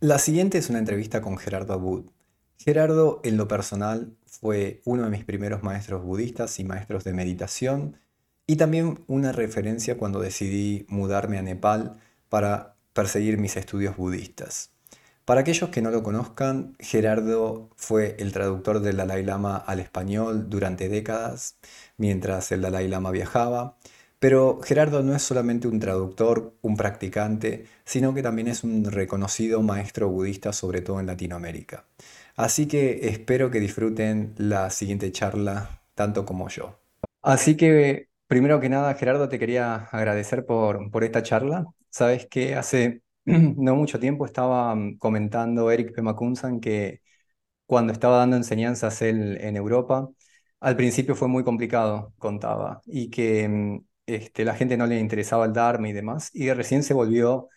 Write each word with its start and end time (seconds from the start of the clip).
La 0.00 0.20
siguiente 0.20 0.58
es 0.58 0.70
una 0.70 0.78
entrevista 0.78 1.20
con 1.20 1.38
Gerardo 1.38 1.72
Abud. 1.72 2.04
Gerardo, 2.56 3.20
en 3.24 3.36
lo 3.36 3.48
personal, 3.48 4.14
fue 4.26 4.80
uno 4.84 5.02
de 5.02 5.10
mis 5.10 5.24
primeros 5.24 5.64
maestros 5.64 6.04
budistas 6.04 6.60
y 6.60 6.64
maestros 6.64 7.02
de 7.02 7.12
meditación 7.12 7.96
y 8.46 8.54
también 8.54 9.00
una 9.08 9.32
referencia 9.32 9.98
cuando 9.98 10.20
decidí 10.20 10.86
mudarme 10.88 11.36
a 11.36 11.42
Nepal 11.42 11.96
para 12.28 12.76
perseguir 12.92 13.38
mis 13.38 13.56
estudios 13.56 13.96
budistas. 13.96 14.70
Para 15.24 15.40
aquellos 15.40 15.70
que 15.70 15.82
no 15.82 15.90
lo 15.90 16.04
conozcan, 16.04 16.76
Gerardo 16.78 17.68
fue 17.74 18.14
el 18.20 18.30
traductor 18.30 18.78
del 18.78 18.98
Dalai 18.98 19.24
Lama 19.24 19.56
al 19.56 19.80
español 19.80 20.48
durante 20.48 20.88
décadas, 20.88 21.56
mientras 21.96 22.52
el 22.52 22.60
Dalai 22.60 22.86
Lama 22.86 23.10
viajaba, 23.10 23.76
pero 24.18 24.60
Gerardo 24.62 25.02
no 25.02 25.14
es 25.14 25.22
solamente 25.22 25.68
un 25.68 25.78
traductor, 25.80 26.54
un 26.62 26.76
practicante, 26.76 27.66
sino 27.84 28.14
que 28.14 28.22
también 28.22 28.48
es 28.48 28.64
un 28.64 28.84
reconocido 28.84 29.62
maestro 29.62 30.08
budista, 30.08 30.52
sobre 30.52 30.80
todo 30.82 31.00
en 31.00 31.06
Latinoamérica. 31.06 31.84
Así 32.36 32.66
que 32.68 33.08
espero 33.08 33.50
que 33.50 33.60
disfruten 33.60 34.34
la 34.36 34.70
siguiente 34.70 35.10
charla 35.12 35.82
tanto 35.94 36.24
como 36.24 36.48
yo. 36.48 36.78
Así 37.22 37.56
que, 37.56 38.08
primero 38.26 38.60
que 38.60 38.68
nada, 38.68 38.94
Gerardo, 38.94 39.28
te 39.28 39.38
quería 39.38 39.74
agradecer 39.92 40.46
por, 40.46 40.90
por 40.90 41.04
esta 41.04 41.22
charla. 41.22 41.66
Sabes 41.90 42.26
que 42.26 42.54
hace 42.54 43.02
no 43.24 43.74
mucho 43.76 43.98
tiempo 44.00 44.24
estaba 44.26 44.74
mm, 44.74 44.98
comentando 44.98 45.70
Eric 45.70 45.94
Pemakunsan 45.94 46.60
que 46.60 47.02
cuando 47.66 47.92
estaba 47.92 48.18
dando 48.18 48.36
enseñanzas 48.36 49.02
él 49.02 49.38
en 49.40 49.56
Europa, 49.56 50.08
al 50.60 50.76
principio 50.76 51.14
fue 51.16 51.28
muy 51.28 51.44
complicado, 51.44 52.14
contaba, 52.18 52.82
y 52.86 53.10
que 53.10 53.48
mm, 53.48 53.80
este, 54.08 54.44
la 54.44 54.54
gente 54.54 54.76
no 54.76 54.86
le 54.86 54.98
interesaba 54.98 55.44
el 55.46 55.52
Dharma 55.52 55.88
y 55.88 55.92
demás, 55.92 56.30
y 56.34 56.52
recién 56.52 56.82
se 56.82 56.94
volvió 56.94 57.48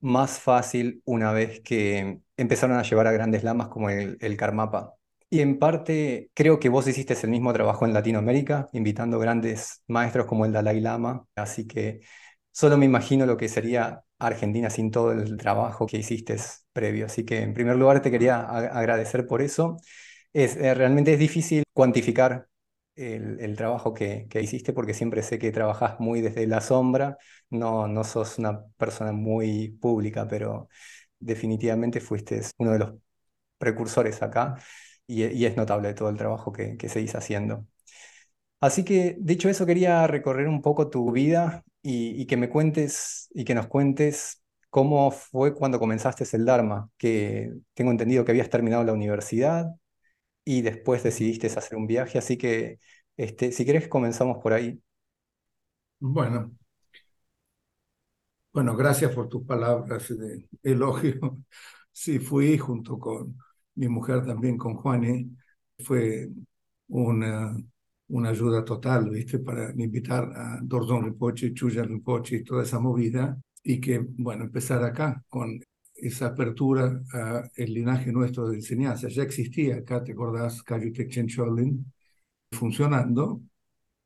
más 0.00 0.38
fácil 0.40 1.02
una 1.04 1.32
vez 1.32 1.60
que 1.62 2.20
empezaron 2.36 2.78
a 2.78 2.82
llevar 2.82 3.06
a 3.06 3.12
grandes 3.12 3.44
lamas 3.44 3.68
como 3.68 3.90
el, 3.90 4.16
el 4.20 4.36
Karmapa. 4.36 4.94
Y 5.30 5.40
en 5.40 5.58
parte 5.58 6.30
creo 6.34 6.58
que 6.60 6.68
vos 6.68 6.86
hiciste 6.88 7.14
el 7.22 7.30
mismo 7.30 7.52
trabajo 7.52 7.86
en 7.86 7.92
Latinoamérica, 7.92 8.68
invitando 8.72 9.18
grandes 9.18 9.82
maestros 9.88 10.26
como 10.26 10.44
el 10.46 10.52
Dalai 10.52 10.80
Lama, 10.80 11.26
así 11.36 11.66
que 11.66 12.00
solo 12.52 12.76
me 12.78 12.86
imagino 12.86 13.26
lo 13.26 13.36
que 13.36 13.48
sería 13.48 14.02
Argentina 14.18 14.70
sin 14.70 14.90
todo 14.90 15.12
el 15.12 15.36
trabajo 15.36 15.86
que 15.86 15.98
hiciste 15.98 16.36
previo. 16.72 17.06
Así 17.06 17.24
que 17.24 17.40
en 17.42 17.54
primer 17.54 17.76
lugar 17.76 18.02
te 18.02 18.10
quería 18.10 18.40
agradecer 18.40 19.26
por 19.26 19.42
eso. 19.42 19.76
Es, 20.32 20.56
eh, 20.56 20.74
realmente 20.74 21.12
es 21.14 21.18
difícil 21.18 21.64
cuantificar 21.72 22.48
el, 22.96 23.56
trabajo 23.56 23.94
que, 23.94 24.28
hiciste 24.42 24.72
porque 24.72 24.94
siempre 24.94 25.22
sé 25.22 25.38
que 25.38 25.52
trabajas 25.52 26.00
muy 26.00 26.20
desde 26.20 26.46
la 26.46 26.60
sombra, 26.60 27.16
no, 27.50 27.88
no 27.88 28.04
sos 28.04 28.38
una 28.38 28.64
persona 28.76 29.12
muy 29.12 29.70
pública, 29.80 30.26
pero 30.28 30.68
definitivamente 31.18 32.00
fuiste 32.00 32.40
uno 32.58 32.72
de 32.72 32.78
los 32.80 32.94
precursores 33.58 34.22
acá 34.22 34.56
y, 35.06 35.44
es 35.44 35.56
notable 35.56 35.94
todo 35.94 36.10
el 36.10 36.16
trabajo 36.16 36.52
que, 36.52 36.76
que 36.76 36.88
seguís 36.88 37.14
haciendo. 37.14 37.66
Así 38.60 38.84
que, 38.84 39.16
dicho 39.18 39.48
eso, 39.48 39.64
quería 39.66 40.06
recorrer 40.06 40.46
un 40.48 40.60
poco 40.60 40.90
tu 40.90 41.10
vida 41.12 41.64
y, 41.82 42.26
que 42.26 42.36
me 42.36 42.50
cuentes 42.50 43.28
y 43.34 43.44
que 43.44 43.54
nos 43.54 43.66
cuentes 43.68 44.42
cómo 44.68 45.10
fue 45.10 45.54
cuando 45.54 45.78
comenzaste 45.78 46.24
el 46.36 46.44
Dharma, 46.44 46.90
que 46.98 47.52
tengo 47.74 47.90
entendido 47.90 48.24
que 48.24 48.32
habías 48.32 48.50
terminado 48.50 48.84
la 48.84 48.92
universidad 48.92 49.74
y 50.44 50.62
después 50.62 51.02
decidiste 51.02 51.46
hacer 51.48 51.76
un 51.78 51.86
viaje, 51.86 52.18
así 52.18 52.36
que 52.38 52.78
este, 53.16 53.52
si 53.52 53.64
querés 53.64 53.88
comenzamos 53.88 54.38
por 54.42 54.52
ahí. 54.52 54.82
Bueno, 56.00 56.52
bueno, 58.52 58.76
gracias 58.76 59.12
por 59.14 59.28
tus 59.28 59.44
palabras 59.46 60.08
de 60.08 60.48
elogio. 60.62 61.38
Sí, 61.92 62.18
fui 62.20 62.56
junto 62.56 62.98
con 62.98 63.36
mi 63.74 63.88
mujer 63.88 64.24
también, 64.24 64.56
con 64.56 64.74
Juani, 64.76 65.36
fue 65.84 66.30
una, 66.88 67.54
una 68.08 68.30
ayuda 68.30 68.64
total, 68.64 69.10
¿viste? 69.10 69.40
Para 69.40 69.72
invitar 69.76 70.24
a 70.34 70.60
Dordon 70.62 71.04
Rinpoche, 71.04 71.52
Chuyan 71.52 71.88
Rinpoche 71.88 72.36
y 72.36 72.44
toda 72.44 72.62
esa 72.62 72.78
movida 72.78 73.36
y 73.62 73.80
que, 73.80 73.98
bueno, 74.18 74.44
empezar 74.44 74.82
acá 74.84 75.22
con 75.28 75.60
esa 76.02 76.26
apertura 76.28 77.02
al 77.12 77.50
linaje 77.72 78.12
nuestro 78.12 78.48
de 78.48 78.56
enseñanza. 78.56 79.08
Ya 79.08 79.22
existía 79.22 79.76
acá, 79.76 80.02
¿te 80.02 80.12
acordás? 80.12 80.62
Kayutek 80.62 81.10
Cholin, 81.26 81.92
funcionando. 82.52 83.42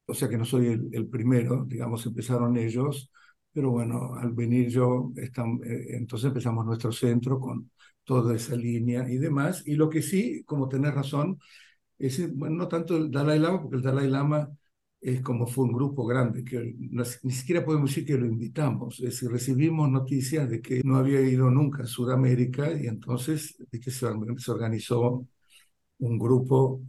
O 0.06 0.14
sea 0.14 0.28
que 0.28 0.36
no 0.38 0.44
soy 0.44 0.66
el, 0.68 1.08
primero, 1.08 1.64
digamos, 1.66 2.04
empezaron 2.06 2.56
ellos, 2.56 3.10
pero 3.52 3.70
bueno, 3.70 4.14
al 4.16 4.32
venir 4.32 4.68
yo, 4.68 5.12
están, 5.16 5.60
eh, 5.64 5.96
entonces 5.96 6.28
empezamos 6.28 6.66
nuestro 6.66 6.92
centro 6.92 7.40
con 7.40 7.70
toda 8.04 8.34
esa 8.36 8.56
línea 8.56 9.08
y 9.08 9.16
demás. 9.18 9.62
Y 9.66 9.76
lo 9.76 9.88
que 9.88 10.02
sí, 10.02 10.44
como 10.44 10.68
tenés 10.68 10.94
razón, 10.94 11.38
es, 11.98 12.34
bueno, 12.34 12.56
no 12.56 12.68
tanto 12.68 12.96
el 12.96 13.10
Dalai 13.10 13.38
Lama, 13.38 13.62
porque 13.62 13.76
el 13.76 13.82
Dalai 13.82 14.08
Lama 14.08 14.50
es 15.04 15.20
como 15.20 15.46
fue 15.46 15.64
un 15.64 15.72
grupo 15.74 16.06
grande, 16.06 16.42
que 16.42 16.74
ni 16.78 17.32
siquiera 17.32 17.62
podemos 17.62 17.90
decir 17.90 18.06
que 18.06 18.16
lo 18.16 18.24
invitamos, 18.26 19.00
es 19.00 19.04
decir, 19.04 19.30
recibimos 19.30 19.90
noticias 19.90 20.48
de 20.48 20.62
que 20.62 20.80
no 20.82 20.96
había 20.96 21.20
ido 21.20 21.50
nunca 21.50 21.82
a 21.82 21.86
Sudamérica 21.86 22.72
y 22.72 22.86
entonces 22.86 23.54
que 23.70 23.90
se, 23.90 24.06
organizó 24.06 25.26
un 25.98 26.18
grupo 26.18 26.80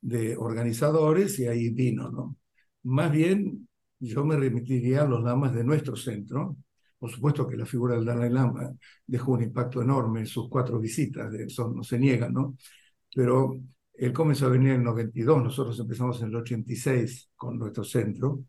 de 0.00 0.34
organizadores 0.36 1.38
y 1.40 1.46
ahí 1.46 1.68
vino, 1.68 2.10
¿no? 2.10 2.36
Más 2.84 3.12
bien, 3.12 3.68
yo 4.00 4.24
me 4.24 4.36
remitiría 4.36 5.02
a 5.02 5.08
los 5.08 5.22
lamas 5.22 5.54
de 5.54 5.64
nuestro 5.64 5.94
centro. 5.96 6.56
Por 6.98 7.10
supuesto 7.10 7.46
que 7.46 7.56
la 7.56 7.66
figura 7.66 7.96
del 7.96 8.06
Dalai 8.06 8.30
Lama 8.30 8.72
dejó 9.06 9.32
un 9.32 9.42
impacto 9.42 9.82
enorme 9.82 10.20
en 10.20 10.26
sus 10.26 10.48
cuatro 10.48 10.78
visitas, 10.80 11.30
de 11.30 11.44
eso 11.44 11.68
no 11.70 11.82
se 11.82 11.98
niega, 11.98 12.30
¿no? 12.30 12.56
Pero 13.14 13.60
él 13.98 14.12
comenzó 14.12 14.46
a 14.46 14.50
venir 14.50 14.70
en 14.70 14.76
el 14.76 14.84
92, 14.84 15.42
nosotros 15.42 15.78
empezamos 15.80 16.20
en 16.22 16.28
el 16.28 16.36
86 16.36 17.30
con 17.34 17.58
nuestro 17.58 17.82
centro 17.82 18.44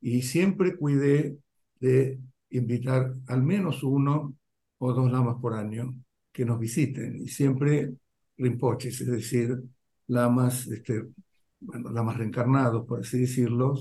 y 0.00 0.22
siempre 0.22 0.76
cuidé 0.76 1.36
de 1.78 2.18
invitar 2.50 3.14
al 3.26 3.42
menos 3.42 3.82
uno 3.82 4.34
o 4.78 4.92
dos 4.92 5.12
lamas 5.12 5.36
por 5.40 5.54
año 5.54 5.94
que 6.32 6.44
nos 6.46 6.58
visiten 6.58 7.20
y 7.20 7.28
siempre 7.28 7.92
rinpoches, 8.38 9.00
es 9.02 9.08
decir, 9.08 9.62
lamas, 10.06 10.66
este, 10.68 11.04
bueno, 11.60 11.90
lamas 11.90 12.16
reencarnados, 12.16 12.86
por 12.86 13.00
así 13.00 13.18
decirlo, 13.20 13.74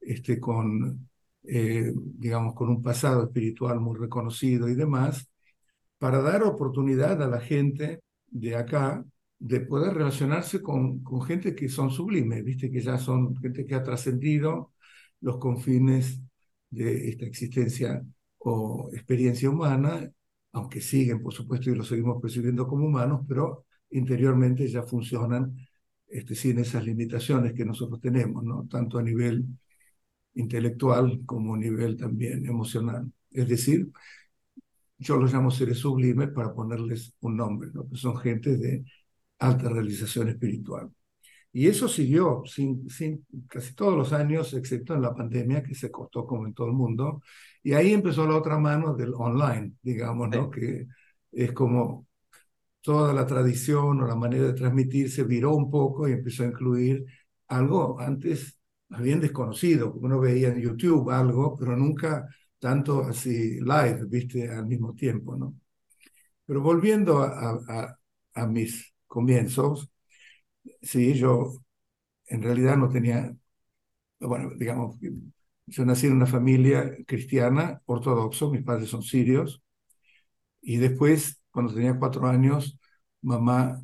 este, 0.00 0.40
con, 0.40 1.08
eh, 1.44 1.92
digamos, 1.94 2.54
con 2.54 2.68
un 2.70 2.82
pasado 2.82 3.24
espiritual 3.24 3.78
muy 3.80 3.96
reconocido 3.96 4.68
y 4.68 4.74
demás, 4.74 5.28
para 5.98 6.20
dar 6.20 6.42
oportunidad 6.42 7.22
a 7.22 7.28
la 7.28 7.40
gente 7.40 8.00
de 8.26 8.56
acá 8.56 9.04
de 9.38 9.60
poder 9.60 9.94
relacionarse 9.94 10.60
con, 10.62 11.02
con 11.02 11.22
gente 11.22 11.54
que 11.54 11.68
son 11.68 11.90
sublimes, 11.90 12.44
¿viste? 12.44 12.70
que 12.70 12.80
ya 12.80 12.98
son 12.98 13.36
gente 13.36 13.64
que 13.66 13.74
ha 13.74 13.82
trascendido 13.82 14.72
los 15.20 15.38
confines 15.38 16.20
de 16.70 17.08
esta 17.08 17.24
existencia 17.26 18.04
o 18.38 18.90
experiencia 18.92 19.50
humana, 19.50 20.10
aunque 20.52 20.80
siguen, 20.80 21.22
por 21.22 21.32
supuesto, 21.34 21.70
y 21.70 21.74
lo 21.76 21.84
seguimos 21.84 22.20
percibiendo 22.20 22.66
como 22.66 22.86
humanos, 22.86 23.24
pero 23.28 23.66
interiormente 23.90 24.66
ya 24.68 24.82
funcionan 24.82 25.56
este, 26.08 26.34
sin 26.34 26.58
esas 26.58 26.84
limitaciones 26.84 27.52
que 27.54 27.64
nosotros 27.64 28.00
tenemos, 28.00 28.42
¿no? 28.44 28.66
tanto 28.68 28.98
a 28.98 29.02
nivel 29.02 29.44
intelectual 30.34 31.20
como 31.26 31.54
a 31.54 31.58
nivel 31.58 31.96
también 31.96 32.46
emocional. 32.46 33.10
Es 33.30 33.48
decir, 33.48 33.88
yo 34.98 35.16
los 35.16 35.32
llamo 35.32 35.50
seres 35.50 35.78
sublimes 35.78 36.30
para 36.30 36.52
ponerles 36.54 37.14
un 37.20 37.36
nombre, 37.36 37.70
¿no? 37.72 37.88
son 37.94 38.16
gente 38.18 38.56
de 38.56 38.84
alta 39.38 39.68
realización 39.68 40.28
espiritual. 40.28 40.90
Y 41.52 41.66
eso 41.68 41.88
siguió 41.88 42.42
sin, 42.46 42.88
sin, 42.90 43.26
casi 43.48 43.74
todos 43.74 43.96
los 43.96 44.12
años, 44.12 44.52
excepto 44.54 44.94
en 44.94 45.02
la 45.02 45.14
pandemia, 45.14 45.62
que 45.62 45.74
se 45.74 45.90
costó 45.90 46.26
como 46.26 46.46
en 46.46 46.54
todo 46.54 46.68
el 46.68 46.74
mundo. 46.74 47.22
Y 47.62 47.72
ahí 47.74 47.92
empezó 47.92 48.26
la 48.26 48.36
otra 48.36 48.58
mano 48.58 48.94
del 48.94 49.14
online, 49.14 49.72
digamos, 49.82 50.28
¿no? 50.30 50.50
Que 50.50 50.86
es 51.32 51.52
como 51.52 52.06
toda 52.80 53.12
la 53.12 53.26
tradición 53.26 54.00
o 54.02 54.06
la 54.06 54.14
manera 54.16 54.46
de 54.48 54.54
transmitir 54.54 55.10
se 55.10 55.24
viró 55.24 55.54
un 55.54 55.70
poco 55.70 56.08
y 56.08 56.12
empezó 56.12 56.44
a 56.44 56.46
incluir 56.46 57.04
algo 57.48 58.00
antes 58.00 58.58
más 58.88 59.02
bien 59.02 59.20
desconocido, 59.20 59.92
porque 59.92 60.06
uno 60.06 60.20
veía 60.20 60.48
en 60.48 60.60
YouTube 60.60 61.10
algo, 61.10 61.56
pero 61.58 61.76
nunca 61.76 62.26
tanto 62.58 63.02
así 63.04 63.60
live, 63.60 64.06
viste, 64.08 64.50
al 64.50 64.66
mismo 64.66 64.94
tiempo, 64.94 65.36
¿no? 65.36 65.54
Pero 66.46 66.60
volviendo 66.62 67.18
a, 67.22 67.60
a, 67.68 67.98
a 68.34 68.46
mis 68.46 68.94
comienzos, 69.08 69.90
sí, 70.82 71.14
yo 71.14 71.54
en 72.26 72.42
realidad 72.42 72.76
no 72.76 72.88
tenía, 72.90 73.36
bueno, 74.20 74.50
digamos, 74.56 74.96
yo 75.66 75.84
nací 75.86 76.06
en 76.08 76.14
una 76.14 76.26
familia 76.26 76.96
cristiana, 77.06 77.82
ortodoxo, 77.86 78.50
mis 78.50 78.64
padres 78.64 78.90
son 78.90 79.02
sirios, 79.02 79.62
y 80.60 80.76
después, 80.78 81.40
cuando 81.50 81.74
tenía 81.74 81.98
cuatro 81.98 82.26
años, 82.26 82.78
mamá 83.22 83.82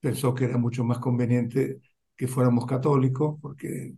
pensó 0.00 0.34
que 0.34 0.46
era 0.46 0.58
mucho 0.58 0.84
más 0.84 0.98
conveniente 0.98 1.80
que 2.16 2.28
fuéramos 2.28 2.66
católicos, 2.66 3.38
porque 3.42 3.94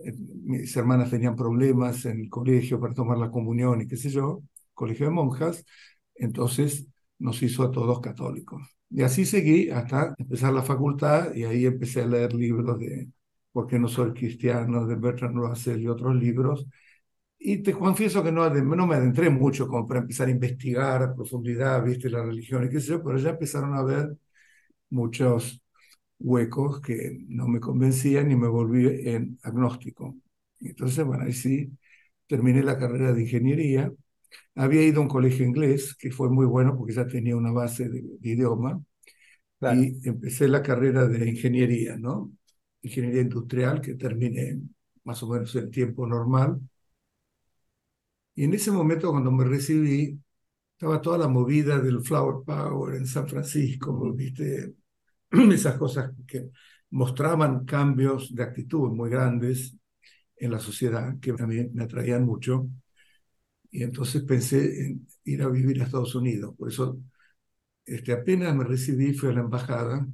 eh, 0.00 0.14
mis 0.44 0.76
hermanas 0.76 1.10
tenían 1.10 1.36
problemas 1.36 2.04
en 2.06 2.20
el 2.22 2.30
colegio 2.30 2.80
para 2.80 2.94
tomar 2.94 3.18
la 3.18 3.30
comunión 3.30 3.82
y 3.82 3.88
qué 3.88 3.96
sé 3.96 4.10
yo, 4.10 4.42
colegio 4.74 5.06
de 5.06 5.12
monjas, 5.12 5.64
entonces 6.16 6.88
nos 7.18 7.42
hizo 7.42 7.62
a 7.64 7.70
todos 7.70 8.00
católicos. 8.00 8.62
Y 8.90 9.02
así 9.02 9.24
seguí 9.26 9.70
hasta 9.70 10.14
empezar 10.18 10.52
la 10.52 10.62
facultad 10.62 11.34
y 11.34 11.44
ahí 11.44 11.66
empecé 11.66 12.02
a 12.02 12.06
leer 12.06 12.34
libros 12.34 12.78
de 12.78 13.08
¿Por 13.52 13.66
qué 13.66 13.78
no 13.78 13.88
soy 13.88 14.12
cristiano? 14.12 14.86
de 14.86 14.96
Bertrand 14.96 15.34
Russell 15.36 15.80
y 15.80 15.88
otros 15.88 16.14
libros. 16.14 16.66
Y 17.38 17.62
te 17.62 17.72
confieso 17.72 18.22
que 18.24 18.32
no, 18.32 18.48
no 18.50 18.86
me 18.86 18.96
adentré 18.96 19.30
mucho 19.30 19.68
como 19.68 19.86
para 19.86 20.00
empezar 20.00 20.28
a 20.28 20.30
investigar 20.32 21.02
a 21.02 21.14
profundidad, 21.14 21.84
viste, 21.84 22.10
la 22.10 22.22
religión 22.24 22.64
y 22.64 22.70
qué 22.70 22.80
sé 22.80 22.88
yo, 22.88 23.02
pero 23.04 23.18
ya 23.18 23.30
empezaron 23.30 23.74
a 23.74 23.82
ver 23.84 24.16
muchos 24.90 25.62
huecos 26.18 26.80
que 26.80 27.18
no 27.28 27.48
me 27.48 27.60
convencían 27.60 28.30
y 28.30 28.36
me 28.36 28.48
volví 28.48 28.86
en 29.08 29.38
agnóstico. 29.42 30.16
Entonces, 30.60 31.04
bueno, 31.04 31.24
ahí 31.24 31.32
sí 31.32 31.70
terminé 32.28 32.62
la 32.62 32.78
carrera 32.78 33.12
de 33.12 33.22
ingeniería. 33.22 33.92
Había 34.54 34.82
ido 34.82 35.00
a 35.00 35.02
un 35.04 35.08
colegio 35.08 35.44
inglés, 35.46 35.94
que 35.96 36.10
fue 36.10 36.30
muy 36.30 36.46
bueno 36.46 36.76
porque 36.76 36.94
ya 36.94 37.06
tenía 37.06 37.36
una 37.36 37.52
base 37.52 37.88
de, 37.88 38.02
idioma. 38.22 38.82
Y 39.60 40.08
empecé 40.08 40.48
la 40.48 40.62
carrera 40.62 41.06
de 41.08 41.28
ingeniería, 41.28 41.96
¿no? 41.96 42.32
Ingeniería 42.82 43.22
industrial, 43.22 43.80
que 43.80 43.94
terminé 43.94 44.60
más 45.04 45.22
o 45.22 45.28
menos 45.28 45.54
en 45.56 45.70
tiempo 45.70 46.06
normal. 46.06 46.60
Y 48.34 48.44
en 48.44 48.54
ese 48.54 48.70
momento, 48.70 49.10
cuando 49.10 49.30
me 49.32 49.44
recibí, 49.44 50.20
estaba 50.72 51.00
toda 51.02 51.18
la 51.18 51.28
movida 51.28 51.78
del 51.80 52.02
Flower 52.02 52.44
Power 52.44 52.96
en 52.96 53.06
San 53.06 53.28
Francisco, 53.28 54.12
¿viste? 54.14 54.74
esas 55.52 55.78
cosas 55.78 56.12
que 56.26 56.50
mostraban 56.90 57.64
cambios 57.64 58.34
de 58.34 58.42
actitud 58.44 58.90
muy 58.92 59.10
grandes 59.10 59.76
en 60.36 60.52
la 60.52 60.58
sociedad 60.60 61.18
que 61.20 61.30
a 61.32 61.46
mí 61.46 61.68
me 61.72 61.84
atraían 61.84 62.24
mucho. 62.26 62.68
Y 63.76 63.82
entonces 63.82 64.22
pensé 64.22 64.86
en 64.86 65.06
ir 65.24 65.42
a 65.42 65.48
vivir 65.50 65.80
a 65.82 65.84
Estados 65.84 66.14
Unidos. 66.14 66.54
Por 66.56 66.70
eso, 66.70 66.98
este, 67.86 68.12
apenas 68.12 68.54
me 68.56 68.64
recibí, 68.64 69.14
fui 69.14 69.30
a 69.30 69.32
la 69.32 69.40
embajada 69.42 70.06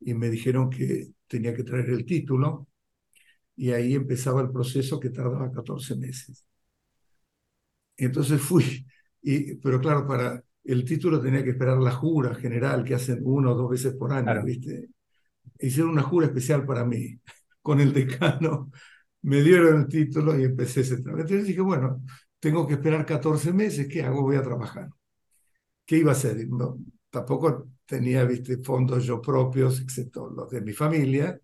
y 0.00 0.14
me 0.14 0.30
dijeron 0.30 0.70
que 0.70 1.12
tenía 1.28 1.54
que 1.54 1.64
traer 1.64 1.90
el 1.90 2.06
título. 2.06 2.68
Y 3.56 3.72
ahí 3.72 3.94
empezaba 3.94 4.42
el 4.42 4.50
proceso 4.52 5.00
que 5.00 5.10
tardaba 5.10 5.52
14 5.52 5.96
meses. 5.96 6.46
Entonces 7.96 8.40
fui, 8.40 8.86
y, 9.22 9.54
pero 9.56 9.80
claro, 9.80 10.06
para 10.06 10.42
el 10.64 10.84
título 10.84 11.20
tenía 11.20 11.44
que 11.44 11.50
esperar 11.50 11.78
la 11.78 11.90
jura 11.92 12.34
general 12.34 12.84
que 12.84 12.94
hacen 12.94 13.20
uno 13.22 13.52
o 13.52 13.54
dos 13.54 13.70
veces 13.70 13.94
por 13.94 14.12
año, 14.12 14.42
¿viste? 14.44 14.88
Hicieron 15.60 15.92
una 15.92 16.02
jura 16.02 16.26
especial 16.28 16.66
para 16.66 16.84
mí, 16.84 17.20
con 17.62 17.80
el 17.80 17.92
decano, 17.92 18.70
me 19.22 19.42
dieron 19.42 19.82
el 19.82 19.88
título 19.88 20.38
y 20.38 20.44
empecé 20.44 20.82
ese 20.82 21.02
trabajo. 21.02 21.22
Entonces 21.22 21.48
dije, 21.48 21.60
bueno, 21.62 22.02
tengo 22.40 22.66
que 22.66 22.74
esperar 22.74 23.06
14 23.06 23.52
meses, 23.52 23.88
¿qué 23.88 24.02
hago? 24.02 24.22
Voy 24.22 24.36
a 24.36 24.42
trabajar. 24.42 24.88
¿Qué 25.86 25.98
iba 25.98 26.12
a 26.12 26.14
hacer? 26.14 26.48
No, 26.48 26.78
tampoco 27.10 27.68
tenía, 27.86 28.24
viste, 28.24 28.58
fondos 28.62 29.04
yo 29.04 29.20
propios, 29.20 29.80
excepto 29.80 30.30
los 30.30 30.50
de 30.50 30.60
mi 30.62 30.72
familia. 30.72 31.40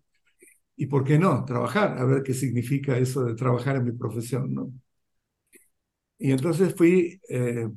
¿Y 0.75 0.87
por 0.87 1.03
qué 1.03 1.19
no? 1.19 1.43
Trabajar, 1.45 1.97
a 1.97 2.05
ver 2.05 2.23
qué 2.23 2.33
significa 2.33 2.97
eso 2.97 3.25
de 3.25 3.35
trabajar 3.35 3.77
en 3.77 3.85
mi 3.85 3.91
profesión, 3.93 4.53
¿no? 4.53 4.71
Y 6.19 6.31
entonces 6.31 6.73
fui 6.75 7.21
eh, 7.29 7.69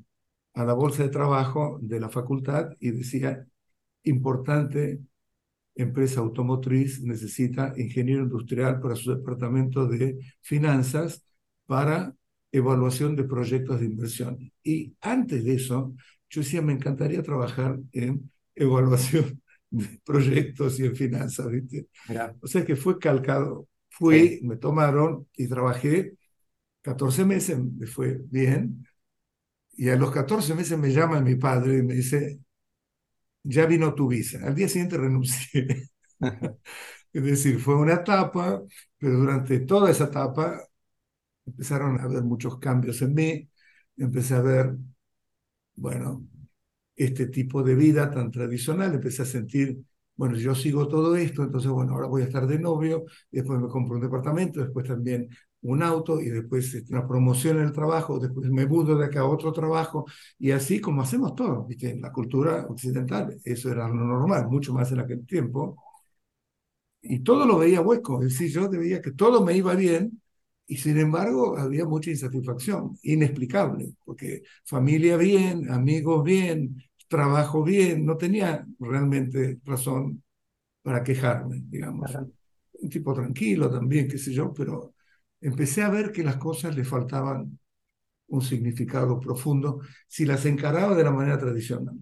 a 0.55 0.65
la 0.65 0.75
bolsa 0.75 1.03
de 1.03 1.11
trabajo 1.11 1.79
de 1.83 2.01
la 2.01 2.09
facultad 2.09 2.71
y 2.81 2.91
decía, 2.93 3.47
importante 4.05 5.01
empresa 5.75 6.21
automotriz 6.21 7.03
necesita 7.03 7.75
ingeniero 7.77 8.25
industrial 8.25 8.81
para 8.81 8.97
su 8.97 9.15
departamento 9.15 9.87
de 9.87 10.19
finanzas 10.41 11.25
para 11.67 12.15
evaluación 12.53 13.17
de 13.17 13.25
proyectos 13.25 13.81
de 13.81 13.87
inversión. 13.87 14.53
Y 14.63 14.95
antes 15.01 15.45
de 15.45 15.55
eso, 15.55 15.95
yo 16.29 16.41
decía, 16.41 16.63
me 16.63 16.73
encantaría 16.73 17.23
trabajar 17.23 17.79
en 17.93 18.31
evaluación 18.55 19.43
de 19.71 20.01
proyectos 20.05 20.81
y 20.81 20.87
en 20.87 20.97
finanzas, 20.97 21.51
¿viste? 21.51 21.89
O 22.41 22.47
sea 22.47 22.65
que 22.65 22.77
fue 22.77 22.99
calcado, 22.99 23.69
fui, 23.89 24.41
me 24.43 24.57
tomaron 24.57 25.29
y 25.37 25.49
trabajé 25.49 26.15
14 26.83 27.25
meses, 27.25 27.59
me 27.59 27.87
fue 27.87 28.21
bien, 28.31 28.85
y 29.73 29.89
a 29.89 29.97
los 29.97 30.11
14 30.11 30.55
meses 30.55 30.79
me 30.79 30.93
llama 30.93 31.21
mi 31.21 31.37
padre 31.37 31.79
y 31.79 31.83
me 31.83 31.95
dice, 31.95 32.41
ya 33.43 33.67
vino 33.67 33.95
tu 33.95 34.09
visa. 34.09 34.39
Al 34.47 34.55
día 34.55 34.69
siguiente 34.69 34.99
renuncié. 34.99 35.89
es 37.13 37.25
decir, 37.25 37.59
fue 37.59 37.77
una 37.77 37.95
etapa, 37.95 38.63
pero 38.99 39.19
durante 39.19 39.61
toda 39.61 39.91
esa 39.91 40.05
etapa 40.05 40.61
empezaron 41.47 41.99
a 42.01 42.05
haber 42.05 42.23
muchos 42.25 42.59
cambios 42.59 43.03
en 43.03 43.15
mí. 43.15 43.49
Empecé 43.97 44.35
a 44.35 44.41
ver, 44.43 44.77
bueno, 45.75 46.27
este 46.97 47.29
tipo 47.29 47.63
de 47.63 47.75
vida 47.75 48.11
tan 48.11 48.31
tradicional. 48.31 48.95
Empecé 48.95 49.23
a 49.23 49.27
sentir, 49.27 49.79
bueno, 50.17 50.37
yo 50.39 50.55
sigo 50.55 50.89
todo 50.89 51.17
esto, 51.17 51.45
entonces, 51.45 51.71
bueno, 51.71 51.95
ahora 51.95 52.09
voy 52.09 52.23
a 52.23 52.27
estar 52.27 52.47
de 52.47 52.59
novio, 52.59 53.05
después 53.31 53.61
me 53.61 53.69
compro 53.69 53.97
un 53.97 54.03
departamento, 54.03 54.61
después 54.63 54.87
también 54.87 55.29
un 55.63 55.83
auto 55.83 56.21
y 56.21 56.31
después 56.31 56.75
este, 56.75 56.93
una 56.95 57.07
promoción 57.09 57.59
en 57.59 57.65
el 57.67 57.73
trabajo, 57.73 58.19
después 58.21 58.51
me 58.51 58.67
mudo 58.67 58.97
de 58.99 59.07
acá 59.07 59.21
a 59.23 59.27
otro 59.27 59.53
trabajo 59.53 60.07
y 60.39 60.53
así 60.53 60.81
como 60.81 61.03
hacemos 61.03 61.35
todo, 61.35 61.67
¿viste? 61.67 61.91
en 61.91 62.03
la 62.03 62.13
cultura 62.13 62.67
occidental, 62.69 63.37
eso 63.45 63.71
era 63.73 63.89
lo 63.89 63.95
normal, 63.95 64.49
mucho 64.49 64.73
más 64.75 64.93
en 64.93 65.01
aquel 65.01 65.27
tiempo. 65.27 65.77
Y 67.03 67.21
todo 67.21 67.47
lo 67.47 67.59
veía 67.59 67.81
hueco, 67.81 68.23
es 68.23 68.31
decir, 68.33 68.51
yo 68.53 68.69
veía 68.71 69.01
que 69.01 69.13
todo 69.13 69.45
me 69.45 69.57
iba 69.57 69.75
bien 69.75 70.20
y 70.71 70.77
sin 70.77 70.97
embargo 70.99 71.59
había 71.59 71.85
mucha 71.85 72.11
insatisfacción, 72.11 72.97
inexplicable, 73.03 73.93
porque 74.05 74.45
familia 74.65 75.17
bien, 75.17 75.69
amigos 75.69 76.23
bien, 76.23 76.81
trabajo 77.09 77.65
bien, 77.65 78.07
no 78.07 78.17
tenía 78.17 78.65
realmente 78.79 79.59
razón 79.65 80.23
para 80.81 81.03
quejarme, 81.03 81.61
digamos. 81.67 82.17
Un 82.75 82.89
tipo 82.89 83.13
tranquilo 83.13 83.69
también, 83.69 84.07
qué 84.07 84.17
sé 84.17 84.33
yo, 84.33 84.55
pero 84.55 84.95
empecé 85.41 85.83
a 85.83 85.91
ver 85.91 86.13
que 86.13 86.23
las 86.23 86.37
cosas 86.37 86.77
le 86.77 86.85
faltaban 86.85 87.59
un 88.29 88.41
significado 88.41 89.19
profundo 89.19 89.81
si 90.07 90.25
las 90.25 90.47
encaraba 90.47 90.95
de 90.95 91.03
la 91.03 91.11
manera 91.11 91.37
tradicional. 91.37 91.97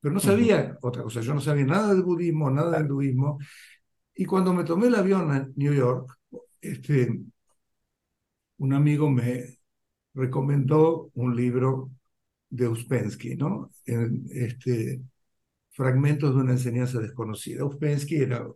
Pero 0.00 0.12
no 0.12 0.20
sabía 0.20 0.76
otra 0.82 1.02
cosa, 1.02 1.22
yo 1.22 1.32
no 1.32 1.40
sabía 1.40 1.64
nada 1.64 1.94
del 1.94 2.02
budismo, 2.02 2.50
nada 2.50 2.72
del 2.72 2.82
hinduismo. 2.82 3.38
Y 4.14 4.26
cuando 4.26 4.52
me 4.52 4.64
tomé 4.64 4.88
el 4.88 4.96
avión 4.96 5.30
a 5.30 5.48
New 5.56 5.72
York, 5.72 6.14
este, 6.60 7.22
un 8.62 8.72
amigo 8.74 9.10
me 9.10 9.58
recomendó 10.14 11.10
un 11.14 11.34
libro 11.34 11.90
de 12.48 12.68
Uspensky, 12.68 13.34
¿no? 13.36 13.72
este, 13.84 15.02
Fragmentos 15.70 16.34
de 16.34 16.42
una 16.42 16.52
enseñanza 16.52 17.00
desconocida. 17.00 17.64
Uspensky 17.64 18.16
era 18.16 18.46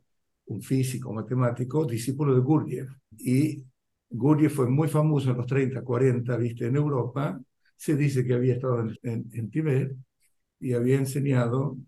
un 0.46 0.62
físico, 0.62 1.12
matemático, 1.12 1.86
discípulo 1.86 2.34
de 2.34 2.40
Gurdjieff. 2.40 2.90
Y 3.18 3.64
Gurdjieff 4.10 4.54
fue 4.54 4.68
muy 4.68 4.88
famoso 4.88 5.30
en 5.30 5.38
los 5.38 5.46
30, 5.46 5.82
40, 5.82 6.36
viste, 6.36 6.66
en 6.66 6.76
Europa. 6.76 7.40
Se 7.76 7.96
dice 7.96 8.24
que 8.24 8.34
había 8.34 8.54
estado 8.54 8.88
en, 9.02 9.28
en, 9.32 9.50
Tibet 9.50 9.96
y 10.60 10.74
había 10.74 10.96
enseñado. 10.98 11.78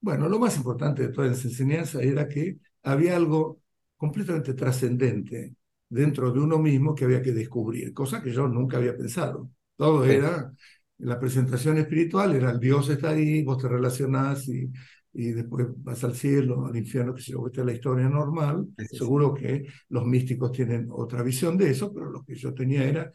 Bueno, 0.00 0.28
lo 0.28 0.38
más 0.38 0.56
importante 0.56 1.02
de 1.02 1.12
toda 1.12 1.30
esa 1.32 1.48
enseñanza 1.48 2.00
era 2.02 2.26
que 2.28 2.58
había 2.82 3.16
algo 3.16 3.60
completamente 3.96 4.54
trascendente 4.54 5.56
dentro 5.90 6.32
de 6.32 6.40
uno 6.40 6.58
mismo 6.58 6.94
que 6.94 7.04
había 7.04 7.22
que 7.22 7.32
descubrir, 7.32 7.92
cosa 7.92 8.22
que 8.22 8.32
yo 8.32 8.48
nunca 8.48 8.78
había 8.78 8.96
pensado. 8.96 9.50
Todo 9.76 10.04
era, 10.06 10.52
la 10.98 11.20
presentación 11.20 11.78
espiritual 11.78 12.34
era 12.34 12.50
el 12.50 12.60
Dios 12.60 12.88
está 12.90 13.10
ahí, 13.10 13.42
vos 13.42 13.58
te 13.58 13.68
relacionás 13.68 14.48
y 14.48 14.70
y 15.12 15.32
después 15.32 15.66
vas 15.78 16.04
al 16.04 16.14
cielo, 16.14 16.66
al 16.66 16.76
infierno, 16.76 17.14
que 17.14 17.22
si 17.22 17.32
lo 17.32 17.46
esta 17.46 17.60
es 17.60 17.66
la 17.66 17.72
historia 17.72 18.08
normal, 18.08 18.68
seguro 18.78 19.34
que 19.34 19.66
los 19.88 20.06
místicos 20.06 20.52
tienen 20.52 20.88
otra 20.90 21.22
visión 21.22 21.56
de 21.56 21.70
eso, 21.70 21.92
pero 21.92 22.10
lo 22.10 22.22
que 22.24 22.34
yo 22.36 22.54
tenía 22.54 22.84
era, 22.84 23.10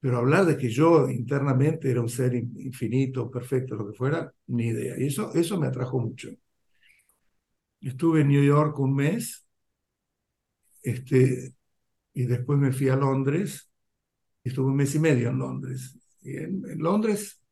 pero 0.00 0.18
hablar 0.18 0.44
de 0.46 0.56
que 0.56 0.68
yo 0.68 1.08
internamente 1.08 1.90
era 1.90 2.00
un 2.00 2.08
ser 2.08 2.34
infinito, 2.34 3.30
perfecto, 3.30 3.76
lo 3.76 3.86
que 3.88 3.96
fuera, 3.96 4.32
ni 4.48 4.66
idea. 4.68 4.98
Y 4.98 5.06
eso, 5.06 5.32
eso 5.34 5.58
me 5.58 5.68
atrajo 5.68 6.00
mucho. 6.00 6.30
Estuve 7.80 8.20
en 8.20 8.28
New 8.28 8.44
York 8.44 8.78
un 8.78 8.94
mes, 8.94 9.46
este, 10.82 11.54
y 12.16 12.24
después 12.24 12.58
me 12.58 12.72
fui 12.72 12.88
a 12.88 12.96
Londres, 12.96 13.70
estuve 14.42 14.68
un 14.68 14.76
mes 14.76 14.94
y 14.94 14.98
medio 15.00 15.28
en 15.30 15.38
Londres. 15.38 15.98
Y 16.22 16.36
en, 16.38 16.62
Londres 16.78 17.42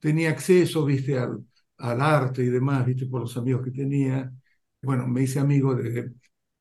tenía 0.00 0.30
acceso, 0.30 0.86
viste, 0.86 1.18
al, 1.18 1.44
arte 1.78 2.42
y 2.42 2.46
demás, 2.48 2.86
viste, 2.86 3.06
por 3.06 3.20
los 3.20 3.36
amigos 3.36 3.62
que 3.64 3.70
tenía. 3.70 4.32
Bueno, 4.82 5.06
me 5.08 5.22
hice 5.22 5.40
amigo 5.40 5.74
de 5.74 6.12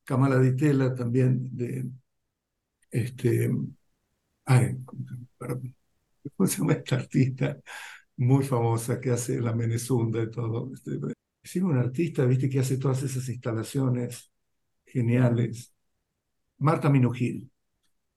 Kamala 0.04 0.40
Ditela, 0.40 0.94
también 0.94 1.56
de, 1.56 1.90
este, 2.92 3.50
ay, 4.46 4.78
¿cómo 6.36 6.48
se 6.48 6.58
llama 6.58 6.74
esta 6.74 6.98
artista? 6.98 7.60
Muy 8.18 8.44
famosa 8.44 9.00
que 9.00 9.12
hace 9.12 9.40
la 9.42 9.54
Menezunda 9.54 10.22
y 10.24 10.30
todo. 10.32 10.74
Este, 10.74 11.00
sí, 11.44 11.62
un 11.62 11.78
artista, 11.78 12.26
viste, 12.26 12.50
que 12.50 12.60
hace 12.60 12.78
todas 12.78 13.04
esas 13.04 13.30
instalaciones 13.30 14.32
geniales. 14.86 15.74
Marta 16.58 16.90
Minujil. 16.90 17.53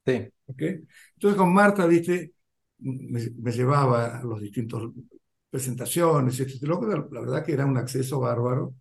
Sí. 0.06 0.28
¿Okay? 0.46 0.80
Entonces 1.14 1.36
con 1.36 1.52
Marta, 1.52 1.86
viste, 1.86 2.32
me, 2.78 3.20
me 3.38 3.52
llevaba 3.52 4.18
a 4.18 4.22
los 4.22 4.40
distintos 4.40 4.92
presentaciones, 5.50 6.38
etc. 6.38 6.62
La 7.10 7.20
verdad 7.20 7.44
que 7.44 7.52
era 7.52 7.66
un 7.66 7.76
acceso 7.76 8.20
bárbaro. 8.20 8.74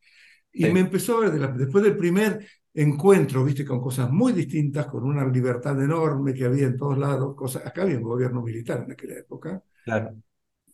Y 0.51 0.65
me 0.69 0.81
empezó 0.81 1.17
a 1.17 1.29
ver, 1.29 1.53
después 1.53 1.83
del 1.83 1.97
primer 1.97 2.45
encuentro, 2.73 3.43
viste, 3.43 3.65
con 3.65 3.81
cosas 3.81 4.09
muy 4.09 4.31
distintas, 4.33 4.85
con 4.87 5.03
una 5.03 5.27
libertad 5.27 5.81
enorme 5.81 6.33
que 6.33 6.45
había 6.45 6.67
en 6.67 6.77
todos 6.77 6.97
lados, 6.97 7.35
cosas, 7.35 7.65
acá 7.65 7.81
había 7.81 7.97
un 7.97 8.03
gobierno 8.03 8.41
militar 8.41 8.83
en 8.85 8.91
aquella 8.91 9.19
época. 9.19 9.61
Claro. 9.83 10.15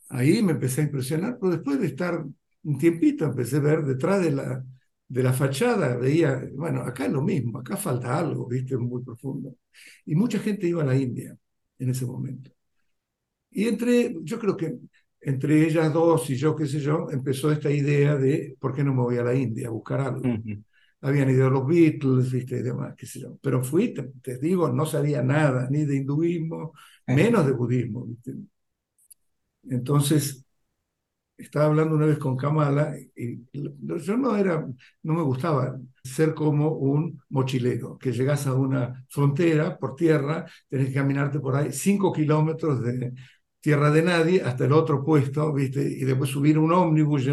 Ahí 0.09 0.41
me 0.43 0.51
empecé 0.51 0.81
a 0.81 0.83
impresionar, 0.85 1.37
pero 1.39 1.53
después 1.53 1.79
de 1.79 1.87
estar 1.87 2.23
un 2.63 2.77
tiempito 2.77 3.25
empecé 3.25 3.57
a 3.57 3.61
ver 3.61 3.83
detrás 3.83 4.21
de 4.21 4.31
la, 4.31 4.63
de 5.11 5.23
la 5.23 5.33
fachada, 5.33 5.97
veía, 5.97 6.41
bueno, 6.55 6.81
acá 6.83 7.05
es 7.05 7.11
lo 7.11 7.21
mismo, 7.21 7.59
acá 7.59 7.75
falta 7.75 8.17
algo, 8.17 8.47
viste, 8.47 8.77
muy 8.77 9.03
profundo. 9.03 9.57
Y 10.05 10.15
mucha 10.15 10.39
gente 10.39 10.67
iba 10.67 10.83
a 10.83 10.85
la 10.85 10.95
India 10.95 11.37
en 11.79 11.89
ese 11.89 12.05
momento. 12.05 12.49
Y 13.49 13.67
entre, 13.67 14.15
yo 14.23 14.39
creo 14.39 14.55
que 14.55 14.77
entre 15.19 15.67
ellas 15.67 15.91
dos 15.93 16.29
y 16.29 16.35
yo, 16.37 16.55
qué 16.55 16.65
sé 16.65 16.79
yo, 16.79 17.09
empezó 17.11 17.51
esta 17.51 17.69
idea 17.69 18.15
de, 18.15 18.55
¿por 18.59 18.73
qué 18.73 18.83
no 18.85 18.93
me 18.93 19.01
voy 19.01 19.17
a 19.17 19.23
la 19.23 19.35
India 19.35 19.67
a 19.67 19.71
buscar 19.71 19.99
algo? 19.99 20.21
Habían 21.01 21.29
ido 21.29 21.49
los 21.49 21.67
Beatles, 21.67 22.31
viste, 22.31 22.59
y 22.59 22.61
demás, 22.61 22.95
qué 22.97 23.05
sé 23.05 23.19
yo. 23.19 23.37
Pero 23.41 23.61
fui, 23.63 23.93
te, 23.93 24.37
digo, 24.39 24.71
no 24.71 24.85
sabía 24.85 25.21
nada, 25.21 25.67
ni 25.69 25.83
de 25.83 25.97
hinduismo, 25.97 26.73
menos 27.07 27.45
de 27.45 27.51
budismo, 27.51 28.05
viste. 28.05 28.33
Entonces, 29.69 30.45
estaba 31.43 31.65
hablando 31.65 31.95
una 31.95 32.05
vez 32.05 32.17
con 32.17 32.37
Kamala 32.37 32.95
y 33.15 33.45
yo 33.53 34.17
no 34.17 34.35
era, 34.37 34.67
no 35.03 35.13
me 35.13 35.21
gustaba 35.21 35.79
ser 36.03 36.33
como 36.33 36.69
un 36.71 37.21
mochilero, 37.29 37.97
que 37.97 38.11
llegas 38.11 38.47
a 38.47 38.53
una 38.53 39.05
frontera 39.09 39.77
por 39.77 39.95
tierra, 39.95 40.45
tenés 40.69 40.87
que 40.87 40.93
caminarte 40.95 41.39
por 41.39 41.55
ahí 41.55 41.71
cinco 41.71 42.11
kilómetros 42.11 42.81
de 42.83 43.13
tierra 43.59 43.91
de 43.91 44.01
nadie 44.01 44.41
hasta 44.41 44.65
el 44.65 44.73
otro 44.73 45.03
puesto, 45.03 45.53
¿viste? 45.53 45.81
Y 45.81 46.03
después 46.03 46.29
subir 46.29 46.57
un 46.57 46.71
ómnibus. 46.71 47.23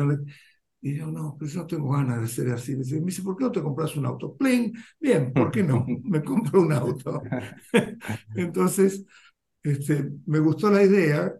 Y 0.80 0.96
yo, 0.96 1.06
no, 1.06 1.36
pues 1.38 1.52
yo 1.52 1.60
no 1.60 1.66
tengo 1.66 1.90
ganas 1.90 2.20
de 2.20 2.28
ser 2.28 2.50
así. 2.52 2.76
Me 2.76 2.84
dice, 2.84 3.22
¿por 3.22 3.36
qué 3.36 3.44
no 3.44 3.52
te 3.52 3.62
compras 3.62 3.96
un 3.96 4.06
auto? 4.06 4.36
Pling, 4.36 4.72
bien, 5.00 5.32
¿por 5.32 5.50
qué 5.50 5.62
no? 5.62 5.84
Me 6.04 6.22
compro 6.22 6.60
un 6.62 6.72
auto. 6.72 7.22
Entonces, 8.36 9.04
este, 9.62 10.10
me 10.26 10.38
gustó 10.38 10.70
la 10.70 10.82
idea 10.82 11.34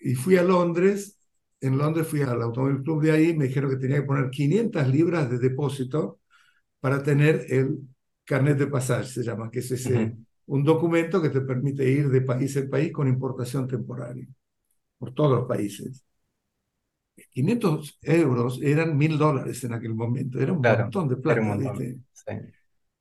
y 0.00 0.14
fui 0.14 0.36
a 0.36 0.42
Londres 0.42 1.19
en 1.60 1.78
Londres 1.78 2.06
fui 2.06 2.22
al 2.22 2.40
Automóvil 2.42 2.82
Club 2.82 3.02
de 3.02 3.12
ahí, 3.12 3.36
me 3.36 3.46
dijeron 3.46 3.70
que 3.70 3.76
tenía 3.76 3.98
que 3.98 4.06
poner 4.06 4.30
500 4.30 4.88
libras 4.88 5.30
de 5.30 5.38
depósito 5.38 6.20
para 6.80 7.02
tener 7.02 7.46
el 7.48 7.80
carnet 8.24 8.58
de 8.58 8.66
pasaje, 8.66 9.06
se 9.06 9.22
llama, 9.22 9.50
que 9.50 9.60
es 9.60 9.70
ese, 9.70 10.16
un 10.46 10.64
documento 10.64 11.20
que 11.20 11.30
te 11.30 11.40
permite 11.42 11.88
ir 11.90 12.08
de 12.08 12.22
país 12.22 12.56
en 12.56 12.70
país 12.70 12.92
con 12.92 13.08
importación 13.08 13.68
temporaria, 13.68 14.26
por 14.98 15.12
todos 15.14 15.40
los 15.40 15.48
países. 15.48 16.04
500 17.32 17.98
euros 18.02 18.60
eran 18.62 18.96
mil 18.96 19.18
dólares 19.18 19.62
en 19.64 19.72
aquel 19.74 19.94
momento, 19.94 20.40
era 20.40 20.52
un 20.52 20.66
montón 20.66 21.08
de 21.08 21.16
plata. 21.16 21.60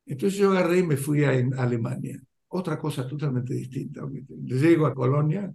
Entonces 0.06 0.40
yo 0.40 0.52
agarré 0.52 0.80
y 0.80 0.84
me 0.84 0.98
fui 0.98 1.24
a, 1.24 1.30
a 1.32 1.64
Alemania. 1.64 2.20
Otra 2.50 2.80
cosa 2.80 3.08
totalmente 3.08 3.54
distinta. 3.54 4.02
Llego 4.44 4.88
a 4.88 4.94
Colonia, 4.96 5.54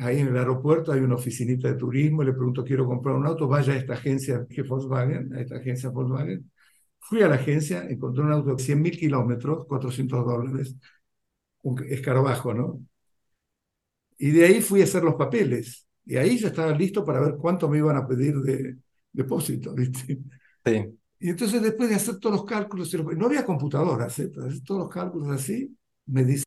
ahí 0.00 0.20
en 0.20 0.28
el 0.28 0.36
aeropuerto 0.36 0.92
hay 0.92 1.00
una 1.00 1.16
oficinita 1.16 1.68
de 1.68 1.74
turismo, 1.74 2.22
le 2.22 2.32
pregunto, 2.32 2.64
quiero 2.64 2.86
comprar 2.86 3.16
un 3.16 3.26
auto, 3.26 3.46
vaya 3.48 3.72
a 3.74 3.76
esta 3.76 3.94
agencia 3.94 4.46
que 4.48 4.62
Volkswagen, 4.62 5.34
a 5.34 5.40
esta 5.40 5.56
agencia 5.56 5.90
Volkswagen. 5.90 6.50
Fui 6.98 7.22
a 7.22 7.28
la 7.28 7.36
agencia, 7.36 7.86
encontré 7.88 8.22
un 8.22 8.32
auto 8.32 8.54
de 8.54 8.62
100 8.62 8.80
mil 8.82 8.98
kilómetros, 8.98 9.66
400 9.66 10.24
dólares, 10.24 10.76
un 11.62 11.84
escarabajo, 11.88 12.54
¿no? 12.54 12.80
Y 14.18 14.30
de 14.30 14.44
ahí 14.44 14.60
fui 14.60 14.80
a 14.82 14.84
hacer 14.84 15.02
los 15.02 15.14
papeles. 15.14 15.86
Y 16.04 16.16
ahí 16.16 16.38
ya 16.38 16.48
estaba 16.48 16.72
listo 16.72 17.04
para 17.04 17.20
ver 17.20 17.36
cuánto 17.36 17.68
me 17.68 17.78
iban 17.78 17.96
a 17.96 18.06
pedir 18.06 18.36
de 18.40 18.76
depósito, 19.12 19.74
¿viste? 19.76 20.18
Sí. 20.64 20.98
Y 21.18 21.28
entonces 21.28 21.62
después 21.62 21.88
de 21.88 21.96
hacer 21.96 22.18
todos 22.18 22.36
los 22.36 22.44
cálculos, 22.44 22.92
no 22.94 23.26
había 23.26 23.44
computadoras, 23.44 24.18
¿eh? 24.18 24.30
todos 24.30 24.80
los 24.80 24.88
cálculos 24.88 25.28
así, 25.28 25.76
me 26.06 26.24
dice, 26.24 26.44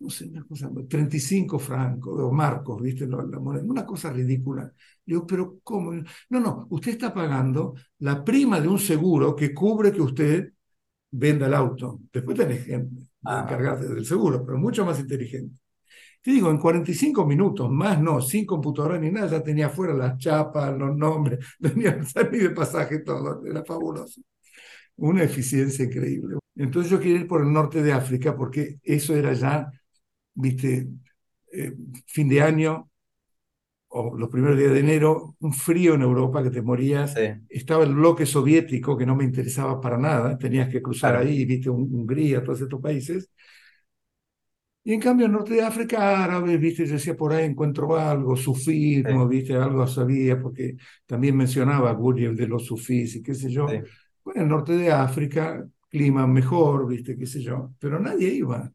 no 0.00 0.08
sé, 0.10 0.26
una 0.28 0.44
cosa, 0.44 0.70
35 0.88 1.58
francos 1.58 2.18
o 2.20 2.32
marcos, 2.32 2.80
¿viste? 2.82 3.06
La, 3.06 3.18
moneda, 3.38 3.64
una 3.64 3.84
cosa 3.84 4.10
ridícula. 4.10 4.72
Digo, 5.04 5.26
pero 5.26 5.60
¿cómo? 5.62 5.92
No, 6.30 6.40
no, 6.40 6.66
usted 6.70 6.92
está 6.92 7.12
pagando 7.12 7.74
la 7.98 8.24
prima 8.24 8.60
de 8.60 8.68
un 8.68 8.78
seguro 8.78 9.36
que 9.36 9.52
cubre 9.54 9.92
que 9.92 10.00
usted 10.00 10.52
venda 11.10 11.46
el 11.46 11.54
auto. 11.54 12.00
Después 12.12 12.36
tenés 12.36 12.64
que 12.64 12.74
ah. 13.24 13.42
encargarte 13.44 13.88
del 13.88 14.06
seguro, 14.06 14.44
pero 14.44 14.58
mucho 14.58 14.84
más 14.86 14.98
inteligente. 14.98 15.60
Te 16.22 16.30
digo, 16.32 16.50
en 16.50 16.58
45 16.58 17.26
minutos, 17.26 17.70
más 17.70 18.00
no, 18.00 18.20
sin 18.20 18.46
computadora 18.46 18.98
ni 18.98 19.10
nada, 19.10 19.26
ya 19.28 19.42
tenía 19.42 19.70
fuera 19.70 19.94
las 19.94 20.18
chapas, 20.18 20.76
los 20.76 20.96
nombres, 20.96 21.38
tenía 21.60 21.98
ni 22.30 22.38
de 22.38 22.50
pasaje 22.50 23.00
todo, 23.00 23.44
era 23.46 23.64
fabuloso. 23.64 24.20
Una 24.96 25.24
eficiencia 25.24 25.84
increíble. 25.84 26.36
Entonces 26.56 26.90
yo 26.90 26.98
quería 27.00 27.20
ir 27.20 27.26
por 27.26 27.42
el 27.42 27.52
norte 27.52 27.82
de 27.82 27.92
África 27.92 28.36
porque 28.36 28.78
eso 28.82 29.14
era 29.14 29.32
ya 29.32 29.70
viste, 30.34 30.88
eh, 31.52 31.74
fin 32.06 32.28
de 32.28 32.42
año 32.42 32.90
o 33.88 34.16
los 34.16 34.28
primeros 34.30 34.58
días 34.58 34.72
de 34.72 34.80
enero, 34.80 35.36
un 35.40 35.52
frío 35.52 35.94
en 35.94 36.02
Europa 36.02 36.42
que 36.42 36.50
te 36.50 36.62
morías. 36.62 37.20
Estaba 37.48 37.84
el 37.84 37.94
bloque 37.94 38.24
soviético 38.26 38.96
que 38.96 39.06
no 39.06 39.16
me 39.16 39.24
interesaba 39.24 39.80
para 39.80 39.98
nada, 39.98 40.38
tenías 40.38 40.68
que 40.68 40.82
cruzar 40.82 41.16
ahí, 41.16 41.44
viste, 41.44 41.70
Hungría, 41.70 42.42
todos 42.44 42.60
estos 42.60 42.80
países. 42.80 43.30
Y 44.82 44.94
en 44.94 45.00
cambio, 45.00 45.26
en 45.26 45.32
Norte 45.32 45.54
de 45.54 45.62
África, 45.62 46.24
árabe, 46.24 46.56
viste, 46.56 46.86
yo 46.86 46.94
decía 46.94 47.14
por 47.16 47.32
ahí 47.32 47.44
encuentro 47.44 47.96
algo, 47.98 48.34
sufismo, 48.36 49.28
viste, 49.28 49.54
algo 49.54 49.86
sabía, 49.86 50.40
porque 50.40 50.76
también 51.06 51.36
mencionaba 51.36 51.92
Gurjev 51.92 52.34
de 52.34 52.46
los 52.48 52.64
sufís 52.66 53.16
y 53.16 53.22
qué 53.22 53.34
sé 53.34 53.50
yo. 53.50 53.78
Bueno, 54.24 54.40
en 54.40 54.42
el 54.44 54.48
norte 54.48 54.72
de 54.72 54.90
África, 54.90 55.66
clima 55.90 56.26
mejor, 56.26 56.88
viste, 56.88 57.16
qué 57.16 57.26
sé 57.26 57.42
yo, 57.42 57.74
pero 57.78 58.00
nadie 58.00 58.28
iba. 58.32 58.72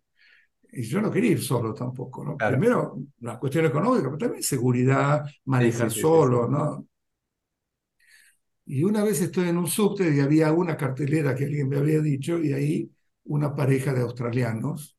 Y 0.78 0.84
yo 0.84 1.02
no 1.02 1.10
quería 1.10 1.32
ir 1.32 1.42
solo 1.42 1.74
tampoco, 1.74 2.26
¿no? 2.26 2.36
Primero, 2.36 3.00
la 3.22 3.40
cuestión 3.40 3.66
económica, 3.66 4.04
pero 4.04 4.18
también 4.18 4.44
seguridad, 4.44 5.24
manejar 5.46 5.90
solo, 5.90 6.50
¿no? 6.50 6.86
Y 8.66 8.84
una 8.84 9.02
vez 9.04 9.22
estoy 9.22 9.48
en 9.48 9.58
un 9.58 9.68
subte 9.68 10.14
y 10.14 10.20
había 10.20 10.52
una 10.52 10.76
cartelera 10.76 11.34
que 11.34 11.46
alguien 11.46 11.70
me 11.70 11.78
había 11.78 12.02
dicho, 12.02 12.40
y 12.40 12.52
ahí 12.52 12.92
una 13.26 13.56
pareja 13.56 13.94
de 13.94 14.02
australianos 14.02 14.98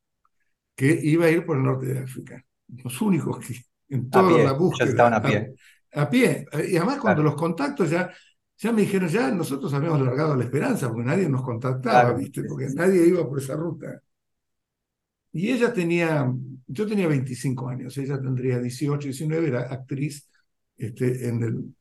que 0.75 0.99
iba 1.02 1.26
a 1.26 1.30
ir 1.30 1.45
por 1.45 1.59
el 1.59 1.64
norte 1.64 1.87
de 1.87 1.99
África. 1.99 2.42
Los 2.83 3.00
únicos 3.02 3.38
que 3.38 3.54
en 3.90 4.09
toda 4.09 4.42
la 4.42 4.52
búsqueda. 4.52 4.88
estaban 4.88 5.14
a 5.14 5.23
pie. 5.23 5.54
A, 5.92 6.09
pie. 6.09 6.47
Y 6.68 6.76
además, 6.76 6.99
cuando 6.99 7.23
los 7.23 7.35
contactos 7.35 7.90
ya, 7.90 8.11
ya 8.56 8.73
me 8.73 8.80
dijeron, 8.80 9.09
ya 9.11 9.30
nosotros 9.30 9.75
habíamos 9.75 10.00
largado 10.00 10.37
la 10.37 10.45
esperanza, 10.45 10.88
porque 10.88 11.04
nadie 11.04 11.28
nos 11.28 11.42
contactaba, 11.42 12.14
¿viste? 12.14 12.45
Porque 12.45 12.68
nadie 12.75 13.06
iba 13.06 13.28
por 13.28 13.38
esa 13.38 13.56
ruta. 13.56 14.00
Y 15.37 15.52
ella 15.52 15.71
tenía, 15.71 16.33
yo 16.66 16.87
tenía 16.87 17.09
25 17.09 17.69
años, 17.69 17.99
ella 17.99 18.19
tendría 18.19 18.59
18, 18.59 19.09
19, 19.09 19.49
era 19.49 19.61
actriz 19.71 20.31
este, 20.78 21.28
en 21.28 21.43
el 21.43 21.75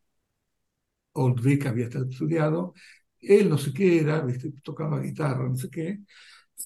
Old 1.14 1.42
Vic, 1.42 1.66
había 1.66 1.88
estudiado. 1.88 2.74
Él 3.22 3.50
no 3.50 3.58
sé 3.58 3.72
qué 3.74 4.02
era, 4.02 4.20
¿viste? 4.22 4.52
tocaba 4.62 5.00
guitarra, 5.00 5.48
no 5.48 5.56
sé 5.56 5.70
qué. 5.70 6.00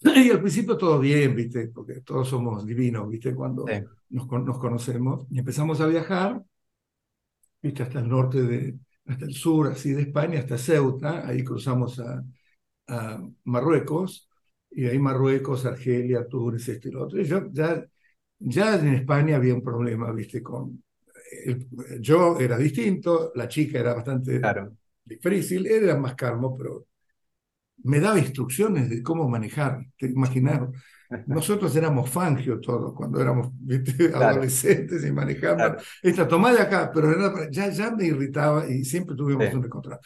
Y 0.01 0.31
al 0.31 0.39
principio 0.41 0.77
todo 0.77 0.99
bien, 0.99 1.35
¿viste? 1.35 1.67
Porque 1.67 2.01
todos 2.01 2.27
somos 2.29 2.65
divinos, 2.65 3.07
¿viste? 3.09 3.35
Cuando 3.35 3.65
nos, 4.09 4.27
nos, 4.27 4.57
conocemos. 4.59 5.27
Y 5.29 5.39
empezamos 5.39 5.81
a 5.81 5.87
viajar, 5.87 6.41
¿viste? 7.61 7.83
Hasta 7.83 7.99
el 7.99 8.09
norte 8.09 8.41
de, 8.41 8.79
hasta 9.05 9.25
el 9.25 9.33
sur, 9.33 9.67
así 9.67 9.91
de 9.91 10.03
España, 10.03 10.39
hasta 10.39 10.57
Ceuta. 10.57 11.27
Ahí 11.27 11.43
cruzamos 11.43 11.99
a, 11.99 12.23
a 12.87 13.21
Marruecos 13.43 14.28
y 14.71 14.85
ahí 14.85 14.99
Marruecos, 14.99 15.65
Argelia, 15.65 16.27
Túnez, 16.27 16.67
este 16.67 16.89
y 16.89 16.91
lo 16.91 17.03
otro. 17.05 17.19
Y 17.19 17.25
yo, 17.25 17.49
ya, 17.51 17.85
ya 18.39 18.75
en 18.75 18.95
España 18.95 19.35
había 19.35 19.53
un 19.53 19.63
problema, 19.63 20.11
viste, 20.11 20.41
con... 20.43 20.83
yo 21.99 22.39
era 22.39 22.57
distinto, 22.57 23.31
la 23.35 23.47
chica 23.47 23.79
era 23.79 23.93
bastante 23.93 24.41
difícil, 25.03 25.67
él 25.67 25.83
era 25.83 25.97
más 25.97 26.15
calmo, 26.15 26.55
pero 26.55 26.85
me 27.83 27.99
daba 27.99 28.19
instrucciones 28.19 28.89
de 28.89 29.01
cómo 29.01 29.27
manejar, 29.27 29.85
te 29.97 30.07
imaginar. 30.07 30.69
Nosotros 31.25 31.75
éramos 31.75 32.09
fangio 32.09 32.59
todos 32.59 32.93
cuando 32.93 33.19
éramos 33.19 33.51
adolescentes 34.13 35.03
y 35.05 35.11
manejábamos. 35.11 35.83
Esta 36.03 36.27
toma 36.27 36.53
de 36.53 36.61
acá, 36.61 36.91
pero 36.93 37.49
ya, 37.49 37.69
ya 37.69 37.91
me 37.91 38.05
irritaba 38.05 38.69
y 38.69 38.85
siempre 38.85 39.15
tuvimos 39.15 39.51
un 39.53 39.65
encontrado. 39.65 40.01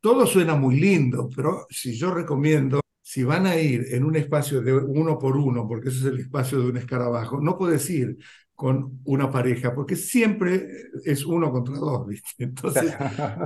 Todo 0.00 0.24
suena 0.26 0.54
muy 0.54 0.78
lindo, 0.78 1.28
pero 1.34 1.66
si 1.68 1.98
yo 1.98 2.14
recomiendo 2.14 2.80
si 3.10 3.24
van 3.24 3.46
a 3.46 3.56
ir 3.56 3.86
en 3.94 4.04
un 4.04 4.16
espacio 4.16 4.60
de 4.62 4.74
uno 4.74 5.18
por 5.18 5.36
uno, 5.36 5.66
porque 5.66 5.88
ese 5.88 5.98
es 6.00 6.04
el 6.06 6.20
espacio 6.20 6.60
de 6.60 6.68
un 6.70 6.76
escarabajo, 6.76 7.40
no 7.40 7.56
puedes 7.56 7.88
ir 7.90 8.18
con 8.54 9.00
una 9.04 9.30
pareja, 9.30 9.74
porque 9.74 9.96
siempre 9.96 10.68
es 11.04 11.24
uno 11.24 11.50
contra 11.50 11.76
dos, 11.78 12.06
¿viste? 12.06 12.30
Entonces, 12.44 12.98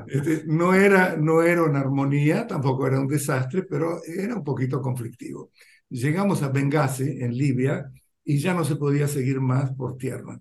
este, 0.04 0.44
no, 0.46 0.74
era, 0.74 1.16
no 1.16 1.42
era 1.42 1.62
una 1.64 1.80
armonía, 1.80 2.46
tampoco 2.46 2.86
era 2.86 3.00
un 3.00 3.08
desastre, 3.08 3.62
pero 3.64 4.00
era 4.04 4.34
un 4.36 4.44
poquito 4.44 4.80
conflictivo. 4.80 5.50
Llegamos 5.90 6.42
a 6.42 6.48
Benghazi, 6.48 7.22
en 7.22 7.36
Libia, 7.36 7.90
y 8.24 8.38
ya 8.38 8.54
no 8.54 8.64
se 8.64 8.76
podía 8.76 9.08
seguir 9.08 9.40
más 9.40 9.72
por 9.74 9.96
tierra. 9.96 10.40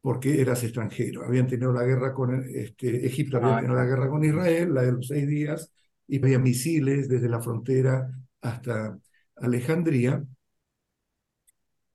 porque 0.00 0.40
eras 0.40 0.62
extranjero. 0.64 1.24
Habían 1.24 1.46
tenido 1.46 1.72
la 1.72 1.84
guerra 1.84 2.12
con 2.14 2.44
este, 2.54 3.06
Egipto, 3.06 3.38
había 3.38 3.56
Ah, 3.56 3.58
tenido 3.58 3.74
la 3.76 3.84
guerra 3.86 4.08
con 4.08 4.24
Israel, 4.24 4.74
la 4.74 4.82
de 4.82 4.92
los 4.92 5.06
seis 5.08 5.26
días, 5.26 5.72
y 6.06 6.18
había 6.18 6.38
misiles 6.38 7.08
desde 7.08 7.28
la 7.28 7.40
frontera 7.40 8.10
hasta 8.40 8.98
Alejandría. 9.36 10.24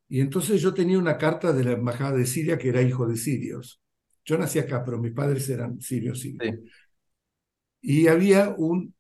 Y 0.08 0.22
entonces 0.22 0.62
yo 0.62 0.74
tenía 0.74 0.98
una 0.98 1.18
carta 1.18 1.54
de 1.54 1.64
la 1.64 1.72
embajada 1.74 2.18
de 2.18 2.26
Siria 2.26 2.58
que 2.58 2.70
era 2.70 2.82
hijo 2.82 3.08
de 3.08 3.16
sirios. 3.16 3.82
Yo 4.26 4.38
nací 4.38 4.60
acá, 4.60 4.84
pero 4.84 4.98
mis 4.98 5.14
padres 5.14 5.48
eran 5.50 5.80
sirios 5.80 6.20
sirios. 6.20 6.56
Sí. 6.56 6.70
Y 7.82 8.08
había 8.08 8.54
un 8.58 8.94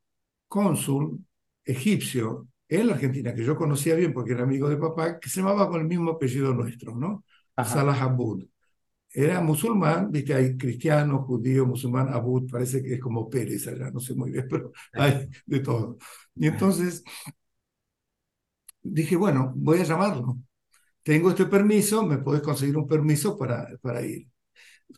cónsul 0.48 1.20
egipcio 1.63 2.48
en 2.68 2.88
la 2.88 2.94
Argentina, 2.94 3.34
que 3.34 3.44
yo 3.44 3.56
conocía 3.56 3.96
bien 3.96 4.13
porque 4.13 4.34
era 4.34 4.44
amigo 4.44 4.70
de 4.70 4.78
papá, 4.78 5.20
que 5.20 5.30
se 5.30 5.42
llamaba 5.42 5.68
con 5.70 5.82
el 5.82 5.88
mismo 5.88 6.12
apellido 6.12 6.54
nuestro, 6.54 6.96
¿no? 6.96 7.24
Salah 7.58 8.01
Abud. 8.01 8.46
Era 9.13 9.42
musulmán, 9.42 10.12
viste, 10.12 10.36
hay 10.36 10.56
cristiano, 10.58 11.24
judío, 11.24 11.66
musulmán, 11.66 12.10
Abud, 12.13 12.50
parece 12.51 12.84
que 12.84 12.94
es 12.96 13.00
como 13.01 13.28
Pérez 13.30 13.68
allá, 13.68 13.89
no 13.92 14.00
sé 14.00 14.13
muy 14.13 14.32
bien, 14.32 14.48
pero 14.50 14.72
hay 14.96 15.30
de 15.48 15.60
todo. 15.62 15.98
Y 16.36 16.48
entonces 16.48 17.04
dije, 18.84 19.16
bueno, 19.16 19.54
voy 19.56 19.80
a 19.80 19.84
llamarlo. 19.84 20.38
Tengo 21.04 21.32
este 21.32 21.46
permiso, 21.48 22.06
me 22.06 22.20
puedes 22.20 22.44
conseguir 22.44 22.78
un 22.78 22.88
permiso 22.88 23.38
para, 23.38 23.70
para 23.82 24.01
ir. 24.06 24.28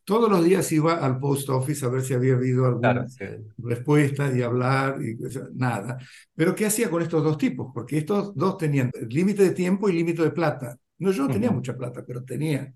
Todos 0.06 0.30
los 0.32 0.44
días 0.46 0.72
iba 0.74 0.96
al 1.06 1.20
post 1.20 1.50
office 1.50 1.86
a 1.86 1.90
ver 1.90 2.04
si 2.04 2.14
había 2.14 2.36
habido 2.36 2.66
alguna 2.68 2.94
Claro, 2.94 3.08
sí. 3.08 3.26
respuesta 3.58 4.32
y 4.36 4.42
hablar, 4.44 5.02
y 5.04 5.18
nada. 5.56 5.98
Pero 6.36 6.56
¿qué 6.56 6.68
hacía 6.68 6.90
con 6.90 7.02
estos 7.04 7.24
dos 7.24 7.38
tipos? 7.38 7.72
Porque 7.74 8.00
estos 8.00 8.36
dos 8.36 8.58
tenían 8.58 8.92
límite 9.10 9.44
de 9.44 9.52
tiempo 9.52 9.90
y 9.90 9.94
límite 9.94 10.24
de 10.24 10.32
plata. 10.32 10.78
No, 11.00 11.12
yo 11.12 11.24
no 11.24 11.32
tenía 11.32 11.52
Ujú. 11.52 11.52
mucha 11.52 11.78
plata, 11.78 12.04
pero 12.08 12.24
tenía. 12.24 12.74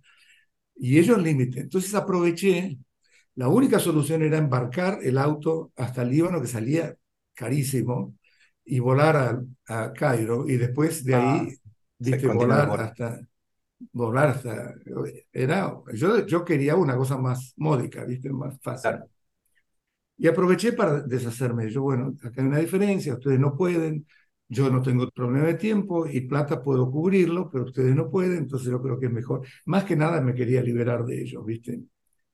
Y 0.76 1.00
ellos 1.00 1.22
límite. 1.22 1.62
Entonces 1.62 1.94
aproveché, 1.96 2.78
la 3.36 3.48
única 3.48 3.80
solución 3.80 4.24
era 4.24 4.38
embarcar 4.38 5.00
el 5.04 5.18
auto 5.18 5.72
hasta 5.76 6.02
el 6.04 6.10
Líbano, 6.10 6.42
que 6.42 6.48
salía 6.48 6.96
carísimo, 7.34 8.16
y 8.64 8.80
volar 8.80 9.16
a, 9.68 9.84
a 9.84 9.94
Cairo, 9.94 10.48
y 10.48 10.58
después 10.58 11.04
de 11.04 11.16
Ah, 11.16 11.42
ahí, 11.42 11.56
viste, 12.00 12.28
continúa 12.28 12.66
volar 12.66 12.82
hasta, 12.82 13.22
volar 13.92 14.30
hasta, 14.30 14.74
era, 15.32 15.74
yo, 15.94 16.26
yo 16.26 16.44
quería 16.46 16.76
una 16.76 16.96
cosa 16.96 17.18
más 17.18 17.54
módica, 17.58 18.06
viste, 18.06 18.30
más 18.32 18.58
fácil. 18.62 18.92
Claro. 18.92 19.10
Y 20.18 20.28
aproveché 20.28 20.74
para 20.74 21.02
deshacerme. 21.02 21.70
Yo, 21.70 21.82
bueno, 21.82 22.16
acá 22.24 22.42
hay 22.42 22.48
una 22.48 22.60
diferencia, 22.60 23.14
ustedes 23.16 23.40
no 23.40 23.56
pueden, 23.58 24.06
yo 24.48 24.70
no 24.70 24.82
tengo 24.82 25.10
problema 25.12 25.48
de 25.48 25.56
tiempo 25.56 26.08
y 26.08 26.22
plata 26.22 26.64
puedo 26.64 26.90
cubrirlo, 26.92 27.50
pero 27.52 27.66
ustedes 27.66 27.96
no 27.96 28.10
pueden, 28.12 28.38
entonces 28.40 28.70
yo 28.72 28.82
creo 28.82 29.00
que 29.00 29.08
es 29.08 29.12
mejor. 29.12 29.48
Más 29.66 29.84
que 29.86 29.96
nada 29.96 30.22
me 30.22 30.36
quería 30.36 30.62
liberar 30.62 31.06
de 31.06 31.22
ellos, 31.22 31.46
¿viste? 31.46 31.82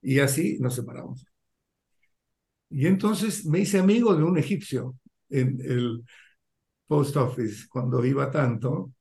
Y 0.01 0.19
así 0.19 0.57
nos 0.59 0.75
separamos. 0.75 1.25
Y 2.69 2.87
entonces 2.87 3.45
me 3.45 3.59
hice 3.59 3.79
amigo 3.79 4.15
de 4.15 4.23
un 4.23 4.37
egipcio 4.37 4.95
en 5.29 5.59
el 5.61 6.03
post 6.87 7.17
office 7.17 7.67
cuando 7.69 8.05
iba 8.05 8.31
tanto. 8.31 8.93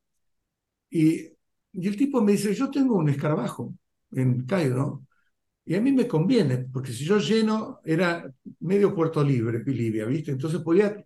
Y, 0.91 1.27
y 1.73 1.89
el 1.89 1.97
tipo 1.97 2.23
me 2.23 2.33
dice, 2.33 2.55
yo 2.55 2.71
tengo 2.71 2.97
un 2.97 3.09
escarabajo 3.09 3.75
en 4.13 4.45
Cairo 4.47 5.05
y 5.71 5.77
a 5.77 5.81
mí 5.81 5.93
me 5.93 6.09
conviene, 6.09 6.67
porque 6.73 6.93
si 6.93 7.05
yo 7.05 7.19
lleno, 7.19 7.81
era 7.85 8.29
medio 8.59 8.93
Puerto 8.93 9.23
Libre, 9.23 9.63
Libia, 9.65 10.05
¿viste? 10.05 10.33
Entonces 10.33 10.61
podía, 10.63 10.97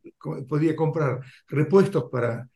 podía 0.48 0.74
comprar 0.74 1.20
repuestos 1.48 2.04
para, 2.10 2.48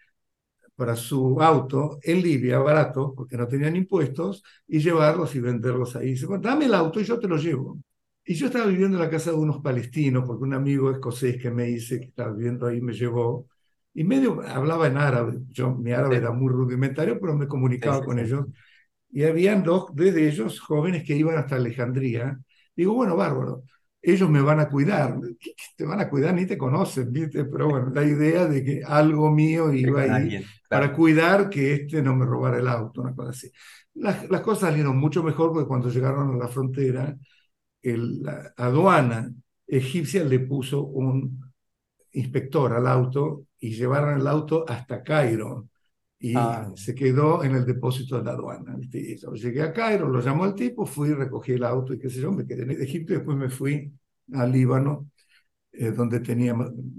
para 0.77 0.97
su 0.97 1.41
auto 1.43 1.99
en 2.03 2.23
Libia, 2.23 2.59
barato, 2.61 3.15
porque 3.17 3.37
no 3.37 3.49
tenían 3.49 3.77
impuestos, 3.77 4.43
y 4.69 4.81
llevarlos 4.81 5.35
y 5.35 5.41
venderlos 5.41 5.97
ahí. 5.97 6.11
Dice, 6.13 6.27
bueno, 6.27 6.43
dame 6.49 6.67
el 6.67 6.75
auto 6.75 7.01
y 7.01 7.05
yo 7.05 7.19
te 7.19 7.29
lo 7.29 7.37
llevo. 7.37 7.79
Y 8.25 8.35
yo 8.35 8.47
estaba 8.47 8.67
viviendo 8.67 8.97
en 8.99 9.03
la 9.05 9.11
casa 9.11 9.31
de 9.33 9.37
unos 9.39 9.61
palestinos, 9.63 10.25
porque 10.27 10.45
un 10.45 10.55
amigo 10.55 10.91
escocés 10.91 11.37
que 11.43 11.51
me 11.51 11.71
hice, 11.71 12.01
que 12.01 12.07
estaba 12.07 12.33
viviendo 12.33 12.67
ahí, 12.67 12.81
me 12.81 12.93
llevó. 12.95 13.47
Y 13.95 14.05
medio 14.05 14.41
hablaba 14.49 14.87
en 14.87 14.97
árabe. 14.99 15.41
Yo, 15.51 15.75
mi 15.75 15.93
árabe 15.93 16.17
Sí. 16.17 16.19
era 16.19 16.33
muy 16.33 16.51
rudimentario, 16.53 17.19
pero 17.21 17.37
me 17.37 17.49
comunicaba 17.49 18.03
Sí, 18.03 18.05
sí, 18.05 18.05
con 18.05 18.19
ellos 18.19 18.47
y 19.11 19.25
habían 19.25 19.63
dos 19.63 19.95
de 19.95 20.29
ellos 20.29 20.61
jóvenes 20.61 21.05
que 21.05 21.17
iban 21.17 21.37
hasta 21.37 21.57
Alejandría. 21.57 22.39
Digo, 22.77 22.95
bueno, 22.95 23.17
bárbaro, 23.17 23.65
ellos 24.03 24.31
me 24.31 24.41
van 24.43 24.61
a 24.61 24.69
cuidar. 24.69 25.19
¿Qué, 25.41 25.51
qué 25.57 25.65
te 25.77 25.85
van 25.85 26.01
a 26.01 26.09
cuidar? 26.11 26.35
Ni 26.35 26.47
te 26.47 26.59
conocen, 26.59 27.13
¿viste? 27.13 27.45
Pero 27.45 27.69
bueno, 27.69 27.91
la 27.91 28.05
idea 28.05 28.47
de 28.47 28.65
que 28.65 28.83
algo 28.85 29.31
mío 29.31 29.73
iba 29.73 30.03
ahí 30.03 30.11
alguien, 30.11 30.45
para 30.69 30.93
cuidar 30.93 31.49
que 31.51 31.75
este 31.75 32.03
no 32.03 32.15
me 32.15 32.27
robara 32.27 32.59
el 32.59 32.69
auto, 32.69 33.01
una 33.03 33.15
cosa 33.15 33.31
así. 33.31 33.51
Las, 33.95 34.29
las 34.31 34.41
cosas 34.43 34.71
salieron 34.71 34.97
mucho 34.99 35.23
mejor 35.23 35.53
porque 35.53 35.67
cuando 35.69 35.91
llegaron 35.91 36.35
a 36.35 36.39
la 36.39 36.49
frontera, 36.49 37.17
el, 37.83 38.23
la 38.23 38.53
aduana 38.57 39.33
egipcia 39.67 40.25
le 40.25 40.41
puso 40.41 40.83
un 40.85 41.41
inspector 42.13 42.73
al 42.73 42.87
auto 42.87 43.47
y 43.61 43.75
llevaron 43.75 44.21
el 44.21 44.27
auto 44.27 44.65
hasta 44.69 45.03
Cairo 45.03 45.69
y 46.21 46.37
Ah. 46.37 46.71
se 46.75 46.95
quedó 46.95 47.45
en 47.45 47.55
el 47.57 47.65
depósito 47.67 48.19
de 48.19 48.25
la 48.25 48.33
aduana. 48.33 48.75
¿viste? 48.77 48.99
Y 48.99 49.17
llegué 49.41 49.63
a 49.63 49.73
Cairo, 49.73 50.09
lo 50.09 50.21
llamó 50.21 50.47
el 50.47 50.55
tipo, 50.55 50.87
fui, 50.87 51.13
recogí 51.13 51.53
el 51.53 51.65
auto 51.65 51.95
y 51.95 51.99
qué 51.99 52.11
sé 52.11 52.21
yo, 52.21 52.33
me 52.33 52.47
quedé 52.47 52.63
en 52.65 52.71
Egipto 52.83 53.13
y 53.13 53.17
después 53.17 53.37
me 53.37 53.51
fui 53.51 53.93
al 54.35 54.53
Líbano, 54.53 55.11
eh, 55.73 55.93
donde 55.93 56.21
tenía 56.21 56.57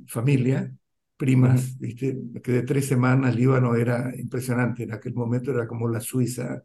familia, 0.08 0.74
primas, 1.18 1.78
¿viste? 1.80 2.16
Me 2.34 2.42
quedé 2.42 2.64
tres 2.64 2.88
semanas, 2.88 3.36
Líbano 3.36 3.76
era 3.76 4.14
impresionante, 4.18 4.84
en 4.84 4.94
aquel 4.94 5.14
momento 5.14 5.52
era 5.52 5.68
como 5.68 5.88
la 5.90 6.02
Suiza, 6.02 6.64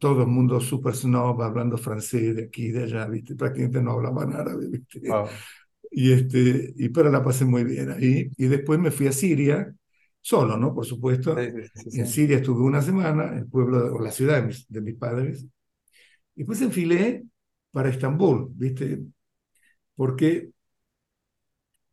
todo 0.00 0.22
el 0.22 0.28
mundo 0.28 0.60
super 0.60 0.94
snob, 0.94 1.42
hablando 1.42 1.78
francés 1.78 2.36
de 2.36 2.44
aquí 2.44 2.66
y 2.66 2.72
de 2.72 2.84
allá, 2.84 3.06
¿viste? 3.06 3.36
Prácticamente 3.36 3.82
no 3.82 3.92
hablaban 3.92 4.32
árabe, 4.34 4.68
¿viste? 4.68 5.00
Wow. 5.08 5.28
Y, 5.90 6.12
este, 6.12 6.74
y 6.76 6.88
pero 6.90 7.10
la 7.10 7.22
pasé 7.24 7.44
muy 7.44 7.64
bien 7.64 7.90
ahí. 7.90 8.30
Y 8.36 8.46
después 8.46 8.78
me 8.80 8.90
fui 8.90 9.06
a 9.06 9.12
Siria, 9.12 9.74
solo, 10.26 10.56
¿no? 10.56 10.74
Por 10.74 10.84
supuesto. 10.86 11.36
Sí, 11.36 11.50
sí, 11.74 11.90
sí, 11.90 12.00
En. 12.00 12.06
Siria 12.06 12.36
estuve 12.38 12.62
una 12.62 12.82
semana, 12.82 13.36
el 13.38 13.46
pueblo 13.48 13.94
o 13.94 14.00
la 14.00 14.10
ciudad 14.10 14.36
de 14.40 14.46
mis, 14.48 14.66
de 14.68 14.80
mis 14.80 14.96
padres. 14.96 15.44
Y 16.36 16.40
después 16.40 16.62
enfilé 16.62 17.24
para 17.72 17.90
Estambul, 17.90 18.48
¿viste? 18.54 19.00
Porque 19.96 20.50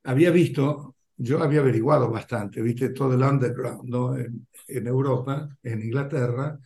había 0.04 0.32
visto, 0.32 0.96
yo 1.18 1.42
había 1.42 1.60
averiguado 1.62 2.10
bastante, 2.10 2.62
¿viste? 2.62 2.90
Todo 2.90 3.14
el 3.14 3.24
underground, 3.24 3.90
¿no? 3.90 4.18
En, 4.18 4.48
en 4.68 4.88
Europa, 4.88 5.50
en 5.64 5.82
Inglaterra, 5.84 6.60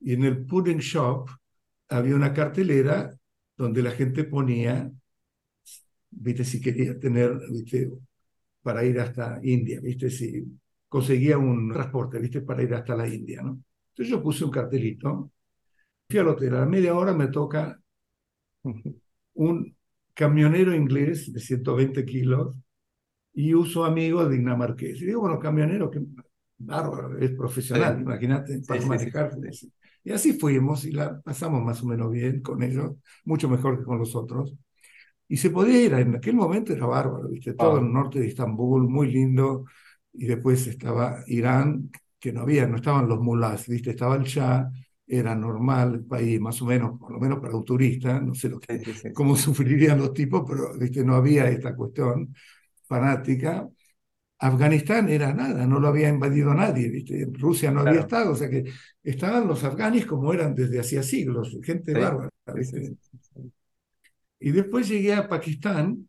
y 0.00 0.14
en 0.14 0.24
el 0.24 0.44
pudding 0.46 0.78
shop 0.78 1.28
había 1.88 2.16
una 2.16 2.32
cartelera 2.34 3.14
donde 3.56 3.82
la 3.82 3.90
gente 3.92 4.24
ponía, 4.24 4.90
¿viste? 6.10 6.44
Si 6.44 6.60
quería 6.60 6.98
tener, 6.98 7.38
¿viste? 7.50 7.90
Para 8.62 8.84
ir 8.84 9.00
hasta 9.00 9.40
India, 9.42 9.80
¿viste? 9.80 10.10
Si 10.10 10.44
conseguía 10.94 11.38
un 11.38 11.72
transporte, 11.72 12.18
¿viste? 12.20 12.42
Para 12.42 12.62
ir 12.62 12.74
hasta 12.74 12.96
la 12.96 13.08
India, 13.08 13.42
¿no? 13.42 13.60
Entonces 13.90 14.10
yo 14.10 14.22
puse 14.22 14.44
un 14.44 14.50
cartelito, 14.52 15.32
fui 16.08 16.18
al 16.20 16.28
hotel, 16.28 16.56
a 16.56 16.60
la 16.60 16.66
media 16.66 16.94
hora 16.96 17.14
me 17.14 17.28
toca 17.28 17.80
un 19.34 19.76
camionero 20.14 20.74
inglés 20.74 21.32
de 21.32 21.40
120 21.40 22.04
kilos 22.04 22.54
y 23.34 23.54
uso 23.54 23.84
amigo 23.84 24.28
dinamarqués. 24.28 25.02
Y 25.02 25.06
digo, 25.06 25.22
bueno, 25.22 25.38
camionero, 25.40 25.90
que 25.90 26.00
bárbaro, 26.58 27.18
es 27.18 27.32
profesional, 27.32 28.00
Sí. 28.00 28.02
imagínate, 28.02 28.60
para 28.60 28.82
sí, 28.82 28.86
manejar. 28.86 29.32
sí. 29.50 29.72
Y 30.04 30.12
así 30.12 30.34
fuimos 30.34 30.84
y 30.84 30.92
la 30.92 31.20
pasamos 31.22 31.62
más 31.64 31.82
o 31.82 31.86
menos 31.86 32.10
bien 32.12 32.42
con 32.42 32.62
ellos, 32.62 32.92
mucho 33.24 33.48
mejor 33.48 33.78
que 33.78 33.84
con 33.84 33.98
los 33.98 34.14
otros. 34.16 34.54
Y 35.28 35.36
se 35.38 35.50
podía 35.50 35.80
ir, 35.82 35.92
en 35.94 36.16
aquel 36.16 36.34
momento 36.36 36.72
era 36.72 36.86
bárbaro, 36.86 37.28
¿viste? 37.28 37.54
Todo 37.54 37.78
Wow. 37.78 37.80
el 37.80 37.92
norte 37.92 38.20
de 38.20 38.28
Estambul, 38.28 38.88
muy 38.88 39.10
lindo. 39.12 39.64
Y 40.14 40.26
después 40.26 40.66
estaba 40.66 41.22
Irán, 41.26 41.90
que 42.20 42.32
no 42.32 42.42
había, 42.42 42.66
no 42.66 42.76
estaban 42.76 43.08
los 43.08 43.20
mulás, 43.20 43.66
¿viste? 43.68 43.90
Estaba 43.90 44.16
el 44.16 44.24
Shah, 44.24 44.70
era 45.06 45.34
normal 45.34 45.94
el 45.94 46.04
país, 46.04 46.40
más 46.40 46.60
o 46.62 46.66
menos, 46.66 46.98
por 46.98 47.12
lo 47.12 47.20
menos 47.20 47.40
para 47.40 47.56
un 47.56 47.64
turista, 47.64 48.20
no 48.20 48.34
sé 48.34 48.48
lo 48.48 48.60
que, 48.60 48.80
Sí, 48.82 48.94
sí, 48.94 49.08
cómo 49.12 49.36
sufrirían 49.36 49.98
los 49.98 50.12
tipos, 50.14 50.44
pero 50.48 50.78
¿viste? 50.78 51.04
no 51.04 51.14
había 51.16 51.48
esta 51.48 51.74
cuestión 51.74 52.34
fanática. 52.86 53.68
Afganistán 54.38 55.08
era 55.08 55.32
nada, 55.34 55.66
no 55.66 55.78
lo 55.80 55.88
había 55.88 56.08
invadido 56.08 56.52
nadie, 56.54 56.88
¿viste? 56.90 57.28
Rusia 57.32 57.70
no 57.70 57.80
había 57.80 58.00
Claro. 58.00 58.02
estado, 58.02 58.32
o 58.32 58.36
sea 58.36 58.50
que 58.50 58.64
estaban 59.02 59.46
los 59.46 59.62
afganis 59.64 60.04
como 60.06 60.32
eran 60.34 60.54
desde 60.54 60.80
hacía 60.80 61.02
siglos, 61.04 61.56
gente 61.64 61.94
Sí, 61.94 61.96
bárbara, 61.96 62.30
¿viste? 62.52 62.96
Y 64.40 64.50
después 64.52 64.88
llegué 64.88 65.14
a 65.14 65.26
Pakistán 65.26 66.06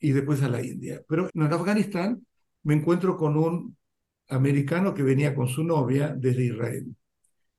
y 0.00 0.12
después 0.12 0.42
a 0.42 0.48
la 0.48 0.62
India. 0.64 1.02
Pero 1.08 1.28
en 1.34 1.42
Afganistán 1.42 2.26
me 2.68 2.74
encuentro 2.74 3.16
con 3.16 3.34
un 3.38 3.74
americano 4.28 4.92
que 4.92 5.02
venía 5.02 5.34
con 5.34 5.48
su 5.48 5.64
novia 5.64 6.14
desde 6.14 6.44
Israel. 6.44 6.94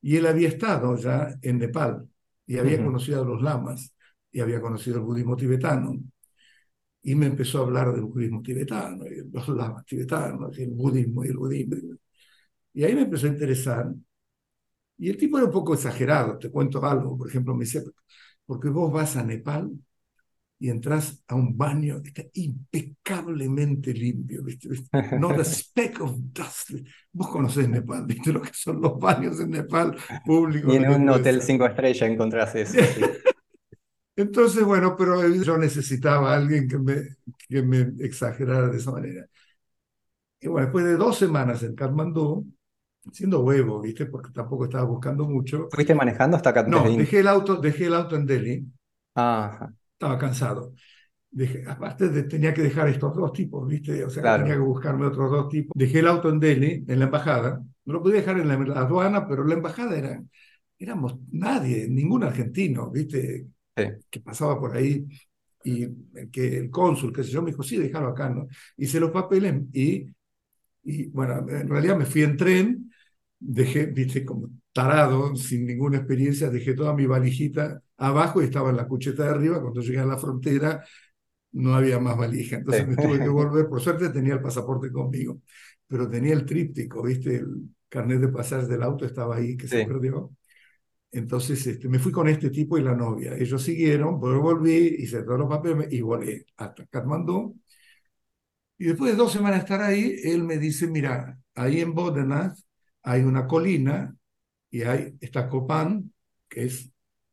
Y 0.03 0.17
él 0.17 0.27
había 0.27 0.49
estado 0.49 0.95
ya 0.97 1.35
en 1.41 1.57
Nepal 1.57 2.07
y 2.45 2.59
había 2.59 2.85
conocido 2.85 3.23
a 3.23 3.25
los 3.25 3.41
lamas 3.41 3.91
y 4.31 4.39
había 4.39 4.61
conocido 4.61 4.97
el 4.97 5.05
budismo 5.05 5.35
tibetano. 5.35 5.97
Y 7.01 7.15
me 7.15 7.25
empezó 7.25 7.57
a 7.57 7.61
hablar 7.63 7.91
del 7.91 8.03
budismo 8.03 8.43
tibetano, 8.43 9.07
y 9.07 9.27
los 9.31 9.47
lamas 9.49 9.83
tibetanos, 9.83 10.59
y 10.59 10.63
el 10.63 10.71
budismo 10.71 11.25
y 11.25 11.29
el 11.29 11.37
budismo. 11.37 11.97
Y 12.75 12.83
ahí 12.83 12.93
me 12.93 13.01
empezó 13.01 13.25
a 13.25 13.29
interesar. 13.29 13.91
Y 14.99 15.09
el 15.09 15.17
tipo 15.17 15.37
era 15.39 15.47
un 15.47 15.51
poco 15.51 15.73
exagerado, 15.73 16.37
te 16.37 16.51
cuento 16.51 16.85
algo, 16.85 17.17
por 17.17 17.29
ejemplo, 17.29 17.55
me 17.55 17.65
decía, 17.65 17.81
porque 18.45 18.69
vos 18.69 18.91
vas 18.91 19.15
a 19.15 19.23
Nepal 19.23 19.71
y 20.61 20.69
entras 20.69 21.23
a 21.29 21.35
un 21.35 21.57
baño, 21.57 22.01
está 22.03 22.23
impecablemente 22.33 23.93
limpio, 23.93 24.43
¿viste? 24.43 24.69
No 25.17 25.29
the 25.35 25.45
speck 25.45 26.01
of 26.01 26.15
dust. 26.33 26.71
Vos 27.13 27.29
conocés 27.29 27.69
Nepal, 27.69 28.05
¿viste 28.05 28.33
lo 28.33 28.41
que 28.41 28.51
son 28.53 28.81
los 28.81 28.99
baños 28.99 29.39
en 29.39 29.51
Nepal 29.51 29.95
públicos? 30.25 30.73
Y 30.73 30.77
en 30.77 30.89
un 30.89 31.09
hotel 31.09 31.41
cinco 31.41 31.65
estrellas 31.65 32.09
encontrás 32.09 32.53
eso. 32.55 32.77
Entonces, 34.17 34.65
bueno, 34.65 34.97
pero 34.97 35.25
yo 35.29 35.57
necesitaba 35.57 36.33
a 36.33 36.35
alguien 36.35 36.67
que 36.67 36.77
me, 36.77 36.95
que 37.47 37.61
me 37.63 37.93
exagerara 37.99 38.67
de 38.67 38.77
esa 38.77 38.91
manera. 38.91 39.25
Y 40.41 40.47
bueno, 40.49 40.67
después 40.67 40.83
de 40.83 40.97
dos 40.97 41.17
semanas 41.17 41.63
en 41.63 41.73
Kathmandú, 41.73 42.45
siendo 43.13 43.39
huevo, 43.39 43.79
¿viste? 43.79 44.07
Porque 44.07 44.31
tampoco 44.31 44.65
estaba 44.65 44.83
buscando 44.83 45.23
mucho. 45.23 45.69
¿Fuiste 45.71 45.95
manejando 45.95 46.35
hasta 46.35 46.53
Kathmandú? 46.53 46.91
No, 46.91 46.97
dejé 46.97 47.19
el 47.19 47.29
auto, 47.29 47.55
dejé 47.55 47.85
el 47.85 47.93
auto 47.93 48.17
en 48.17 48.25
Delhi. 48.25 48.67
Ajá. 49.15 49.73
Estaba 49.99 50.17
cansado. 50.17 50.73
Dejé, 51.29 51.65
aparte 51.67 52.07
de, 52.07 52.23
tenía 52.23 52.53
que 52.53 52.61
dejar 52.61 52.87
estos 52.87 53.13
dos 53.13 53.33
tipos, 53.33 53.67
¿viste? 53.67 54.05
O 54.05 54.09
sea, 54.09 54.37
tenía 54.37 54.53
que 54.53 54.61
buscarme 54.61 55.05
otros 55.05 55.29
dos 55.29 55.49
tipos. 55.49 55.73
Dejé 55.75 55.99
el 55.99 56.07
auto 56.07 56.29
en 56.29 56.39
Delhi, 56.39 56.85
en 56.87 56.99
la 56.99 57.05
embajada. 57.05 57.61
No 57.83 57.93
lo 57.93 58.01
podía 58.01 58.21
dejar 58.21 58.39
en 58.39 58.47
la, 58.47 58.53
aduana, 58.79 59.27
pero 59.27 59.43
la 59.43 59.55
embajada 59.55 59.97
era, 59.97 60.23
éramos 60.77 61.17
nadie, 61.31 61.89
ningún 61.89 62.23
argentino, 62.23 62.89
¿viste? 62.89 63.47
Que 63.75 64.19
pasaba 64.21 64.57
por 64.57 64.77
ahí 64.77 65.05
y 65.65 65.85
que 66.31 66.59
el 66.59 66.69
cónsul, 66.69 67.11
qué 67.11 67.21
sé 67.21 67.31
yo, 67.31 67.41
me 67.41 67.51
dijo, 67.51 67.61
sí, 67.63 67.75
déjalo 67.75 68.07
acá, 68.07 68.29
¿no? 68.29 68.47
Hice 68.77 69.01
los 69.01 69.11
papeles 69.11 69.53
y, 69.73 70.07
y, 70.83 71.07
bueno, 71.07 71.45
en 71.49 71.67
realidad 71.67 71.97
me 71.97 72.05
fui 72.05 72.23
en 72.23 72.37
tren, 72.37 72.89
dejé, 73.37 73.87
viste, 73.87 74.23
como 74.23 74.49
tarado, 74.71 75.35
sin 75.35 75.65
ninguna 75.65 75.97
experiencia, 75.97 76.49
dejé 76.49 76.73
toda 76.73 76.93
mi 76.93 77.05
valijita 77.05 77.81
abajo 77.99 78.41
y 78.41 78.45
estaba 78.45 78.69
en 78.69 78.77
la 78.77 78.87
cucheta 78.87 79.23
de 79.23 79.29
arriba. 79.29 79.61
Cuando 79.61 79.81
llegué 79.81 79.99
a 79.99 80.05
la 80.05 80.17
frontera 80.17 80.83
no 81.51 81.73
había 81.75 81.99
más 81.99 82.17
valija, 82.17 82.57
entonces 82.57 82.87
me 82.87 82.95
tuve 82.95 83.19
que 83.19 83.29
volver. 83.29 83.67
Por 83.67 83.81
suerte 83.81 84.09
tenía 84.09 84.35
el 84.35 84.41
pasaporte 84.41 84.91
conmigo, 84.91 85.41
pero 85.87 86.09
tenía 86.09 86.33
el 86.33 86.45
tríptico, 86.45 87.03
¿viste? 87.03 87.37
El 87.37 87.69
carnet 87.87 88.19
de 88.19 88.27
pasaje 88.29 88.67
del 88.67 88.83
auto 88.83 89.05
estaba 89.05 89.35
ahí, 89.35 89.57
que 89.57 89.67
se 89.67 89.85
perdió. 89.85 90.31
Entonces 91.11 91.65
este, 91.65 91.89
me 91.89 91.97
fui 91.97 92.11
con 92.11 92.27
este 92.27 92.49
tipo 92.51 92.77
y 92.77 92.83
la 92.83 92.95
novia. 92.95 93.35
Ellos 93.35 93.63
siguieron, 93.63 94.19
pero 94.19 94.41
volví, 94.41 94.95
hice 94.99 95.23
todos 95.23 95.39
los 95.39 95.49
papeles 95.49 95.91
y 95.91 96.01
volé 96.01 96.45
hasta 96.57 96.85
Katmandú. 96.85 97.59
Y 98.77 98.85
después 98.85 99.11
de 99.11 99.17
dos 99.17 99.31
semanas 99.31 99.59
de 99.59 99.63
estar 99.63 99.81
ahí, 99.81 100.15
él 100.23 100.43
me 100.43 100.57
dice, 100.57 100.87
mira, 100.87 101.37
ahí 101.55 101.81
en 101.81 101.93
Bodenath 101.93 102.57
hay 103.03 103.23
una 103.23 103.47
colina 103.47 104.15
y 104.69 104.83
hay, 104.83 105.17
está 105.19 105.49
Copán, 105.49 106.13
que 106.47 106.65
es, 106.65 106.89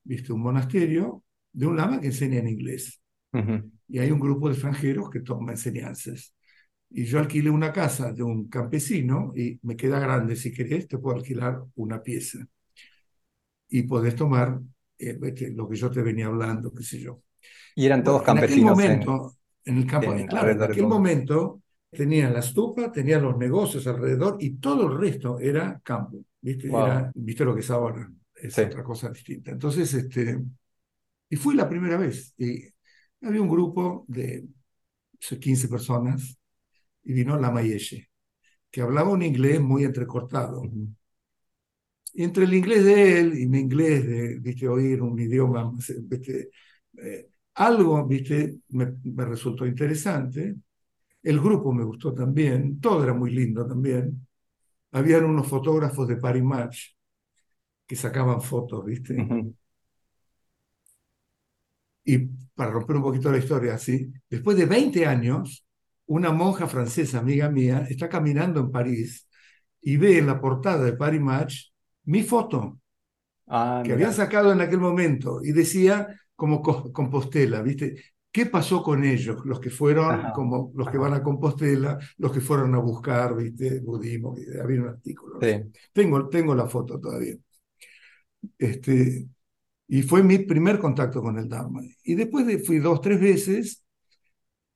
viste, 0.07 0.33
un 0.33 0.41
monasterio 0.41 1.25
de 1.53 1.67
un 1.67 1.77
lama 1.77 2.01
que 2.01 2.09
enseña 2.09 2.39
en 2.39 2.49
inglés. 2.49 3.03
Y 3.89 3.99
hay 3.99 4.11
un 4.11 4.19
grupo 4.19 4.49
de 4.49 4.55
extranjeros 4.55 5.11
que 5.11 5.21
toma 5.21 5.53
enseñanzas. 5.53 6.35
Y 6.89 7.05
yo 7.05 7.19
alquilé 7.19 7.51
una 7.51 7.73
casa 7.73 8.13
de 8.13 8.23
un 8.23 8.49
campesino 8.49 9.33
y 9.37 9.59
me 9.63 9.77
queda 9.77 9.99
grande, 9.99 10.37
si 10.37 10.53
querés, 10.53 10.89
te 10.89 10.97
puedo 10.97 11.17
alquilar 11.17 11.63
una 11.75 12.03
pieza. 12.03 12.39
Y 13.69 13.83
podés 13.83 14.15
tomar 14.15 14.59
eh, 14.99 15.19
lo 15.55 15.69
que 15.69 15.77
yo 15.77 15.91
te 15.91 16.01
venía 16.01 16.27
hablando, 16.27 16.73
qué 16.73 16.83
sé 16.83 17.01
yo. 17.01 17.21
Y 17.75 17.85
eran 17.85 18.03
todos 18.03 18.23
campesinos. 18.23 18.79
En 18.79 18.85
aquel 18.85 18.99
momento, 18.99 19.37
en, 19.65 19.77
el 19.77 19.87
campo, 19.87 20.15
claro, 20.29 20.51
en 20.51 20.63
aquel 20.63 20.87
momento 20.87 21.63
tenía 21.91 22.31
la 22.31 22.41
estupa, 22.41 22.91
tenía 22.91 23.19
los 23.19 23.37
negocios 23.37 23.87
alrededor 23.87 24.37
y 24.41 24.57
todo 24.57 24.91
el 24.91 24.99
resto 24.99 25.39
era 25.39 25.79
campo. 25.83 26.25
¿Viste? 26.41 26.71
¿viste 27.15 27.45
lo 27.45 27.55
que 27.55 27.61
es 27.61 27.71
ahora? 27.71 28.11
Es 28.37 28.59
otra 28.59 28.83
cosa 28.85 29.11
distinta. 29.11 29.51
Entonces, 29.53 29.93
este, 29.95 30.39
y 31.31 31.37
fui 31.37 31.55
la 31.55 31.69
primera 31.69 31.97
vez. 31.99 32.35
Y 32.39 32.65
había 33.23 33.43
un 33.43 33.49
grupo 33.49 34.05
de 34.09 34.47
15 35.41 35.69
personas 35.69 36.39
y 37.05 37.13
vino 37.15 37.39
la 37.39 37.51
Mayeshe, 37.51 38.11
que 38.71 38.83
hablaba 38.83 39.11
un 39.13 39.23
inglés 39.23 39.61
muy 39.61 39.85
entrecortado. 39.85 40.63
Y 42.15 42.23
entre 42.25 42.45
el 42.45 42.55
inglés 42.55 42.85
de 42.85 43.21
él 43.21 43.39
y 43.39 43.47
mi 43.47 43.59
inglés 43.61 44.07
de, 44.07 44.39
viste, 44.39 44.69
oír 44.69 45.03
un 45.03 45.19
idioma, 45.19 45.71
viste, 46.05 46.51
eh, 47.03 47.29
algo, 47.55 48.07
viste, 48.07 48.59
me, 48.71 48.95
me 49.05 49.25
resultó 49.27 49.67
interesante. 49.67 50.57
El 51.23 51.41
grupo 51.41 51.73
me 51.73 51.85
gustó 51.85 52.15
también, 52.15 52.81
todo 52.81 53.05
era 53.05 53.15
muy 53.15 53.33
lindo 53.33 53.67
también 53.67 54.27
habían 54.93 55.25
unos 55.27 55.49
fotógrafos 55.49 56.09
de 56.09 56.17
Paris 56.17 56.43
Match 56.45 56.96
que 57.87 57.97
sacaban 57.97 58.41
fotos, 58.43 58.85
¿viste? 58.85 59.29
Y 62.05 62.19
para 62.55 62.71
romper 62.71 62.97
un 62.97 63.03
poquito 63.03 63.31
la 63.31 63.39
historia, 63.39 63.75
así, 63.75 64.13
después 64.31 64.57
de 64.57 64.67
20 64.67 65.07
años, 65.07 65.67
una 66.07 66.33
monja 66.33 66.69
francesa, 66.69 67.19
amiga 67.19 67.49
mía, 67.51 67.87
está 67.89 68.09
caminando 68.09 68.61
en 68.61 68.71
París 68.71 69.29
y 69.81 69.97
ve 69.97 70.19
en 70.19 70.27
la 70.27 70.41
portada 70.41 70.85
de 70.85 70.93
Paris 70.93 71.21
Match 71.21 71.71
mi 72.05 72.23
foto 72.23 72.79
ah, 73.49 73.83
que 73.85 73.93
habían 73.93 74.13
sacado 74.13 74.53
en 74.53 74.61
aquel 74.61 74.79
momento 74.79 75.41
y 75.43 75.53
decía 75.53 76.09
como 76.37 76.63
Compostela, 76.63 77.63
¿viste? 77.63 77.97
¿Qué 78.31 78.47
pasó 78.47 78.83
con 78.83 79.03
ellos? 79.03 79.39
Los 79.45 79.59
que 79.59 79.71
fueron, 79.71 80.31
como 80.35 80.71
los 80.75 80.91
que 80.91 80.99
van 80.99 81.15
a 81.15 81.23
Compostela, 81.23 81.99
los 82.19 82.31
que 82.31 82.41
fueron 82.41 82.75
a 82.75 82.79
buscar, 82.79 83.35
¿viste? 83.35 83.81
Budismo, 83.81 84.37
había 84.63 84.83
un 84.83 84.89
artículo. 84.89 85.39
Tengo, 85.93 86.29
tengo 86.29 86.55
la 86.55 86.69
foto 86.69 87.01
todavía. 87.01 87.35
Este, 88.59 89.29
y 89.89 90.03
fue 90.03 90.23
mi 90.23 90.39
primer 90.41 90.79
contacto 90.79 91.23
con 91.23 91.39
el 91.39 91.49
Dharma. 91.49 91.83
Y 92.05 92.15
después 92.15 92.47
de, 92.47 92.59
fui 92.61 92.79
dos, 92.79 93.01
tres 93.01 93.21
veces, 93.21 93.85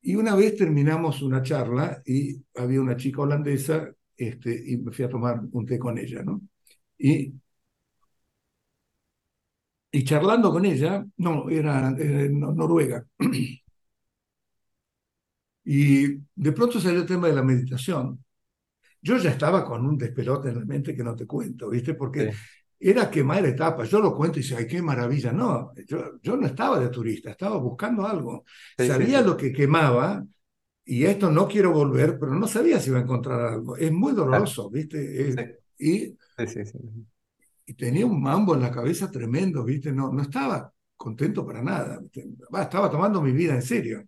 y 0.03 0.15
una 0.17 0.35
vez 0.37 0.57
terminamos 0.57 1.23
una 1.23 1.43
charla 1.43 2.03
y 2.07 2.43
había 2.57 2.81
una 2.81 2.97
chica 2.97 3.23
holandesa, 3.23 3.91
este, 4.17 4.63
y 4.73 4.79
me 4.79 4.93
fui 4.93 5.05
a 5.05 5.09
tomar 5.09 5.41
un 5.53 5.67
té 5.67 5.79
con 5.79 5.99
ella, 5.99 6.23
¿no? 6.23 6.43
Y, 6.99 7.35
y 9.93 10.05
charlando 10.05 10.51
con 10.53 10.65
ella, 10.65 11.05
no, 11.19 11.49
era, 11.51 11.91
Noruega, 11.91 13.05
Y 15.65 16.07
de 16.35 16.53
pronto 16.53 16.81
salió 16.81 17.01
el 17.01 17.07
tema 17.07 17.29
de 17.29 17.35
la 17.35 17.43
meditación. 17.43 18.25
Yo 19.03 19.19
ya 19.19 19.31
estaba 19.31 19.65
con 19.65 19.87
un 19.87 19.99
despelote 19.99 20.51
en 20.51 20.61
la 20.61 20.65
mente 20.65 20.97
que 20.97 21.05
no 21.05 21.17
te 21.17 21.27
cuento, 21.27 21.71
¿viste? 21.71 21.95
Porque 21.95 22.33
era 22.81 23.11
quemar 23.11 23.45
etapas. 23.47 23.91
Yo 23.91 24.01
lo 24.01 24.15
cuento 24.15 24.39
y 24.39 24.43
dice, 24.43 24.57
ay, 24.57 24.67
qué 24.67 24.81
maravilla. 24.83 25.33
No, 25.33 25.73
yo, 25.87 26.19
yo 26.23 26.37
no 26.37 26.47
estaba 26.47 26.81
de 26.81 26.89
turista, 26.89 27.31
estaba 27.31 27.59
buscando 27.59 28.07
algo. 28.07 28.45
sabía 28.77 29.21
lo 29.21 29.37
que 29.37 29.53
quemaba 29.53 30.25
y 30.85 31.05
esto 31.05 31.31
no 31.31 31.47
quiero 31.47 31.73
volver, 31.73 32.19
pero 32.19 32.35
no 32.35 32.49
sabía 32.49 32.81
si 32.81 32.91
iba 32.91 32.99
a 32.99 33.03
encontrar 33.03 33.41
algo. 33.41 33.77
Es 33.77 33.93
muy 33.93 34.13
doloroso, 34.15 34.71
¿viste? 34.71 34.99
y, 35.79 36.17
y 37.67 37.75
tenía 37.75 38.07
un 38.07 38.21
mambo 38.21 38.55
en 38.55 38.63
la 38.63 38.71
cabeza 38.71 39.11
tremendo, 39.11 39.65
¿viste? 39.65 39.93
No, 39.93 40.13
no 40.13 40.23
estaba 40.23 40.73
contento 40.97 41.47
para 41.47 41.63
nada. 41.63 42.01
Estaba 42.61 42.91
tomando 42.91 43.23
mi 43.23 43.33
vida 43.33 43.55
en 43.55 43.63
serio. 43.63 44.05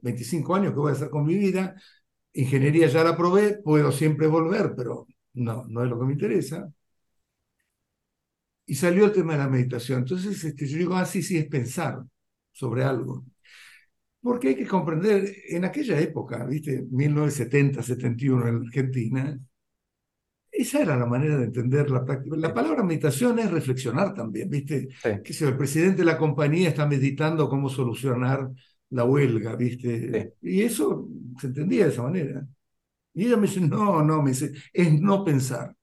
25 0.00 0.54
años 0.54 0.72
que 0.72 0.78
voy 0.78 0.90
a 0.90 0.94
hacer 0.94 1.10
con 1.10 1.24
mi 1.26 1.36
vida, 1.36 1.74
ingeniería 2.32 2.86
ya 2.88 3.04
la 3.04 3.16
probé, 3.16 3.58
puedo 3.62 3.92
siempre 3.92 4.26
volver, 4.26 4.74
pero 4.76 5.06
no, 5.34 5.64
no 5.68 5.82
es 5.82 5.90
lo 5.90 5.98
que 5.98 6.06
me 6.06 6.12
interesa. 6.12 6.72
Y 8.66 8.74
salió 8.74 9.06
el 9.06 9.12
tema 9.12 9.32
de 9.34 9.38
la 9.38 9.48
meditación. 9.48 10.00
Entonces 10.00 10.42
este, 10.44 10.66
yo 10.66 10.78
digo, 10.78 10.94
ah, 10.96 11.04
sí, 11.06 11.22
sí, 11.22 11.38
es 11.38 11.46
pensar 11.46 12.02
sobre 12.52 12.84
algo. 12.84 13.24
Porque 14.20 14.48
hay 14.48 14.56
que 14.56 14.66
comprender, 14.66 15.32
en 15.48 15.64
aquella 15.64 16.00
época, 16.00 16.44
¿viste? 16.46 16.84
1970, 16.90 17.82
71 17.82 18.48
en 18.48 18.56
Argentina, 18.66 19.38
esa 20.50 20.80
era 20.80 20.96
la 20.96 21.06
manera 21.06 21.36
de 21.36 21.44
entender 21.44 21.90
la 21.90 22.04
práctica. 22.04 22.34
La 22.36 22.54
palabra 22.54 22.82
meditación 22.82 23.38
es 23.38 23.50
reflexionar 23.50 24.14
también, 24.14 24.48
¿viste? 24.48 24.88
Que 25.22 25.32
si 25.32 25.44
el 25.44 25.56
presidente 25.56 25.98
de 25.98 26.06
la 26.06 26.18
compañía 26.18 26.70
está 26.70 26.86
meditando 26.86 27.48
cómo 27.48 27.68
solucionar 27.68 28.50
la 28.90 29.04
huelga, 29.04 29.54
¿viste? 29.54 30.34
Y 30.42 30.62
eso 30.62 31.08
se 31.40 31.48
entendía 31.48 31.84
de 31.84 31.92
esa 31.92 32.02
manera. 32.02 32.46
Y 33.14 33.26
ella 33.26 33.36
me 33.36 33.46
dice, 33.46 33.60
no, 33.60 34.02
no, 34.02 34.22
me 34.22 34.30
dice, 34.30 34.52
es 34.72 35.00
no 35.00 35.24
pensar. 35.24 35.74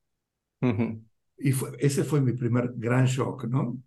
Y 1.38 1.52
fue, 1.52 1.72
ese 1.80 2.04
fue 2.04 2.22
mi 2.22 2.34
primer 2.34 2.74
gran 2.76 3.06
shock, 3.06 3.46
¿no? 3.46 3.78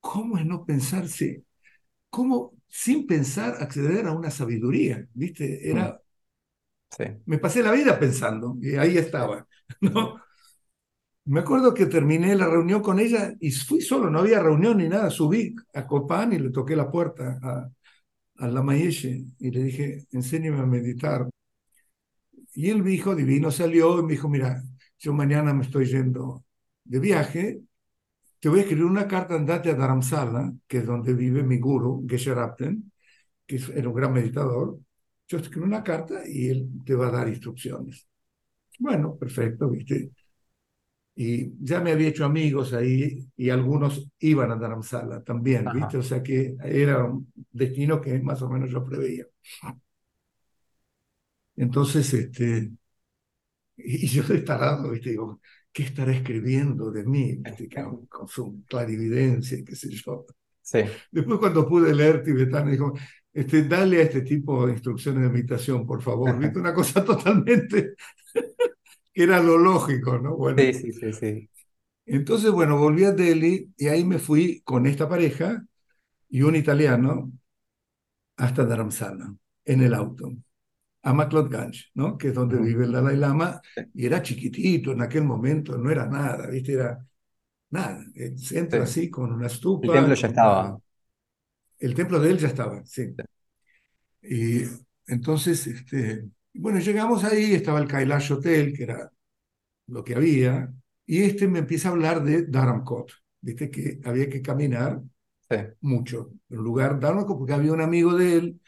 ¿Cómo 0.00 0.38
es 0.38 0.46
no 0.46 0.64
pensarse? 0.64 1.44
¿Cómo 2.10 2.54
sin 2.68 3.06
pensar 3.06 3.56
acceder 3.62 4.06
a 4.06 4.12
una 4.12 4.30
sabiduría? 4.30 5.06
¿Viste? 5.14 5.70
Era... 5.70 6.00
Sí. 6.90 7.04
Me 7.26 7.38
pasé 7.38 7.62
la 7.62 7.72
vida 7.72 7.98
pensando 7.98 8.56
y 8.60 8.76
ahí 8.76 8.98
estaba, 8.98 9.46
¿no? 9.80 10.16
Me 11.26 11.40
acuerdo 11.40 11.74
que 11.74 11.86
terminé 11.86 12.34
la 12.34 12.46
reunión 12.48 12.82
con 12.82 12.98
ella 12.98 13.34
y 13.40 13.52
fui 13.52 13.80
solo, 13.80 14.10
no 14.10 14.18
había 14.20 14.42
reunión 14.42 14.78
ni 14.78 14.88
nada. 14.88 15.10
Subí 15.10 15.54
a 15.74 15.86
Copán 15.86 16.32
y 16.32 16.38
le 16.38 16.50
toqué 16.50 16.74
la 16.76 16.90
puerta 16.90 17.38
a, 17.42 17.70
a 18.38 18.48
la 18.48 18.62
Mayeshe 18.62 19.26
y 19.38 19.50
le 19.50 19.62
dije, 19.64 20.06
enséñame 20.12 20.60
a 20.60 20.66
meditar. 20.66 21.28
Y 22.54 22.70
él 22.70 22.82
dijo, 22.84 23.14
divino, 23.14 23.50
salió 23.50 23.98
y 24.00 24.02
me 24.02 24.12
dijo, 24.12 24.28
mira, 24.28 24.62
yo 24.98 25.12
mañana 25.12 25.52
me 25.54 25.64
estoy 25.64 25.86
yendo 25.86 26.44
de 26.90 26.98
viaje, 26.98 27.60
te 28.40 28.48
voy 28.48 28.58
a 28.58 28.62
escribir 28.62 28.84
una 28.84 29.06
carta, 29.06 29.36
andate 29.36 29.70
a 29.70 29.74
Dharamsala, 29.74 30.52
que 30.66 30.78
es 30.78 30.86
donde 30.86 31.14
vive 31.14 31.44
mi 31.44 31.58
guru, 31.58 32.04
Geshe 32.08 32.34
Rapten, 32.34 32.90
que 33.46 33.60
era 33.76 33.88
un 33.88 33.94
gran 33.94 34.12
meditador. 34.12 34.76
Yo 35.28 35.38
te 35.38 35.44
escribo 35.44 35.66
una 35.66 35.84
carta 35.84 36.22
y 36.26 36.48
él 36.48 36.68
te 36.84 36.96
va 36.96 37.06
a 37.06 37.12
dar 37.12 37.28
instrucciones. 37.28 38.08
Bueno, 38.80 39.16
perfecto, 39.16 39.70
¿viste? 39.70 40.10
Y 41.14 41.52
ya 41.64 41.80
me 41.80 41.92
había 41.92 42.08
hecho 42.08 42.24
amigos 42.24 42.72
ahí 42.72 43.24
y 43.36 43.50
algunos 43.50 44.10
iban 44.18 44.50
a 44.50 44.56
Dharamsala 44.56 45.22
también, 45.22 45.66
¿viste? 45.72 45.98
O 45.98 46.02
sea 46.02 46.20
que 46.24 46.56
era 46.64 47.04
un 47.04 47.32
destino 47.52 48.00
que 48.00 48.18
más 48.18 48.42
o 48.42 48.48
menos 48.50 48.68
yo 48.68 48.84
preveía. 48.84 49.26
Entonces, 51.54 52.12
este, 52.14 52.72
y 53.76 54.08
yo 54.08 54.24
de 54.24 54.44
¿viste? 54.90 55.10
Digo, 55.10 55.40
¿qué 55.72 55.84
estará 55.84 56.12
escribiendo 56.12 56.90
de 56.90 57.04
mí? 57.04 57.42
Con, 58.08 58.28
su 58.28 58.64
clarividencia, 58.66 59.58
qué 59.64 59.74
sé 59.74 59.90
yo. 59.90 60.26
Sí. 60.62 60.80
Después 61.10 61.38
cuando 61.38 61.68
pude 61.68 61.94
leer 61.94 62.22
tibetano, 62.22 62.70
dijo, 62.70 62.92
este, 63.32 63.64
dale 63.64 63.98
a 63.98 64.02
este 64.02 64.22
tipo 64.22 64.66
de 64.66 64.72
instrucciones 64.72 65.22
de 65.22 65.28
meditación, 65.28 65.86
por 65.86 66.02
favor. 66.02 66.38
¿Viste? 66.38 66.58
Una 66.58 66.74
cosa 66.74 67.04
totalmente 67.04 67.94
que 69.12 69.22
era 69.22 69.42
lo 69.42 69.58
lógico, 69.58 70.18
¿no? 70.18 70.36
Bueno, 70.36 70.62
sí, 70.62 70.72
sí, 70.72 70.92
sí, 70.92 71.12
sí. 71.12 71.50
Entonces, 72.06 72.50
bueno, 72.50 72.76
volví 72.78 73.04
a 73.04 73.12
Delhi 73.12 73.72
y 73.76 73.88
ahí 73.88 74.04
me 74.04 74.18
fui 74.18 74.62
con 74.64 74.86
esta 74.86 75.08
pareja 75.08 75.64
y 76.28 76.42
un 76.42 76.56
italiano 76.56 77.32
hasta 78.36 78.64
Dharamsala 78.64 79.34
en 79.64 79.82
el 79.82 79.94
auto 79.94 80.32
a 81.02 81.12
Ganj, 81.12 81.76
¿no? 81.94 82.18
que 82.18 82.28
es 82.28 82.34
donde 82.34 82.58
vive 82.58 82.84
el 82.84 82.92
Dalai 82.92 83.16
Lama, 83.16 83.60
y 83.94 84.06
era 84.06 84.22
chiquitito 84.22 84.92
en 84.92 85.02
aquel 85.02 85.24
momento, 85.24 85.78
no 85.78 85.90
era 85.90 86.06
nada, 86.06 86.46
¿viste? 86.48 86.74
Era 86.74 86.98
nada. 87.70 88.04
Se 88.36 88.58
entra 88.58 88.82
así 88.82 89.08
con 89.08 89.32
una 89.32 89.46
estupa. 89.46 89.86
El 89.86 89.92
templo 89.92 90.14
ya 90.14 90.28
estaba. 90.28 90.78
El 91.78 91.94
templo 91.94 92.20
de 92.20 92.30
él 92.30 92.38
ya 92.38 92.48
estaba, 92.48 92.84
sí. 92.84 93.14
Y 94.22 94.62
entonces, 95.06 95.66
este, 95.66 96.28
bueno, 96.52 96.78
llegamos 96.78 97.24
ahí, 97.24 97.54
estaba 97.54 97.80
el 97.80 97.88
Kailash 97.88 98.32
Hotel, 98.32 98.74
que 98.76 98.82
era 98.82 99.10
lo 99.86 100.04
que 100.04 100.14
había, 100.14 100.72
y 101.06 101.22
este 101.22 101.48
me 101.48 101.60
empieza 101.60 101.88
a 101.88 101.92
hablar 101.92 102.22
de 102.22 102.46
Dharamkot, 102.46 103.10
¿viste? 103.40 103.70
Que 103.70 104.00
había 104.04 104.28
que 104.28 104.42
caminar 104.42 105.00
mucho. 105.80 106.30
En 106.50 106.58
lugar 106.58 107.00
Dharamkot, 107.00 107.38
porque 107.38 107.54
había 107.54 107.72
un 107.72 107.80
amigo 107.80 108.14
de 108.14 108.36
él 108.36 108.60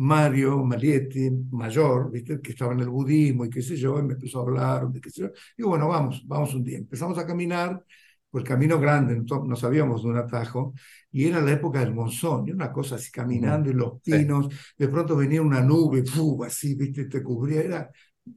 Mario 0.00 0.64
Malietti, 0.64 1.30
mayor, 1.50 2.10
¿viste? 2.10 2.40
que 2.40 2.52
estaba 2.52 2.72
en 2.72 2.80
el 2.80 2.88
budismo 2.88 3.44
y 3.44 3.50
qué 3.50 3.60
sé 3.60 3.76
yo, 3.76 3.98
y 3.98 4.02
me 4.02 4.14
empezó 4.14 4.38
a 4.38 4.42
hablar 4.42 4.88
de 4.88 4.98
qué 4.98 5.10
sé 5.10 5.22
yo. 5.22 5.28
Y 5.58 5.62
bueno, 5.62 5.88
vamos, 5.88 6.22
vamos 6.26 6.54
un 6.54 6.64
día. 6.64 6.78
Empezamos 6.78 7.18
a 7.18 7.26
caminar 7.26 7.84
por 8.30 8.40
el 8.40 8.46
camino 8.48 8.80
grande, 8.80 9.20
no 9.46 9.56
sabíamos 9.56 10.02
de 10.02 10.08
un 10.08 10.16
atajo, 10.16 10.72
y 11.12 11.26
era 11.26 11.42
la 11.42 11.52
época 11.52 11.80
del 11.80 11.92
monzón, 11.92 12.48
y 12.48 12.52
una 12.52 12.72
cosa 12.72 12.94
así 12.94 13.10
caminando 13.10 13.70
en 13.70 13.76
los 13.76 14.00
pinos, 14.00 14.48
de 14.78 14.88
pronto 14.88 15.16
venía 15.16 15.42
una 15.42 15.60
nube, 15.60 16.02
así, 16.46 16.74
¿viste? 16.76 17.04
te 17.04 17.22
cubría, 17.22 17.60
era 17.60 17.90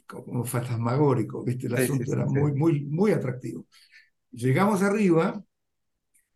como 0.06 0.44
fantasmagórico, 0.44 1.46
¿viste? 1.46 1.68
el 1.68 1.76
asunto 1.76 2.12
era 2.12 2.26
muy, 2.26 2.52
muy, 2.54 2.84
muy 2.86 3.12
atractivo. 3.12 3.68
Llegamos 4.32 4.82
arriba, 4.82 5.42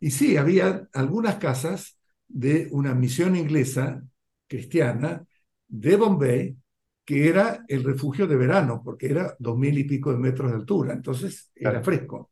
y 0.00 0.10
sí, 0.10 0.38
había 0.38 0.88
algunas 0.94 1.36
casas 1.36 1.98
de 2.28 2.68
una 2.70 2.94
misión 2.94 3.36
inglesa 3.36 4.02
cristiana 4.48 5.24
de 5.68 5.96
Bombay, 5.96 6.56
que 7.04 7.28
era 7.28 7.64
el 7.68 7.84
refugio 7.84 8.26
de 8.26 8.36
verano, 8.36 8.82
porque 8.84 9.08
era 9.10 9.36
dos 9.38 9.58
mil 9.58 9.78
y 9.78 9.84
pico 9.84 10.12
de 10.12 10.18
metros 10.18 10.50
de 10.50 10.56
altura, 10.58 10.94
entonces 10.94 11.50
era 11.54 11.82
fresco. 11.82 12.30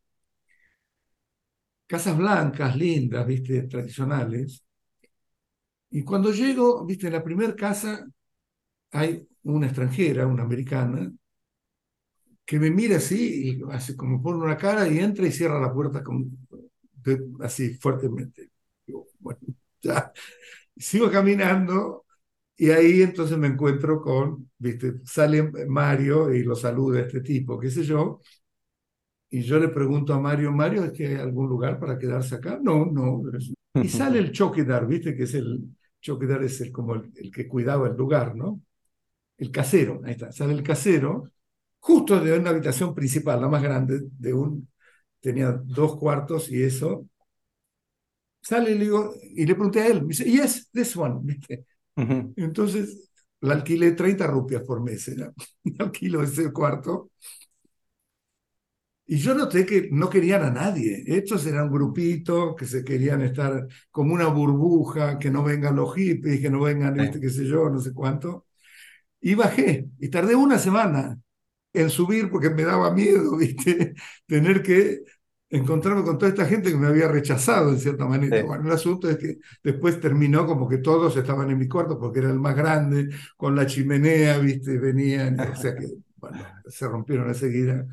Casas 1.93 2.17
blancas, 2.17 2.77
lindas, 2.77 3.27
viste, 3.27 3.63
tradicionales. 3.65 4.65
Y 5.91 6.05
cuando 6.05 6.31
llego, 6.33 6.85
viste, 6.85 7.07
en 7.09 7.15
la 7.15 7.25
primera 7.25 7.55
casa 7.57 8.07
hay 8.93 9.29
una 9.45 9.67
extranjera, 9.69 10.27
una 10.27 10.45
americana, 10.45 11.13
que 12.45 12.59
me 12.59 12.71
mira 12.71 12.97
así 12.99 13.59
y 13.61 13.63
hace 13.73 13.97
como 13.97 14.23
pone 14.23 14.43
una 14.43 14.57
cara 14.57 14.89
y 14.89 14.99
entra 14.99 15.27
y 15.27 15.33
cierra 15.33 15.61
la 15.61 15.73
puerta 15.73 16.03
con, 16.03 16.31
así 17.41 17.75
fuertemente. 17.75 18.51
bueno, 19.21 19.41
ya. 19.83 20.13
Sigo 20.77 21.11
caminando 21.11 22.06
y 22.57 22.71
ahí 22.71 23.03
entonces 23.03 23.37
me 23.39 23.49
encuentro 23.49 24.01
con, 24.01 24.51
viste, 24.59 24.95
sale 25.05 25.43
Mario 25.69 26.33
y 26.35 26.43
lo 26.43 26.55
saluda 26.57 27.01
este 27.01 27.21
tipo, 27.21 27.59
qué 27.59 27.71
sé 27.71 27.85
yo, 27.85 28.21
y 29.31 29.43
yo 29.43 29.59
le 29.59 29.69
pregunto 29.69 30.15
a 30.15 30.21
Mario, 30.21 30.53
Mario, 30.53 30.85
¿es 30.85 30.93
que 30.93 31.07
hay 31.09 31.15
algún 31.17 31.49
lugar 31.49 31.79
para 31.79 31.99
quedarse 31.99 32.37
acá? 32.37 32.59
No, 32.63 32.87
no. 32.87 33.23
Y 33.83 33.91
sale 33.91 34.19
el 34.21 34.33
choquedar, 34.33 34.87
viste, 34.87 35.15
que 35.15 35.25
es 35.25 35.35
el, 35.35 35.61
choquedar 36.01 36.43
es 36.43 36.63
el, 36.63 36.73
como 36.73 36.95
el, 36.95 37.31
que 37.31 37.47
cuidaba 37.47 37.89
el 37.89 37.95
lugar, 37.95 38.35
¿no? 38.35 38.63
El 39.39 39.51
casero, 39.51 40.01
ahí 40.05 40.13
está, 40.13 40.33
sale 40.33 40.55
el 40.55 40.63
casero, 40.63 41.25
justo 41.81 42.19
de 42.21 42.39
una 42.39 42.51
habitación 42.51 42.95
principal, 42.95 43.41
la 43.41 43.49
más 43.49 43.63
grande, 43.63 44.01
de 44.19 44.35
un, 44.35 44.69
tenía 45.21 45.53
dos 45.53 45.97
cuartos 45.97 46.51
y 46.51 46.63
eso. 46.63 47.07
Sale 48.41 48.71
y 48.71 48.75
le 48.79 48.85
digo, 48.85 49.15
y 49.23 49.45
le 49.45 49.55
pregunté 49.55 49.81
a 49.81 49.87
él, 49.89 50.03
me 50.03 50.09
dice, 50.09 50.25
yes, 50.25 50.71
this 50.73 50.97
one, 50.97 51.21
¿viste? 51.23 51.67
Entonces, 52.37 53.11
la 53.41 53.55
alquilé 53.55 53.93
30 53.93 54.27
rupias 54.27 54.63
por 54.63 54.83
mes, 54.83 55.09
era, 55.09 55.33
alquilo 55.79 56.23
ese 56.23 56.53
cuarto. 56.53 57.11
Y 59.09 59.19
yo 59.19 59.35
noté 59.35 59.65
que 59.65 59.89
no 59.93 60.11
querían 60.11 60.43
a 60.43 60.51
nadie. 60.51 61.05
Estos 61.07 61.47
eran 61.47 61.71
grupitos 61.71 62.57
que 62.57 62.67
se 62.67 62.85
querían 62.85 63.23
estar 63.23 63.69
como 63.91 64.13
una 64.15 64.27
burbuja, 64.29 65.19
que 65.19 65.31
no 65.31 65.45
vengan 65.45 65.77
los 65.77 65.95
hippies, 65.95 66.41
que 66.41 66.51
no 66.51 66.61
vengan, 66.63 66.99
este, 67.01 67.21
qué 67.21 67.31
sé 67.31 67.45
yo, 67.47 67.71
no 67.71 67.79
sé 67.81 67.93
cuánto. 67.93 68.47
Y 69.21 69.35
bajé. 69.35 69.89
Y 70.01 70.11
tardé 70.11 70.37
una 70.37 70.59
semana 70.59 71.19
en 71.73 71.91
subir 71.91 72.31
porque 72.31 72.51
me 72.51 72.65
daba 72.65 72.93
miedo, 72.93 73.37
¿viste? 73.39 73.95
Tener 74.27 74.63
que 74.63 75.03
encontrarme 75.49 76.03
con 76.03 76.19
toda 76.19 76.31
esta 76.31 76.47
gente 76.47 76.71
que 76.71 76.77
me 76.77 76.89
había 76.89 77.09
rechazado 77.09 77.71
en 77.71 77.79
cierta 77.79 78.07
manera. 78.07 78.45
Bueno, 78.45 78.67
el 78.67 78.73
asunto 78.73 79.09
es 79.09 79.17
que 79.19 79.39
después 79.63 80.01
terminó 80.01 80.47
como 80.47 80.69
que 80.69 80.79
todos 80.79 81.17
estaban 81.17 81.51
en 81.51 81.59
mi 81.59 81.69
cuarto 81.69 81.99
porque 81.99 82.21
era 82.21 82.31
el 82.31 82.41
más 82.41 82.57
grande, 82.57 83.11
con 83.37 83.55
la 83.55 83.67
chimenea, 83.67 84.39
viste, 84.39 84.79
venían, 84.79 85.39
o 85.41 85.57
sea 85.57 85.75
que, 85.77 85.87
bueno, 86.17 86.39
se 86.67 86.89
rompieron 86.89 87.29
enseguida. 87.29 87.87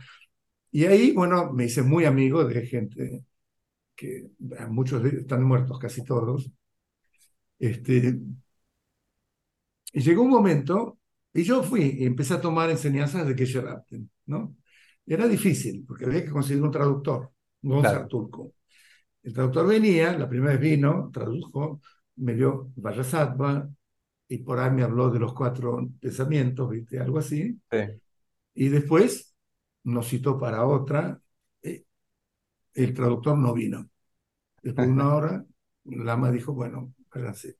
Y 0.71 0.85
ahí, 0.85 1.11
bueno, 1.13 1.53
me 1.53 1.65
hice 1.65 1.83
muy 1.83 2.05
amigo 2.05 2.43
de 2.45 2.65
gente 2.65 3.25
que 3.95 4.29
muchos 4.69 5.05
están 5.05 5.43
muertos, 5.43 5.79
casi 5.79 6.03
todos. 6.03 6.51
Este, 7.59 8.19
y 9.93 10.01
llegó 10.01 10.23
un 10.23 10.29
momento, 10.31 10.97
y 11.33 11.43
yo 11.43 11.63
fui 11.63 11.97
y 11.99 12.05
empecé 12.05 12.33
a 12.35 12.41
tomar 12.41 12.69
enseñanzas 12.69 13.27
de 13.27 13.35
Keshe 13.35 13.61
¿no? 14.25 14.55
era 15.05 15.27
difícil, 15.27 15.85
porque 15.87 16.05
había 16.05 16.23
que 16.23 16.31
conseguir 16.31 16.63
un 16.63 16.71
traductor. 16.71 17.31
Gonzalo 17.63 18.07
Turco. 18.07 18.53
El 19.23 19.33
traductor 19.33 19.67
venía, 19.67 20.17
la 20.17 20.27
primera 20.27 20.53
vez 20.53 20.61
vino, 20.61 21.09
tradujo, 21.11 21.81
me 22.17 22.35
dio 22.35 22.71
Vajasattva 22.75 23.69
y 24.27 24.37
por 24.39 24.59
ahí 24.59 24.71
me 24.71 24.83
habló 24.83 25.09
de 25.09 25.19
los 25.19 25.33
cuatro 25.33 25.87
pensamientos, 25.99 26.69
¿viste? 26.69 26.99
Algo 26.99 27.19
así. 27.19 27.59
Y 28.53 28.69
después 28.69 29.33
nos 29.83 30.07
citó 30.07 30.39
para 30.39 30.65
otra. 30.65 31.19
Eh, 31.61 31.83
el 32.73 32.93
traductor 32.93 33.37
no 33.37 33.53
vino. 33.53 33.89
Después 34.61 34.87
de 34.87 34.93
una 34.93 35.13
hora, 35.15 35.45
Lama 35.85 36.31
dijo, 36.31 36.53
bueno, 36.53 36.93
váyanse. 37.13 37.57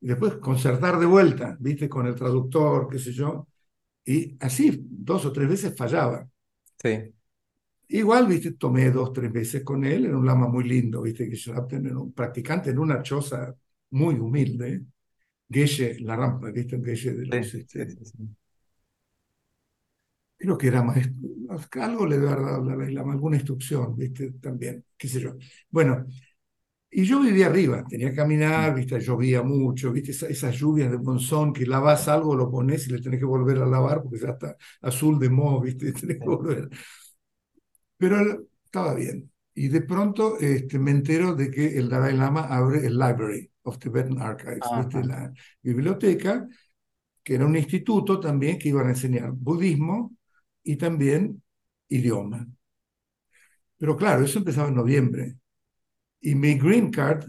Y 0.00 0.08
después 0.08 0.34
concertar 0.34 0.98
de 0.98 1.06
vuelta, 1.06 1.56
¿viste? 1.60 1.88
Con 1.88 2.06
el 2.06 2.14
traductor, 2.14 2.88
qué 2.90 2.98
sé 2.98 3.12
yo. 3.12 3.48
Y 4.04 4.36
así, 4.40 4.86
dos 4.90 5.24
o 5.24 5.32
tres 5.32 5.48
veces 5.48 5.76
fallaba. 5.76 6.28
Sí. 6.82 7.14
Igual, 7.88 8.26
viste, 8.26 8.52
tomé 8.52 8.90
dos, 8.90 9.12
tres 9.12 9.32
veces 9.32 9.62
con 9.62 9.84
él, 9.84 10.06
era 10.06 10.16
un 10.16 10.26
lama 10.26 10.48
muy 10.48 10.64
lindo, 10.64 11.02
viste, 11.02 11.28
que 11.28 11.38
era 11.50 11.98
un 11.98 12.12
practicante 12.12 12.70
en 12.70 12.78
una 12.78 13.02
choza 13.02 13.54
muy 13.90 14.14
humilde, 14.16 14.82
Geshe, 15.50 15.98
la 16.00 16.16
rampa, 16.16 16.50
viste, 16.50 16.80
Geshe 16.82 17.14
de 17.14 17.26
los... 17.26 17.54
Este, 17.54 17.86
creo 20.36 20.58
que 20.58 20.68
era 20.68 20.82
maestro, 20.82 21.14
algo 21.82 22.06
le 22.06 22.18
debe 22.18 22.30
dado 22.30 22.64
la 22.64 22.76
lama, 22.90 23.12
alguna 23.12 23.36
instrucción, 23.36 23.96
viste, 23.96 24.32
también, 24.40 24.84
qué 24.96 25.08
sé 25.08 25.20
yo. 25.20 25.36
Bueno, 25.70 26.06
y 26.90 27.04
yo 27.04 27.20
vivía 27.20 27.46
arriba, 27.46 27.84
tenía 27.88 28.10
que 28.10 28.16
caminar, 28.16 28.74
viste, 28.74 29.00
llovía 29.00 29.42
mucho, 29.42 29.92
viste, 29.92 30.12
esas, 30.12 30.56
lluvias 30.56 30.90
de 30.90 30.98
monzón 30.98 31.52
que 31.52 31.66
lavas 31.66 32.08
algo, 32.08 32.36
lo 32.36 32.50
pones 32.50 32.86
y 32.88 32.92
le 32.92 33.00
tenés 33.02 33.20
que 33.20 33.26
volver 33.26 33.58
a 33.58 33.66
lavar 33.66 34.02
porque 34.02 34.18
ya 34.20 34.30
está 34.30 34.56
azul 34.82 35.18
de 35.18 35.30
moho, 35.30 35.60
viste, 35.60 35.92
tenés 35.94 36.18
que 36.18 36.26
volver. 36.26 36.68
Pero 37.96 38.46
estaba 38.64 38.94
bien. 38.94 39.30
Y 39.54 39.68
de 39.68 39.82
pronto 39.82 40.38
este, 40.40 40.78
me 40.78 40.90
entero 40.90 41.34
de 41.34 41.50
que 41.50 41.78
el 41.78 41.88
Dalai 41.88 42.16
Lama 42.16 42.42
abre 42.42 42.86
el 42.86 42.94
Library 42.98 43.50
of 43.62 43.78
Tibetan 43.78 44.20
Archives, 44.20 44.60
la 45.04 45.32
biblioteca, 45.62 46.48
que 47.22 47.34
era 47.36 47.46
un 47.46 47.56
instituto 47.56 48.20
también 48.20 48.58
que 48.58 48.70
iban 48.70 48.86
a 48.86 48.90
enseñar 48.90 49.32
budismo 49.32 50.16
y 50.64 50.76
también 50.76 51.42
idioma. 51.88 52.46
Pero 53.78 53.96
claro, 53.96 54.24
eso 54.24 54.38
empezaba 54.38 54.68
en 54.68 54.74
noviembre. 54.76 55.36
Y 56.20 56.34
mi 56.34 56.54
green 56.58 56.90
card, 56.90 57.26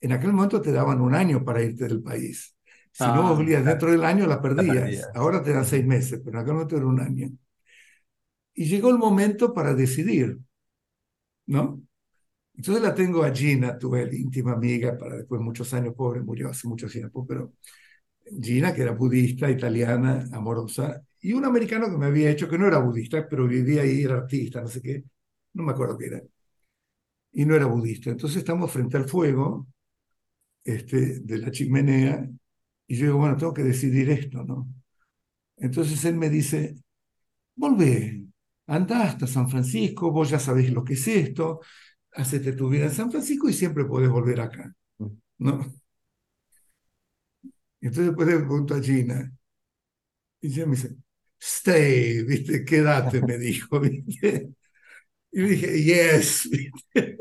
en 0.00 0.12
aquel 0.12 0.32
momento 0.32 0.60
te 0.62 0.72
daban 0.72 1.00
un 1.00 1.14
año 1.14 1.44
para 1.44 1.62
irte 1.62 1.84
del 1.88 2.02
país. 2.02 2.56
Si 2.92 3.12
no 3.12 3.22
Ah, 3.22 3.24
volvías 3.24 3.64
claro, 3.64 3.66
dentro 3.66 3.90
del 3.92 4.04
año, 4.04 4.26
la 4.26 4.42
la 4.56 4.66
perdías. 4.66 4.84
perdías. 4.84 5.10
Ahora 5.14 5.42
te 5.42 5.52
dan 5.52 5.66
seis 5.66 5.86
meses, 5.86 6.20
pero 6.24 6.38
en 6.38 6.42
aquel 6.44 6.54
momento 6.54 6.76
era 6.78 6.86
un 6.86 7.00
año. 7.00 7.30
Y 8.54 8.64
llegó 8.66 8.90
el 8.90 8.98
momento 8.98 9.52
para 9.54 9.74
decidir, 9.74 10.38
¿no? 11.46 11.82
Entonces 12.56 12.82
la 12.84 12.94
tengo 12.94 13.24
a 13.24 13.32
Gina, 13.34 13.78
tuve 13.78 14.08
íntima 14.16 14.52
amiga, 14.54 14.98
para 14.98 15.16
después 15.18 15.40
de 15.40 15.44
muchos 15.44 15.72
años, 15.74 15.94
pobre, 15.96 16.22
murió 16.22 16.50
hace 16.50 16.68
mucho 16.68 16.88
tiempo, 16.88 17.26
pero 17.26 17.54
Gina, 18.42 18.74
que 18.74 18.82
era 18.82 18.92
budista, 18.92 19.50
italiana, 19.50 20.28
amorosa, 20.32 21.02
y 21.20 21.32
un 21.34 21.44
americano 21.46 21.90
que 21.90 21.98
me 21.98 22.06
había 22.06 22.30
hecho, 22.30 22.48
que 22.48 22.58
no 22.58 22.68
era 22.68 22.78
budista, 22.78 23.28
pero 23.28 23.46
vivía 23.48 23.82
ahí, 23.82 24.04
era 24.04 24.16
artista, 24.18 24.62
no 24.62 24.68
sé 24.68 24.82
qué, 24.82 25.04
no 25.54 25.64
me 25.64 25.72
acuerdo 25.72 25.98
qué 25.98 26.06
era, 26.06 26.22
y 27.32 27.44
no 27.44 27.54
era 27.54 27.66
budista. 27.66 28.10
Entonces 28.10 28.38
estamos 28.38 28.70
frente 28.70 28.96
al 28.96 29.08
fuego 29.08 29.66
este, 30.64 31.20
de 31.20 31.38
la 31.38 31.50
chimenea, 31.50 32.28
y 32.86 32.96
yo 32.96 33.06
digo, 33.06 33.18
bueno, 33.18 33.36
tengo 33.36 33.54
que 33.54 33.64
decidir 33.64 34.10
esto, 34.10 34.44
¿no? 34.44 34.68
Entonces 35.56 36.04
él 36.06 36.16
me 36.16 36.30
dice, 36.30 36.76
volvé, 37.56 38.23
anda 38.66 39.02
hasta 39.04 39.26
San 39.26 39.48
Francisco, 39.48 40.10
vos 40.10 40.30
ya 40.30 40.38
sabés 40.38 40.70
lo 40.70 40.84
que 40.84 40.94
es 40.94 41.06
esto, 41.08 41.60
hacete 42.12 42.52
tu 42.52 42.68
vida 42.68 42.84
en 42.84 42.92
San 42.92 43.10
Francisco 43.10 43.48
y 43.48 43.52
siempre 43.52 43.84
podés 43.84 44.08
volver 44.10 44.40
acá. 44.40 44.74
¿no? 45.38 45.60
Entonces 47.80 48.06
después 48.06 48.28
le 48.28 48.38
pregunto 48.38 48.74
a 48.74 48.80
Gina, 48.80 49.30
y 50.40 50.46
ella 50.48 50.66
me 50.66 50.76
dice, 50.76 50.96
stay, 51.40 52.22
¿viste? 52.24 52.64
Quédate, 52.64 53.20
me 53.22 53.38
dijo, 53.38 53.80
¿viste? 53.80 54.50
Y 55.32 55.42
dije, 55.42 55.82
yes, 55.82 56.48
¿viste? 56.50 57.18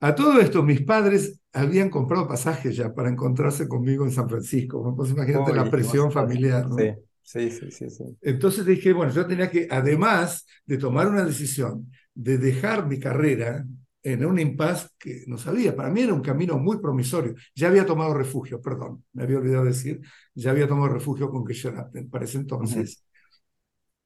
A 0.00 0.14
todo 0.14 0.40
esto, 0.40 0.62
mis 0.62 0.82
padres 0.82 1.40
habían 1.52 1.90
comprado 1.90 2.28
pasajes 2.28 2.76
ya 2.76 2.92
para 2.94 3.08
encontrarse 3.08 3.66
conmigo 3.66 4.04
en 4.04 4.12
San 4.12 4.28
Francisco. 4.28 4.94
Pues 4.96 5.10
imagínate 5.10 5.54
la 5.54 5.70
presión 5.70 6.12
familiar, 6.12 6.68
¿no? 6.68 6.76
Sí, 6.76 6.90
sí, 7.26 7.50
sí, 7.50 7.70
sí, 7.70 7.90
sí. 7.90 8.04
Entonces 8.20 8.66
dije, 8.66 8.92
bueno, 8.92 9.12
yo 9.12 9.26
tenía 9.26 9.50
que, 9.50 9.68
además 9.70 10.46
de 10.64 10.78
tomar 10.78 11.08
una 11.08 11.24
decisión 11.24 11.90
de 12.14 12.38
dejar 12.38 12.86
mi 12.86 12.98
carrera 12.98 13.64
en 14.02 14.24
un 14.24 14.38
impasse 14.38 14.88
que 14.98 15.24
no 15.26 15.36
sabía, 15.38 15.74
para 15.76 15.90
mí 15.90 16.02
era 16.02 16.14
un 16.14 16.22
camino 16.22 16.58
muy 16.58 16.78
promisorio. 16.80 17.34
Ya 17.54 17.68
había 17.68 17.84
tomado 17.86 18.14
refugio, 18.14 18.60
perdón, 18.60 19.04
me 19.12 19.24
había 19.24 19.38
olvidado 19.38 19.64
decir, 19.64 20.00
ya 20.34 20.50
había 20.52 20.68
tomado 20.68 20.88
refugio 20.92 21.30
con 21.30 21.44
Geshe-Rapten 21.44 22.08
para 22.10 22.24
ese 22.24 22.38
entonces. 22.38 23.02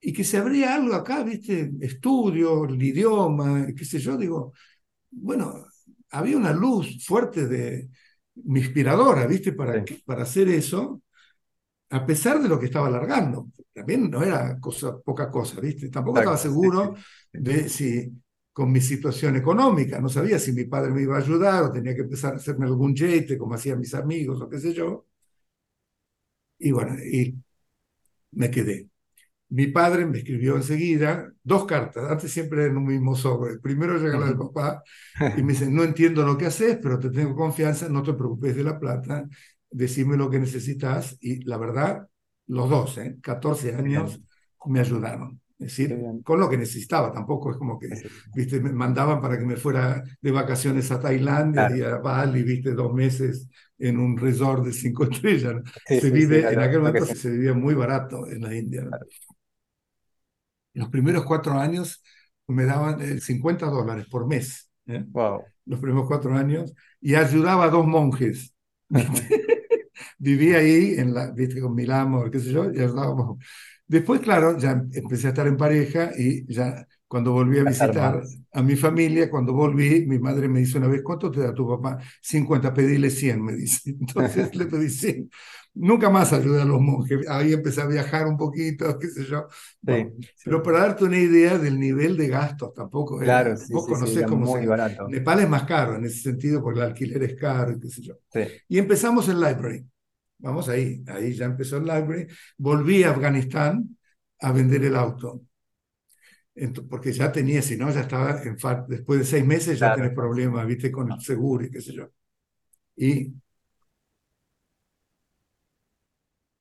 Y 0.03 0.13
que 0.13 0.25
se 0.25 0.39
abría 0.39 0.75
algo 0.75 0.95
acá, 0.95 1.23
¿viste? 1.23 1.73
Estudio, 1.81 2.65
el 2.65 2.83
idioma, 2.83 3.67
qué 3.77 3.85
sé 3.85 3.99
yo, 3.99 4.17
digo, 4.17 4.55
bueno, 5.11 5.67
había 6.11 6.37
una 6.39 6.53
luz 6.53 7.05
fuerte 7.07 7.47
de 7.49 7.91
mi 8.45 8.61
inspiradora, 8.61 9.27
¿viste? 9.27 9.53
Para, 9.53 9.85
Sí. 9.87 10.03
para 10.07 10.25
hacer 10.25 10.49
eso, 10.49 11.03
a 11.90 12.07
pesar 12.07 12.40
de 12.40 12.48
lo 12.48 12.59
que 12.59 12.66
estaba 12.66 12.87
alargando. 12.87 13.48
También 13.72 14.11
no 14.11 14.22
era 14.22 14.59
cosa, 14.59 14.98
poca 14.98 15.31
cosa, 15.31 15.61
¿viste? 15.61 15.88
Tampoco 15.88 16.18
estaba 16.18 16.37
seguro 16.37 16.94
de 17.33 17.68
si 17.68 18.12
con 18.53 18.70
mi 18.72 18.81
situación 18.81 19.37
económica, 19.37 20.00
no 20.00 20.09
sabía 20.09 20.38
si 20.38 20.53
mi 20.53 20.64
padre 20.64 20.92
me 20.92 21.03
iba 21.03 21.16
a 21.16 21.20
ayudar 21.20 21.64
o 21.64 21.72
tenía 21.72 21.94
que 21.94 22.03
empezar 22.03 22.35
a 22.35 22.37
hacerme 22.37 22.66
algún 22.66 22.94
jete 22.94 23.38
como 23.38 23.55
hacían 23.55 23.79
mis 23.79 23.94
amigos 23.94 24.40
o 24.42 24.48
qué 24.48 24.59
sé 24.59 24.74
yo. 24.74 25.07
Y 26.59 26.70
bueno, 26.72 26.94
y 27.03 27.37
me 28.33 28.50
quedé. 28.50 28.88
Mi 29.50 29.68
padre 29.68 30.07
me 30.07 30.18
escribió 30.18 30.57
enseguida 30.57 31.33
dos 31.42 31.66
cartas, 31.66 32.11
antes 32.11 32.33
siempre 32.33 32.66
en 32.66 32.76
un 32.76 32.85
mismo 32.87 33.16
sobre. 33.16 33.59
Primero 33.61 33.98
llega 33.98 34.18
la 34.18 34.26
del 34.26 34.38
papá 34.38 34.83
y 35.37 35.42
me 35.42 35.53
dice, 35.55 35.70
no 35.70 35.85
entiendo 35.85 36.24
lo 36.24 36.38
que 36.38 36.46
haces, 36.46 36.79
pero 36.83 36.98
te 36.98 37.11
tengo 37.11 37.35
confianza, 37.37 37.88
no 37.88 38.03
te 38.03 38.14
preocupes 38.14 38.57
de 38.57 38.64
la 38.64 38.79
plata, 38.79 39.29
decime 39.71 40.17
lo 40.17 40.31
que 40.31 40.39
necesitas. 40.39 41.17
Y 41.21 41.45
la 41.45 41.57
verdad, 41.59 42.09
los 42.47 42.69
dos, 42.71 42.99
¿eh? 42.99 43.19
14 43.23 43.75
años, 43.75 44.21
me 44.67 44.81
ayudaron. 44.81 45.41
Es 45.59 45.67
decir, 45.77 46.01
con 46.25 46.41
lo 46.41 46.49
que 46.49 46.57
necesitaba, 46.57 47.13
tampoco 47.13 47.51
es 47.51 47.57
como 47.59 47.79
que, 47.79 47.89
Sí, 47.89 47.97
sí, 47.97 48.09
sí. 48.09 48.31
viste, 48.33 48.61
me 48.61 48.73
mandaban 48.73 49.21
para 49.21 49.39
que 49.39 49.45
me 49.45 49.57
fuera 49.57 50.03
de 50.21 50.31
vacaciones 50.31 50.91
a 50.91 51.01
Tailandia 51.01 51.67
Claro. 51.67 51.77
y 51.77 51.83
a 51.83 51.97
Bali, 51.99 52.43
viste, 52.43 52.73
dos 52.73 52.93
meses 52.95 53.47
en 53.79 53.99
un 53.99 54.17
resort 54.17 54.65
de 54.65 54.73
cinco 54.73 55.05
estrellas. 55.11 55.57
Sí, 55.85 56.01
Se 56.01 56.11
sí, 56.11 56.21
sí, 56.23 56.35
vive, 56.35 56.39
era 56.39 56.53
en 56.53 56.61
lo, 56.63 56.63
aquel 56.63 56.81
momento 56.81 57.05
se... 57.05 57.31
vivía 57.31 57.53
muy 57.55 57.75
barato 57.75 58.27
en 58.27 58.41
la 58.43 58.55
India. 58.57 58.85
Claro. 58.89 59.07
Los 60.75 60.89
primeros 60.89 61.25
cuatro 61.25 61.53
años 61.55 62.03
me 62.47 62.65
daban 62.65 63.01
eh, 63.01 63.21
50 63.21 63.67
dólares 63.67 64.07
por 64.11 64.27
mes, 64.27 64.71
¿eh? 64.87 65.05
Wow. 65.13 65.51
los 65.67 65.81
primeros 65.81 66.07
cuatro 66.09 66.35
años, 66.37 66.75
y 67.01 67.15
ayudaba 67.15 67.65
a 67.67 67.71
dos 67.71 67.87
monjes. 67.87 68.55
Vivía 70.21 70.59
ahí, 70.59 70.95
en 70.99 71.15
la, 71.15 71.31
¿viste? 71.33 71.61
con 71.63 71.75
Milamo, 71.75 72.31
qué 72.31 72.39
sé 72.41 72.53
yo, 72.53 72.67
y 72.73 72.79
ayudábamos. 72.81 73.39
Después, 73.87 74.21
claro, 74.21 74.59
ya 74.59 74.73
empecé 74.93 75.27
a 75.29 75.31
estar 75.31 75.47
en 75.47 75.57
pareja 75.57 76.13
y 76.17 76.45
ya 76.53 76.87
cuando 77.09 77.33
volví 77.33 77.59
a 77.59 77.65
visitar 77.65 78.23
a 78.53 78.63
mi 78.63 78.77
familia, 78.77 79.29
cuando 79.31 79.53
volví, 79.53 80.07
mi 80.07 80.19
madre 80.21 80.49
me 80.49 80.61
dice 80.61 80.79
una 80.79 80.87
vez, 80.89 81.03
¿cuánto 81.03 81.31
te 81.31 81.41
da 81.41 81.53
tu 81.55 81.67
papá? 81.69 81.99
50, 82.23 82.73
pedile 82.73 83.11
100, 83.11 83.43
me 83.45 83.55
dice. 83.55 83.91
Entonces 84.01 84.55
le 84.55 84.67
pedí 84.67 84.91
100. 84.91 85.31
Nunca 85.75 86.11
más 86.11 86.33
ayudé 86.33 86.63
a 86.63 86.65
los 86.65 86.81
monjes. 86.81 87.29
Ahí 87.29 87.53
empecé 87.53 87.81
a 87.81 87.87
viajar 87.87 88.27
un 88.27 88.37
poquito, 88.37 88.99
qué 88.99 89.09
sé 89.09 89.25
yo. 89.25 89.47
Bueno, 89.83 90.11
Sí, 90.19 90.23
sí. 90.37 90.45
pero 90.45 90.63
para 90.63 90.81
darte 90.81 91.05
una 91.05 91.19
idea 91.19 91.59
del 91.59 91.79
nivel 91.81 92.17
de 92.17 92.29
gastos, 92.29 92.75
tampoco 92.75 93.19
Claro, 93.19 93.57
sí, 93.57 93.73
vos 93.73 93.87
conocés 93.87 94.25
cómo 94.27 94.47
muy 94.47 94.61
se... 94.63 94.67
barato. 94.67 95.09
Nepal 95.09 95.41
es 95.41 95.49
más 95.49 95.65
caro 95.65 95.97
en 95.97 96.05
ese 96.05 96.21
sentido 96.21 96.63
porque 96.63 96.81
el 96.81 96.87
alquiler 96.87 97.23
es 97.23 97.35
caro 97.37 97.79
qué 97.81 97.89
sé 97.89 98.03
yo. 98.03 98.15
Y 98.69 98.79
empezamos 98.79 99.29
el 99.29 99.41
library. 99.41 99.85
Vamos 100.40 100.68
ahí, 100.68 101.03
ahí 101.09 101.35
ya 101.35 101.46
empezó 101.46 101.76
el 101.79 101.85
library. 101.85 102.26
Volví 102.59 103.03
a 103.05 103.11
Afganistán 103.11 103.96
a 104.40 104.53
vender 104.53 104.85
el 104.85 104.96
auto. 104.96 105.42
Ento- 106.55 106.87
porque 106.88 107.12
ya 107.12 107.31
tenía, 107.33 107.62
si 107.62 107.76
no, 107.76 107.90
ya 107.90 108.00
estaba 108.03 108.42
en 108.42 108.57
después 108.88 109.20
de 109.20 109.24
seis 109.26 109.44
meses 109.46 109.79
ya 109.79 109.87
claro, 109.87 109.94
tenés 109.94 110.11
entonces. 110.11 110.14
problemas, 110.14 110.66
viste, 110.66 110.90
con 110.92 111.11
el 111.12 111.20
seguro 111.20 111.64
y 111.64 111.70
qué 111.70 111.81
sé 111.81 111.92
yo. 111.94 112.09
Y, 112.96 113.35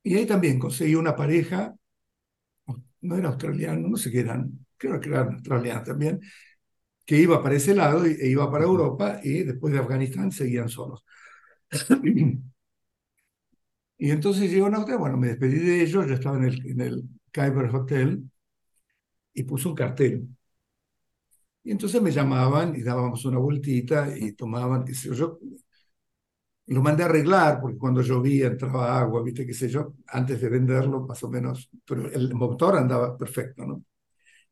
y 0.02 0.14
ahí 0.16 0.26
también 0.26 0.58
conseguí 0.58 0.94
una 0.94 1.16
pareja, 1.16 1.74
no 3.02 3.16
era 3.16 3.28
australiano, 3.28 3.88
no 3.88 3.96
sé 3.96 4.10
qué 4.10 4.20
eran, 4.20 4.66
creo 4.76 5.00
que 5.00 5.08
eran 5.08 5.34
australianos 5.34 5.84
también, 5.84 6.20
que 7.06 7.16
iba 7.18 7.42
para 7.42 7.56
ese 7.56 7.74
lado 7.74 8.04
e 8.06 8.28
iba 8.28 8.50
para. 8.50 8.64
Europa 8.66 9.20
y 9.24 9.44
después 9.44 9.72
de 9.74 9.80
Afganistán 9.80 10.32
seguían 10.32 10.68
solos. 10.70 11.04
Y 14.00 14.10
entonces 14.10 14.50
llegó 14.50 14.66
una 14.66 14.80
hotel, 14.80 14.98
bueno, 14.98 15.16
me 15.16 15.28
despedí 15.28 15.58
de 15.60 15.82
ellos, 15.82 16.06
yo 16.08 16.14
estaba 16.14 16.36
en 16.38 16.44
el, 16.44 16.66
en 16.70 16.80
el 16.80 17.04
Khyber 17.32 17.66
Hotel 17.74 18.24
y 19.34 19.42
puse 19.44 19.68
un 19.68 19.74
cartel. 19.74 20.28
Y 21.64 21.72
entonces 21.72 22.00
me 22.02 22.10
llamaban 22.10 22.74
y 22.76 22.82
dábamos 22.82 23.24
una 23.24 23.38
vueltita 23.38 24.16
y 24.16 24.32
tomaban, 24.32 24.84
qué 24.84 24.94
sé 24.94 25.08
yo, 25.08 25.14
yo 25.14 25.38
lo 26.66 26.82
mandé 26.82 27.02
a 27.02 27.06
arreglar 27.06 27.60
porque 27.60 27.78
cuando 27.78 28.00
llovía 28.02 28.46
entraba 28.46 28.98
agua, 29.00 29.22
viste, 29.22 29.46
qué 29.46 29.54
sé 29.54 29.68
yo, 29.68 29.94
antes 30.08 30.40
de 30.40 30.48
venderlo 30.48 31.00
más 31.06 31.22
o 31.24 31.28
menos, 31.30 31.68
pero 31.84 32.06
el 32.10 32.34
motor 32.34 32.76
andaba 32.76 33.16
perfecto, 33.16 33.64
¿no? 33.66 33.84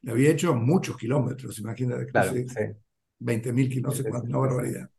Le 0.02 0.12
había 0.12 0.30
hecho 0.30 0.54
muchos 0.54 0.96
kilómetros, 0.98 1.58
imagínate, 1.61 2.06
Claro, 2.06 2.32
sí. 2.34 2.46
20 3.20 3.52
mil 3.52 3.68
kilómetros, 3.70 4.04
sí, 4.06 4.12
sí, 4.20 4.26
una 4.28 4.38
barbaridad. 4.38 4.90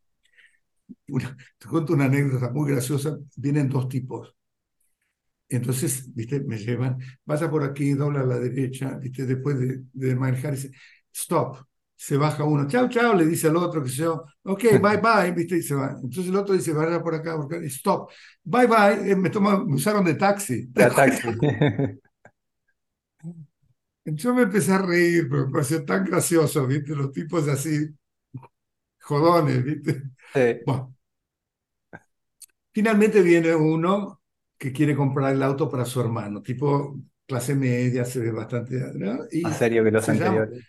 Una- 1.10 1.36
te 1.58 1.68
cuento 1.68 1.92
una 1.94 2.06
anécdota 2.06 2.52
muy 2.52 2.72
graciosa, 2.72 3.18
vienen 3.36 3.68
dos 3.70 3.90
tipos. 3.90 4.34
Entonces, 5.50 6.14
viste, 6.16 6.40
me 6.42 6.58
llevan, 6.58 7.00
vaya 7.26 7.50
por 7.50 7.64
aquí, 7.64 7.94
dobla 7.94 8.22
a 8.22 8.26
la 8.26 8.40
derecha, 8.40 8.98
viste, 8.98 9.26
después 9.26 9.60
de, 9.60 9.84
de 9.94 10.16
manejar, 10.16 10.54
dice, 10.56 10.72
stop. 11.14 11.58
Se 11.96 12.16
baja 12.18 12.46
uno, 12.46 12.66
chao, 12.68 12.88
chao, 12.88 13.14
le 13.14 13.26
dice 13.26 13.48
al 13.48 13.58
otro, 13.58 13.84
que 13.84 13.90
se 13.90 13.98
yo, 13.98 14.24
ok, 14.44 14.62
bye, 14.82 14.98
bye, 15.02 15.32
viste, 15.36 15.58
y 15.58 15.62
se 15.62 15.76
va. 15.76 15.92
Entonces 16.02 16.28
el 16.28 16.36
otro 16.38 16.56
dice, 16.56 16.72
vaya 16.74 17.02
por 17.02 17.14
acá, 17.16 17.36
por 17.36 17.46
acá, 17.54 17.58
stop, 17.68 18.10
bye, 18.44 18.68
bye, 18.68 19.12
Eh, 19.12 19.16
me, 19.18 19.30
toma, 19.30 19.64
me 19.66 19.76
usaron 19.76 20.06
de 20.06 20.14
taxi. 20.16 20.68
¿te 20.74 20.84
Era 20.84 20.94
acuerdas? 20.94 21.20
taxi. 21.20 21.30
Yo 24.06 24.34
me 24.34 24.42
empecé 24.44 24.74
a 24.74 24.80
reír, 24.80 25.28
pero 25.30 25.46
me 25.48 25.52
pareció 25.54 25.86
tan 25.86 26.04
gracioso, 26.06 26.66
viste, 26.68 26.96
los 26.96 27.12
tipos 27.14 27.48
así, 27.48 27.88
jodones, 29.00 29.64
viste. 29.64 30.04
Sí, 30.34 30.42
Bueno, 30.66 30.96
finalmente 32.72 33.22
viene 33.22 33.56
uno 33.56 34.19
que 34.60 34.74
quiere 34.74 34.96
comprar 34.98 35.34
el 35.36 35.44
auto 35.44 35.70
para 35.70 35.86
su 35.86 36.02
hermano, 36.02 36.44
tipo 36.44 37.00
clase 37.28 37.56
media, 37.56 38.06
se 38.06 38.22
ve 38.22 38.32
bastante, 38.32 38.76
¿no? 38.96 39.20
más 39.42 39.58
Y 39.58 39.58
serio 39.58 39.84
que 39.84 39.92
los 39.92 40.06
se 40.06 40.16
llama, 40.16 40.48
anteriores. 40.48 40.66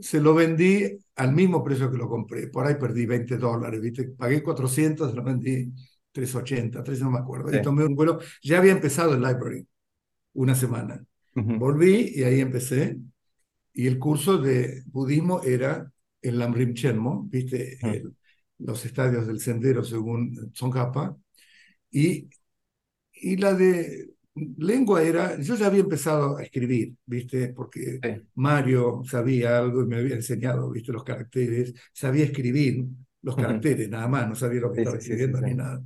se 0.00 0.20
lo 0.20 0.34
vendí 0.34 0.98
al 1.16 1.32
mismo 1.34 1.62
precio 1.64 1.90
que 1.90 1.98
lo 1.98 2.08
compré. 2.08 2.48
Por 2.48 2.66
ahí 2.66 2.76
perdí 2.76 3.06
20 3.06 3.38
dólares, 3.38 3.80
¿viste? 3.80 4.04
Pagué 4.10 4.42
400, 4.42 5.10
se 5.10 5.16
lo 5.16 5.24
vendí 5.24 5.72
380, 6.12 6.82
3 6.84 7.00
no 7.02 7.10
me 7.10 7.18
acuerdo. 7.18 7.52
Y 7.54 7.58
Sí. 7.58 7.62
tomé 7.62 7.84
un 7.84 7.94
vuelo. 7.96 8.20
Ya 8.42 8.58
había 8.58 8.72
empezado 8.72 9.14
el 9.14 9.22
library 9.22 9.66
una 10.34 10.54
semana. 10.54 11.04
Ujú. 11.36 11.58
Volví 11.58 12.12
y 12.14 12.24
ahí 12.24 12.40
empecé. 12.40 12.98
Y 13.74 13.86
el 13.88 13.98
curso 13.98 14.38
de 14.38 14.82
budismo 14.86 15.42
era 15.42 15.90
el 16.22 16.38
Lamrim 16.38 16.74
Chelmo, 16.74 17.24
¿viste? 17.30 17.78
Mm. 17.82 17.88
El- 17.88 18.16
los 18.58 18.84
estadios 18.86 19.26
del 19.26 19.40
sendero 19.40 19.84
según 19.84 20.52
Tsongkhapa. 20.52 21.16
Y, 21.90 22.28
y 23.22 23.36
la 23.36 23.54
de 23.54 24.14
lengua 24.58 25.02
era, 25.02 25.38
yo 25.40 25.56
ya 25.56 25.66
había 25.66 25.80
empezado 25.82 26.38
a 26.38 26.42
escribir, 26.44 26.96
¿viste? 27.06 27.48
Porque 27.50 28.02
Sí. 28.02 28.22
Mario 28.34 29.02
sabía 29.04 29.58
algo 29.58 29.82
y 29.82 29.86
me 29.86 29.96
había 29.98 30.14
enseñado, 30.16 30.70
¿viste? 30.70 30.92
Los 30.92 31.04
caracteres, 31.04 31.74
sabía 31.92 32.24
escribir 32.26 32.86
los 33.22 33.36
caracteres, 33.36 33.88
nada 33.90 34.08
más, 34.08 34.28
no 34.28 34.34
sabía 34.36 34.60
lo 34.62 34.70
que 34.72 34.76
Sí, 34.76 34.80
estaba 34.80 34.96
escribiendo 34.98 35.40
sí. 35.40 35.46
ni 35.46 35.54
nada. 35.54 35.82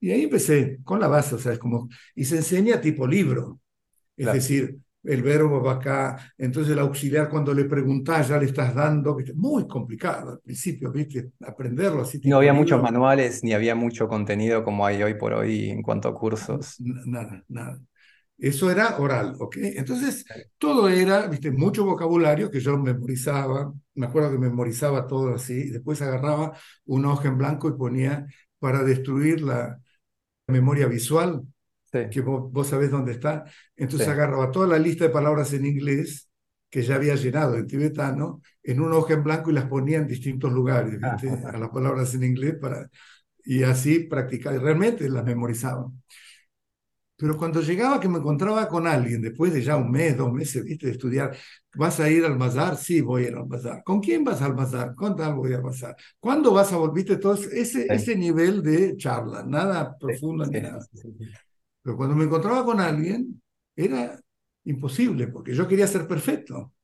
Y 0.00 0.12
ahí 0.12 0.24
empecé, 0.24 0.78
con 0.84 1.00
la 1.00 1.08
base, 1.08 1.34
o 1.34 1.38
sea, 1.38 1.52
es 1.52 1.58
como, 1.58 1.88
y 2.14 2.24
se 2.24 2.36
enseña 2.36 2.80
tipo 2.80 3.06
libro, 3.06 3.60
es 4.16 4.26
Claro. 4.26 4.32
decir, 4.32 4.78
el 5.08 5.22
verbo 5.22 5.62
va 5.62 5.74
acá, 5.74 6.32
entonces 6.38 6.72
el 6.72 6.78
auxiliar 6.80 7.28
cuando 7.28 7.54
le 7.54 7.64
preguntás 7.64 8.28
ya 8.28 8.38
le 8.38 8.46
estás 8.46 8.74
dando. 8.74 9.16
Muy 9.34 9.66
complicado 9.66 10.32
al 10.32 10.40
principio, 10.40 10.92
¿viste? 10.92 11.32
Aprenderlo 11.40 12.02
así 12.02 12.20
No 12.22 12.36
había 12.36 12.52
muchos 12.52 12.80
manuales 12.82 13.42
ni 13.42 13.52
había 13.54 13.74
mucho 13.74 14.06
contenido 14.08 14.62
como 14.64 14.86
hay 14.86 15.02
hoy 15.02 15.14
por 15.14 15.32
hoy 15.32 15.70
en 15.70 15.82
cuanto 15.82 16.08
a 16.08 16.14
cursos. 16.14 16.76
nada, 16.78 17.44
nada. 17.48 17.80
Eso 18.38 18.70
era 18.70 18.98
oral, 18.98 19.36
¿ok? 19.40 19.56
Entonces, 19.60 20.24
todo 20.58 20.88
era, 20.88 21.26
viste, 21.28 21.50
mucho 21.52 21.84
vocabulario 21.84 22.50
que 22.50 22.60
yo 22.60 22.78
memorizaba. 22.78 23.72
Me 23.94 24.06
acuerdo 24.06 24.32
que 24.32 24.38
memorizaba 24.38 25.06
todo 25.06 25.34
así. 25.34 25.54
y 25.54 25.70
Después 25.70 26.02
agarraba 26.02 26.56
una 26.86 27.12
hoja 27.12 27.28
en 27.28 27.38
blanco 27.38 27.68
y 27.68 27.72
ponía 27.78 28.26
para 28.60 28.82
destruir 28.84 29.42
la 29.42 29.80
memoria 30.48 30.86
visual, 30.88 31.42
Sí, 31.92 31.98
que 32.08 32.20
vos, 32.20 32.50
vos 32.52 32.66
sabés 32.68 32.90
dónde 32.90 33.12
está. 33.12 33.44
Entonces 33.76 34.06
sí. 34.06 34.12
agarraba 34.12 34.50
toda 34.50 34.66
la 34.66 34.78
lista 34.78 35.04
de 35.04 35.10
palabras 35.10 35.52
en 35.52 35.66
inglés 35.66 36.28
que 36.70 36.82
ya 36.82 36.96
había 36.96 37.14
llenado 37.14 37.56
en 37.56 37.66
tibetano 37.66 38.42
en 38.62 38.80
una 38.80 38.96
hoja 38.96 39.14
en 39.14 39.24
blanco 39.24 39.50
y 39.50 39.54
las 39.54 39.66
ponía 39.66 39.98
en 39.98 40.06
distintos 40.06 40.52
lugares, 40.52 41.00
¿viste? 41.00 41.28
A 41.46 41.58
las 41.58 41.70
palabras 41.70 42.14
en 42.14 42.24
inglés 42.24 42.56
para... 42.60 42.88
Y 43.44 43.62
así 43.62 44.00
practicaba. 44.00 44.56
Y 44.56 44.58
realmente 44.60 45.08
las 45.08 45.24
memorizaba. 45.24 45.90
Pero 47.16 47.36
cuando 47.36 47.60
llegaba 47.60 47.98
que 48.00 48.08
me 48.08 48.18
encontraba 48.18 48.68
con 48.68 48.86
alguien, 48.86 49.20
después 49.20 49.52
de 49.52 49.60
ya 49.62 49.76
un 49.76 49.90
mes, 49.90 50.16
dos 50.16 50.32
meses, 50.32 50.62
viste, 50.64 50.86
de 50.86 50.92
estudiar, 50.92 51.36
¿vas 51.74 51.98
a 51.98 52.08
ir 52.08 52.24
al 52.24 52.38
bazar? 52.38 52.76
Sí, 52.76 53.00
voy 53.00 53.24
a 53.24 53.28
ir 53.30 53.34
al 53.34 53.44
bazar. 53.44 53.82
¿Con 53.84 54.00
quién 54.00 54.22
vas 54.22 54.40
al 54.40 54.52
bazar? 54.54 54.94
¿Con 54.94 55.16
tal 55.16 55.34
voy 55.34 55.52
al 55.52 55.62
bazar? 55.62 55.96
¿Cuándo 56.20 56.52
vas 56.52 56.72
a 56.72 56.76
volver? 56.76 56.94
Viste, 56.94 57.16
todo 57.16 57.34
ese, 57.34 57.86
Sí. 57.86 57.92
ese 57.92 58.14
nivel 58.16 58.62
de 58.62 58.96
charla, 58.96 59.42
nada 59.44 59.96
Sí, 60.06 60.14
profundo 60.22 60.46
ni 60.46 60.60
sí, 60.60 60.60
nada. 60.60 60.86
Sí, 61.88 61.96
sí, 61.96 61.96
sí. 61.96 61.96
Pero 61.96 61.96
cuando 61.96 62.16
me 62.16 62.24
encontraba 62.24 62.64
con 62.64 62.80
alguien, 62.80 63.42
era 63.76 64.20
imposible, 64.64 65.28
porque 65.28 65.54
yo 65.54 65.66
quería 65.68 65.86
ser 65.86 66.06
perfecto. 66.06 66.74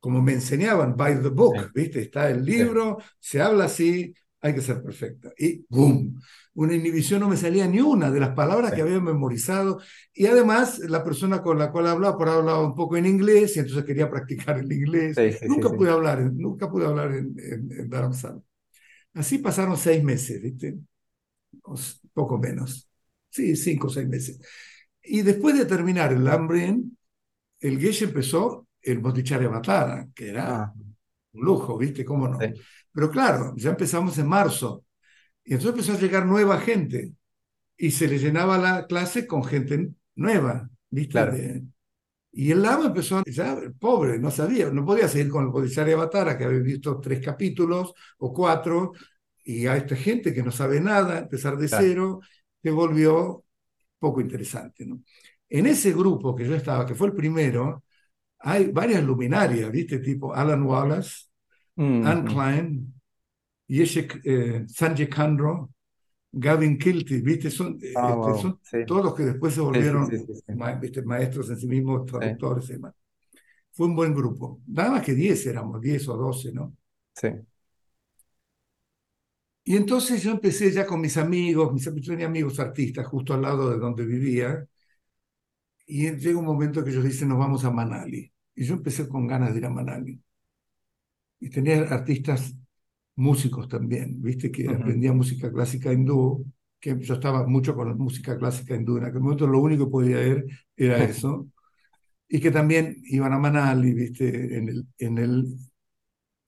Como 0.00 0.22
me 0.22 0.32
enseñaban, 0.34 0.96
by 0.96 1.22
the 1.22 1.28
book, 1.30 1.70
Sí, 1.72 1.74
¿viste? 1.74 2.00
Está 2.02 2.30
el 2.30 2.44
sí, 2.48 2.64
libro, 2.64 2.98
se 3.18 3.40
habla 3.42 3.64
así, 3.66 4.14
hay 4.40 4.54
que 4.54 4.60
ser 4.62 4.82
perfecto. 4.82 5.32
Y 5.38 5.64
¡boom! 5.68 6.20
Una 6.54 6.74
inhibición 6.74 7.20
no 7.20 7.28
me 7.28 7.36
salía 7.38 7.66
ni 7.66 7.80
una 7.80 8.10
de 8.10 8.20
las 8.20 8.30
palabras 8.34 8.72
que 8.74 8.82
sí, 8.82 8.84
había 8.84 9.00
memorizado. 9.00 9.80
Y 10.14 10.26
además, 10.26 10.78
la 10.80 11.02
persona 11.04 11.42
con 11.42 11.58
la 11.58 11.72
cual 11.72 11.86
hablaba, 11.88 12.18
por 12.18 12.28
ahí 12.28 12.36
hablaba 12.36 12.66
un 12.66 12.74
poco 12.74 12.96
en 12.98 13.06
inglés, 13.06 13.56
y 13.56 13.60
entonces 13.60 13.84
quería 13.84 14.10
practicar 14.10 14.58
el 14.58 14.70
inglés. 14.72 15.20
sí, 15.20 15.32
sí, 15.32 15.48
sí, 15.50 15.62
Nunca 15.62 15.70
sí. 15.70 15.76
pude 15.76 15.90
hablar, 15.90 16.20
nunca 16.34 16.70
pude 16.70 16.86
hablar 16.86 17.12
en, 17.12 17.34
en, 17.38 17.72
en 17.72 17.90
Dharamsala. 17.90 18.40
Así 19.14 19.38
pasaron 19.38 19.76
seis 19.76 20.02
meses, 20.04 20.42
¿viste? 20.42 20.78
O 21.64 21.74
poco 22.14 22.38
menos. 22.38 22.88
Sí, 23.34 23.46
cinco 23.56 23.86
o 23.88 23.90
seis 23.90 24.08
meses. 24.08 24.40
Y 25.02 25.22
después 25.22 25.56
de 25.58 25.66
terminar 25.66 26.12
el 26.12 26.24
Lambrien, 26.24 26.96
el 27.60 27.80
Geshe 27.80 28.06
empezó 28.06 28.68
el 28.82 29.00
Motichare 29.00 29.48
Batara, 29.48 30.08
que 30.14 30.30
era 30.30 30.46
Ah, 30.46 30.74
un 31.32 31.44
lujo, 31.44 31.78
¿viste? 31.78 32.04
¿Cómo 32.04 32.28
no? 32.28 32.40
sí, 32.40 32.64
Pero 32.92 33.10
claro, 33.10 33.54
ya 33.56 33.70
empezamos 33.70 34.18
en 34.18 34.28
marzo. 34.28 34.84
Y 35.44 35.54
entonces 35.54 35.72
empezó 35.80 35.92
a 35.94 36.00
llegar 36.00 36.26
nueva 36.26 36.60
gente. 36.60 37.12
Y 37.78 37.92
se 37.92 38.08
le 38.08 38.18
llenaba 38.18 38.58
la 38.58 38.86
clase 38.86 39.26
con 39.26 39.44
gente 39.44 39.90
nueva, 40.16 40.70
¿viste? 40.90 41.26
claro, 41.26 41.28
De, 41.28 41.64
y 42.32 42.50
el 42.50 42.62
lama 42.62 42.86
empezó, 42.86 43.22
ya 43.26 43.56
pobre, 43.78 44.18
no 44.18 44.30
sabía, 44.30 44.68
no 44.70 44.84
podía 44.84 45.08
seguir 45.08 45.30
con 45.30 45.44
el 45.44 45.50
Bodhisattva 45.50 45.96
Batara, 45.96 46.36
que 46.36 46.44
había 46.44 46.58
visto 46.60 47.00
tres 47.00 47.20
capítulos 47.24 47.94
o 48.18 48.32
cuatro, 48.32 48.92
y 49.44 49.66
a 49.66 49.76
esta 49.76 49.94
gente 49.96 50.34
que 50.34 50.42
no 50.42 50.50
sabe 50.50 50.80
nada, 50.80 51.18
empezar 51.20 51.56
de 51.56 51.68
claro. 51.68 51.94
cero, 51.94 52.20
se 52.64 52.72
volvió 52.72 53.44
poco 54.00 54.22
interesante, 54.22 54.86
¿no? 54.86 55.02
En 55.50 55.66
ese 55.66 55.92
grupo 55.92 56.36
que 56.36 56.46
yo 56.46 56.56
estaba, 56.56 56.86
que 56.86 56.96
fue 56.96 57.08
el 57.08 57.14
primero, 57.14 57.84
hay 58.40 58.68
varias 58.72 59.04
luminarias, 59.04 59.70
¿viste? 59.72 59.98
Tipo 60.00 60.34
Alan 60.34 60.62
Wallace, 60.64 61.26
Anne 62.02 62.24
Ujú. 62.24 62.24
Klein, 62.24 62.94
Yeshek, 63.68 64.20
eh, 64.24 64.64
Sanjay 64.68 65.08
Khandro, 65.08 65.70
Gavin 66.32 66.78
Kilty, 66.78 67.20
¿viste? 67.22 67.50
Son, 67.50 67.78
Ah, 67.94 68.14
este, 68.14 68.34
wow, 68.34 68.34
son 68.34 68.60
sí, 68.62 68.84
todos 68.84 69.14
que 69.14 69.24
después 69.24 69.54
se 69.54 69.60
volvieron 69.62 70.16
sí, 70.26 70.34
sí, 70.46 70.52
ma- 70.52 70.74
¿viste? 70.74 71.02
maestros 71.02 71.50
en 71.50 71.58
sí 71.58 71.66
mismos, 71.68 72.06
traductores 72.06 72.70
y 72.70 72.74
demás. 72.74 72.94
Fue 73.72 73.86
un 73.88 73.96
buen 73.96 74.14
grupo. 74.14 74.60
Nada 74.68 74.92
más 74.92 75.02
que 75.04 75.14
10 75.14 75.46
éramos, 75.46 75.80
10 75.80 76.08
o 76.08 76.16
12, 76.16 76.52
¿no? 76.52 76.76
sí, 77.14 77.28
Y 79.64 79.76
entonces 79.76 80.22
yo 80.22 80.30
empecé 80.32 80.70
ya 80.72 80.86
con 80.86 81.00
mis 81.00 81.16
amigos, 81.16 81.72
mis, 81.72 81.84
yo 81.84 82.12
tenía 82.12 82.26
amigos 82.26 82.60
artistas 82.60 83.06
justo 83.06 83.34
al 83.34 83.42
lado 83.42 83.70
de 83.70 83.78
donde 83.78 84.04
vivía, 84.04 84.66
y 85.86 86.10
llega 86.16 86.38
un 86.38 86.44
momento 86.46 86.82
que 86.84 86.90
ellos 86.90 87.04
dicen, 87.04 87.28
nos 87.28 87.38
vamos 87.38 87.64
a 87.64 87.70
Manali. 87.70 88.32
Y 88.54 88.64
yo 88.64 88.74
empecé 88.74 89.08
con 89.08 89.26
ganas 89.26 89.52
de 89.52 89.58
ir 89.58 89.66
a 89.66 89.70
Manali. 89.70 90.20
Y 91.40 91.50
tenía 91.50 91.82
artistas 91.82 92.54
músicos 93.16 93.68
también, 93.68 94.22
viste, 94.22 94.50
que 94.52 94.68
Ujú. 94.68 94.74
aprendía 94.74 95.12
música 95.12 95.52
clásica 95.52 95.92
hindú, 95.92 96.46
que 96.80 96.98
yo 97.00 97.14
estaba 97.14 97.46
mucho 97.46 97.74
con 97.74 97.88
la 97.88 97.94
música 97.94 98.38
clásica 98.38 98.74
hindú. 98.76 98.98
En 98.98 99.04
aquel 99.06 99.20
momento 99.20 99.46
lo 99.46 99.60
único 99.60 99.86
que 99.86 99.90
podía 99.90 100.16
ver 100.18 100.46
era 100.76 101.02
eso. 101.02 101.48
Y 102.28 102.40
que 102.40 102.50
también 102.52 102.96
iban 103.04 103.32
a 103.32 103.38
Manali, 103.38 103.94
viste, 103.94 104.58
en 104.58 104.68
el, 104.70 104.86
en 104.98 105.18
el 105.18 105.56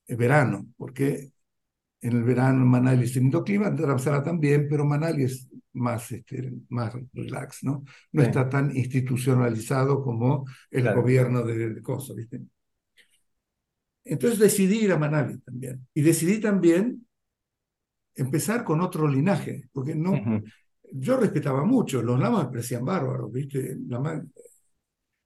verano, 0.08 0.66
porque 0.76 1.30
en 2.00 2.16
el 2.16 2.24
verano 2.24 2.62
en 2.62 2.68
Manali 2.68 3.04
es 3.04 3.16
lindo 3.16 3.42
clima, 3.42 3.68
en 3.68 3.76
Dharamsala 3.76 4.22
también, 4.22 4.68
pero 4.68 4.84
Manali 4.84 5.24
es 5.24 5.48
más, 5.72 6.10
este, 6.12 6.52
más 6.68 6.94
relax, 7.12 7.64
¿no? 7.64 7.84
No 8.12 8.22
sí, 8.22 8.28
está 8.28 8.48
tan 8.48 8.74
institucionalizado 8.76 10.02
como 10.02 10.46
el 10.70 10.82
claro, 10.82 11.02
gobierno 11.02 11.42
de, 11.42 11.74
de 11.74 11.82
¿viste? 12.16 12.40
Entonces 14.04 14.38
decidí 14.38 14.84
ir 14.84 14.92
a 14.92 14.98
Manali 14.98 15.38
también. 15.38 15.86
Y 15.92 16.02
decidí 16.02 16.40
también 16.40 17.06
empezar 18.14 18.64
con 18.64 18.80
otro 18.80 19.08
linaje, 19.08 19.68
porque 19.72 19.94
no, 19.94 20.42
yo 20.92 21.16
respetaba 21.16 21.64
mucho, 21.64 22.02
los 22.02 22.18
lamas 22.18 22.46
me 22.46 22.50
parecían 22.52 22.84
bárbaros, 22.84 23.30
¿viste? 23.32 23.76
La 23.88 24.24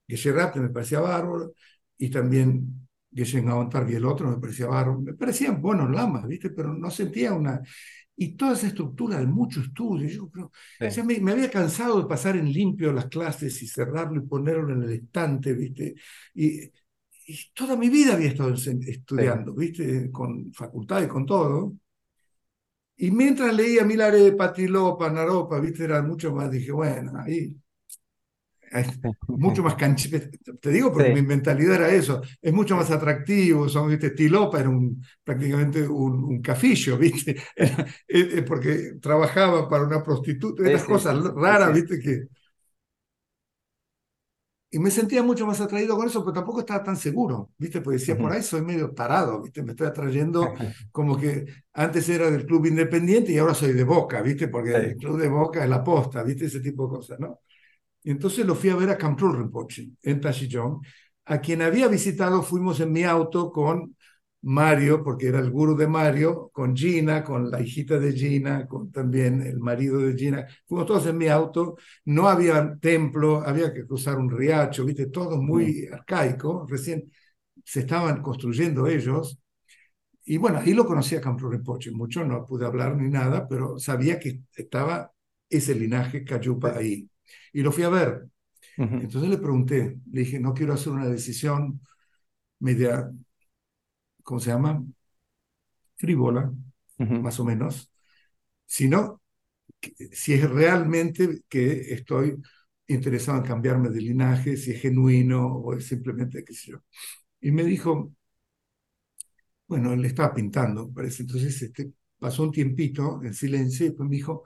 Geshe 0.09 0.33
Rapte 0.33 0.61
me 0.61 0.71
parecía 0.71 1.01
bárbaro, 1.01 1.53
y 1.97 2.11
también 2.11 2.89
Geshe 3.13 3.43
Ngaontar 3.43 3.91
y 3.91 3.95
el 3.95 4.05
otro 4.05 4.29
me 4.31 4.39
parecía 4.39 4.67
bárbaro. 4.67 5.01
Me 5.01 5.15
parecían 5.15 5.61
buenos 5.61 5.91
lamas, 5.91 6.27
¿viste? 6.27 6.51
Pero 6.51 6.75
no 6.75 6.91
sentía 6.91 7.33
una... 7.35 7.61
Y 8.17 8.37
toda 8.37 8.53
esa 8.53 8.67
estructura 8.67 9.19
de 9.19 9.27
mucho 9.27 9.61
estudio, 9.61 10.07
yo 10.09 10.29
pero, 10.29 10.53
sí, 10.79 10.97
ya 10.97 11.05
me, 11.05 11.19
me, 11.21 11.33
había 11.33 11.51
cansado 11.51 12.03
de 12.03 12.07
pasar 12.07 12.37
en 12.37 12.53
limpio 12.53 12.93
las 12.93 13.07
clases 13.07 13.63
y 13.63 13.67
cerrarlo 13.67 14.21
y 14.23 14.27
ponerlo 14.27 14.71
en 14.75 14.83
el 14.83 14.93
estante, 14.93 15.55
¿viste? 15.55 15.95
Y, 16.35 16.71
y 17.27 17.51
toda 17.55 17.77
mi 17.77 17.89
vida 17.89 18.15
había 18.15 18.29
estado 18.29 18.53
estudiando, 18.53 19.53
sí. 19.53 19.59
¿viste? 19.59 20.11
Con 20.13 20.53
facultad 20.53 21.03
y 21.03 21.09
con 21.09 21.25
todo. 21.25 21.75
Y 22.97 23.11
mientras 23.11 23.55
leía 23.55 23.85
Milare, 23.85 24.33
Patilopa, 24.33 25.09
Naropa, 25.11 25.59
¿viste? 25.59 25.85
Era 25.85 26.03
mucho 26.03 26.35
más, 26.35 26.51
dije, 26.51 26.73
bueno, 26.73 27.13
ahí 27.17 27.57
mucho 29.35 29.63
más 29.63 29.75
canchero. 29.77 30.27
Te 30.61 30.71
digo 30.71 30.93
porque 30.93 31.09
Sí. 31.09 31.13
mi 31.13 31.23
mentalidad 31.23 31.77
era 31.77 31.91
eso. 31.91 32.21
Es 32.41 32.53
mucho 32.53 32.77
más 32.77 32.91
atractivo. 32.91 33.69
Son, 33.69 33.89
¿viste? 33.89 34.11
Tilopa 34.11 34.61
era 34.61 34.69
un, 34.69 35.03
prácticamente 35.25 35.87
un, 35.89 36.25
un 36.25 36.43
cafillo, 36.43 36.97
¿viste? 36.99 37.37
Era, 37.57 37.87
porque 38.47 38.95
trabajaba 39.01 39.69
para 39.69 39.85
una 39.85 40.03
prostituta. 40.03 40.63
Sí, 40.63 40.69
Estas 40.69 40.85
sí, 40.87 40.87
cosas 40.87 41.17
sí, 41.17 41.19
sí, 41.19 41.31
raras. 41.35 41.73
¿viste? 41.75 41.99
Que... 42.01 42.27
Y 44.73 44.79
me 44.79 44.91
sentía 44.93 45.23
mucho 45.25 45.47
más 45.47 45.61
atraído 45.61 45.97
con 45.97 46.07
eso, 46.07 46.21
pero 46.23 46.33
tampoco 46.35 46.61
estaba 46.61 46.85
tan 46.85 46.97
seguro, 46.97 47.51
¿viste? 47.59 47.81
Porque 47.81 47.99
decía, 47.99 48.17
por 48.17 48.31
ahí 48.33 48.41
soy 48.43 48.63
medio 48.63 48.93
tarado, 48.95 49.43
¿viste? 49.43 49.63
Me 49.65 49.73
estoy 49.73 49.89
atrayendo 49.89 50.55
como 50.93 51.19
que 51.19 51.45
antes 51.73 52.09
era 52.09 52.31
del 52.31 52.47
club 52.47 52.67
independiente 52.67 53.33
y 53.33 53.39
ahora 53.39 53.55
soy 53.55 53.73
de 53.73 53.83
Boca, 53.85 54.23
¿viste? 54.23 54.47
Porque 54.49 54.71
el 54.77 54.97
club 54.97 55.19
de 55.21 55.29
Boca 55.29 55.65
es 55.65 55.69
la 55.71 55.83
posta, 55.83 56.23
¿viste? 56.23 56.45
Ese 56.47 56.61
tipo 56.61 56.85
de 56.87 56.91
cosas, 56.91 57.19
¿no? 57.19 57.41
Entonces 58.05 58.47
lo 58.47 58.55
fui 58.55 58.71
a 58.71 58.77
ver 58.77 58.91
a 58.91 58.99
Kamprul 58.99 59.37
Rinpoche, 59.39 59.91
en 60.03 60.21
Tashillón, 60.21 60.81
a 61.27 61.41
quien 61.41 61.63
había 61.63 61.89
visitado, 61.89 62.43
fuimos 62.43 62.81
en 62.81 62.93
mi 62.93 63.05
auto 63.05 63.51
con 63.53 63.97
Mario, 64.43 65.03
porque 65.05 65.29
era 65.29 65.39
el 65.39 65.51
gurú 65.51 65.77
de 65.77 65.87
Mario, 65.87 66.51
con 66.53 66.75
Gina, 66.75 67.23
con 67.23 67.51
la 67.51 67.61
hijita 67.61 67.99
de 67.99 68.13
Gina, 68.13 68.67
con 68.67 68.91
también 68.91 69.43
el 69.43 69.59
marido 69.61 69.99
de 70.01 70.15
Gina. 70.17 70.47
Fuimos 70.67 70.87
todos 70.87 71.07
en 71.07 71.19
mi 71.19 71.29
auto, 71.29 71.77
no 72.07 72.27
había 72.29 72.77
templo, 72.81 73.43
había 73.47 73.73
que 73.73 73.87
cruzar 73.87 74.17
un 74.19 74.31
riacho, 74.31 74.85
viste, 74.85 75.07
todo 75.09 75.41
muy 75.43 75.87
arcaico, 75.93 76.67
recién 76.69 77.13
se 77.65 77.81
estaban 77.81 78.23
construyendo 78.23 78.87
ellos. 78.87 79.39
y 80.25 80.37
bueno, 80.39 80.59
ahí 80.61 80.75
lo 80.75 80.87
conocí 80.87 81.17
a 81.17 81.21
Kampro 81.21 81.51
Rinpoche, 81.51 81.91
mucho 81.93 82.25
no 82.25 82.45
pude 82.47 82.67
hablar 82.67 82.97
ni 82.97 83.09
nada, 83.11 83.49
pero 83.49 83.79
sabía 83.79 84.21
que 84.21 84.43
estaba 84.57 85.13
ese 85.51 85.75
linaje 85.75 86.25
Cayupa 86.25 86.77
ahí. 86.79 87.10
Y 87.53 87.63
lo 87.63 87.73
fui 87.73 87.85
a 87.85 87.89
ver. 87.89 88.27
Entonces 88.77 89.31
le 89.31 89.39
pregunté, 89.39 89.99
le 90.13 90.21
dije, 90.21 90.41
no 90.41 90.55
quiero 90.55 90.75
hacer 90.75 90.93
una 90.93 91.09
decisión 91.09 91.81
media, 92.61 93.11
¿cómo 94.23 94.41
se 94.41 94.51
llama? 94.51 94.83
Frívola, 95.97 96.53
más 96.99 97.39
o 97.41 97.45
menos, 97.45 97.93
sino 98.67 99.23
si 100.13 100.35
es 100.35 100.51
realmente 100.51 101.43
que 101.49 101.95
estoy 101.95 102.43
interesado 102.89 103.39
en 103.39 103.45
cambiarme 103.45 103.91
de 103.91 104.01
linaje, 104.03 104.57
si 104.57 104.73
es 104.73 104.83
genuino 104.83 105.47
o 105.47 105.75
es 105.75 105.87
simplemente 105.87 106.45
qué 106.45 106.55
sé 106.55 106.73
yo. 106.73 106.79
Y 107.41 107.53
me 107.53 107.65
dijo, 107.65 108.13
bueno, 109.67 109.93
él 109.93 110.05
estaba 110.05 110.35
pintando, 110.35 110.93
parece. 110.93 111.23
Entonces 111.23 111.61
este, 111.63 111.93
pasó 112.19 112.43
un 112.43 112.53
tiempito 112.53 113.21
en 113.23 113.35
silencio 113.35 113.87
y 113.87 113.91
pues 113.93 114.09
me 114.09 114.17
dijo, 114.17 114.43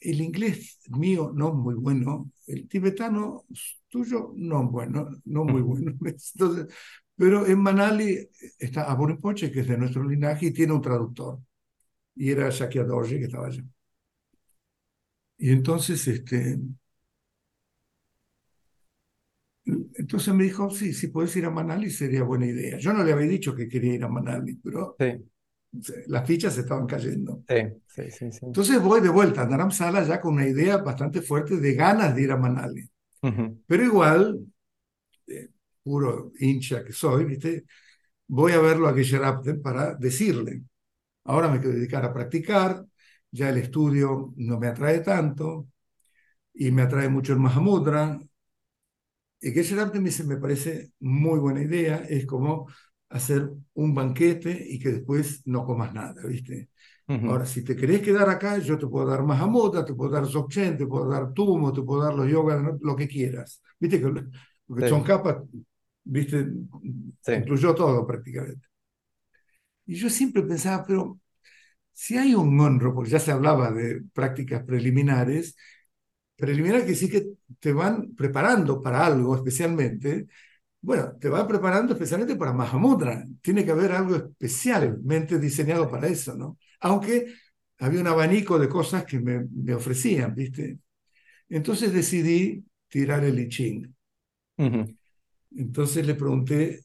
el 0.00 0.20
inglés 0.20 0.80
mío 0.88 1.32
no 1.34 1.52
muy 1.52 1.74
bueno, 1.74 2.30
el 2.46 2.68
tibetano 2.68 3.44
tuyo 3.88 4.32
no 4.36 4.64
bueno, 4.68 5.08
no 5.24 5.44
muy 5.44 5.62
bueno. 5.62 5.92
Entonces, 6.34 6.66
pero 7.16 7.46
en 7.46 7.58
Manali 7.60 8.28
está 8.58 8.96
Poche, 9.20 9.50
que 9.52 9.60
es 9.60 9.68
de 9.68 9.76
nuestro 9.78 10.04
linaje, 10.04 10.46
y 10.46 10.52
tiene 10.52 10.72
un 10.72 10.80
traductor. 10.82 11.40
Y 12.16 12.30
era 12.30 12.50
Shakya 12.50 12.84
Dorje, 12.84 13.18
que 13.18 13.26
estaba 13.26 13.48
allá. 13.48 13.64
Y 15.38 15.50
entonces, 15.50 16.06
este, 16.06 16.58
entonces 19.94 20.34
me 20.34 20.44
dijo, 20.44 20.70
sí, 20.70 20.92
si 20.92 21.08
puedes 21.08 21.34
ir 21.36 21.44
a 21.44 21.50
Manali 21.50 21.90
sería 21.90 22.22
buena 22.24 22.46
idea. 22.46 22.78
Yo 22.78 22.92
no 22.92 23.04
le 23.04 23.12
había 23.12 23.28
dicho 23.28 23.54
que 23.54 23.68
quería 23.68 23.94
ir 23.94 24.04
a 24.04 24.08
Manali, 24.08 24.56
pero 24.56 24.96
las 26.06 26.26
fichas 26.26 26.54
se 26.54 26.62
estaban 26.62 26.86
cayendo. 26.86 27.44
Sí, 27.48 28.10
sí, 28.10 28.32
sí, 28.32 28.46
Entonces 28.46 28.80
voy 28.82 29.00
de 29.00 29.08
vuelta 29.08 29.42
a 29.42 29.46
Dharamsala 29.46 30.02
ya 30.04 30.20
con 30.20 30.34
una 30.34 30.46
idea 30.46 30.78
bastante 30.78 31.22
fuerte 31.22 31.56
de 31.56 31.74
ganas 31.74 32.14
de 32.14 32.22
ir 32.22 32.32
a 32.32 32.36
Manali. 32.36 32.88
Pero 33.66 33.84
igual, 33.84 34.40
eh, 35.26 35.48
puro 35.82 36.32
hincha 36.38 36.84
que 36.84 36.92
soy, 36.92 37.24
¿viste? 37.24 37.64
voy 38.26 38.52
a 38.52 38.60
verlo 38.60 38.88
a 38.88 38.94
Geshe-Rapten 38.94 39.60
para 39.60 39.94
decirle, 39.94 40.62
ahora 41.24 41.48
me 41.48 41.60
quiero 41.60 41.74
dedicar 41.76 42.04
a 42.04 42.12
practicar, 42.12 42.84
ya 43.30 43.50
el 43.50 43.58
estudio 43.58 44.32
no 44.36 44.58
me 44.58 44.68
atrae 44.68 45.00
tanto, 45.00 45.68
y 46.54 46.70
me 46.70 46.82
atrae 46.82 47.08
mucho 47.08 47.32
el 47.32 47.40
Mahamudra, 47.40 48.20
y 49.40 49.52
que 49.52 49.62
me 49.94 50.00
dice, 50.00 50.24
me 50.24 50.36
parece 50.36 50.92
muy 51.00 51.38
buena 51.38 51.62
idea, 51.62 52.04
es 52.08 52.26
como 52.26 52.68
hacer 53.10 53.50
un 53.74 53.94
banquete 53.94 54.66
y 54.68 54.78
que 54.78 54.90
después 54.90 55.42
no 55.46 55.64
comas 55.64 55.92
nada, 55.94 56.26
¿viste? 56.26 56.70
Ahora, 57.26 57.44
si 57.44 57.64
te 57.64 57.76
querés 57.76 58.00
quedar 58.02 58.28
acá, 58.30 58.58
yo 58.58 58.78
te 58.78 58.86
puedo 58.86 59.06
dar 59.06 59.24
Mahamudra, 59.24 59.84
te 59.84 59.94
puedo 59.94 60.10
dar 60.10 60.24
Dzogchen, 60.24 60.78
te 60.78 60.86
puedo 60.86 61.08
dar 61.08 61.32
Tumo, 61.32 61.72
te 61.72 61.82
puedo 61.82 62.02
dar 62.04 62.14
los 62.14 62.30
yoga, 62.30 62.76
lo 62.80 62.96
que 62.96 63.08
quieras. 63.08 63.60
¿Viste? 63.78 64.00
Que, 64.00 64.24
porque 64.66 64.88
son 64.88 65.02
capas, 65.02 65.38
¿viste? 66.04 66.46
Incluyó 67.26 67.74
todo 67.74 68.06
prácticamente. 68.06 68.66
Y 69.86 69.96
yo 69.96 70.08
siempre 70.08 70.42
pensaba, 70.42 70.84
pero 70.86 71.18
si 71.92 72.16
hay 72.16 72.34
un 72.34 72.58
honro, 72.60 72.94
porque 72.94 73.10
ya 73.10 73.18
se 73.18 73.32
hablaba 73.32 73.72
de 73.72 74.02
prácticas 74.12 74.64
preliminares, 74.64 75.56
preliminar 76.36 76.86
que 76.86 76.94
sí 76.94 77.10
que 77.10 77.26
te 77.58 77.72
van 77.72 78.14
preparando 78.14 78.80
para 78.80 79.04
algo 79.06 79.36
especialmente. 79.36 80.26
Bueno, 80.82 81.12
te 81.20 81.28
van 81.28 81.46
preparando 81.46 81.92
especialmente 81.92 82.36
para 82.36 82.52
Mahamudra. 82.52 83.26
Tiene 83.42 83.64
que 83.64 83.70
haber 83.70 83.92
algo 83.92 84.16
especialmente 84.16 85.38
diseñado 85.38 85.90
para 85.90 86.08
eso, 86.08 86.34
¿no? 86.34 86.58
Aunque 86.80 87.34
había 87.78 88.00
un 88.00 88.06
abanico 88.06 88.58
de 88.58 88.68
cosas 88.68 89.04
que 89.04 89.20
me, 89.20 89.46
me 89.50 89.74
ofrecían, 89.74 90.34
¿viste? 90.34 90.78
Entonces 91.48 91.92
decidí 91.92 92.64
tirar 92.88 93.24
el 93.24 93.38
I 93.40 93.48
Ching. 93.48 93.94
Entonces 95.56 96.06
le 96.06 96.14
pregunté, 96.14 96.80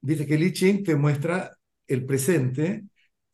viste 0.00 0.26
que 0.26 0.34
el 0.34 0.42
I 0.44 0.52
Ching 0.52 0.84
te 0.84 0.96
muestra 0.96 1.56
el 1.86 2.04
presente, 2.06 2.84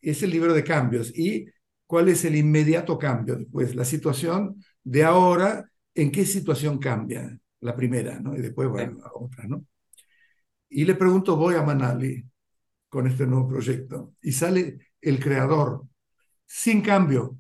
es 0.01 0.23
el 0.23 0.31
libro 0.31 0.55
de 0.55 0.65
cambios, 0.65 1.17
y 1.17 1.47
cuál 1.87 2.09
es 2.09 2.25
el 2.25 2.37
inmediato 2.37 2.99
cambio 2.99 3.37
después, 3.37 3.75
la 3.75 3.85
situación 3.85 4.63
de 4.85 5.05
ahora, 5.05 5.71
¿en 5.95 6.11
qué 6.13 6.25
situación 6.27 6.79
cambia? 6.79 7.39
La 7.61 7.75
primera, 7.77 8.21
¿no? 8.21 8.37
Y 8.37 8.43
después, 8.43 8.69
bueno, 8.69 8.99
la 8.99 9.11
otra, 9.15 9.47
¿no? 9.49 9.65
Y 10.69 10.85
le 10.85 10.95
pregunto, 10.95 11.37
voy 11.37 11.55
a 11.55 11.63
Manali 11.63 12.25
con 12.89 13.07
este 13.07 13.27
nuevo 13.27 13.49
proyecto. 13.49 14.15
Y 14.23 14.33
sale 14.33 14.79
el 15.01 15.21
creador, 15.21 15.83
sin 16.47 16.81
cambio. 16.81 17.39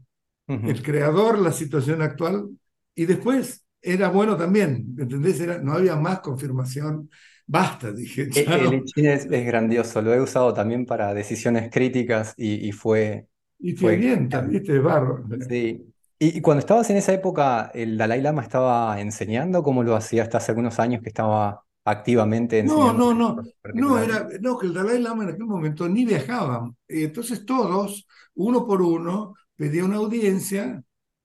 El 0.48 0.80
creador, 0.80 1.40
la 1.40 1.50
situación 1.50 2.02
actual. 2.02 2.48
Y 2.94 3.04
después 3.06 3.64
era 3.82 4.08
bueno 4.10 4.36
también, 4.36 4.94
¿entendés? 4.96 5.40
Era, 5.40 5.58
no 5.58 5.72
había 5.72 5.96
más 5.96 6.20
confirmación. 6.20 7.10
Basta, 7.46 7.92
dije. 7.92 8.28
E, 8.34 8.44
el, 8.44 8.84
el 8.94 9.06
es, 9.06 9.28
grandioso, 9.28 10.00
lo 10.02 10.14
he 10.14 10.20
usado 10.20 10.54
también 10.54 10.86
para 10.86 11.14
decisiones 11.14 11.68
críticas 11.70 12.32
y, 12.36 12.70
fue... 12.72 13.26
Y 13.58 13.72
fue 13.72 13.96
bien, 13.96 14.28
también, 14.28 14.62
¿viste? 14.62 14.78
Barro. 14.78 15.24
Sí, 15.48 15.84
y, 16.18 16.40
cuando 16.40 16.60
estabas 16.60 16.88
en 16.88 16.96
esa 16.96 17.12
época, 17.12 17.70
¿el 17.74 17.98
Dalai 17.98 18.22
Lama 18.22 18.42
estaba 18.42 18.98
enseñando? 19.00 19.62
¿Cómo 19.62 19.82
lo 19.82 19.94
hacía 19.94 20.22
hasta 20.22 20.38
hace 20.38 20.52
algunos 20.52 20.78
años 20.80 21.02
que 21.02 21.08
estaba 21.08 21.65
activamente? 21.86 22.62
No, 22.62 22.92
no, 22.92 23.14
no. 23.14 23.36
No, 23.74 23.98
era, 23.98 24.28
no, 24.40 24.58
que 24.58 24.66
el 24.66 24.74
Dalai 24.74 25.00
Lama 25.00 25.24
en 25.24 25.30
aquel 25.30 25.44
momento 25.46 25.88
ni 25.88 26.04
viajaba. 26.04 26.70
Entonces 26.86 27.46
todos, 27.46 28.06
uno 28.34 28.66
por 28.66 28.82
uno, 28.82 29.34
pedían 29.54 29.86
una 29.86 29.96
audiencia 29.96 30.82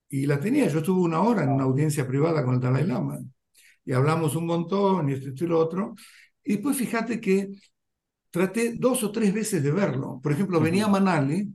y 0.08 0.26
la 0.26 0.40
tenía. 0.40 0.68
Yo 0.68 0.80
estuve 0.80 1.02
una 1.02 1.22
hora 1.22 1.44
en 1.44 1.50
una 1.50 1.64
audiencia 1.64 2.08
privada 2.08 2.46
con 2.46 2.56
el 2.56 2.62
Dalai 2.62 2.86
Lama 2.86 3.20
y 3.84 3.92
hablamos 3.94 4.36
un 4.36 4.46
montón 4.46 5.10
y 5.10 5.14
esto 5.14 5.44
y 5.44 5.48
lo 5.48 5.60
otro. 5.60 5.96
Y 6.44 6.54
después 6.54 6.78
fíjate 6.78 7.20
que 7.20 7.50
traté 8.30 8.74
dos 8.76 9.04
o 9.04 9.12
tres 9.12 9.34
veces 9.34 9.64
de 9.64 9.72
verlo. 9.72 10.20
Por 10.22 10.32
ejemplo, 10.32 10.60
venía 10.60 10.88
Manali 10.88 11.54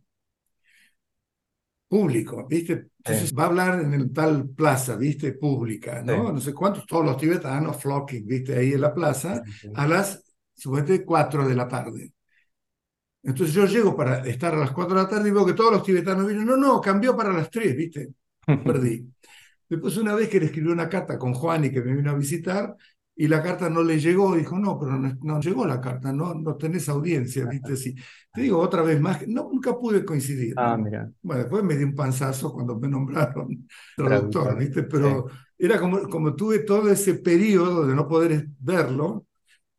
público, 1.89 2.47
¿viste? 2.49 2.91
Entonces 3.07 3.33
va 3.39 3.45
a 3.45 3.47
hablar 3.47 3.81
en 3.81 3.95
el 3.95 4.13
tal 4.13 4.49
plaza, 4.49 4.97
¿viste? 4.97 5.33
Pública, 5.33 6.03
¿no? 6.03 6.33
No 6.33 6.41
sé 6.41 6.53
cuántos, 6.53 6.85
todos 6.87 7.05
los 7.05 7.17
tibetanos 7.17 7.81
flocking, 7.81 8.27
¿viste? 8.27 8.59
Ahí 8.59 8.73
en 8.73 8.81
la 8.81 8.93
plaza, 8.93 9.43
a 9.75 9.87
las, 9.87 10.25
supuestamente, 10.55 11.05
4 11.05 11.47
de 11.47 11.55
la 11.55 11.69
tarde. 11.69 12.13
Entonces 13.23 13.55
yo 13.55 13.67
llego 13.67 13.97
para 13.97 14.27
estar 14.27 14.55
a 14.55 14.59
las 14.59 14.73
4 14.73 14.97
de 14.97 15.03
la 15.03 15.09
tarde 15.09 15.29
y 15.29 15.33
veo 15.33 15.47
que 15.47 15.53
todos 15.53 15.73
los 15.73 15.85
tibetanos 15.85 16.27
vienen, 16.27 16.47
no, 16.47 16.57
no, 16.57 16.81
cambió 16.81 17.17
para 17.17 17.33
las 17.33 17.49
3, 17.49 17.77
¿viste? 17.77 18.09
Perdí. 18.65 19.09
Después 19.69 19.97
una 19.97 20.15
vez 20.15 20.29
que 20.29 20.41
le 20.41 20.47
escribió 20.47 20.73
una 20.73 20.89
carta 20.89 21.19
con 21.19 21.35
Juan 21.35 21.65
y 21.65 21.71
que 21.71 21.83
me 21.83 21.95
vino 21.95 22.11
a 22.11 22.15
visitar, 22.15 22.75
y 23.19 23.29
la 23.29 23.43
carta 23.43 23.71
no 23.71 23.83
le 23.83 23.99
llegó, 23.99 24.37
dijo, 24.37 24.59
no, 24.59 24.79
pero 24.79 24.99
no, 24.99 25.41
llegó 25.41 25.67
la 25.67 25.81
carta, 25.81 26.13
no, 26.13 26.35
no 26.35 26.57
tenés 26.57 26.87
audiencia, 26.91 27.47
¿viste? 27.47 27.75
Sí. 27.75 27.95
Te 28.31 28.43
digo 28.43 28.59
otra 28.59 28.83
vez 28.83 29.01
más, 29.01 29.27
no, 29.27 29.49
nunca 29.51 29.79
pude 29.79 30.05
coincidir. 30.05 30.53
Ah, 30.59 30.77
mira. 30.77 31.11
Bueno, 31.23 31.43
después 31.45 31.65
me 31.65 31.77
di 31.77 31.85
un 31.85 31.95
panzazo 31.95 32.53
cuando 32.53 32.79
me 32.79 32.89
nombraron 32.89 33.67
traductor, 33.97 34.59
¿viste? 34.59 34.83
Pero 34.83 35.29
era 35.57 35.81
como, 35.81 36.07
como 36.11 36.37
tuve 36.37 36.59
todo 36.59 36.91
ese 36.91 37.15
periodo 37.15 37.87
de 37.87 37.95
no 37.95 38.07
poder 38.07 38.49
verlo, 38.61 39.27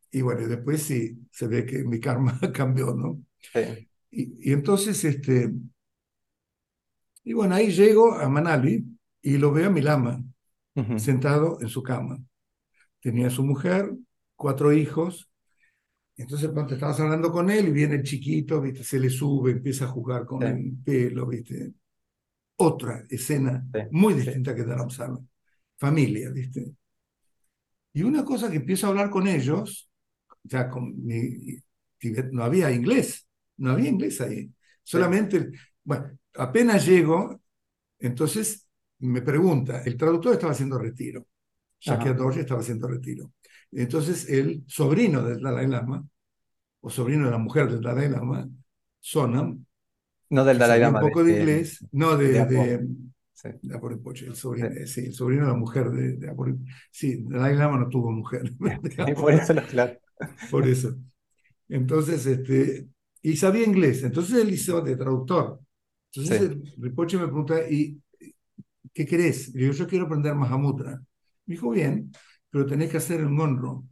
y 0.09 0.21
bueno, 0.21 0.47
después 0.47 0.81
sí, 0.81 1.19
se 1.31 1.47
ve 1.47 1.63
que 1.63 1.83
mi 1.83 1.99
karma 1.99 2.39
cambió, 2.53 2.95
¿no? 2.95 3.21
Sí. 3.53 3.87
Y, 4.09 4.49
y 4.49 4.53
entonces, 4.53 5.03
este, 5.03 5.53
y 7.23 7.33
bueno, 7.33 7.53
ahí 7.53 7.69
llego 7.69 8.15
a 8.15 8.27
Manali 8.29 8.83
y 9.21 9.37
lo 9.37 9.51
veo 9.51 9.67
a 9.67 9.71
mi 9.71 9.81
lama, 9.81 10.23
sentado 10.97 11.59
en 11.61 11.69
su 11.69 11.83
cama 11.83 12.19
tenía 12.99 13.29
su 13.29 13.43
mujer, 13.43 13.91
cuatro 14.35 14.71
hijos. 14.73 15.29
Entonces, 16.15 16.49
cuando 16.49 16.73
estabas 16.73 16.99
hablando 16.99 17.31
con 17.31 17.49
él, 17.49 17.67
y 17.67 17.71
viene 17.71 17.95
el 17.95 18.03
chiquito, 18.03 18.61
¿viste? 18.61 18.83
se 18.83 18.99
le 18.99 19.09
sube, 19.09 19.51
empieza 19.51 19.85
a 19.85 19.89
jugar 19.89 20.25
con 20.25 20.43
el 20.43 20.75
pelo, 20.83 21.27
¿viste? 21.27 21.73
Otra 22.57 23.05
escena 23.09 23.65
muy 23.91 24.15
distinta 24.15 24.55
que 24.55 24.63
Dharamsala. 24.63 25.19
Familia, 25.77 26.31
¿viste? 26.31 26.73
Y 27.93 28.01
una 28.01 28.25
cosa 28.25 28.49
que 28.49 28.57
empiezo 28.57 28.87
a 28.87 28.89
hablar 28.89 29.09
con 29.11 29.27
ellos, 29.27 29.89
ya 30.43 30.69
con 30.69 31.03
mi, 31.05 31.57
no 32.31 32.43
había 32.43 32.71
inglés, 32.71 33.27
no 33.57 33.71
había 33.71 33.89
inglés 33.89 34.19
ahí. 34.21 34.51
Solamente, 34.83 35.51
bueno, 35.83 36.17
apenas 36.35 36.85
llego, 36.85 37.41
entonces 37.99 38.67
me 38.99 39.21
pregunta, 39.21 39.83
el 39.83 39.97
traductor 39.97 40.33
estaba 40.33 40.53
haciendo 40.53 40.79
retiro 40.79 41.27
ya 41.79 41.99
que 41.99 42.13
Dorje 42.13 42.41
estaba 42.41 42.61
haciendo 42.61 42.87
retiro. 42.87 43.31
Entonces 43.71 44.29
el 44.29 44.63
sobrino 44.67 45.23
del 45.23 45.41
Dalai 45.41 45.67
Lama, 45.67 46.05
o 46.81 46.89
sobrino 46.89 47.25
de 47.25 47.31
la 47.31 47.37
mujer 47.37 47.69
del 47.69 47.81
Dalai 47.81 48.09
Lama, 48.09 48.47
Sonam, 48.99 49.65
no 50.29 50.45
del 50.45 50.57
Dalai 50.57 50.79
Lama. 50.79 51.01
Un 51.01 51.07
poco 51.09 51.23
de, 51.23 51.39
inglés, 51.39 51.85
no 51.91 52.17
de, 52.17 52.45
de, 52.45 52.87
sí. 53.33 53.49
el 54.25 54.35
sobrino, 54.35 54.69
sí. 54.85 55.05
el 55.05 55.13
sobrino 55.13 55.43
de 55.43 55.51
la 55.51 55.57
mujer 55.57 55.89
de, 55.89 56.17
de 56.17 56.57
Sí, 56.91 57.23
Dalai 57.27 57.55
Lama 57.55 57.79
no 57.79 57.89
tuvo 57.89 58.11
mujer. 58.11 58.53
por 59.15 59.33
eso 59.33 59.53
lo 59.53 59.63
claro. 59.63 59.97
Por 60.49 60.67
eso. 60.67 60.95
Entonces, 61.69 62.25
este, 62.25 62.87
y 63.21 63.37
sabía 63.37 63.65
inglés. 63.65 64.03
Entonces 64.03 64.41
él 64.41 64.51
hizo 64.51 64.81
de 64.81 64.95
traductor. 64.95 65.59
Entonces 66.11 66.57
Rinpoche 66.77 67.17
me 67.17 67.25
pregunta, 67.25 67.69
¿y 67.69 68.01
qué 68.93 69.05
querés? 69.05 69.53
Le 69.53 69.61
digo, 69.61 69.73
yo 69.73 69.87
quiero 69.87 70.05
aprender 70.05 70.33
Mahamudra. 70.33 71.01
Me 71.47 71.55
dijo, 71.55 71.71
bien, 71.71 72.11
pero 72.49 72.65
tenés 72.65 72.91
que 72.91 72.97
hacer 72.97 73.19
el 73.21 73.29
monro. 73.29 73.85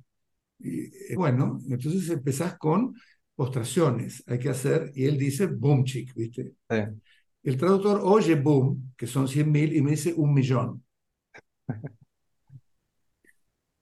Y 0.59 0.85
eh, 1.13 1.15
bueno, 1.15 1.59
entonces 1.69 2.09
empezás 2.09 2.57
con 2.57 2.95
postraciones, 3.35 4.23
hay 4.27 4.39
que 4.39 4.49
hacer, 4.49 4.91
y 4.95 5.05
él 5.05 5.17
dice 5.17 5.47
boom 5.47 5.83
chick, 5.85 6.13
¿viste? 6.15 6.53
Sí. 6.69 6.77
El 7.43 7.57
traductor 7.57 8.01
oye 8.03 8.35
boom, 8.35 8.93
que 8.97 9.07
son 9.07 9.27
100 9.27 9.51
mil, 9.51 9.75
y 9.75 9.81
me 9.81 9.91
dice 9.91 10.13
un 10.15 10.33
millón. 10.33 10.83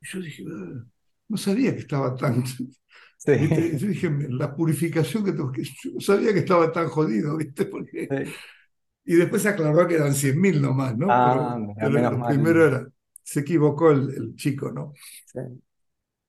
Yo 0.01 0.19
dije, 0.19 0.43
"Ah, 0.51 0.85
no 1.29 1.37
sabía 1.37 1.73
que 1.73 1.81
estaba 1.81 2.15
tan... 2.15 2.43
Sí. 3.17 3.31
Yo 3.77 3.87
dije, 3.87 4.09
la 4.31 4.53
purificación 4.53 5.23
que 5.23 5.31
tengo 5.31 5.49
que... 5.49 5.63
Yo 5.63 5.97
sabía 6.01 6.33
que 6.33 6.39
estaba 6.39 6.69
tan 6.73 6.89
jodido, 6.89 7.37
¿viste? 7.37 7.63
Porque... 7.67 8.05
Sí. 8.11 8.33
Y 9.05 9.15
después 9.15 9.41
se 9.41 9.49
aclaró 9.49 9.87
que 9.87 9.95
eran 9.95 10.13
100 10.13 10.39
mil 10.41 10.61
nomás, 10.61 10.97
¿no? 10.97 11.07
Ah, 11.09 11.57
pero 11.75 11.93
pero 11.93 12.11
lo 12.11 12.27
primero 12.27 12.67
era, 12.67 12.87
se 13.23 13.41
equivocó 13.41 13.91
el, 13.91 14.09
el 14.11 14.35
chico, 14.35 14.71
¿no? 14.71 14.93
Sí. 15.25 15.63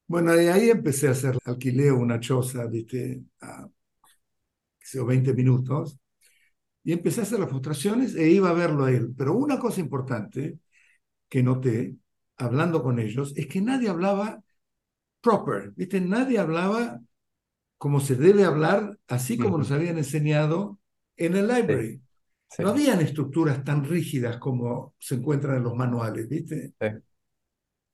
Bueno, 0.07 0.33
de 0.33 0.51
ahí 0.53 0.71
empecé 0.71 1.09
a 1.09 1.13
hacer, 1.13 1.39
alquilé 1.45 1.91
una 1.91 2.21
choza, 2.21 2.67
¿viste? 2.67 3.23
A, 3.41 3.69
sé 4.81 4.99
yo, 4.99 5.07
20 5.07 5.33
minutos. 5.35 5.99
Y 6.85 6.93
empecé 6.93 7.21
a 7.21 7.23
hacer 7.25 7.41
las 7.41 7.49
frustraciones 7.51 8.15
e 8.15 8.31
iba 8.31 8.51
a 8.51 8.55
verlo 8.55 8.85
a 8.85 8.93
él. 8.93 9.15
Pero 9.17 9.35
una 9.35 9.59
cosa 9.59 9.81
importante 9.81 10.59
que 11.29 11.43
noté, 11.43 11.97
hablando 12.37 12.83
con 12.83 12.99
ellos, 12.99 13.35
es 13.37 13.47
que 13.47 13.61
nadie 13.61 13.89
hablaba 13.89 14.43
proper, 15.21 15.73
¿viste? 15.73 16.01
Nadie 16.01 16.39
hablaba 16.39 17.01
como 17.79 18.01
se 18.01 18.17
debe 18.17 18.45
hablar, 18.45 18.99
así 19.09 19.39
como 19.39 19.59
nos 19.59 19.71
habían 19.71 19.99
enseñado 19.99 20.79
en 21.17 21.37
el 21.37 21.49
library. 21.49 21.97
Sí. 21.97 22.03
No 22.59 22.69
habían 22.71 23.01
estructuras 23.01 23.63
tan 23.65 23.85
rígidas 23.85 24.39
como 24.39 24.95
se 24.99 25.17
encuentran 25.17 25.57
en 25.57 25.65
los 25.65 25.75
manuales, 25.75 26.29
¿viste? 26.29 26.75
Sí. 26.81 26.87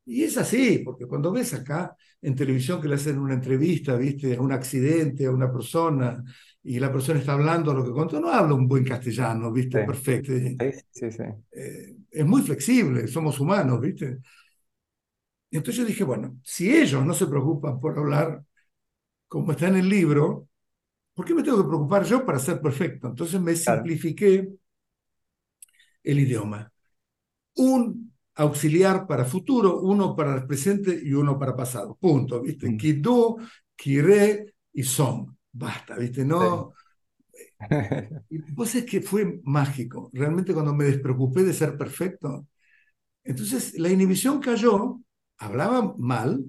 Y 0.06 0.24
es 0.24 0.36
así, 0.38 0.78
porque 0.84 1.06
cuando 1.06 1.30
ves 1.30 1.54
acá 1.54 1.96
en 2.20 2.34
televisión 2.34 2.80
que 2.80 2.88
le 2.88 2.96
hacen 2.96 3.18
una 3.18 3.34
entrevista, 3.34 3.96
¿viste? 3.96 4.36
A 4.36 4.40
un 4.40 4.52
accidente, 4.52 5.26
a 5.26 5.30
una 5.30 5.52
persona, 5.52 6.24
y 6.62 6.78
la 6.78 6.92
persona 6.92 7.20
está 7.20 7.32
hablando 7.32 7.72
lo 7.72 7.84
que 7.84 7.92
contó, 7.92 8.20
no 8.20 8.30
habla 8.30 8.54
un 8.54 8.66
buen 8.66 8.84
castellano, 8.84 9.52
¿viste? 9.52 9.80
Sí. 9.80 9.86
Perfecto. 9.86 10.32
Sí, 10.32 10.56
sí, 10.90 11.12
sí. 11.12 11.22
Eh, 11.52 11.96
es 12.10 12.26
muy 12.26 12.42
flexible, 12.42 13.06
somos 13.06 13.38
humanos, 13.40 13.80
¿viste? 13.80 14.18
Entonces 15.50 15.76
yo 15.76 15.84
dije, 15.84 16.04
bueno, 16.04 16.38
si 16.44 16.74
ellos 16.74 17.04
no 17.04 17.14
se 17.14 17.26
preocupan 17.26 17.80
por 17.80 17.98
hablar 17.98 18.44
como 19.28 19.52
está 19.52 19.68
en 19.68 19.76
el 19.76 19.88
libro, 19.88 20.48
¿por 21.20 21.26
qué 21.26 21.34
me 21.34 21.42
tengo 21.44 21.58
que 21.62 21.68
preocupar 21.68 22.04
yo 22.04 22.24
para 22.26 22.38
ser 22.38 22.60
perfecto? 22.62 23.08
Entonces 23.08 23.40
me 23.40 23.54
Claro. 23.64 23.90
simplifiqué 23.96 24.48
el 26.02 26.18
idioma. 26.20 26.72
Un 27.56 28.12
auxiliar 28.36 29.06
para 29.08 29.24
futuro, 29.24 29.80
uno 29.82 30.16
para 30.16 30.34
el 30.36 30.46
presente 30.46 31.00
y 31.02 31.12
uno 31.14 31.38
para 31.38 31.56
pasado. 31.56 31.96
Punto, 32.00 32.42
¿viste? 32.42 32.68
Mm. 32.68 32.76
Kidu, 32.76 33.38
Kire 33.76 34.54
y 34.74 34.82
Som. 34.84 35.36
Basta, 35.52 35.96
¿viste? 35.96 36.24
No. 36.24 36.74
Y 38.28 38.38
pues 38.54 38.74
es 38.76 38.84
que 38.84 39.00
fue 39.02 39.40
mágico. 39.44 40.10
Realmente 40.12 40.52
cuando 40.54 40.74
me 40.74 40.84
despreocupé 40.84 41.42
de 41.42 41.52
ser 41.54 41.76
perfecto, 41.76 42.46
entonces 43.24 43.78
la 43.78 43.90
inhibición 43.90 44.40
cayó, 44.40 45.00
hablaba 45.38 45.94
mal, 45.98 46.44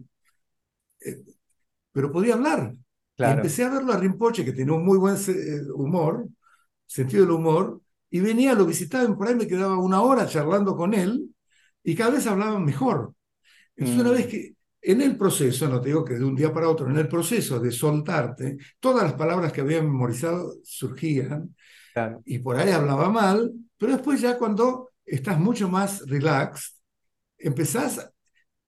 eh, 1.01 1.23
pero 1.93 2.11
podía 2.11 2.35
hablar. 2.35 2.75
Y 3.23 3.31
empecé 3.31 3.63
a 3.63 3.69
verlo 3.69 3.93
a 3.93 3.97
Rinpoche, 3.97 4.45
que 4.45 4.53
tenía 4.53 4.73
un 4.73 4.85
muy 4.85 4.97
buen 4.97 5.15
eh, 5.15 5.61
humor, 5.75 6.27
sentido 6.87 7.23
del 7.23 7.31
humor, 7.33 7.81
y 8.09 8.19
venía, 8.19 8.53
lo 8.55 8.65
visitaba 8.65 9.05
y 9.09 9.13
por 9.15 9.27
ahí 9.27 9.35
me 9.35 9.47
quedaba 9.47 9.77
una 9.77 10.01
hora 10.01 10.27
charlando 10.27 10.75
con 10.75 10.93
él, 10.93 11.33
y 11.83 11.95
cada 11.95 12.11
vez 12.11 12.27
hablaba 12.27 12.59
mejor. 12.59 13.13
Entonces, 13.75 14.01
una 14.01 14.11
Mm. 14.11 14.17
vez 14.17 14.27
que 14.27 14.55
en 14.81 15.01
el 15.01 15.17
proceso, 15.17 15.67
no 15.69 15.81
te 15.81 15.89
digo 15.89 16.05
que 16.05 16.15
de 16.15 16.25
un 16.25 16.35
día 16.35 16.53
para 16.53 16.69
otro, 16.69 16.89
en 16.89 16.97
el 16.97 17.07
proceso 17.07 17.59
de 17.59 17.71
soltarte, 17.71 18.57
todas 18.79 19.03
las 19.03 19.13
palabras 19.13 19.53
que 19.53 19.61
había 19.61 19.81
memorizado 19.81 20.55
surgían, 20.63 21.55
Claro. 21.93 22.23
y 22.25 22.39
por 22.39 22.57
ahí 22.57 22.71
hablaba 22.71 23.09
mal, 23.09 23.51
pero 23.77 23.93
después 23.93 24.21
ya 24.21 24.37
cuando 24.37 24.91
estás 25.05 25.39
mucho 25.39 25.69
más 25.69 26.01
relaxed, 26.07 26.73
empezás 27.37 28.11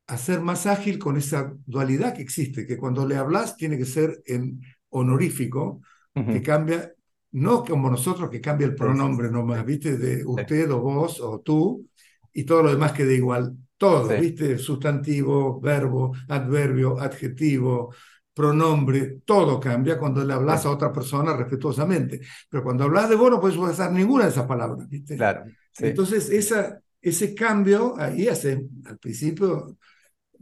a 0.08 0.18
ser 0.18 0.42
más 0.42 0.66
ágil 0.66 1.00
con 1.00 1.18
esa 1.18 1.54
dualidad 1.66 2.14
que 2.16 2.22
existe, 2.22 2.68
que 2.68 2.78
cuando 2.78 3.08
le 3.08 3.16
hablas 3.18 3.56
tiene 3.58 3.78
que 3.78 3.86
ser 3.86 4.22
en 4.26 4.62
honorífico, 4.90 5.82
que 6.14 6.22
Ujú. 6.38 6.44
cambia, 6.44 6.94
no 7.32 7.64
como 7.64 7.90
nosotros 7.90 8.30
que 8.30 8.42
cambia 8.42 8.68
el 8.68 8.74
Sí, 8.74 8.78
sí, 8.78 8.80
pronombre 8.80 9.28
sí. 9.28 9.34
nomás, 9.34 9.66
¿viste? 9.66 9.98
De 9.98 10.26
usted 10.26 10.70
o 10.72 10.80
vos 10.82 11.20
o 11.22 11.40
tú, 11.42 11.88
y 12.34 12.44
todo 12.44 12.64
lo 12.64 12.72
demás 12.72 12.92
queda 12.94 13.14
igual. 13.14 13.56
Todo, 13.78 14.10
Sí. 14.10 14.16
¿viste? 14.16 14.58
Sustantivo, 14.58 15.60
verbo, 15.60 16.14
adverbio, 16.30 17.00
adjetivo, 17.00 17.94
pronombre, 18.34 19.22
todo 19.26 19.60
cambia 19.60 19.98
cuando 20.00 20.24
le 20.24 20.34
hablas 20.34 20.62
Sí. 20.62 20.68
a 20.68 20.72
otra 20.72 20.92
persona 20.92 21.36
respetuosamente. 21.36 22.22
Pero 22.50 22.64
cuando 22.64 22.84
hablas 22.86 23.10
de 23.10 23.16
vos 23.16 23.30
no 23.30 23.40
puedes 23.40 23.58
usar 23.58 23.92
ninguna 23.92 24.26
de 24.26 24.32
esas 24.32 24.46
palabras, 24.48 24.88
¿viste? 24.90 25.16
Claro. 25.18 25.46
Sí. 25.72 25.86
Entonces, 25.86 26.30
esa, 26.30 26.82
ese 27.02 27.34
cambio 27.36 27.96
ahí 27.98 28.28
hace, 28.28 28.68
al 28.86 28.98
principio, 28.98 29.78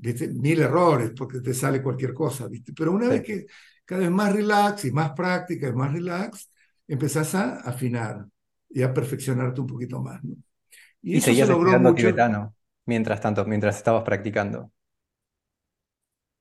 ¿viste? 0.01 0.29
mil 0.29 0.61
errores 0.61 1.11
porque 1.17 1.41
te 1.41 1.53
sale 1.55 1.83
cualquier 1.83 2.13
cosa, 2.13 2.47
¿viste? 2.49 2.73
Pero 2.73 2.93
una 2.93 3.09
Sí. 3.09 3.09
vez 3.09 3.23
que 3.23 3.47
cada 3.85 4.01
vez 4.01 4.11
más 4.11 4.33
relax 4.33 4.85
y 4.85 4.91
más 4.91 5.11
práctica 5.13 5.69
y 5.69 5.73
más 5.73 5.93
relax, 5.93 6.49
empezás 6.87 7.35
a 7.35 7.57
afinar 7.61 8.27
y 8.69 8.83
a 8.83 8.93
perfeccionarte 8.93 9.61
un 9.61 9.67
poquito 9.67 10.01
más, 10.01 10.23
¿no? 10.23 10.35
Y, 11.03 11.15
Y 11.15 11.19
eso 11.19 11.33
se 11.35 11.45
seguías 11.45 11.47
logró 11.47 11.77
mucho. 11.77 12.09
tibetano 12.13 12.55
mientras 12.85 13.21
tanto, 13.21 13.45
mientras 13.45 13.77
estabas 13.77 14.03
practicando. 14.03 14.71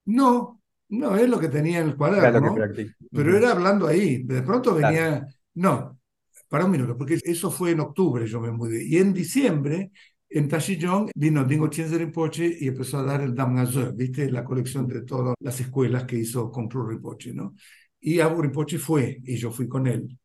No, 0.04 0.60
no 0.88 1.16
es 1.16 1.28
lo 1.28 1.38
que 1.40 1.48
tenía 1.48 1.80
en 1.80 1.88
el 1.90 1.96
cuaderno, 1.96 2.54
practic- 2.54 2.94
pero 3.12 3.36
Ujú. 3.36 3.36
era 3.36 3.52
hablando 3.52 3.86
ahí. 3.86 4.22
De 4.24 4.42
pronto 4.42 4.74
Claro. 4.80 4.96
venía, 4.96 5.26
no, 5.54 5.98
para 6.48 6.64
un 6.64 6.70
minuto, 6.72 6.96
porque 6.96 7.18
eso 7.24 7.50
fue 7.50 7.72
en 7.72 7.80
octubre, 7.80 8.26
yo 8.26 8.40
me 8.40 8.50
mudé. 8.50 8.84
Y 8.84 8.98
en 8.98 9.12
diciembre, 9.12 9.92
en 10.30 10.48
Tashiyong, 10.48 11.10
vino 11.14 11.44
Dingo 11.44 11.68
Chenze 11.68 11.98
Rinpoche 11.98 12.56
y 12.60 12.68
empezó 12.68 12.98
a 12.98 13.02
dar 13.02 13.20
el 13.22 13.34
Damnazur, 13.34 13.94
¿viste? 13.94 14.30
La 14.30 14.44
colección 14.44 14.86
de 14.86 15.02
todas 15.02 15.34
las 15.40 15.60
escuelas 15.60 16.04
que 16.04 16.16
hizo 16.16 16.50
con 16.50 16.68
Cruz 16.68 16.88
Rinpoche, 16.90 17.32
¿no? 17.34 17.54
Y 18.00 18.20
Abu 18.20 18.42
Rinpoche 18.42 18.78
fue, 18.78 19.20
y 19.24 19.36
yo 19.36 19.50
fui 19.50 19.68
con 19.68 19.86
él. 19.86 20.18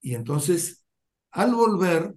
Y 0.00 0.14
entonces, 0.14 0.84
al 1.32 1.54
volver, 1.54 2.14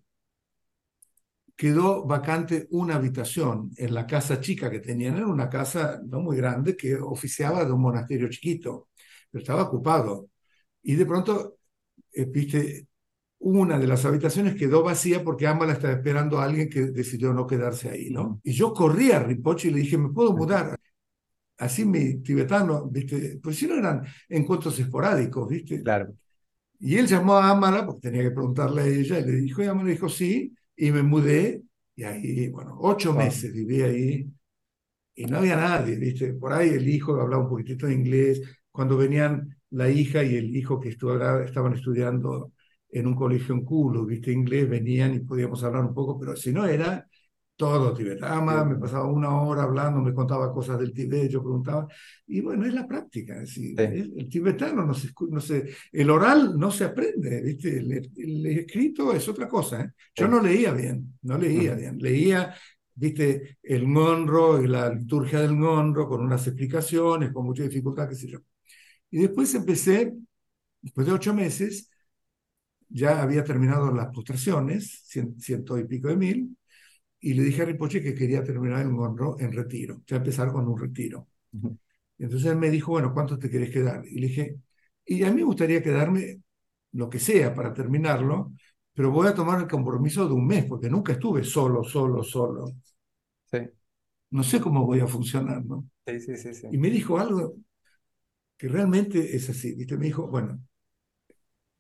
quedó 1.56 2.06
vacante 2.06 2.68
una 2.72 2.96
habitación 2.96 3.72
en 3.78 3.94
la 3.94 4.06
casa 4.06 4.40
chica 4.42 4.70
que 4.70 4.80
tenían. 4.80 5.18
Era 5.18 5.28
una 5.28 5.50
casa 5.50 6.02
no 6.06 6.20
muy 6.20 6.38
grande 6.38 6.76
que 6.76 6.96
oficiaba 6.96 7.64
de 7.66 7.72
un 7.72 7.82
monasterio 7.82 8.30
chiquito, 8.30 8.90
pero 9.32 9.42
estaba 9.42 9.64
ocupado. 9.64 10.30
Y 10.84 10.96
de 10.96 11.06
pronto, 11.06 11.58
eh, 12.14 12.26
viste, 12.26 12.88
una 13.40 13.78
de 13.80 13.88
las 13.88 14.06
habitaciones 14.06 14.56
quedó 14.56 14.84
vacía 14.84 15.24
porque 15.24 15.48
Amala 15.48 15.74
estaba 15.74 15.94
esperando 15.94 16.40
a 16.40 16.46
alguien 16.46 16.70
que 16.70 16.82
decidió 16.88 17.34
no 17.34 17.46
quedarse 17.48 17.90
ahí, 17.90 18.10
¿no? 18.10 18.40
Y 18.44 18.54
yo 18.54 18.74
corrí 18.74 19.12
a 19.12 19.20
Rinpoche 19.20 19.68
y 19.70 19.72
le 19.72 19.80
dije, 19.82 19.98
¿me 19.98 20.10
puedo 20.10 20.34
mudar? 20.36 20.78
Así 21.58 21.86
mi 21.86 22.22
tibetano, 22.24 22.88
¿viste? 22.90 23.40
Pues 23.44 23.58
si 23.58 23.68
no 23.68 23.76
eran 23.76 24.04
encuentros 24.30 24.80
esporádicos, 24.80 25.48
¿viste? 25.50 25.84
Claro. 25.84 26.16
Y 26.80 26.98
él 26.98 27.08
llamó 27.08 27.36
a 27.36 27.50
Amala, 27.52 27.86
porque 27.86 28.02
tenía 28.02 28.24
que 28.24 28.32
preguntarle 28.32 28.82
a 28.84 28.88
ella, 28.88 29.20
y 29.20 29.26
le 29.26 29.32
dijo, 29.34 29.64
y 29.64 29.68
Amala 29.68 29.90
dijo 29.90 30.10
sí, 30.10 30.54
y 30.76 30.92
me 30.92 31.04
mudé, 31.04 31.64
y 31.96 32.04
ahí, 32.04 32.50
bueno, 32.50 32.78
ocho 32.82 33.14
Wow. 33.14 33.26
meses 33.26 33.54
viví 33.54 33.82
ahí, 33.82 34.30
y 35.16 35.26
no 35.26 35.38
había 35.38 35.56
nadie, 35.58 35.96
¿viste? 35.98 36.34
Por 36.34 36.54
ahí 36.54 36.70
el 36.70 36.88
hijo 36.88 37.20
hablaba 37.22 37.44
un 37.44 37.50
poquitito 37.50 37.88
de 37.88 37.94
inglés, 37.94 38.42
cuando 38.72 38.98
venían 38.98 39.58
la 39.72 39.90
hija 39.90 40.24
y 40.24 40.36
el 40.36 40.56
hijo 40.56 40.80
que 40.80 40.90
estudiaba- 40.90 41.44
estaban 41.46 41.74
estudiando 41.74 42.54
en 43.00 43.08
un 43.08 43.16
colegio 43.16 43.56
en 43.56 43.64
culo, 43.66 44.06
¿viste? 44.06 44.32
Inglés, 44.32 44.70
venían 44.70 45.14
y 45.16 45.20
podíamos 45.20 45.64
hablar 45.64 45.84
un 45.86 45.94
poco, 45.94 46.20
pero 46.20 46.36
si 46.36 46.52
no 46.54 46.66
era 46.66 47.08
todo 47.58 47.94
tibetano, 47.94 48.36
Ama, 48.36 48.66
me 48.66 48.76
pasaba 48.76 49.08
una 49.08 49.34
hora 49.42 49.64
hablando, 49.64 50.02
me 50.02 50.14
contaba 50.14 50.52
cosas 50.54 50.78
del 50.80 50.94
Tibet, 50.94 51.30
yo 51.30 51.42
preguntaba, 51.42 51.88
y 52.28 52.42
bueno, 52.42 52.66
es 52.66 52.74
la 52.74 52.86
práctica, 52.88 53.36
es 53.36 53.42
decir, 53.56 53.78
Sí. 53.78 53.84
es- 53.90 54.10
el 54.18 54.30
tibetano 54.30 54.86
no 54.86 54.94
se, 54.94 55.10
no 55.30 55.40
se, 55.40 55.70
el 55.94 56.10
oral 56.10 56.58
no 56.58 56.70
se 56.72 56.84
aprende, 56.86 57.42
¿viste? 57.42 57.78
El, 57.80 58.12
el 58.18 58.46
escrito 58.48 59.14
es 59.14 59.28
otra 59.30 59.48
cosa, 59.48 59.82
¿eh? 59.84 59.92
Yo 60.16 60.28
Sí. 60.28 60.30
no 60.30 60.42
leía 60.42 60.74
bien, 60.74 61.18
no 61.22 61.38
leía 61.38 61.74
Ujú. 61.74 61.76
bien, 61.76 61.98
leía, 62.00 62.54
¿viste? 62.94 63.58
El 63.64 63.88
Monro 63.88 64.62
y 64.62 64.68
la 64.68 64.90
liturgia 64.94 65.40
del 65.40 65.54
Monro 65.56 66.08
con 66.10 66.22
unas 66.22 66.46
explicaciones, 66.48 67.32
con 67.32 67.46
mucha 67.46 67.64
dificultad, 67.64 68.10
qué 68.10 68.16
sé 68.16 68.28
yo. 68.28 68.40
Y 69.12 69.20
después 69.20 69.54
empecé, 69.56 70.14
después 70.82 71.08
de 71.08 71.14
ocho 71.14 71.34
meses, 71.34 71.90
ya 72.90 73.22
había 73.22 73.44
terminado 73.44 73.94
las 73.94 74.08
postraciones, 74.14 75.04
cien- 75.12 75.40
ciento 75.40 75.78
y 75.78 75.86
pico 75.86 76.08
de 76.10 76.18
mil, 76.18 76.58
y 77.20 77.34
le 77.36 77.44
dije 77.44 77.64
a 77.64 77.66
Rinpoche 77.66 78.02
que 78.04 78.16
quería 78.16 78.44
terminar 78.44 78.82
el 78.82 78.90
Monro 78.90 79.38
en 79.40 79.52
retiro, 79.54 80.04
ya 80.08 80.18
empezar 80.18 80.52
con 80.52 80.68
un 80.68 80.80
retiro. 80.80 81.28
Entonces 82.18 82.52
él 82.52 82.58
me 82.58 82.70
dijo, 82.70 82.92
bueno, 82.92 83.14
¿cuánto 83.14 83.38
te 83.40 83.50
querés 83.50 83.72
quedar? 83.72 84.06
Y 84.08 84.20
le 84.20 84.28
dije, 84.28 84.58
y 85.06 85.24
a 85.24 85.30
mí 85.32 85.38
me 85.38 85.44
gustaría 85.44 85.82
quedarme 85.84 86.42
lo 86.94 87.10
que 87.10 87.20
sea 87.20 87.54
para 87.54 87.74
terminarlo, 87.74 88.54
pero 88.94 89.12
voy 89.12 89.28
a 89.28 89.36
tomar 89.36 89.60
el 89.62 89.68
compromiso 89.68 90.28
de 90.28 90.34
un 90.34 90.48
mes, 90.48 90.66
porque 90.66 90.90
nunca 90.90 91.14
estuve 91.14 91.44
solo, 91.44 91.84
solo, 91.84 92.24
solo. 92.24 92.66
Sí. 93.52 93.60
No 94.32 94.44
sé 94.44 94.60
cómo 94.62 94.86
voy 94.86 95.00
a 95.00 95.08
funcionar, 95.08 95.66
¿no? 95.66 95.90
Sí, 96.08 96.20
sí, 96.20 96.38
sí, 96.38 96.54
sí. 96.54 96.68
Y 96.72 96.78
me 96.78 96.90
dijo 96.90 97.18
algo 97.20 97.56
que 98.58 98.68
realmente 98.68 99.36
es 99.36 99.50
así, 99.50 99.76
¿viste? 99.76 99.98
Me 99.98 100.06
dijo, 100.08 100.28
bueno, 100.28 100.60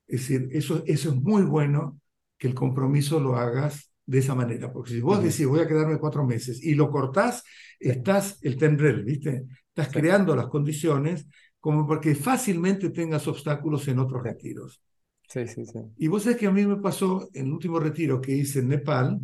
es 0.07 0.21
decir, 0.21 0.49
eso, 0.51 0.83
eso 0.85 1.09
es 1.09 1.15
muy 1.15 1.43
bueno 1.43 1.99
que 2.37 2.47
el 2.47 2.53
compromiso 2.55 3.19
lo 3.19 3.35
hagas 3.37 3.91
de 4.05 4.19
esa 4.19 4.35
manera, 4.35 4.71
porque 4.71 4.91
si 4.91 5.01
vos 5.01 5.23
decís 5.23 5.47
voy 5.47 5.61
a 5.61 5.67
quedarme 5.67 5.97
cuatro 5.99 6.25
meses 6.25 6.61
y 6.63 6.75
lo 6.75 6.91
cortás, 6.91 7.43
estás 7.79 8.37
el 8.43 8.57
tendrel, 8.57 9.03
¿viste? 9.03 9.45
Estás 9.69 9.89
Sí. 9.89 9.99
creando 9.99 10.35
las 10.35 10.47
condiciones 10.47 11.27
como 11.59 11.87
para 11.87 12.01
que 12.01 12.13
fácilmente 12.15 12.91
tengas 12.91 13.27
obstáculos 13.27 13.87
en 13.87 13.99
otros 13.99 14.23
retiros. 14.23 14.81
Sí, 15.27 15.47
sí, 15.47 15.65
sí. 15.65 15.79
Y 15.97 16.07
vos 16.07 16.23
sabés 16.23 16.37
que 16.37 16.47
a 16.47 16.51
mí 16.51 16.65
me 16.65 16.77
pasó 16.77 17.29
en 17.33 17.47
el 17.47 17.51
último 17.53 17.79
retiro 17.79 18.21
que 18.21 18.31
hice 18.33 18.59
en 18.59 18.69
Nepal, 18.69 19.19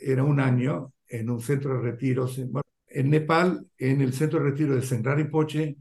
era 0.00 0.24
un 0.24 0.40
año 0.40 0.92
en 1.08 1.30
un 1.30 1.40
centro 1.40 1.74
de 1.74 1.80
retiros. 1.90 2.38
En, 2.38 2.52
bueno, 2.52 2.64
en 2.88 3.10
Nepal, 3.10 3.66
en 3.78 4.00
el 4.00 4.12
centro 4.12 4.38
de 4.42 4.50
retiro 4.50 4.74
de 4.74 4.82
Senrar 4.82 5.28
Poche, 5.30 5.76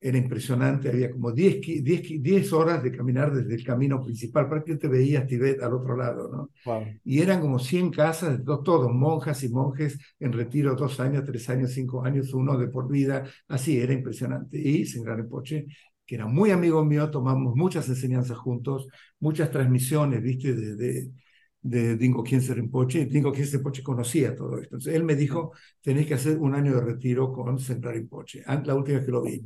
era 0.00 0.16
impresionante, 0.18 0.88
había 0.88 1.10
como 1.10 1.32
10, 1.32 1.56
qui- 1.56 1.82
10, 1.82 2.02
qui- 2.02 2.20
10 2.20 2.52
horas 2.52 2.82
de 2.82 2.92
caminar 2.92 3.32
desde 3.34 3.54
el 3.54 3.64
camino 3.64 4.00
principal, 4.02 4.48
prácticamente 4.48 4.88
veías 4.88 5.26
Tibet 5.26 5.60
al 5.62 5.74
otro 5.74 5.96
lado, 5.96 6.28
¿no? 6.30 6.50
Wow. 6.64 6.94
Y 7.04 7.20
eran 7.20 7.40
como 7.40 7.58
100 7.58 7.90
casas, 7.90 8.42
to- 8.44 8.60
todos 8.62 8.92
monjas 8.92 9.42
y 9.44 9.48
monjes 9.48 9.98
en 10.20 10.32
retiro 10.32 10.74
dos 10.76 11.00
años, 11.00 11.24
tres 11.24 11.48
años, 11.50 11.72
cinco 11.72 12.04
años, 12.04 12.32
uno 12.34 12.56
de 12.58 12.68
por 12.68 12.88
vida, 12.88 13.24
así, 13.48 13.78
era 13.80 13.92
impresionante. 13.92 14.58
Y 14.58 14.84
Senrar 14.86 15.26
Poche, 15.28 15.66
que 16.06 16.14
era 16.16 16.26
muy 16.26 16.50
amigo 16.50 16.84
mío, 16.84 17.10
tomamos 17.10 17.54
muchas 17.56 17.88
enseñanzas 17.88 18.38
juntos, 18.38 18.86
muchas 19.20 19.50
transmisiones, 19.50 20.22
¿viste? 20.22 20.54
De, 20.54 20.76
de, 20.76 21.10
de 21.62 21.96
Dingo 21.96 22.22
Khyentse 22.22 22.54
Rinpoche. 22.54 23.06
Dingo 23.06 23.32
Khyentse 23.32 23.56
Rinpoche 23.56 23.82
conocía 23.82 24.34
todo 24.36 24.54
esto. 24.58 24.76
Entonces, 24.76 24.94
él 24.94 25.04
me 25.04 25.14
dijo, 25.16 25.52
tenéis 25.82 26.06
que 26.06 26.14
hacer 26.14 26.38
un 26.38 26.54
año 26.54 26.74
de 26.74 26.80
retiro 26.82 27.32
con 27.32 27.58
Senrar 27.58 27.94
Rinpoche, 27.94 28.42
la 28.64 28.74
última 28.74 28.98
vez 28.98 29.06
que 29.06 29.12
lo 29.12 29.22
vi. 29.22 29.44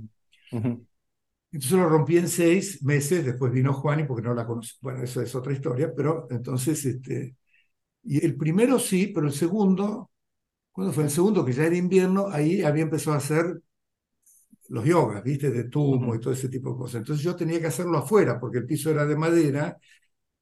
Entonces 0.53 1.79
lo 1.79 1.89
rompí 1.89 2.17
en 2.17 2.29
seis 2.29 2.83
meses, 2.83 3.25
después 3.25 3.53
vino 3.53 3.75
Juan 3.75 4.01
y 4.01 4.05
porque 4.05 4.23
no 4.23 4.35
la 4.35 4.47
conocí. 4.47 4.73
Bueno, 4.81 5.03
eso 5.03 5.21
es 5.21 5.35
otra 5.35 5.53
historia, 5.53 5.93
pero 5.95 6.27
entonces, 6.31 6.85
este, 6.87 7.37
y 8.05 8.25
el 8.25 8.37
primero 8.37 8.79
sí, 8.79 9.09
pero 9.15 9.27
el 9.29 9.33
segundo, 9.35 10.11
¿cuándo 10.73 10.93
fue? 10.93 11.05
El 11.05 11.11
segundo, 11.11 11.45
que 11.45 11.53
ya 11.53 11.67
era 11.67 11.77
invierno, 11.77 12.29
ahí 12.31 12.63
había 12.63 12.85
empezado 12.85 13.15
a 13.15 13.19
hacer 13.19 13.63
los 14.69 14.85
yogas, 14.85 15.23
¿viste? 15.23 15.51
De 15.51 15.65
tumo 15.65 16.15
y 16.15 16.21
todo 16.21 16.33
ese 16.33 16.49
tipo 16.49 16.71
de 16.73 16.77
cosas. 16.77 16.97
Entonces 17.01 17.25
yo 17.25 17.37
tenía 17.37 17.61
que 17.61 17.67
hacerlo 17.67 17.99
afuera, 17.99 18.41
porque 18.41 18.59
el 18.59 18.67
piso 18.67 18.91
era 18.91 19.05
de 19.07 19.17
madera, 19.17 19.77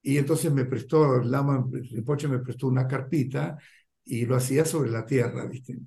y 0.02 0.18
entonces 0.18 0.52
me 0.52 0.64
prestó, 0.66 1.16
el 1.16 1.30
lama 1.30 1.66
Rinpoche 1.70 2.28
me 2.28 2.40
prestó 2.40 2.68
una 2.68 2.86
carpita, 2.86 3.58
y 4.04 4.26
lo 4.26 4.36
hacía 4.36 4.64
sobre 4.64 4.90
la 4.90 5.06
tierra, 5.06 5.46
¿viste? 5.46 5.78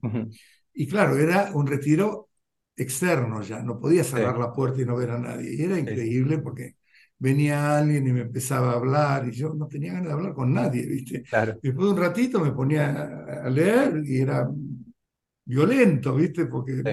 Y 0.74 0.88
claro, 0.88 1.18
era 1.18 1.52
un 1.54 1.68
retiro 1.68 2.30
externo 2.76 3.42
ya, 3.42 3.62
no 3.62 3.80
podía 3.80 4.04
Sí. 4.16 4.22
cerrar 4.22 4.38
la 4.38 4.54
puerta 4.54 4.82
y 4.82 4.86
no 4.86 4.96
ver 4.96 5.12
a 5.12 5.20
nadie. 5.20 5.54
Y 5.56 5.62
era 5.64 5.80
Sí, 5.86 5.92
increíble 5.92 6.40
porque 6.40 6.76
venía 7.20 7.78
alguien 7.78 8.08
y 8.08 8.14
me 8.14 8.22
empezaba 8.22 8.72
a 8.72 8.76
hablar 8.76 9.28
y 9.28 9.32
yo 9.32 9.54
no 9.54 9.68
tenía 9.68 9.94
ganas 9.94 10.08
de 10.10 10.14
hablar 10.14 10.34
con 10.34 10.54
nadie, 10.54 10.86
¿viste? 10.86 11.24
Claro. 11.30 11.62
Después 11.62 11.86
de 11.88 11.94
un 11.94 12.00
ratito 12.00 12.40
me 12.40 12.52
ponía 12.52 12.92
a- 13.46 13.50
leer 13.50 14.02
y 14.06 14.20
era 14.22 14.50
violento, 15.46 16.16
¿viste? 16.16 16.46
Porque 16.46 16.84
Sí. 16.84 16.92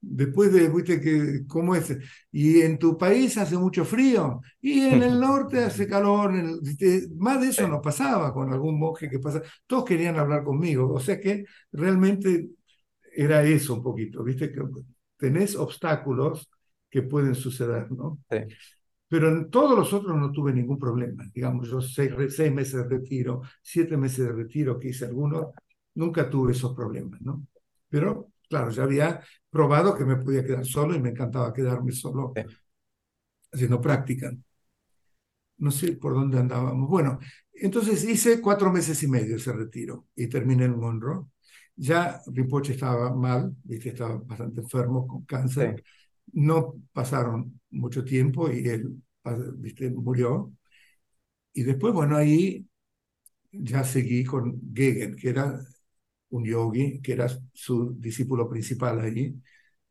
después 0.00 0.52
de, 0.52 0.68
¿viste? 0.68 1.00
Que, 1.00 1.46
¿Cómo 1.46 1.74
es? 1.76 1.96
Y 2.32 2.60
en 2.62 2.78
tu 2.78 2.98
país 2.98 3.36
hace 3.38 3.56
mucho 3.56 3.84
frío 3.84 4.40
y 4.60 4.80
en 4.82 5.02
el 5.02 5.20
norte 5.20 5.64
hace 5.64 5.86
calor. 5.88 6.34
en 6.34 6.46
el- 6.48 6.60
¿viste? 6.62 7.08
Más 7.16 7.40
de 7.40 7.48
eso 7.48 7.66
Sí. 7.66 7.68
no 7.68 7.80
pasaba 7.80 8.32
con 8.34 8.52
algún 8.52 8.78
monje 8.78 9.08
que 9.08 9.18
pasa. 9.20 9.42
Todos 9.66 9.84
querían 9.84 10.16
hablar 10.18 10.44
conmigo. 10.44 10.92
O 10.92 11.00
sea 11.00 11.20
que 11.20 11.44
realmente 11.72 12.50
era 13.16 13.42
eso 13.44 13.74
un 13.74 13.82
poquito, 13.82 14.22
¿viste? 14.24 14.50
Que 14.52 14.60
tenés 15.16 15.56
obstáculos 15.56 16.50
que 16.90 17.02
pueden 17.02 17.34
suceder, 17.34 17.90
¿no? 17.92 18.18
Sí. 18.30 18.38
Pero 19.08 19.28
en 19.28 19.50
todos 19.50 19.78
los 19.78 19.92
otros 19.92 20.16
no 20.16 20.32
tuve 20.32 20.52
ningún 20.52 20.78
problema. 20.78 21.24
Digamos, 21.32 21.68
yo 21.70 21.80
seis, 21.80 22.12
seis 22.30 22.52
meses 22.52 22.74
de 22.74 22.84
retiro, 22.88 23.42
siete 23.62 23.96
meses 23.96 24.26
de 24.26 24.32
retiro 24.32 24.78
que 24.78 24.88
hice 24.88 25.06
algunos, 25.06 25.48
nunca 25.94 26.28
tuve 26.28 26.52
esos 26.52 26.74
problemas, 26.74 27.20
¿no? 27.22 27.46
Pero, 27.88 28.30
claro, 28.48 28.70
ya 28.70 28.82
había 28.84 29.22
probado 29.50 29.96
que 29.96 30.04
me 30.04 30.16
podía 30.16 30.44
quedar 30.44 30.64
solo 30.66 30.94
y 30.94 31.00
me 31.00 31.10
encantaba 31.10 31.52
quedarme 31.52 31.92
solo 31.92 32.32
Sí. 32.34 32.42
haciendo 33.52 33.80
práctica. 33.80 34.32
No 35.58 35.70
sé 35.70 35.92
por 35.96 36.14
dónde 36.14 36.38
andábamos. 36.38 36.88
Bueno, 36.88 37.18
entonces 37.52 38.04
hice 38.04 38.40
cuatro 38.40 38.72
meses 38.72 39.02
y 39.02 39.08
medio 39.08 39.36
ese 39.36 39.52
retiro 39.52 40.06
y 40.16 40.28
terminé 40.28 40.64
en 40.64 40.78
Monroe. 40.78 41.26
Ya 41.76 42.20
Rinpoche 42.26 42.72
estaba 42.74 43.14
mal, 43.14 43.54
¿viste? 43.64 43.90
estaba 43.90 44.16
bastante 44.18 44.60
enfermo 44.60 45.06
con 45.06 45.24
cáncer. 45.24 45.76
Sí. 45.76 45.82
No 46.34 46.74
pasaron 46.92 47.60
mucho 47.70 48.04
tiempo 48.04 48.50
y 48.50 48.68
él 48.68 49.02
¿viste? 49.56 49.90
murió. 49.90 50.52
Y 51.52 51.62
después, 51.62 51.92
bueno, 51.94 52.16
ahí 52.16 52.66
ya 53.52 53.84
seguí 53.84 54.24
con 54.24 54.60
Gegen, 54.74 55.16
que 55.16 55.30
era 55.30 55.60
un 56.30 56.44
yogi, 56.44 57.00
que 57.02 57.12
era 57.12 57.28
su 57.52 57.94
discípulo 58.00 58.48
principal 58.48 59.00
ahí, 59.00 59.34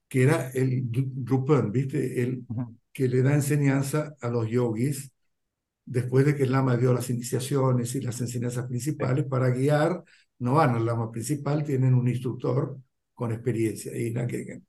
que 0.08 0.24
era 0.24 0.50
el 0.52 0.84
Drupen, 0.92 1.72
¿viste? 1.72 2.22
El 2.24 2.48
que 2.94 3.08
le 3.10 3.22
da 3.24 3.34
enseñanza 3.36 4.16
a 4.22 4.30
los 4.30 4.50
yogis 4.50 5.12
después 5.86 6.26
de 6.26 6.36
que 6.36 6.44
el 6.44 6.52
lama 6.52 6.78
dio 6.78 6.94
las 6.94 7.10
iniciaciones 7.10 7.96
y 7.96 8.02
las 8.02 8.20
enseñanzas 8.22 8.68
principales 8.68 9.26
para 9.26 9.50
guiar, 9.50 10.04
no 10.44 10.56
van 10.56 10.76
al 10.76 10.86
lama 10.86 11.10
principal, 11.10 11.64
tienen 11.64 11.94
un 11.94 12.08
instructor 12.08 12.78
con 13.14 13.32
experiencia, 13.32 13.92
la 14.14 14.28
Gegen. 14.28 14.68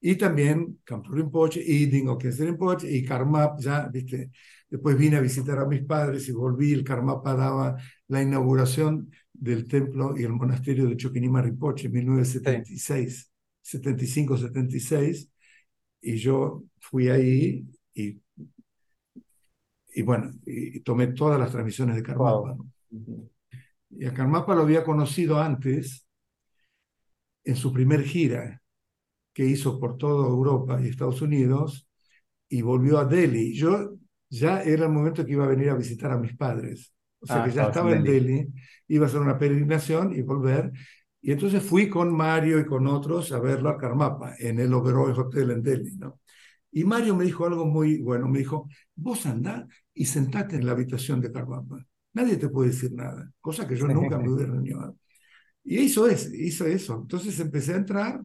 Y 0.00 0.16
también 0.16 0.80
Kampu 0.84 1.12
Rinpoche 1.12 1.62
y 1.64 1.86
Dingo 1.86 2.18
Khyentse 2.18 2.44
Rinpoche 2.44 2.90
y 2.94 3.02
Karmap, 3.02 3.58
ya, 3.60 3.88
¿viste? 3.88 4.30
Después 4.68 4.96
vine 4.98 5.16
a 5.16 5.20
visitar 5.20 5.58
a 5.58 5.66
mis 5.66 5.82
padres 5.84 6.28
y 6.28 6.32
volví, 6.32 6.72
el 6.72 6.84
Karmapa 6.84 7.34
daba 7.34 7.76
la 8.08 8.22
inauguración 8.22 9.10
del 9.32 9.66
templo 9.66 10.14
y 10.18 10.24
el 10.24 10.32
monasterio 10.32 10.86
de 10.86 10.96
Choquinima 10.96 11.40
Rinpoche 11.40 11.86
en 11.86 11.92
1976, 11.94 13.32
75-76, 13.64 15.30
y 16.02 16.16
yo 16.16 16.62
fui 16.78 17.08
ahí 17.08 17.66
y, 17.94 18.20
y 19.94 20.02
bueno, 20.02 20.30
y, 20.44 20.76
y 20.76 20.80
tomé 20.80 21.06
todas 21.08 21.40
las 21.40 21.50
transmisiones 21.52 21.96
de 21.96 22.02
Karmapa. 22.02 22.52
Wow. 22.52 22.70
¿no? 22.90 23.35
Y 23.90 24.04
a 24.06 24.14
Karmapa 24.14 24.54
lo 24.54 24.62
había 24.62 24.84
conocido 24.84 25.40
antes 25.40 26.06
en 27.44 27.56
su 27.56 27.72
primer 27.72 28.02
gira 28.02 28.62
que 29.32 29.44
hizo 29.44 29.78
por 29.78 29.98
toda 29.98 30.28
Europa 30.28 30.80
y 30.80 30.88
Estados 30.88 31.22
Unidos 31.22 31.88
y 32.48 32.62
volvió 32.62 32.98
a 32.98 33.04
Delhi. 33.04 33.54
Yo 33.54 33.96
ya 34.30 34.62
era 34.62 34.86
el 34.86 34.92
momento 34.92 35.24
que 35.24 35.32
iba 35.32 35.44
a 35.44 35.48
venir 35.48 35.70
a 35.70 35.76
visitar 35.76 36.12
a 36.12 36.18
mis 36.18 36.36
padres. 36.36 36.92
O 37.20 37.26
sea 37.26 37.42
Ah, 37.42 37.44
que 37.44 37.52
ya 37.52 37.64
estaba 37.64 37.92
en 37.92 38.02
Delhi. 38.02 38.30
Delhi, 38.36 38.48
iba 38.88 39.06
a 39.06 39.08
hacer 39.08 39.20
una 39.20 39.38
peregrinación 39.38 40.14
y 40.14 40.22
volver. 40.22 40.72
Y 41.20 41.32
entonces 41.32 41.62
fui 41.62 41.88
con 41.88 42.14
Mario 42.14 42.60
y 42.60 42.66
con 42.66 42.86
otros 42.86 43.32
a 43.32 43.40
verlo 43.40 43.70
a 43.70 43.78
Karmapa, 43.78 44.34
en 44.38 44.60
el 44.60 44.72
Oberoi 44.74 45.12
Hotel 45.12 45.50
en 45.50 45.62
Delhi, 45.62 45.96
¿no? 45.96 46.20
Y 46.72 46.84
Mario 46.84 47.16
me 47.16 47.24
dijo 47.24 47.46
algo 47.46 47.66
muy 47.66 47.98
bueno, 48.00 48.28
me 48.28 48.38
dijo, 48.40 48.68
vos 48.94 49.26
andá 49.26 49.66
y 49.94 50.06
sentate 50.06 50.56
en 50.56 50.66
la 50.66 50.72
habitación 50.72 51.20
de 51.20 51.32
Karmapa. 51.32 51.84
Nadie 52.16 52.36
te 52.38 52.48
puede 52.48 52.70
decir 52.70 52.92
nada, 52.94 53.30
cosa 53.40 53.66
que 53.68 53.76
yo 53.76 53.88
nunca 53.88 54.18
me 54.18 54.28
hubiera 54.32 54.52
animado. 54.54 54.96
Y 55.64 55.78
hizo 55.80 56.06
eso, 56.08 56.30
hizo 56.34 56.66
eso. 56.66 57.00
Entonces 57.02 57.38
empecé 57.40 57.74
a 57.74 57.76
entrar, 57.78 58.22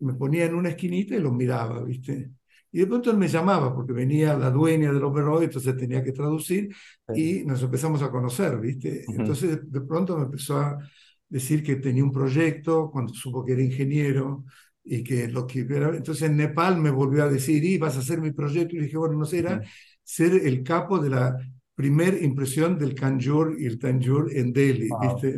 me 0.00 0.14
ponía 0.14 0.44
en 0.46 0.54
una 0.54 0.70
esquinita 0.70 1.14
y 1.16 1.20
lo 1.20 1.32
miraba, 1.32 1.82
¿viste? 1.84 2.30
Y 2.72 2.80
de 2.80 2.86
pronto 2.86 3.10
él 3.10 3.16
me 3.18 3.28
llamaba 3.28 3.74
porque 3.74 3.92
venía 3.92 4.36
la 4.36 4.50
dueña 4.50 4.92
del 4.92 5.02
Oberoi, 5.04 5.44
entonces 5.44 5.76
tenía 5.76 6.04
que 6.04 6.12
traducir 6.12 6.70
Sí. 7.08 7.40
y 7.42 7.44
nos 7.44 7.62
empezamos 7.62 8.02
a 8.02 8.10
conocer, 8.10 8.58
¿viste? 8.60 9.04
Entonces 9.08 9.60
de 9.70 9.80
pronto 9.82 10.16
me 10.18 10.24
empezó 10.26 10.58
a 10.58 10.78
decir 11.28 11.62
que 11.64 11.76
tenía 11.76 12.04
un 12.04 12.12
proyecto 12.12 12.90
cuando 12.92 13.12
supo 13.14 13.44
que 13.44 13.52
era 13.54 13.62
ingeniero 13.62 14.44
y 14.84 15.02
que 15.04 15.28
lo 15.28 15.46
que 15.46 15.60
era... 15.68 15.96
Entonces 15.96 16.28
en 16.28 16.36
Nepal 16.36 16.78
me 16.80 16.90
volvió 16.90 17.24
a 17.24 17.28
decir, 17.28 17.64
y 17.64 17.78
vas 17.78 17.96
a 17.96 18.00
hacer 18.00 18.20
mi 18.20 18.32
proyecto, 18.32 18.76
y 18.76 18.80
dije, 18.80 18.96
bueno, 18.96 19.16
no 19.18 19.24
sé, 19.24 19.38
era 19.40 19.60
ser 20.02 20.32
el 20.34 20.62
capo 20.62 20.98
de 21.00 21.10
la 21.10 21.36
primer 21.80 22.22
impresión 22.22 22.78
del 22.78 22.94
Kanjur 22.94 23.56
y 23.58 23.66
el 23.66 23.78
Tanjur 23.78 24.30
en 24.36 24.52
Delhi, 24.52 24.90
Wow. 24.90 24.96
¿viste? 24.96 25.36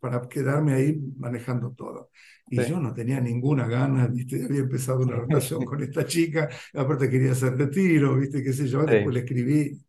Para 0.00 0.20
quedarme 0.28 0.74
ahí 0.74 1.00
manejando 1.18 1.72
todo. 1.72 2.10
Y 2.48 2.58
Sí. 2.58 2.62
yo 2.62 2.78
no 2.80 2.92
tenía 2.94 3.20
ninguna 3.20 3.66
gana, 3.66 4.06
¿viste? 4.08 4.44
Había 4.44 4.60
empezado 4.60 5.00
una 5.02 5.16
relación 5.16 5.64
con 5.64 5.82
esta 5.82 6.04
chica, 6.06 6.48
aparte 6.74 7.08
quería 7.10 7.32
hacer 7.32 7.56
retiro, 7.56 8.16
¿viste? 8.16 8.42
¿Qué 8.42 8.52
sé 8.52 8.66
yo? 8.68 8.86
Después 8.86 9.12
Sí. 9.12 9.14
le 9.14 9.20
escribí 9.20 9.80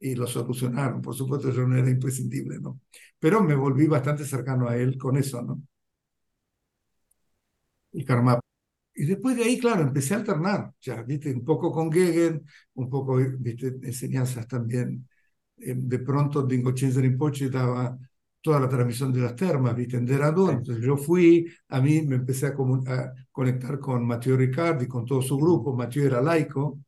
y 0.00 0.14
lo 0.14 0.26
solucionaron. 0.26 1.00
Por 1.02 1.14
supuesto, 1.14 1.50
yo 1.52 1.66
no 1.66 1.76
era 1.78 1.90
imprescindible, 1.90 2.58
¿no? 2.60 2.80
Pero 3.18 3.42
me 3.42 3.54
volví 3.54 3.86
bastante 3.86 4.24
cercano 4.24 4.68
a 4.68 4.76
él 4.76 4.98
con 4.98 5.16
eso, 5.16 5.42
¿no? 5.42 5.62
El 7.92 8.04
karma. 8.04 8.40
y 8.94 9.06
después 9.06 9.36
de 9.36 9.44
ahí, 9.44 9.58
claro, 9.58 9.82
empecé 9.82 10.14
a 10.14 10.18
alternar, 10.18 10.72
ya, 10.80 11.02
viste, 11.02 11.32
un 11.34 11.44
poco 11.44 11.72
con 11.72 11.92
Gegen, 11.92 12.44
un 12.74 12.90
poco, 12.90 13.16
viste, 13.16 13.68
enseñanzas 13.82 14.48
también. 14.48 15.08
Eh, 15.60 15.74
de 15.76 15.98
pronto, 15.98 16.42
Dingo 16.42 16.72
Rinpoche 16.72 17.50
daba 17.50 17.96
toda 18.40 18.60
la 18.60 18.68
transmisión 18.68 19.12
de 19.12 19.20
las 19.20 19.36
termas, 19.36 19.76
viste, 19.76 19.96
en 19.96 20.06
Deradun. 20.06 20.50
Entonces 20.50 20.84
yo 20.84 20.96
fui, 20.96 21.46
a 21.68 21.80
mí 21.80 22.02
me 22.02 22.16
empecé 22.16 22.46
a, 22.46 22.54
conectar 23.30 23.78
con 23.78 24.06
Mateo 24.06 24.36
Ricardi, 24.36 24.86
con 24.86 25.04
todo 25.04 25.20
su 25.20 25.36
grupo. 25.36 25.74
Mateo 25.74 26.06
era 26.06 26.22
laico. 26.22 26.80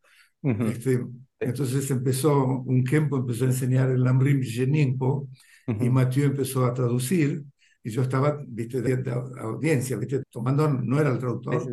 este, 0.42 1.04
Entonces 1.38 1.90
empezó, 1.90 2.62
un 2.62 2.82
tiempo 2.84 3.18
empezó 3.18 3.44
a 3.44 3.48
enseñar 3.48 3.90
el 3.90 4.02
Lamrim 4.02 4.42
Jenimpo 4.42 5.28
y 5.66 5.90
Mateo 5.90 6.24
empezó 6.24 6.64
a 6.64 6.74
traducir 6.74 7.44
y 7.84 7.90
yo 7.90 8.02
estaba, 8.02 8.38
viste, 8.46 8.80
de, 8.80 9.10
audiencia, 9.40 9.96
viste, 9.96 10.22
tomando, 10.30 10.68
no 10.68 11.00
era 11.00 11.10
el 11.10 11.18
traductor. 11.18 11.66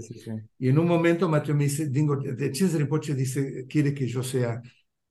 y 0.57 0.67
en 0.67 0.79
un 0.79 0.87
momento 0.87 1.29
Mateo 1.29 1.55
me 1.55 1.65
dice, 1.65 1.87
Dingo, 1.87 2.17
de 2.17 2.51
Rinpoche 2.51 3.13
dice, 3.13 3.65
quiere 3.67 3.93
que 3.93 4.07
yo 4.07 4.23
sea 4.23 4.61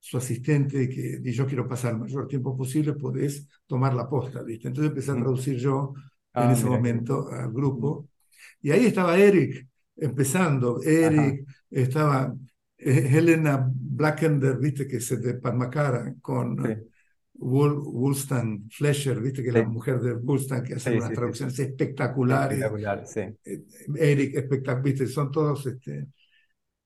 su 0.09 0.17
asistente 0.17 0.89
que 0.89 1.33
yo 1.33 1.47
quiero 1.47 1.69
pasar 1.69 1.93
el 1.93 1.99
mayor 1.99 2.27
tiempo 2.27 2.57
posible, 2.57 2.95
podés 2.95 3.47
tomar 3.67 3.93
la 3.93 4.09
posta, 4.09 4.43
viste. 4.43 4.69
Entonces 4.69 4.89
empecé 4.89 5.11
a 5.11 5.17
traducir 5.17 5.59
yo 5.59 5.93
en 6.33 6.49
ah, 6.49 6.53
ese 6.53 6.65
momento 6.65 7.29
al 7.31 7.53
grupo. 7.53 8.09
Y 8.63 8.71
ahí 8.71 8.87
estaba 8.87 9.19
Eric, 9.19 9.69
empezando. 9.97 10.81
Eric, 10.83 11.45
estaba 11.71 12.35
eh, 12.79 13.11
Helena 13.13 13.71
Blackender, 13.71 14.57
viste, 14.57 14.87
que 14.87 14.97
es 14.97 15.21
de 15.21 15.35
Palmacara, 15.35 16.15
con... 16.23 16.57
Woolstan 17.41 18.69
Fletcher, 18.69 19.21
viste 19.21 19.43
que 19.45 19.51
es 19.51 19.55
la 19.55 19.63
mujer 19.63 20.01
de 20.01 20.13
Woolstan 20.15 20.65
que 20.65 20.75
hace 20.75 20.97
unas 20.97 21.13
traducciones 21.13 21.57
espectaculares. 21.57 22.59
Espectacular, 22.59 23.07
sí. 23.07 23.21
Eh, 23.45 23.65
Eric, 23.95 24.35
espectacular, 24.35 24.83
viste, 24.83 25.07
son 25.07 25.31
todos. 25.31 25.65
Este... 25.67 26.09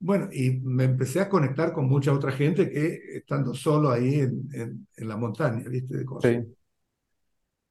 Bueno, 0.04 0.28
y 0.32 0.58
me 0.62 0.82
empecé 0.82 1.20
a 1.20 1.28
conectar 1.28 1.72
con 1.72 1.86
mucha 1.86 2.12
otra 2.12 2.32
gente 2.32 2.68
que 2.68 3.18
estando 3.18 3.54
solo 3.54 3.88
ahí 3.88 4.18
en, 4.18 4.48
en, 4.52 5.08
la 5.08 5.16
montaña, 5.16 5.62
viste, 5.68 5.96
de 5.96 6.04
cosas. 6.04 6.44
Sí. 6.44 6.54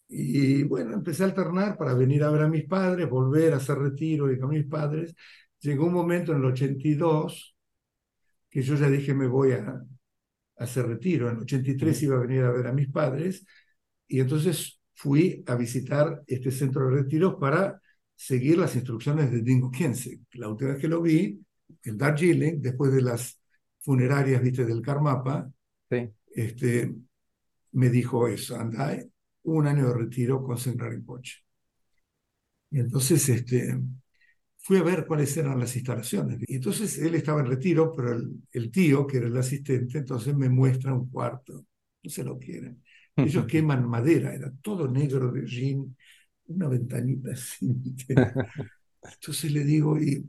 Y 0.07 0.63
bueno, 0.63 0.93
empecé 0.93 1.23
a 1.23 1.25
alternar 1.25 1.77
para 1.77 1.93
venir 1.93 2.23
a 2.23 2.29
ver 2.29 2.43
a 2.43 2.47
mis 2.47 2.65
padres, 2.65 3.09
volver 3.09 3.53
a 3.53 3.57
hacer 3.57 3.77
retiro 3.77 4.31
y 4.31 4.39
con 4.39 4.51
mis 4.51 4.65
padres. 4.65 5.13
Llegó 5.59 5.87
un 5.87 5.93
momento 5.93 6.31
en 6.31 6.37
el 6.39 6.45
82 6.45 7.57
que 8.49 8.61
yo 8.61 8.75
ya 8.75 8.89
dije 8.89 9.13
me 9.13 9.27
voy 9.27 9.51
a, 9.51 9.83
hacer 10.57 10.87
retiro. 10.87 11.29
En 11.29 11.35
el 11.35 11.41
83 11.41 12.03
iba 12.03 12.15
a 12.15 12.21
venir 12.21 12.43
a 12.43 12.51
ver 12.51 12.67
a 12.67 12.73
mis 12.73 12.89
padres 12.89 13.45
y 14.07 14.21
entonces 14.21 14.79
fui 14.93 15.43
a 15.47 15.55
visitar 15.55 16.23
este 16.27 16.51
centro 16.51 16.87
de 16.89 17.01
retiros 17.01 17.35
para 17.35 17.81
seguir 18.15 18.57
las 18.57 18.75
instrucciones 18.75 19.31
de 19.31 19.41
Dingo 19.41 19.69
Kiense. 19.69 20.21
La 20.33 20.47
última 20.47 20.71
vez 20.71 20.79
que 20.79 20.87
lo 20.87 21.01
vi, 21.01 21.41
en 21.83 21.97
Darjeeling, 21.97 22.61
después 22.61 22.91
de 22.93 23.01
las 23.01 23.39
funerarias, 23.79 24.41
viste, 24.41 24.65
del 24.65 24.81
Karmapa, 24.81 25.51
este, 26.33 26.95
me 27.73 27.89
dijo 27.89 28.27
eso, 28.27 28.57
anda, 28.57 28.97
un 29.43 29.67
año 29.67 29.87
de 29.87 29.93
retiro 29.93 30.43
con 30.43 30.57
en 30.57 31.03
coche 31.03 31.43
Y 32.69 32.79
entonces, 32.79 33.27
este, 33.29 33.79
fui 34.57 34.77
a 34.77 34.83
ver 34.83 35.05
cuáles 35.05 35.35
eran 35.37 35.59
las 35.59 35.75
instalaciones. 35.75 36.39
Y 36.47 36.55
entonces 36.55 36.97
él 36.99 37.15
estaba 37.15 37.41
en 37.41 37.47
retiro, 37.47 37.91
pero 37.95 38.19
el, 38.51 38.71
tío, 38.71 39.07
que 39.07 39.17
era 39.17 39.27
el 39.27 39.37
asistente, 39.37 39.97
entonces 39.97 40.35
me 40.35 40.49
muestra 40.49 40.93
un 40.93 41.09
cuarto. 41.09 41.65
No 42.03 42.09
se 42.09 42.23
lo 42.23 42.37
quieren. 42.37 42.83
Ellos 43.15 43.45
queman 43.45 43.87
madera, 43.87 44.33
era 44.33 44.51
todo 44.61 44.87
negro 44.87 45.31
de 45.31 45.45
jean, 45.45 45.95
una 46.47 46.67
ventanita 46.67 47.31
así. 47.31 47.67
Entonces 49.03 49.51
le 49.51 49.63
digo, 49.63 49.99
y 49.99 50.23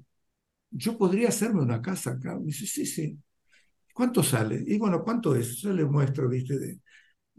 yo 0.73 0.99
podría 0.99 1.29
hacerme 1.29 1.63
una 1.63 1.81
casa 1.81 2.13
acá. 2.13 2.37
Me 2.39 2.47
dice, 2.47 2.67
sí, 2.67 2.87
sí. 2.87 3.19
¿Cuánto 3.95 4.23
sale? 4.23 4.63
Y 4.67 4.79
bueno, 4.79 5.03
¿cuánto 5.05 5.37
es? 5.37 5.57
Yo 5.57 5.73
le 5.73 5.85
muestro, 5.85 6.29
viste, 6.29 6.59
de 6.59 6.79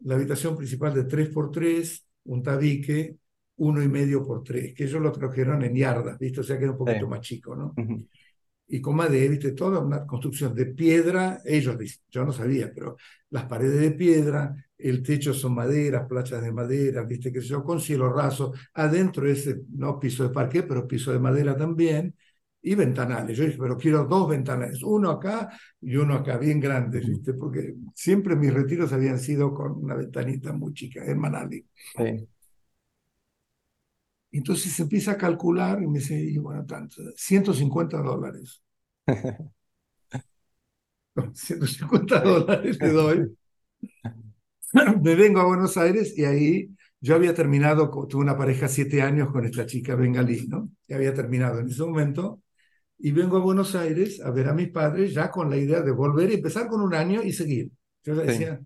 la 0.03 0.15
habitación 0.15 0.55
principal 0.55 0.93
de 0.93 1.05
3x3, 1.05 2.05
un 2.25 2.43
tabique, 2.43 3.17
uno 3.57 3.81
y 3.81 3.87
medio 3.87 4.25
por 4.25 4.43
tres, 4.43 4.73
que 4.73 4.85
ellos 4.85 5.01
lo 5.01 5.11
trajeron 5.11 5.63
en 5.63 5.75
yardas, 5.75 6.17
¿viste? 6.19 6.41
O 6.41 6.43
sea 6.43 6.57
que 6.57 6.63
era 6.63 6.73
un 6.73 6.77
poquito 6.77 7.07
más 7.07 7.21
chico, 7.21 7.55
¿no? 7.55 7.73
Y 8.67 8.81
con 8.81 8.95
madera, 8.95 9.29
¿viste? 9.29 9.51
Toda 9.51 9.79
una 9.79 10.05
construcción 10.05 10.55
de 10.55 10.67
piedra, 10.67 11.41
ellos 11.45 11.77
dicen, 11.77 12.01
yo 12.09 12.25
no 12.25 12.31
sabía, 12.31 12.71
pero 12.73 12.97
las 13.29 13.45
paredes 13.45 13.79
de 13.79 13.91
piedra, 13.91 14.55
el 14.77 15.03
techo 15.03 15.33
son 15.33 15.53
maderas, 15.55 16.07
plachas 16.07 16.41
de 16.41 16.51
madera, 16.51 17.03
¿viste? 17.03 17.31
Que 17.31 17.41
yo, 17.41 17.63
con 17.63 17.79
cielo 17.79 18.11
raso, 18.11 18.53
adentro 18.73 19.27
ese, 19.27 19.61
no 19.71 19.99
piso 19.99 20.23
de 20.23 20.33
parqué, 20.33 20.63
pero 20.63 20.87
piso 20.87 21.11
de 21.11 21.19
madera 21.19 21.55
también, 21.55 22.15
y 22.63 22.75
ventanales. 22.75 23.37
Yo 23.37 23.43
dije, 23.45 23.57
pero 23.59 23.77
quiero 23.77 24.05
dos 24.05 24.29
ventanales, 24.29 24.81
uno 24.83 25.11
acá 25.11 25.49
y 25.81 25.97
uno 25.97 26.15
acá, 26.15 26.37
bien 26.37 26.59
grandes, 26.61 27.07
¿viste? 27.07 27.33
Porque 27.33 27.75
siempre 27.93 28.35
mis 28.37 28.53
retiros 28.53 28.93
habían 28.93 29.19
sido 29.19 29.53
con 29.53 29.73
una 29.83 29.95
ventanita 29.95 30.53
muy 30.53 30.73
chica, 30.73 31.05
en 31.05 31.19
Manali. 31.19 31.65
Sí. 31.97 32.27
Entonces 34.31 34.71
se 34.71 34.83
empieza 34.83 35.11
a 35.11 35.17
calcular 35.17 35.83
y 35.83 35.87
me 35.87 35.99
dice, 35.99 36.19
y 36.19 36.37
bueno, 36.37 36.65
tanto, 36.65 37.01
150 37.15 37.97
dólares. 37.97 38.63
150 41.33 42.21
dólares 42.21 42.77
le 42.79 42.89
doy. 42.89 43.37
Me 45.03 45.15
vengo 45.15 45.39
a 45.41 45.45
Buenos 45.45 45.77
Aires 45.77 46.17
y 46.17 46.25
ahí 46.25 46.69
yo 46.99 47.15
había 47.15 47.33
terminado, 47.33 47.91
tuve 48.07 48.21
una 48.21 48.37
pareja 48.37 48.69
siete 48.69 49.01
años 49.01 49.29
con 49.31 49.45
esta 49.45 49.65
chica 49.65 49.93
bengalí, 49.95 50.47
¿no? 50.47 50.71
Y 50.87 50.93
había 50.93 51.13
terminado 51.13 51.59
en 51.59 51.67
ese 51.67 51.83
momento. 51.83 52.42
Y 53.05 53.11
vengo 53.11 53.35
a 53.35 53.41
Buenos 53.41 53.75
Aires 53.75 54.21
a 54.21 54.31
ver 54.31 54.47
a 54.47 54.53
mis 54.53 54.69
padres 54.69 55.13
ya 55.13 55.29
con 55.29 55.49
la 55.49 55.57
idea 55.57 55.81
de 55.81 55.91
volver 55.91 56.31
y 56.31 56.35
empezar 56.35 56.69
con 56.69 56.79
un 56.79 56.93
año 56.93 57.21
y 57.21 57.33
seguir. 57.33 57.69
Yo 58.01 58.15
decía, 58.15 58.61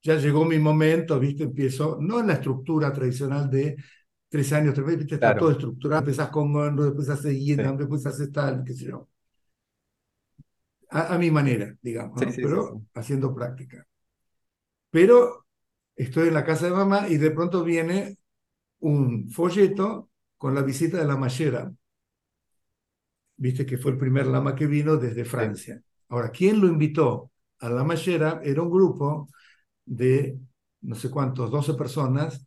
ya 0.00 0.16
llegó 0.16 0.46
mi 0.46 0.58
momento, 0.58 1.20
¿viste? 1.20 1.42
Empiezo, 1.42 1.98
no 2.00 2.20
en 2.20 2.28
la 2.28 2.32
estructura 2.32 2.90
tradicional 2.90 3.50
de 3.50 3.76
tres 4.30 4.50
años, 4.54 4.72
tres 4.72 4.86
meses, 4.86 5.12
está 5.12 5.36
todo 5.36 5.50
estructurado, 5.50 6.00
empezás 6.00 6.30
con 6.30 6.50
Monroe, 6.50 6.86
después 6.86 7.10
haces 7.10 7.38
Yedam, 7.38 7.76
después 7.76 8.06
haces 8.06 8.32
tal, 8.32 8.64
qué 8.64 8.72
sé 8.72 8.86
yo. 8.86 9.10
A, 10.88 11.18
mi 11.18 11.30
manera, 11.30 11.76
digamos, 11.82 12.18
pero 12.36 12.82
haciendo 12.94 13.34
práctica. 13.34 13.86
Pero 14.88 15.44
estoy 15.94 16.28
en 16.28 16.34
la 16.34 16.46
casa 16.46 16.64
de 16.64 16.72
mamá 16.72 17.10
y 17.10 17.18
de 17.18 17.30
pronto 17.30 17.62
viene 17.62 18.16
un 18.78 19.28
folleto 19.28 20.08
con 20.38 20.54
la 20.54 20.62
visita 20.62 20.96
de 20.96 21.04
la 21.04 21.18
Mallera. 21.18 21.70
Viste 23.42 23.66
que 23.66 23.76
fue 23.76 23.90
el 23.90 23.98
primer 23.98 24.26
lama 24.26 24.54
que 24.54 24.68
vino 24.68 24.96
desde 24.96 25.24
Francia. 25.24 25.82
Ahora, 26.10 26.30
¿quién 26.30 26.60
lo 26.60 26.68
invitó 26.68 27.32
a 27.58 27.68
la 27.68 27.82
Mallera? 27.82 28.40
Era 28.44 28.62
un 28.62 28.70
grupo 28.70 29.28
de 29.84 30.38
no 30.82 30.94
sé 30.94 31.10
cuántos, 31.10 31.50
12 31.50 31.74
personas 31.74 32.46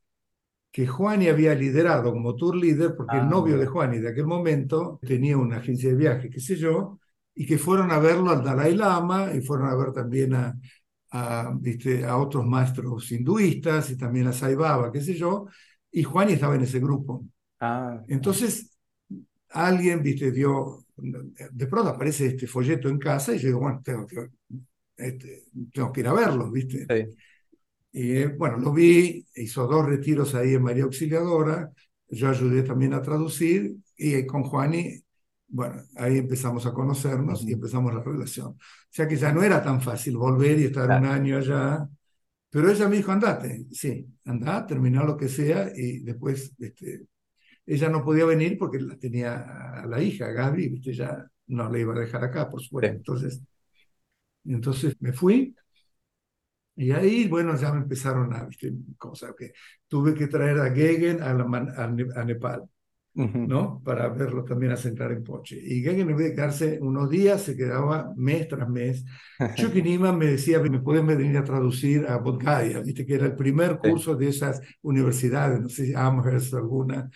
que 0.72 0.88
Juani 0.88 1.28
había 1.28 1.54
liderado 1.54 2.14
como 2.14 2.36
tour 2.36 2.56
leader, 2.56 2.96
porque 2.96 3.18
el 3.18 3.24
ah, 3.24 3.30
novio 3.30 3.58
de 3.58 3.66
Juani 3.66 4.00
de 4.00 4.10
aquel 4.10 4.26
momento 4.26 5.00
tenía 5.02 5.38
una 5.38 5.58
agencia 5.58 5.90
de 5.90 5.96
viaje, 5.98 6.30
qué 6.30 6.40
sé 6.40 6.56
yo, 6.56 6.98
y 7.34 7.46
que 7.46 7.58
fueron 7.58 7.92
a 7.92 8.00
verlo 8.00 8.30
al 8.30 8.42
Dalai 8.42 8.74
Lama 8.74 9.34
y 9.34 9.42
fueron 9.42 9.68
a 9.68 9.76
ver 9.76 9.92
también 9.92 10.34
a, 10.34 10.58
a, 11.12 11.52
¿viste? 11.60 12.06
a 12.06 12.16
otros 12.18 12.46
maestros 12.46 13.12
hinduistas 13.12 13.90
y 13.90 13.98
también 13.98 14.28
a 14.28 14.34
Sai 14.34 14.56
Baba, 14.56 14.94
qué 14.94 15.02
sé 15.02 15.14
yo, 15.14 15.48
y 15.92 16.04
Juani 16.04 16.34
estaba 16.34 16.56
en 16.56 16.62
ese 16.62 16.80
grupo. 16.80 17.26
Ah, 17.60 18.02
Entonces, 18.08 18.78
alguien, 19.50 20.02
viste, 20.02 20.32
dio, 20.32 20.85
de 20.98 21.68
pronto 21.68 21.90
aparece 21.90 22.28
este 22.28 22.48
folleto 22.48 22.90
en 22.90 22.98
casa 22.98 23.36
y 23.36 23.40
yo 23.40 23.48
digo, 23.48 23.60
bueno, 23.60 23.82
tengo 23.84 24.08
que, 24.08 24.30
este, 24.98 25.46
tengo 25.74 25.92
que 25.92 26.00
ir 26.02 26.08
a 26.08 26.14
verlo, 26.14 26.52
viste. 26.52 26.86
Sí. 26.90 27.18
Y 27.92 28.26
bueno, 28.26 28.58
lo 28.58 28.74
vi, 28.74 29.26
hizo 29.36 29.68
dos 29.68 29.86
retiros 29.86 30.36
ahí 30.36 30.56
en 30.56 30.64
María 30.64 30.84
Auxiliadora, 30.84 31.72
yo 32.10 32.30
ayudé 32.30 32.64
también 32.64 32.94
a 32.94 33.02
traducir 33.02 33.76
y 33.98 34.26
con 34.26 34.44
Juani, 34.44 35.02
bueno, 35.48 35.82
ahí 35.96 36.18
empezamos 36.18 36.66
a 36.66 36.74
conocernos 36.74 37.44
y 37.44 37.54
empezamos 37.54 37.94
la 37.94 38.02
relación. 38.02 38.48
O 38.48 38.58
sea 38.90 39.08
que 39.08 39.16
ya 39.16 39.32
no 39.32 39.44
era 39.44 39.64
tan 39.64 39.82
fácil 39.82 40.18
volver 40.18 40.60
y 40.60 40.66
estar 40.66 40.90
un 40.90 41.06
año 41.06 41.38
allá, 41.38 41.88
pero 42.50 42.70
ella 42.70 42.88
me 42.90 42.98
dijo, 42.98 43.12
andate, 43.12 43.66
sí, 43.72 44.06
anda, 44.26 44.66
termina 44.66 45.04
lo 45.04 45.16
que 45.18 45.28
sea 45.30 45.72
y 45.76 46.00
después 46.00 46.54
este, 46.60 47.06
ella 47.66 47.90
no 47.90 48.04
podía 48.04 48.26
venir 48.26 48.58
porque 48.58 48.80
la 48.80 48.98
tenía 48.98 49.82
a 49.82 49.86
la 49.86 50.02
hija, 50.02 50.28
Gaby, 50.32 50.70
¿viste? 50.70 50.94
ya 50.94 51.26
no 51.48 51.70
la 51.70 51.80
iba 51.80 51.94
a 51.94 52.00
dejar 52.00 52.24
acá, 52.24 52.50
por 52.50 52.62
supuesto. 52.62 52.96
Entonces, 52.96 53.42
entonces 54.46 54.96
me 55.00 55.14
fui 55.14 55.56
y 56.78 56.92
ahí, 56.92 57.28
bueno, 57.28 57.56
ya 57.56 57.72
me 57.72 57.80
empezaron 57.80 58.34
a, 58.34 58.50
cosa 58.98 59.34
que 59.38 59.54
tuve 59.88 60.14
que 60.14 60.28
traer 60.28 60.60
a 60.60 60.72
Gegen 60.72 61.22
a, 61.22 61.30
a, 61.30 62.26
Nepal, 62.26 62.64
¿no? 63.14 63.82
Para 63.82 64.10
verlo 64.10 64.44
también 64.44 64.74
a 64.74 64.78
centrar 64.78 65.14
en 65.14 65.24
Poche. 65.24 65.58
Y 65.58 65.82
Gegen, 65.82 66.10
en 66.10 66.18
vez 66.18 66.30
de 66.30 66.36
quedarse 66.36 66.80
unos 66.82 67.10
días, 67.10 67.44
se 67.44 67.56
quedaba 67.56 68.12
mes 68.18 68.50
tras 68.50 68.68
mes. 68.68 69.06
Chukinima 69.56 70.12
me 70.12 70.26
decía, 70.26 70.60
me 70.60 70.82
pueden 70.82 71.08
venir 71.08 71.38
a 71.38 71.46
traducir 71.46 72.06
a 72.10 72.18
Bodgaya, 72.18 72.82
¿viste? 72.82 73.06
Que 73.06 73.16
era 73.16 73.26
el 73.26 73.36
primer 73.36 73.78
curso 73.78 74.16
de 74.16 74.28
esas 74.28 74.60
universidades, 74.82 75.62
no 75.62 75.70
sé 75.70 75.86
si 75.86 75.94
Amherst 75.96 76.54
alguna. 76.56 77.10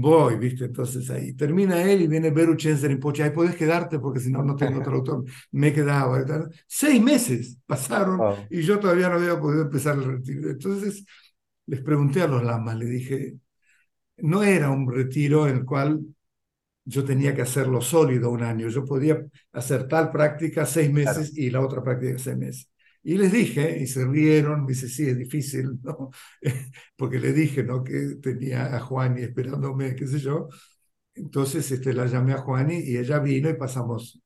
Voy, 0.00 0.36
¿viste? 0.36 0.66
Entonces 0.66 1.08
ahí 1.10 1.32
termina 1.34 1.82
él 1.82 2.02
y 2.02 2.06
viene 2.06 2.30
Beru 2.30 2.54
Rinpoche, 2.54 3.22
ahí 3.22 3.30
puedes 3.30 3.56
quedarte 3.56 3.98
porque 3.98 4.20
si 4.20 4.30
no, 4.30 4.42
no 4.42 4.56
tengo 4.56 4.80
traductor. 4.82 5.24
Me 5.52 5.72
quedaba. 5.72 6.24
Seis 6.66 7.02
meses 7.02 7.58
pasaron 7.66 8.20
y 8.50 8.62
yo 8.62 8.78
todavía 8.78 9.08
no 9.08 9.16
había 9.16 9.38
podido 9.40 9.62
empezar 9.62 9.96
el 9.96 10.04
retiro. 10.04 10.50
Entonces 10.50 11.04
les 11.66 11.82
pregunté 11.82 12.22
a 12.22 12.28
los 12.28 12.42
lamas, 12.42 12.76
le 12.76 12.86
dije, 12.86 13.34
no 14.18 14.42
era 14.42 14.70
un 14.70 14.90
retiro 14.90 15.46
en 15.48 15.56
el 15.58 15.64
cual 15.64 16.00
yo 16.84 17.04
tenía 17.04 17.34
que 17.34 17.42
hacerlo 17.42 17.80
sólido 17.80 18.30
un 18.30 18.42
año, 18.42 18.68
yo 18.68 18.84
podía 18.84 19.20
hacer 19.52 19.88
tal 19.88 20.10
práctica 20.12 20.64
seis 20.64 20.92
meses 20.92 21.36
y 21.36 21.50
la 21.50 21.60
otra 21.60 21.82
práctica 21.82 22.18
seis 22.18 22.36
meses. 22.36 22.70
Y 23.08 23.16
les 23.16 23.30
dije, 23.30 23.78
y 23.80 23.86
se 23.86 24.04
rieron, 24.04 24.62
me 24.62 24.70
dice, 24.70 24.88
sí, 24.88 25.08
es 25.08 25.16
difícil, 25.16 25.78
¿no? 25.84 26.10
Porque 26.96 27.20
le 27.20 27.32
dije, 27.32 27.62
¿no? 27.62 27.84
Que 27.84 28.16
tenía 28.20 28.74
a 28.74 28.80
Juani 28.80 29.22
esperándome, 29.22 29.94
qué 29.94 30.08
sé 30.08 30.18
yo. 30.18 30.48
Entonces 31.14 31.70
este, 31.70 31.92
la 31.92 32.06
llamé 32.06 32.32
a 32.32 32.38
Juani 32.38 32.80
y 32.80 32.96
ella 32.96 33.20
vino 33.20 33.48
y 33.48 33.54
pasamos, 33.54 34.20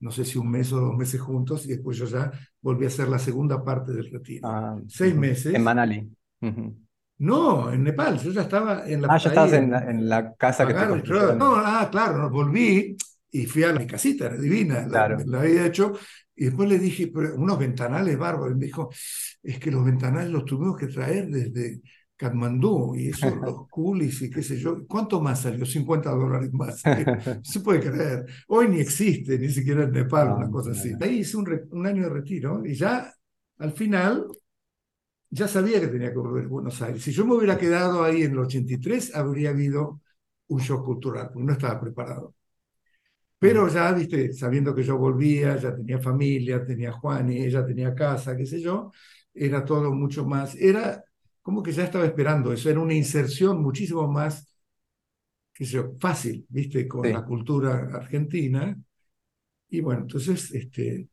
no 0.00 0.10
sé 0.10 0.24
si 0.24 0.38
un 0.38 0.50
mes 0.50 0.72
o 0.72 0.80
dos 0.80 0.96
meses 0.96 1.20
juntos, 1.20 1.66
y 1.66 1.68
después 1.68 1.98
yo 1.98 2.06
ya 2.06 2.32
volví 2.60 2.84
a 2.84 2.88
hacer 2.88 3.06
la 3.06 3.20
segunda 3.20 3.62
parte 3.62 3.92
del 3.92 4.10
retiro. 4.10 4.48
Ah, 4.48 4.76
Seis 4.88 5.14
meses. 5.14 5.54
En 5.54 5.62
Manali. 5.62 6.10
No, 7.18 7.72
en 7.72 7.84
Nepal, 7.84 8.18
yo 8.18 8.32
ya 8.32 8.42
estaba 8.42 8.88
en 8.88 9.02
la... 9.02 9.08
Ah, 9.08 9.18
ya 9.18 9.28
estabas 9.28 9.52
en 9.52 10.08
la, 10.08 10.34
casa 10.34 10.66
que 10.66 10.74
te 10.74 11.36
No, 11.36 11.54
ah, 11.54 11.88
claro, 11.88 12.28
volví 12.28 12.96
y 13.30 13.46
fui 13.46 13.62
a 13.64 13.72
mi 13.72 13.86
casita, 13.86 14.26
era 14.26 14.36
divina, 14.36 14.86
la, 14.86 15.08
la, 15.24 15.40
había 15.40 15.66
hecho, 15.66 15.92
y 16.34 16.46
después 16.46 16.68
le 16.68 16.78
dije, 16.78 17.10
unos 17.36 17.58
ventanales 17.58 18.16
bárbaros. 18.18 18.56
Y 18.56 18.58
me 18.58 18.66
dijo, 18.66 18.90
es 19.42 19.58
que 19.58 19.70
los 19.70 19.84
ventanales 19.84 20.30
los 20.30 20.44
tuvimos 20.44 20.76
que 20.76 20.86
traer 20.86 21.28
desde 21.28 21.80
Katmandú 22.16 22.94
y 22.96 23.08
eso, 23.08 23.34
los 23.44 23.68
coolies 23.68 24.22
y 24.22 24.30
qué 24.30 24.42
sé 24.42 24.58
yo. 24.58 24.86
¿Cuánto 24.86 25.20
más 25.20 25.42
salió? 25.42 25.64
50 25.66 26.10
dólares 26.10 26.52
más. 26.52 26.82
No 26.84 27.44
se 27.44 27.60
puede 27.60 27.80
creer. 27.80 28.26
Hoy 28.48 28.68
ni 28.68 28.80
existe, 28.80 29.38
ni 29.38 29.48
siquiera 29.48 29.84
en 29.84 29.92
Nepal, 29.92 30.32
una 30.32 30.50
cosa 30.50 30.72
así. 30.72 30.92
Ahí 31.00 31.18
hice 31.20 31.36
un, 31.36 31.68
un 31.70 31.86
año 31.86 32.04
de 32.04 32.10
retiro 32.10 32.64
y 32.64 32.74
ya 32.74 33.12
al 33.58 33.72
final 33.72 34.26
ya 35.30 35.48
sabía 35.48 35.80
que 35.80 35.88
tenía 35.88 36.10
que 36.10 36.18
volver 36.18 36.44
a 36.44 36.48
Buenos 36.48 36.80
Aires. 36.82 37.02
Si 37.02 37.12
yo 37.12 37.24
me 37.24 37.34
hubiera 37.34 37.58
quedado 37.58 38.02
ahí 38.04 38.22
en 38.22 38.32
el 38.32 38.38
83, 38.40 39.14
habría 39.14 39.50
habido 39.50 40.00
un 40.48 40.60
shock 40.60 40.84
cultural, 40.84 41.30
porque 41.32 41.46
no 41.46 41.52
estaba 41.52 41.80
preparado. 41.80 42.34
Pero 43.40 43.68
ya, 43.68 43.92
viste, 43.92 44.34
sabiendo 44.34 44.74
que 44.74 44.82
yo 44.82 44.98
volvía, 44.98 45.56
ya 45.56 45.74
tenía 45.74 45.98
familia, 45.98 46.64
tenía 46.64 46.92
Juan 46.92 47.32
y 47.32 47.38
ella 47.46 47.64
tenía 47.66 47.94
casa, 47.94 48.36
qué 48.36 48.44
sé 48.46 48.60
yo, 48.60 48.92
era 49.32 49.64
todo 49.64 49.92
mucho 49.92 50.26
más, 50.26 50.54
era 50.56 51.02
como 51.42 51.62
que 51.62 51.72
ya 51.72 51.84
estaba 51.84 52.04
esperando 52.04 52.52
eso, 52.52 52.68
era 52.70 52.80
una 52.80 52.94
inserción 52.94 53.62
muchísimo 53.62 54.06
más, 54.08 54.46
qué 55.54 55.64
sé 55.64 55.72
yo, 55.72 55.94
fácil, 55.98 56.46
viste, 56.50 56.86
con 56.86 57.10
la 57.10 57.24
cultura 57.24 57.90
argentina. 57.94 58.76
Y 59.68 59.80
bueno, 59.80 60.02
entonces, 60.02 60.52
este, 60.52 61.08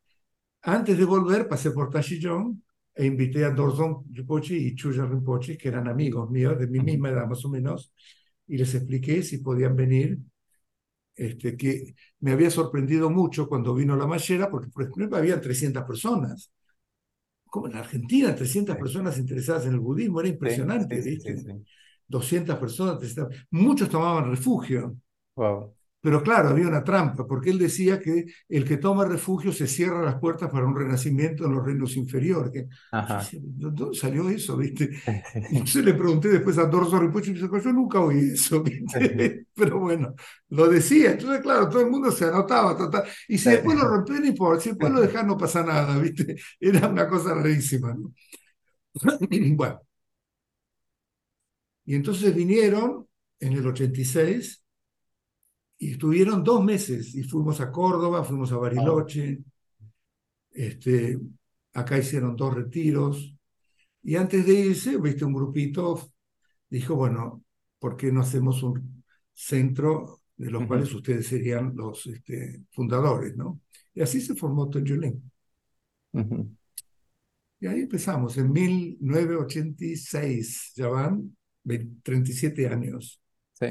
antes 0.63 0.97
de 0.97 1.05
volver, 1.05 1.47
pasé 1.47 1.71
por 1.71 1.89
Tashillón 1.89 2.63
e 2.93 3.05
invité 3.05 3.45
a 3.45 3.51
Dorzon 3.51 4.05
Rinpoche 4.11 4.55
y 4.55 4.75
Chuya 4.75 5.05
Rinpoche, 5.05 5.57
que 5.57 5.69
eran 5.69 5.87
amigos 5.87 6.29
míos, 6.29 6.59
de 6.59 6.67
mi 6.67 6.79
misma 6.81 7.09
edad 7.09 7.27
más 7.27 7.45
o 7.45 7.49
menos, 7.49 7.93
y 8.47 8.57
les 8.57 8.73
expliqué 8.75 9.23
si 9.23 9.39
podían 9.39 9.75
venir 9.75 10.19
este, 11.17 11.57
que 11.57 11.95
me 12.19 12.31
había 12.31 12.49
sorprendido 12.49 13.09
mucho 13.09 13.49
cuando 13.49 13.73
vino 13.73 13.95
la 13.95 14.07
Mallera, 14.07 14.49
porque 14.49 14.69
por 14.69 14.83
ejemplo 14.83 15.17
había 15.17 15.41
300 15.41 15.83
personas. 15.83 16.51
Como 17.45 17.67
en 17.67 17.75
Argentina, 17.75 18.35
300 18.35 18.75
personas 18.77 19.17
interesadas 19.17 19.65
en 19.65 19.73
el 19.73 19.79
budismo, 19.79 20.19
era 20.19 20.29
impresionante, 20.29 21.01
¿viste? 21.01 21.43
200 22.07 22.57
personas, 22.57 23.15
muchos 23.51 23.89
tomaban 23.89 24.29
refugio. 24.29 24.95
Wow. 25.35 25.76
Pero 26.07 26.23
claro, 26.23 26.47
había 26.47 26.69
una 26.69 26.85
trampa, 26.85 27.27
porque 27.27 27.49
él 27.49 27.59
decía 27.59 27.99
que 27.99 28.23
el 28.47 28.63
que 28.63 28.77
toma 28.77 29.03
refugio 29.03 29.51
se 29.51 29.67
cierra 29.67 30.01
las 30.01 30.15
puertas 30.15 30.49
para 30.49 30.65
un 30.65 30.73
renacimiento 30.73 31.43
en 31.43 31.51
los 31.51 31.65
reinos 31.65 31.97
inferiores. 31.97 32.49
Que, 32.49 32.69
¿Dónde 33.41 33.93
salió 33.93 34.29
eso? 34.29 34.55
¿viste? 34.55 34.89
Entonces 35.33 35.83
le 35.83 35.93
pregunté 35.93 36.29
después 36.29 36.57
a 36.59 36.65
Dorso 36.67 36.97
Ripoche 36.97 37.31
y 37.31 37.33
me 37.33 37.41
dijo, 37.41 37.59
yo 37.59 37.73
nunca 37.73 37.99
oí 37.99 38.19
eso. 38.35 38.63
¿viste? 38.63 39.47
Pero 39.53 39.81
bueno, 39.81 40.15
lo 40.47 40.69
decía. 40.69 41.11
Entonces, 41.11 41.41
claro, 41.41 41.67
todo 41.67 41.81
el 41.81 41.91
mundo 41.91 42.09
se 42.09 42.23
anotaba. 42.23 43.03
Y 43.27 43.37
si 43.37 43.49
después 43.49 43.77
lo 43.77 43.85
rompió, 43.85 44.17
no 44.17 44.27
importa. 44.27 44.63
Si 44.63 44.69
después 44.69 44.93
lo 44.93 45.01
dejaron, 45.01 45.27
no 45.27 45.37
pasa 45.37 45.61
nada. 45.61 45.99
¿viste? 45.99 46.37
Era 46.57 46.87
una 46.87 47.05
cosa 47.09 47.33
rarísima. 47.33 47.93
¿no? 47.93 48.13
bueno. 49.57 49.81
Y 51.83 51.95
entonces 51.95 52.33
vinieron 52.33 53.05
en 53.41 53.51
el 53.51 53.67
86 53.67 54.63
y 55.77 55.91
estuvieron 55.91 56.43
dos 56.43 56.63
meses 56.63 57.13
y 57.15 57.23
fuimos 57.23 57.61
a 57.61 57.71
Córdoba, 57.71 58.23
fuimos 58.23 58.51
a 58.51 58.57
Bariloche, 58.57 59.39
este, 60.51 61.19
acá 61.73 61.97
hicieron 61.97 62.35
dos 62.35 62.55
retiros 62.55 63.33
y 64.01 64.15
antes 64.15 64.45
de 64.45 64.53
irse, 64.53 64.97
viste, 64.97 65.25
un 65.25 65.33
grupito 65.33 65.99
dijo, 66.69 66.95
bueno, 66.95 67.43
¿por 67.79 67.95
qué 67.95 68.11
no 68.11 68.21
hacemos 68.21 68.63
un 68.63 69.03
centro 69.33 70.21
de 70.35 70.51
los 70.51 70.65
cuales 70.65 70.93
ustedes 70.93 71.27
serían 71.27 71.73
los 71.75 72.05
este, 72.07 72.63
fundadores, 72.71 73.35
¿no? 73.35 73.61
Y 73.93 74.01
así 74.01 74.21
se 74.21 74.35
formó 74.35 74.69
Tonjolín. 74.69 75.31
Y 77.59 77.65
ahí 77.65 77.81
empezamos, 77.81 78.37
en 78.37 78.51
1986, 78.51 80.73
ya 80.75 80.87
van 80.87 81.35
37 82.03 82.67
años. 82.67 83.19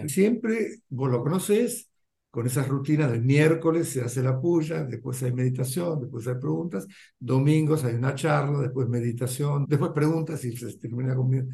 Siempre, 0.08 0.80
vos 0.88 1.08
lo 1.10 1.22
conoces, 1.22 1.88
con 2.36 2.46
esas 2.46 2.68
rutinas 2.68 3.10
de 3.10 3.18
miércoles 3.18 3.88
se 3.88 4.02
hace 4.02 4.22
la 4.22 4.38
puya, 4.38 4.84
después 4.84 5.22
hay 5.22 5.32
meditación, 5.32 6.02
después 6.02 6.26
hay 6.26 6.34
preguntas, 6.34 6.86
domingos 7.18 7.82
hay 7.82 7.94
una 7.94 8.14
charla, 8.14 8.60
después 8.60 8.90
meditación, 8.90 9.64
después 9.66 9.92
preguntas 9.94 10.44
y 10.44 10.54
se 10.54 10.76
termina 10.76 11.16
con... 11.16 11.48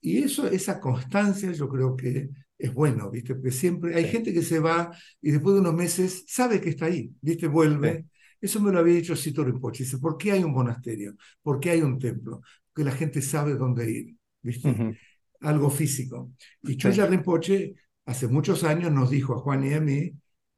Y 0.00 0.18
eso, 0.18 0.46
esa 0.46 0.78
constancia 0.78 1.50
yo 1.50 1.68
creo 1.68 1.96
que 1.96 2.30
es 2.56 2.72
bueno, 2.72 3.10
¿viste? 3.10 3.34
Porque 3.34 3.50
siempre 3.50 3.96
hay 3.96 4.04
gente 4.04 4.32
que 4.32 4.42
se 4.42 4.60
va 4.60 4.96
y 5.20 5.32
después 5.32 5.54
de 5.54 5.62
unos 5.62 5.74
meses 5.74 6.24
sabe 6.28 6.60
que 6.60 6.68
está 6.68 6.84
ahí, 6.84 7.10
¿viste? 7.20 7.48
Vuelve. 7.48 8.06
Eso 8.40 8.60
me 8.60 8.70
lo 8.70 8.78
había 8.78 8.94
dicho 8.94 9.16
Cito 9.16 9.42
Rinpoche. 9.42 9.82
Dice, 9.82 9.98
¿por 9.98 10.16
qué 10.16 10.30
hay 10.30 10.44
un 10.44 10.52
monasterio? 10.52 11.16
¿Por 11.42 11.58
qué 11.58 11.70
hay 11.70 11.82
un 11.82 11.98
templo? 11.98 12.40
Porque 12.72 12.88
la 12.88 12.94
gente 12.94 13.20
sabe 13.20 13.56
dónde 13.56 13.90
ir, 13.90 14.14
¿viste? 14.42 14.96
Algo 15.40 15.70
físico. 15.70 16.30
Y 16.62 16.76
Choya 16.76 17.04
Rinpoche 17.04 17.74
hace 18.06 18.28
muchos 18.28 18.64
años 18.64 18.92
nos 18.92 19.10
dijo 19.10 19.34
a 19.34 19.38
Juan 19.38 19.64
y 19.64 19.74
a 19.74 19.80
mí, 19.80 20.12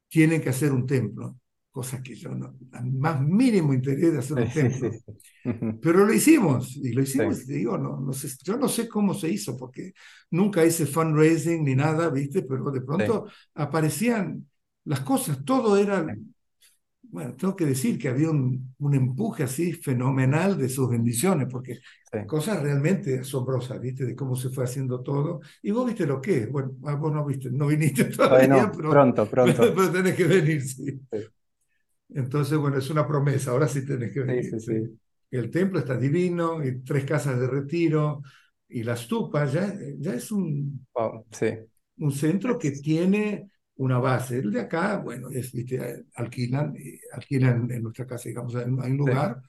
tienen 0.08 0.40
que 0.40 0.50
hacer 0.50 0.72
un 0.72 0.86
templo, 0.86 1.38
cosa 1.70 2.02
que 2.02 2.14
yo 2.14 2.30
no, 2.30 2.56
más 2.84 3.20
mínimo 3.20 3.74
interés 3.74 4.12
de 4.12 4.18
hacer 4.18 4.38
un 4.38 4.50
templo. 4.52 4.90
Pero 5.80 6.04
lo 6.04 6.12
hicimos, 6.12 6.76
y 6.76 6.92
lo 6.92 7.02
hicimos, 7.02 7.46
digo, 7.46 7.78
no, 7.78 8.00
no 8.00 8.12
sé, 8.12 8.28
yo 8.42 8.56
no 8.56 8.68
sé 8.68 8.88
cómo 8.88 9.14
se 9.14 9.28
hizo, 9.28 9.56
porque 9.56 9.92
nunca 10.30 10.64
hice 10.64 10.86
fundraising 10.86 11.64
ni 11.64 11.74
nada, 11.74 12.10
¿viste? 12.10 12.42
Pero 12.42 12.70
de 12.70 12.80
pronto 12.80 13.26
aparecían 13.54 14.48
las 14.84 15.00
cosas, 15.00 15.44
todo 15.44 15.76
era 15.76 16.06
bueno, 17.10 17.34
tengo 17.34 17.56
que 17.56 17.66
decir 17.66 17.98
que 17.98 18.08
había 18.08 18.30
un, 18.30 18.74
un 18.78 18.94
empuje 18.94 19.44
así 19.44 19.72
fenomenal 19.72 20.58
de 20.58 20.68
sus 20.68 20.90
bendiciones, 20.90 21.48
porque 21.50 21.78
cosas 22.26 22.62
realmente 22.62 23.20
asombrosas, 23.20 23.80
¿viste? 23.80 24.04
De 24.04 24.14
cómo 24.14 24.36
se 24.36 24.48
fue 24.48 24.64
haciendo 24.64 25.02
todo. 25.02 25.40
Y 25.62 25.70
vos 25.70 25.86
viste 25.86 26.06
lo 26.06 26.20
que 26.20 26.38
es. 26.38 26.50
Bueno, 26.50 26.72
ah, 26.84 26.94
vos 26.94 27.12
no 27.12 27.24
viste, 27.24 27.50
no 27.50 27.66
viniste 27.66 28.04
todavía, 28.04 28.70
pero, 28.74 28.90
pronto, 28.90 29.26
pronto. 29.30 29.74
Pero, 29.74 29.90
tenés 29.90 30.14
que 30.14 30.24
venir, 30.24 30.62
sí. 30.62 31.00
Entonces, 32.10 32.56
bueno, 32.56 32.78
es 32.78 32.88
una 32.88 33.06
promesa, 33.06 33.50
ahora 33.50 33.68
sí 33.68 33.84
tenés 33.84 34.12
que 34.12 34.20
venir. 34.20 34.44
Sí, 34.44 34.60
sí, 34.60 34.98
El 35.30 35.50
templo 35.50 35.78
está 35.80 35.96
divino, 35.96 36.64
y 36.64 36.80
tres 36.82 37.04
casas 37.04 37.38
de 37.38 37.46
retiro, 37.46 38.22
y 38.68 38.82
la 38.82 38.94
estupa 38.94 39.44
ya, 39.46 39.74
ya 39.98 40.14
es 40.14 40.30
un, 40.30 40.86
un 41.98 42.12
centro 42.12 42.58
que 42.58 42.70
tiene 42.70 43.50
una 43.76 43.98
base. 43.98 44.38
El 44.38 44.52
de 44.52 44.60
acá, 44.62 44.98
bueno, 44.98 45.28
es, 45.30 45.52
¿viste? 45.52 46.04
alquilan, 46.14 46.74
alquilan 47.12 47.70
en 47.70 47.82
nuestra 47.82 48.06
casa, 48.06 48.28
digamos, 48.28 48.54
hay 48.56 48.64
un 48.70 48.96
lugar, 48.96 49.40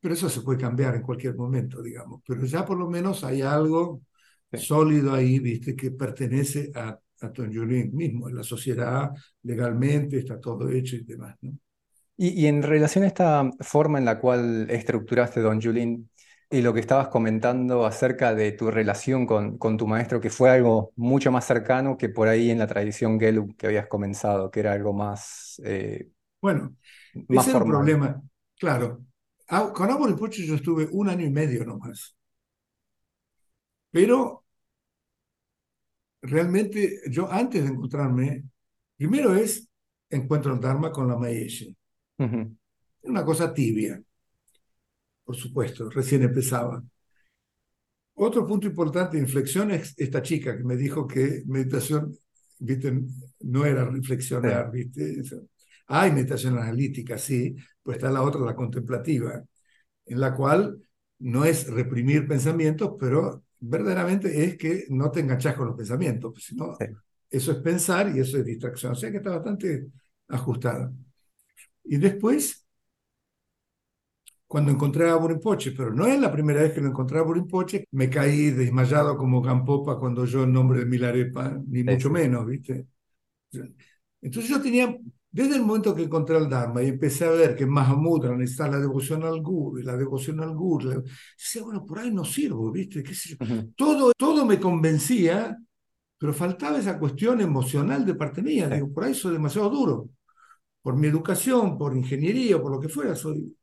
pero 0.00 0.14
eso 0.14 0.28
se 0.28 0.42
puede 0.42 0.58
cambiar 0.58 0.94
en 0.96 1.02
cualquier 1.02 1.36
momento, 1.36 1.82
digamos. 1.82 2.22
Pero 2.26 2.44
ya 2.44 2.64
por 2.64 2.78
lo 2.78 2.88
menos 2.88 3.24
hay 3.24 3.42
algo 3.42 4.02
sólido 4.52 5.14
ahí, 5.14 5.38
¿viste? 5.38 5.76
Que 5.76 5.90
pertenece 5.92 6.70
a, 6.74 6.98
a 7.20 7.32
Tonjolín 7.32 7.94
mismo, 7.94 8.28
en 8.28 8.36
la 8.36 8.42
sociedad, 8.44 9.10
legalmente, 9.42 10.18
está 10.18 10.40
todo 10.40 10.68
hecho 10.70 10.96
y 10.96 11.04
demás, 11.04 11.36
¿no? 11.42 11.58
Y, 12.16 12.30
y 12.30 12.46
en 12.46 12.62
relación 12.62 13.04
a 13.04 13.06
esta 13.06 13.50
forma 13.60 13.98
en 13.98 14.04
la 14.04 14.18
cual 14.18 14.68
estructuraste 14.70 15.40
Don 15.40 15.60
Julín, 15.62 16.10
y 16.50 16.62
lo 16.62 16.72
que 16.72 16.80
estabas 16.80 17.08
comentando 17.08 17.84
acerca 17.84 18.34
de 18.34 18.52
tu 18.52 18.70
relación 18.70 19.26
con, 19.26 19.58
con, 19.58 19.76
tu 19.76 19.86
maestro, 19.86 20.20
que 20.20 20.30
fue 20.30 20.50
algo 20.50 20.92
mucho 20.96 21.30
más 21.30 21.46
cercano 21.46 21.98
que 21.98 22.08
por 22.08 22.28
ahí 22.28 22.50
en 22.50 22.58
la 22.58 22.66
tradición 22.66 23.20
Gelug 23.20 23.56
que 23.56 23.66
habías 23.66 23.86
comenzado, 23.86 24.50
que 24.50 24.60
era 24.60 24.72
algo 24.72 24.92
más. 24.94 25.60
Eh, 25.64 26.08
bueno, 26.40 26.74
más 27.28 27.46
ese 27.46 27.56
era 27.56 27.64
un 27.64 27.70
problema. 27.70 28.22
Claro. 28.58 29.04
Ah, 29.48 29.72
con 29.74 29.90
Amor 29.90 30.10
y 30.10 30.14
Pocho 30.14 30.42
yo 30.42 30.54
estuve 30.54 30.88
un 30.90 31.08
año 31.08 31.26
y 31.26 31.30
medio 31.30 31.64
nomás. 31.64 32.16
Pero 33.90 34.44
realmente 36.22 37.00
yo 37.10 37.30
antes 37.30 37.62
de 37.62 37.70
encontrarme, 37.70 38.44
primero 38.96 39.34
es 39.34 39.68
encuentro 40.10 40.54
el 40.54 40.60
Dharma 40.60 40.90
con 40.92 41.08
la 41.08 41.16
Maeshe. 41.16 41.74
Una 43.02 43.24
cosa 43.24 43.54
tibia, 43.54 44.02
por 45.28 45.36
supuesto, 45.36 45.90
recién 45.90 46.22
empezaba. 46.22 46.82
Otro 48.14 48.46
punto 48.46 48.66
importante 48.66 49.18
de 49.18 49.22
inflexión 49.24 49.70
es 49.70 49.92
esta 49.98 50.22
chica 50.22 50.56
que 50.56 50.64
me 50.64 50.74
dijo 50.74 51.06
que 51.06 51.42
meditación 51.44 52.16
¿viste? 52.58 52.98
no 53.40 53.66
era 53.66 53.84
reflexionar, 53.84 54.70
¿viste? 54.72 55.22
Hay 55.88 56.12
meditación 56.12 56.56
analítica, 56.56 57.18
sí, 57.18 57.54
pues 57.82 57.98
está 57.98 58.10
la 58.10 58.22
otra, 58.22 58.40
la 58.40 58.54
contemplativa, 58.56 59.44
en 60.06 60.18
la 60.18 60.34
cual 60.34 60.80
no 61.18 61.44
es 61.44 61.66
reprimir 61.66 62.26
pensamientos, 62.26 62.94
pero 62.98 63.44
verdaderamente 63.60 64.44
es 64.44 64.56
que 64.56 64.86
no 64.88 65.10
te 65.10 65.20
enganchas 65.20 65.54
con 65.56 65.66
los 65.66 65.76
pensamientos, 65.76 66.32
pues, 66.32 66.44
sino 66.46 66.74
eso 67.28 67.52
es 67.52 67.58
pensar 67.58 68.16
y 68.16 68.20
eso 68.20 68.38
es 68.38 68.46
distracción. 68.46 68.92
O 68.92 68.94
sea 68.94 69.10
que 69.10 69.18
está 69.18 69.32
bastante 69.32 69.88
ajustada. 70.28 70.90
Y 71.84 71.98
después, 71.98 72.66
cuando 74.48 74.72
encontré 74.72 75.08
a 75.10 75.16
Burimpoche, 75.16 75.72
pero 75.72 75.92
no 75.92 76.06
es 76.06 76.18
la 76.18 76.32
primera 76.32 76.62
vez 76.62 76.72
que 76.72 76.80
lo 76.80 76.88
encontré 76.88 77.18
a 77.18 77.22
Burimpoche, 77.22 77.86
me 77.92 78.08
caí 78.08 78.50
desmayado 78.50 79.16
como 79.16 79.42
Gampopa 79.42 79.98
cuando 79.98 80.24
yo 80.24 80.44
en 80.44 80.52
nombre 80.52 80.80
de 80.80 80.86
Milarepa, 80.86 81.60
ni 81.66 81.84
mucho 81.84 82.10
menos, 82.10 82.46
¿viste? 82.46 82.86
Entonces 84.22 84.50
yo 84.50 84.60
tenía 84.60 84.96
desde 85.30 85.56
el 85.56 85.62
momento 85.62 85.94
que 85.94 86.04
encontré 86.04 86.38
el 86.38 86.48
Dharma 86.48 86.82
y 86.82 86.88
empecé 86.88 87.26
a 87.26 87.30
ver 87.30 87.54
que 87.54 87.64
en 87.64 87.70
Mahamudra 87.70 88.42
está 88.42 88.66
la 88.68 88.80
devoción 88.80 89.22
al 89.24 89.42
Guru 89.42 89.82
la 89.82 89.96
devoción 89.96 90.40
al 90.40 90.54
Guru, 90.54 91.04
decía, 91.36 91.62
bueno, 91.62 91.84
por 91.84 91.98
ahí 91.98 92.10
no 92.10 92.24
sirvo, 92.24 92.72
¿viste? 92.72 93.04
todo, 93.76 94.12
todo 94.16 94.46
me 94.46 94.58
convencía, 94.58 95.56
pero 96.16 96.32
faltaba 96.32 96.78
esa 96.78 96.98
cuestión 96.98 97.40
emocional 97.42 98.04
de 98.06 98.14
parte 98.14 98.42
mía. 98.42 98.68
Digo, 98.68 98.92
por 98.92 99.04
ahí 99.04 99.14
soy 99.14 99.32
demasiado 99.34 99.68
duro. 99.70 100.08
Por 100.82 100.96
mi 100.96 101.06
educación, 101.06 101.76
por 101.78 101.96
ingeniería, 101.96 102.60
por 102.60 102.72
lo 102.72 102.80
que 102.80 102.88
fuera, 102.88 103.14
soy 103.14 103.54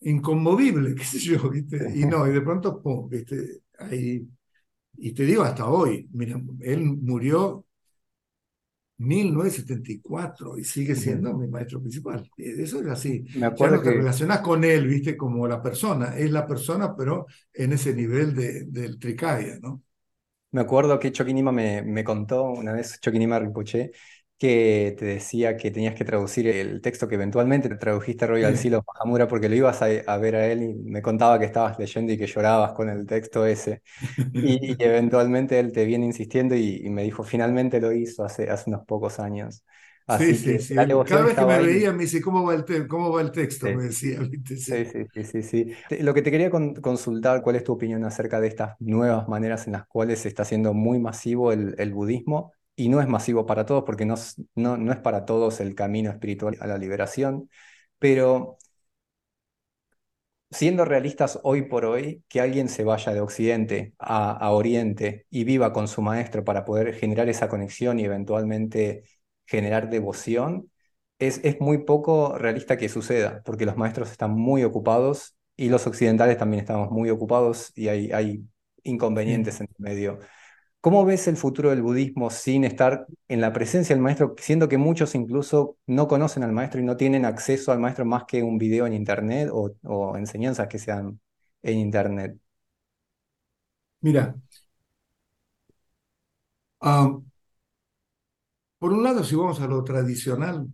inconmovible, 0.00 0.94
qué 0.96 1.04
sé 1.04 1.18
yo, 1.18 1.50
¿viste? 1.50 1.92
Y 1.94 2.04
no, 2.06 2.26
y 2.26 2.32
de 2.32 2.40
pronto, 2.40 2.80
pum, 2.82 3.08
¿viste? 3.08 3.62
Ahí, 3.78 4.26
y 4.98 5.12
te 5.12 5.24
digo 5.24 5.42
hasta 5.42 5.68
hoy, 5.68 6.08
mira, 6.12 6.40
él 6.60 6.80
murió 6.84 7.64
1974 8.98 10.58
y 10.58 10.64
sigue 10.64 10.94
siendo 10.96 11.32
mi 11.36 11.46
maestro 11.46 11.80
principal. 11.80 12.28
Eso 12.36 12.80
es 12.80 12.86
así. 12.88 13.24
Me 13.34 13.46
acuerdo 13.46 13.76
ya 13.76 13.82
te 13.82 13.90
relacionas 13.92 14.40
con 14.40 14.64
él, 14.64 14.88
viste, 14.88 15.16
como 15.16 15.46
la 15.46 15.62
persona. 15.62 16.16
Es 16.16 16.30
la 16.32 16.46
persona, 16.46 16.96
pero 16.96 17.26
en 17.52 17.72
ese 17.72 17.94
nivel 17.94 18.34
de, 18.34 18.64
del 18.64 18.98
Tricaya, 18.98 19.58
¿no? 19.60 19.82
Me 20.50 20.62
acuerdo 20.62 20.98
que 20.98 21.12
Chokinima 21.12 21.52
me, 21.52 21.82
me 21.82 22.02
contó 22.02 22.44
una 22.44 22.72
vez, 22.72 22.98
Chokinima 23.00 23.38
Rinpoche, 23.38 23.92
que 24.38 24.94
te 24.96 25.04
decía 25.04 25.56
que 25.56 25.72
tenías 25.72 25.96
que 25.96 26.04
traducir 26.04 26.46
el 26.46 26.80
texto 26.80 27.08
que 27.08 27.16
eventualmente 27.16 27.68
te 27.68 27.76
tradujiste 27.76 28.24
a 28.24 28.28
Royal 28.28 28.56
Silo 28.56 28.84
Mahamura 28.86 29.26
porque 29.26 29.48
lo 29.48 29.56
ibas 29.56 29.82
a, 29.82 30.16
ver 30.18 30.36
a 30.36 30.46
él 30.46 30.62
y 30.62 30.74
me 30.74 31.02
contaba 31.02 31.40
que 31.40 31.44
estabas 31.44 31.76
leyendo 31.78 32.12
y 32.12 32.18
que 32.18 32.26
llorabas 32.26 32.72
con 32.72 32.88
el 32.88 33.04
texto 33.04 33.44
ese. 33.44 33.82
Y, 34.32 34.76
eventualmente 34.78 35.58
él 35.58 35.72
te 35.72 35.84
viene 35.84 36.06
insistiendo 36.06 36.54
y, 36.54 36.88
me 36.88 37.02
dijo, 37.02 37.24
finalmente 37.24 37.80
lo 37.80 37.92
hizo 37.92 38.24
hace, 38.24 38.48
hace 38.48 38.70
unos 38.70 38.86
pocos 38.86 39.18
años. 39.18 39.64
Así 40.06 40.36
sí, 40.36 40.58
sí, 40.58 40.58
sí. 40.60 40.74
Cada 40.74 41.22
vez 41.22 41.34
que 41.34 41.44
me 41.44 41.60
veía 41.60 41.92
me 41.92 42.04
dice, 42.04 42.22
¿cómo 42.22 42.44
va 42.44 42.54
el, 42.54 42.86
cómo 42.86 43.12
va 43.12 43.20
el 43.20 43.32
texto? 43.32 43.66
Me 43.66 43.84
decía. 43.84 44.20
Sí. 44.46 44.86
Sí, 45.14 45.24
sí, 45.24 45.42
sí, 45.42 45.72
Lo 46.00 46.14
que 46.14 46.22
te 46.22 46.30
quería 46.30 46.50
consultar, 46.50 47.42
¿cuál 47.42 47.56
es 47.56 47.64
tu 47.64 47.72
opinión 47.72 48.04
acerca 48.04 48.40
de 48.40 48.48
estas 48.48 48.76
nuevas 48.78 49.28
maneras 49.28 49.66
en 49.66 49.74
las 49.74 49.86
cuales 49.86 50.20
se 50.20 50.28
está 50.28 50.42
haciendo 50.42 50.72
muy 50.72 50.98
masivo 50.98 51.52
el, 51.52 51.74
el 51.76 51.92
budismo? 51.92 52.52
Y 52.78 52.88
no 52.88 53.00
es 53.00 53.08
masivo 53.08 53.44
para 53.44 53.66
todos 53.66 53.82
porque 53.84 54.06
no, 54.06 54.14
no, 54.54 54.76
no 54.76 54.92
es 54.92 55.00
para 55.00 55.24
todos 55.26 55.60
el 55.60 55.74
camino 55.74 56.10
espiritual 56.10 56.56
a 56.60 56.66
la 56.68 56.78
liberación, 56.78 57.50
pero 57.98 58.56
siendo 60.50 60.84
realistas 60.84 61.40
hoy 61.42 61.62
por 61.62 61.84
hoy, 61.84 62.24
que 62.28 62.40
alguien 62.40 62.68
se 62.68 62.84
vaya 62.84 63.12
de 63.12 63.20
Occidente 63.20 63.94
a, 63.98 64.50
Oriente 64.52 65.26
y 65.30 65.44
viva 65.44 65.72
con 65.72 65.88
su 65.88 66.02
maestro 66.02 66.44
para 66.44 66.64
poder 66.64 66.94
generar 66.94 67.28
esa 67.28 67.48
conexión 67.48 67.98
y 67.98 68.04
eventualmente 68.04 69.04
generar 69.46 69.90
devoción, 69.90 70.70
es, 71.18 71.40
es 71.44 71.60
muy 71.60 71.78
poco 71.78 72.38
realista 72.38 72.76
que 72.76 72.88
suceda, 72.88 73.42
porque 73.44 73.66
los 73.66 73.76
maestros 73.76 74.10
están 74.10 74.32
muy 74.32 74.62
ocupados 74.64 75.36
y 75.56 75.68
los 75.68 75.86
occidentales 75.86 76.38
también 76.38 76.60
estamos 76.60 76.90
muy 76.90 77.10
ocupados 77.10 77.72
y 77.74 77.88
hay, 77.88 78.12
hay 78.12 78.44
inconvenientes 78.84 79.60
en 79.60 79.68
el 79.68 79.76
medio. 79.78 80.20
¿Cómo 80.80 81.04
ves 81.04 81.26
el 81.26 81.36
futuro 81.36 81.70
del 81.70 81.82
budismo 81.82 82.30
sin 82.30 82.64
estar 82.64 83.06
en 83.26 83.40
la 83.40 83.52
presencia 83.52 83.94
del 83.94 84.02
maestro, 84.02 84.36
siendo 84.38 84.68
que 84.68 84.78
muchos 84.78 85.14
incluso 85.16 85.76
no 85.86 86.06
conocen 86.06 86.44
al 86.44 86.52
maestro 86.52 86.80
y 86.80 86.84
no 86.84 86.96
tienen 86.96 87.24
acceso 87.24 87.72
al 87.72 87.80
maestro 87.80 88.04
más 88.04 88.24
que 88.24 88.44
un 88.44 88.58
video 88.58 88.86
en 88.86 88.94
internet 88.94 89.50
o, 89.52 90.16
enseñanzas 90.16 90.68
que 90.68 90.78
sean 90.78 91.20
en 91.62 91.78
internet? 91.78 92.38
Mira, 94.00 94.36
por 98.78 98.92
un 98.92 99.02
lado, 99.02 99.24
si 99.24 99.34
vamos 99.34 99.60
a 99.60 99.66
lo 99.66 99.82
tradicional, 99.82 100.68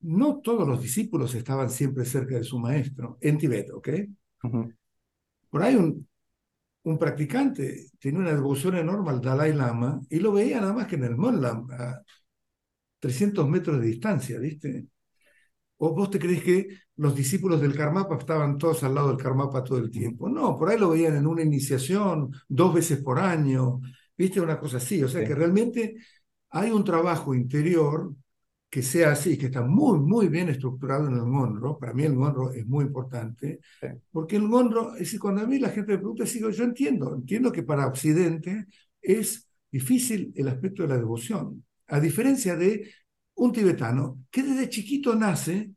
no 0.00 0.40
todos 0.40 0.66
los 0.66 0.80
discípulos 0.80 1.34
estaban 1.34 1.68
siempre 1.68 2.06
cerca 2.06 2.36
de 2.36 2.44
su 2.44 2.58
maestro 2.58 3.18
en 3.20 3.36
Tibet, 3.36 3.70
¿ok? 3.72 3.88
Por 5.50 5.62
ahí 5.62 5.76
un, 5.76 6.08
un 6.84 6.98
practicante 6.98 7.90
tenía 7.98 8.20
una 8.20 8.32
devoción 8.32 8.76
enorme 8.76 9.10
al 9.10 9.20
Dalai 9.20 9.52
Lama 9.52 10.00
y 10.10 10.20
lo 10.20 10.32
veía 10.32 10.60
nada 10.60 10.72
más 10.72 10.86
que 10.86 10.96
en 10.96 11.04
el 11.04 11.16
Monlam, 11.16 11.66
a 11.72 12.00
300 13.00 13.48
metros 13.48 13.80
de 13.80 13.86
distancia, 13.86 14.38
¿viste? 14.38 14.86
¿O 15.78 15.94
vos 15.94 16.10
te 16.10 16.18
crees 16.18 16.42
que 16.42 16.68
los 16.96 17.14
discípulos 17.14 17.60
del 17.60 17.76
Karmapa 17.76 18.16
estaban 18.16 18.58
todos 18.58 18.82
al 18.84 18.94
lado 18.94 19.08
del 19.08 19.16
Karmapa 19.22 19.64
todo 19.64 19.78
el 19.78 19.90
tiempo? 19.90 20.28
No, 20.28 20.56
por 20.56 20.70
ahí 20.70 20.78
lo 20.78 20.90
veían 20.90 21.16
en 21.16 21.26
una 21.26 21.42
iniciación, 21.42 22.32
dos 22.48 22.74
veces 22.74 22.98
por 23.02 23.18
año, 23.18 23.80
¿viste? 24.16 24.40
Una 24.40 24.58
cosa 24.58 24.76
así. 24.78 25.02
O 25.02 25.08
sea 25.08 25.24
que 25.24 25.34
realmente 25.34 25.96
hay 26.50 26.70
un 26.70 26.84
trabajo 26.84 27.34
interior 27.34 28.14
que 28.74 28.82
sea 28.82 29.12
así, 29.12 29.38
que 29.38 29.46
está 29.46 29.62
muy, 29.62 30.00
muy 30.00 30.26
bien 30.26 30.48
estructurado 30.48 31.06
en 31.06 31.14
el 31.14 31.22
Monro. 31.22 31.78
Para 31.78 31.94
mí 31.94 32.02
el 32.02 32.14
Monro 32.14 32.50
es 32.50 32.66
muy 32.66 32.84
importante, 32.86 33.60
porque 34.10 34.34
el 34.34 34.42
Monro, 34.42 34.94
es 34.94 35.02
decir, 35.02 35.20
cuando 35.20 35.42
a 35.42 35.46
mí 35.46 35.60
la 35.60 35.68
gente 35.68 35.92
me 35.92 35.98
pregunta, 35.98 36.24
digo, 36.24 36.50
yo 36.50 36.64
entiendo, 36.64 37.14
entiendo 37.14 37.52
que 37.52 37.62
para 37.62 37.86
Occidente 37.86 38.66
es 39.00 39.48
difícil 39.70 40.32
el 40.34 40.48
aspecto 40.48 40.82
de 40.82 40.88
la 40.88 40.96
devoción, 40.96 41.64
a 41.86 42.00
diferencia 42.00 42.56
de 42.56 42.90
un 43.36 43.52
tibetano 43.52 44.24
que 44.28 44.42
desde 44.42 44.68
chiquito 44.68 45.14
nace 45.14 45.70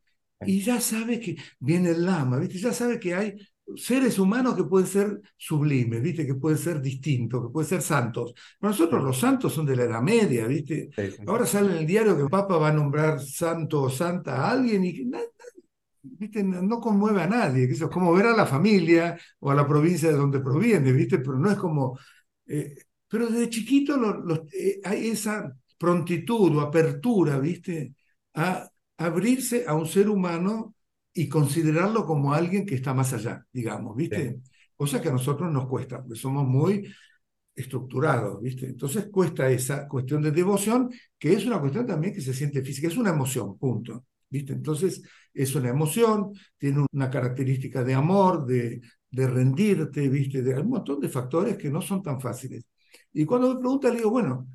y 0.44 0.62
ya 0.62 0.82
sabe 0.82 1.20
que 1.20 1.36
viene 1.60 1.92
el 1.92 2.04
lama, 2.04 2.40
¿viste? 2.40 2.58
ya 2.58 2.74
sabe 2.74 3.00
que 3.00 3.14
hay 3.14 3.36
seres 3.76 4.18
humanos 4.18 4.56
que 4.56 4.64
pueden 4.64 4.88
ser 4.88 5.22
sublimes, 5.36 6.02
¿viste? 6.02 6.26
Que 6.26 6.36
pueden 6.36 6.58
ser 6.58 6.82
distintos, 6.82 7.44
que 7.46 7.52
pueden 7.52 7.70
ser 7.70 7.82
santos. 7.82 8.34
Para 8.60 8.72
nosotros 8.72 9.04
los 9.04 9.20
santos 9.20 9.54
son 9.54 9.66
de 9.66 9.76
la 9.76 9.84
Edad 9.84 10.02
Media, 10.02 10.48
¿viste? 10.48 10.90
Ahora 11.26 11.46
sale 11.46 11.72
en 11.72 11.78
el 11.80 11.86
diario 11.88 12.16
que 12.16 12.24
el 12.24 12.30
Papa 12.30 12.58
va 12.58 12.70
a 12.70 12.74
nombrar 12.74 13.20
santo 13.20 13.84
o 13.84 13.90
santa 13.90 14.38
a 14.38 14.52
alguien 14.52 14.86
y 14.86 15.12
¿viste? 16.02 16.44
No, 16.44 16.80
conmueve 16.80 17.22
a 17.22 17.28
nadie. 17.28 17.66
es 17.66 17.82
como 17.88 18.14
ver 18.14 18.28
a 18.28 18.36
la 18.36 18.46
familia 18.46 19.18
o 19.40 19.52
a 19.52 19.56
la 19.56 19.68
provincia 19.68 20.10
de 20.10 20.18
donde 20.18 20.40
proviene, 20.40 20.92
¿viste? 20.92 21.20
Pero 21.20 21.38
no 21.38 21.52
es 21.52 21.58
como... 21.58 22.00
Eh, 22.46 22.76
pero 23.10 23.28
desde 23.28 23.50
chiquito 23.50 23.96
eh, 24.54 24.82
hay 24.84 25.08
esa 25.08 25.54
prontitud 25.78 26.56
o 26.56 26.62
apertura, 26.62 27.40
¿viste? 27.40 27.96
A 28.34 28.70
abrirse 28.98 29.66
a 29.68 29.76
un 29.76 29.88
ser 29.88 30.10
humano 30.10 30.76
y 31.18 31.28
considerarlo 31.28 32.06
como 32.06 32.32
alguien 32.32 32.64
que 32.64 32.76
está 32.76 32.94
más 32.94 33.12
allá, 33.12 33.44
digamos, 33.52 33.96
¿viste? 33.96 34.40
Cosa 34.76 35.02
que 35.02 35.10
a 35.10 35.12
nosotros 35.12 35.52
nos 35.52 35.68
cuesta, 35.68 36.00
porque 36.00 36.20
somos 36.20 36.46
muy 36.48 36.88
estructurados, 37.56 38.40
¿viste? 38.40 38.68
Entonces 38.68 39.08
cuesta 39.12 39.50
esa 39.50 39.88
cuestión 39.88 40.22
de 40.22 40.30
devoción, 40.30 40.92
que 41.18 41.34
es 41.34 41.44
una 41.48 41.60
cuestión 41.60 41.88
también 41.88 42.14
que 42.14 42.22
se 42.22 42.36
siente 42.36 42.62
física, 42.62 42.88
es 42.88 42.98
una 42.98 43.10
emoción, 43.10 43.58
punto, 43.58 44.06
¿viste? 44.30 44.54
Entonces 44.54 45.02
es 45.34 45.56
una 45.56 45.70
emoción, 45.70 46.34
tiene 46.56 46.86
una 46.92 47.10
característica 47.10 47.84
de 47.84 47.96
amor, 47.96 48.46
de, 48.46 48.80
de 49.10 49.28
rendirte, 49.28 50.08
¿viste? 50.10 50.44
De 50.44 50.54
un 50.54 50.70
montón 50.70 51.00
de 51.00 51.10
factores 51.10 51.58
que 51.58 51.72
no 51.72 51.82
son 51.82 52.04
tan 52.04 52.22
fáciles. 52.22 52.64
Y 53.12 53.26
cuando 53.26 53.56
me 53.56 53.60
pregunta, 53.60 53.90
le 53.90 53.98
digo, 53.98 54.12
bueno, 54.12 54.48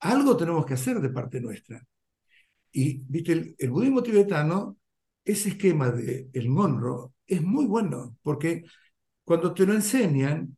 algo 0.00 0.36
tenemos 0.36 0.64
que 0.64 0.74
hacer 0.74 1.00
de 1.00 1.10
parte 1.10 1.40
nuestra. 1.40 1.84
Y, 2.70 3.02
¿viste? 3.08 3.32
El, 3.32 3.56
el 3.58 3.70
budismo 3.72 4.04
tibetano 4.04 4.76
ese 5.26 5.50
esquema 5.50 5.90
de 5.90 6.30
el 6.32 6.48
Monro 6.48 7.14
es 7.26 7.42
muy 7.42 7.66
bueno, 7.66 8.16
porque 8.22 8.64
cuando 9.24 9.52
te 9.52 9.66
lo 9.66 9.74
enseñan, 9.74 10.56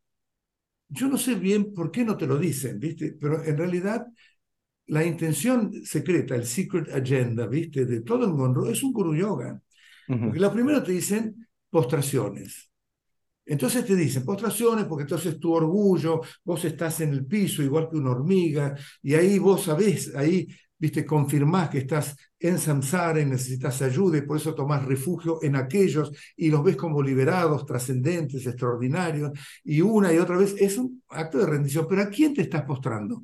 yo 0.88 1.08
no 1.08 1.18
sé 1.18 1.34
bien 1.34 1.74
por 1.74 1.90
qué 1.90 2.04
no 2.04 2.16
te 2.16 2.26
lo 2.26 2.38
dicen, 2.38 2.78
¿viste? 2.78 3.16
Pero 3.20 3.44
en 3.44 3.56
realidad 3.56 4.06
la 4.86 5.04
intención 5.04 5.72
secreta, 5.84 6.34
el 6.34 6.46
secret 6.46 6.90
agenda, 6.94 7.46
¿viste? 7.46 7.84
De 7.86 8.02
todo 8.02 8.24
el 8.24 8.32
Monro 8.32 8.68
es 8.70 8.82
un 8.82 8.92
Guru 8.92 9.14
Yoga. 9.14 9.60
Porque 10.06 10.40
lo 10.40 10.52
primero 10.52 10.82
te 10.82 10.92
dicen 10.92 11.46
postraciones. 11.70 12.70
Entonces 13.44 13.86
te 13.86 13.96
dicen 13.96 14.24
postraciones 14.24 14.84
porque 14.84 15.02
entonces 15.02 15.40
tu 15.40 15.52
orgullo, 15.52 16.20
vos 16.44 16.64
estás 16.64 17.00
en 17.00 17.10
el 17.10 17.26
piso 17.26 17.62
igual 17.62 17.88
que 17.90 17.96
una 17.96 18.10
hormiga 18.10 18.76
y 19.02 19.14
ahí 19.14 19.38
vos 19.38 19.64
sabés, 19.64 20.14
ahí 20.14 20.46
viste, 20.78 21.04
confirmás 21.06 21.70
que 21.70 21.78
estás 21.78 22.14
en 22.40 22.58
samsara 22.58 23.20
y 23.20 23.26
necesitas 23.26 23.82
ayuda 23.82 24.18
y 24.18 24.22
por 24.22 24.36
eso 24.36 24.54
tomás 24.54 24.84
refugio 24.84 25.38
en 25.42 25.56
aquellos 25.56 26.12
y 26.36 26.50
los 26.50 26.62
ves 26.62 26.76
como 26.76 27.02
liberados, 27.02 27.66
trascendentes, 27.66 28.46
extraordinarios 28.46 29.32
y 29.64 29.80
una 29.80 30.12
y 30.12 30.18
otra 30.18 30.36
vez 30.36 30.54
es 30.58 30.78
un 30.78 31.02
acto 31.08 31.38
de 31.38 31.46
rendición. 31.46 31.86
Pero 31.88 32.02
¿a 32.02 32.08
quién 32.08 32.34
te 32.34 32.42
estás 32.42 32.62
postrando? 32.62 33.22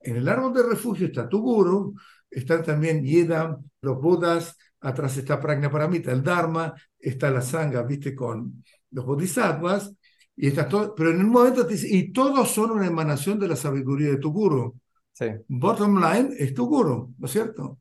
En 0.00 0.16
el 0.16 0.28
árbol 0.28 0.54
de 0.54 0.62
refugio 0.62 1.06
está 1.06 1.28
tu 1.28 1.40
guru, 1.40 1.94
están 2.30 2.62
también 2.62 3.04
Yedam, 3.04 3.62
los 3.82 4.00
Budas, 4.00 4.56
atrás 4.80 5.16
está 5.16 5.40
Pragna 5.40 5.70
Paramita, 5.70 6.12
el 6.12 6.22
Dharma, 6.22 6.72
está 6.98 7.30
la 7.30 7.42
Sangha, 7.42 7.82
viste, 7.82 8.14
con 8.14 8.62
los 8.90 9.04
bodhisattvas, 9.04 9.92
y 10.36 10.48
está 10.48 10.68
todo, 10.68 10.94
pero 10.94 11.10
en 11.10 11.20
un 11.20 11.30
momento 11.30 11.66
te 11.66 11.74
dice, 11.74 11.88
y 11.90 12.12
todos 12.12 12.50
son 12.50 12.72
una 12.72 12.86
emanación 12.86 13.38
de 13.38 13.48
la 13.48 13.56
sabiduría 13.56 14.10
de 14.10 14.18
tu 14.18 14.32
guru. 14.32 14.78
Sí. 15.12 15.26
Bottom 15.48 15.98
line 15.98 16.34
es 16.38 16.52
tu 16.52 16.66
guru, 16.66 17.14
¿no 17.18 17.26
es 17.26 17.32
cierto? 17.32 17.78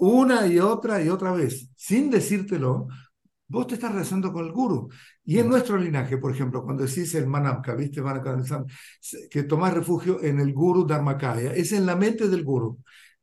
Una 0.00 0.46
y 0.46 0.58
otra 0.58 1.02
y 1.02 1.08
otra 1.08 1.32
vez, 1.32 1.68
sin 1.76 2.10
decírtelo, 2.10 2.88
vos 3.48 3.66
te 3.66 3.74
estás 3.74 3.94
rezando 3.94 4.32
con 4.32 4.46
el 4.46 4.52
guru. 4.52 4.88
Y 5.24 5.38
en 5.38 5.48
nuestro 5.48 5.76
linaje, 5.76 6.18
por 6.18 6.32
ejemplo, 6.32 6.62
cuando 6.62 6.84
decís 6.84 7.14
el 7.14 7.26
manamka, 7.26 7.74
¿viste? 7.74 8.02
Que 9.30 9.42
tomás 9.44 9.74
refugio 9.74 10.22
en 10.22 10.40
el 10.40 10.52
guru 10.52 10.86
Dharmakaya, 10.86 11.54
es 11.54 11.72
en 11.72 11.86
la 11.86 11.96
mente 11.96 12.28
del 12.28 12.44
guru, 12.44 12.78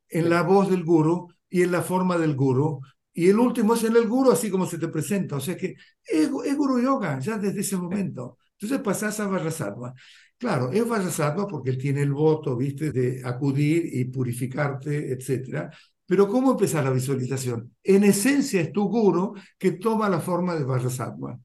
en 0.10 0.30
la 0.30 0.42
voz 0.44 0.70
del 0.70 0.84
guru 0.84 1.30
y 1.50 1.62
en 1.62 1.72
la 1.72 1.82
forma 1.82 2.18
del 2.18 2.36
guru, 2.36 2.82
y 3.18 3.30
el 3.30 3.40
último 3.40 3.76
es 3.76 3.84
en 3.86 3.96
el 3.96 4.08
guru, 4.10 4.32
así 4.32 4.52
como 4.52 4.66
se 4.66 4.78
te 4.78 4.90
presenta. 4.90 5.38
O 5.38 5.40
sea 5.40 5.56
que 5.56 5.76
es, 6.04 6.30
guru 6.30 6.82
yoga 6.82 7.18
ya 7.20 7.38
desde 7.38 7.62
ese 7.62 7.78
momento. 7.78 8.38
Entonces 8.60 8.82
pasás 8.84 9.18
a 9.22 9.28
Vajrasattva. 9.28 9.94
Claro, 10.38 10.70
es 10.72 10.86
Vajrasattva 10.88 11.48
porque 11.48 11.70
él 11.70 11.78
tiene 11.78 12.02
el 12.02 12.12
voto, 12.14 12.58
viste, 12.58 12.92
de 12.92 13.22
acudir 13.24 13.86
y 13.86 14.06
purificarte, 14.06 15.14
etc. 15.14 15.70
Pero 16.06 16.28
¿cómo 16.28 16.52
empezar 16.52 16.84
la 16.84 16.92
visualización? 16.92 17.76
En 17.84 18.04
esencia 18.04 18.62
es 18.62 18.72
tu 18.72 18.88
guru 18.88 19.34
que 19.58 19.72
toma 19.72 20.10
la 20.10 20.20
forma 20.20 20.56
de 20.56 20.64
Vajrasattva. 20.64 21.40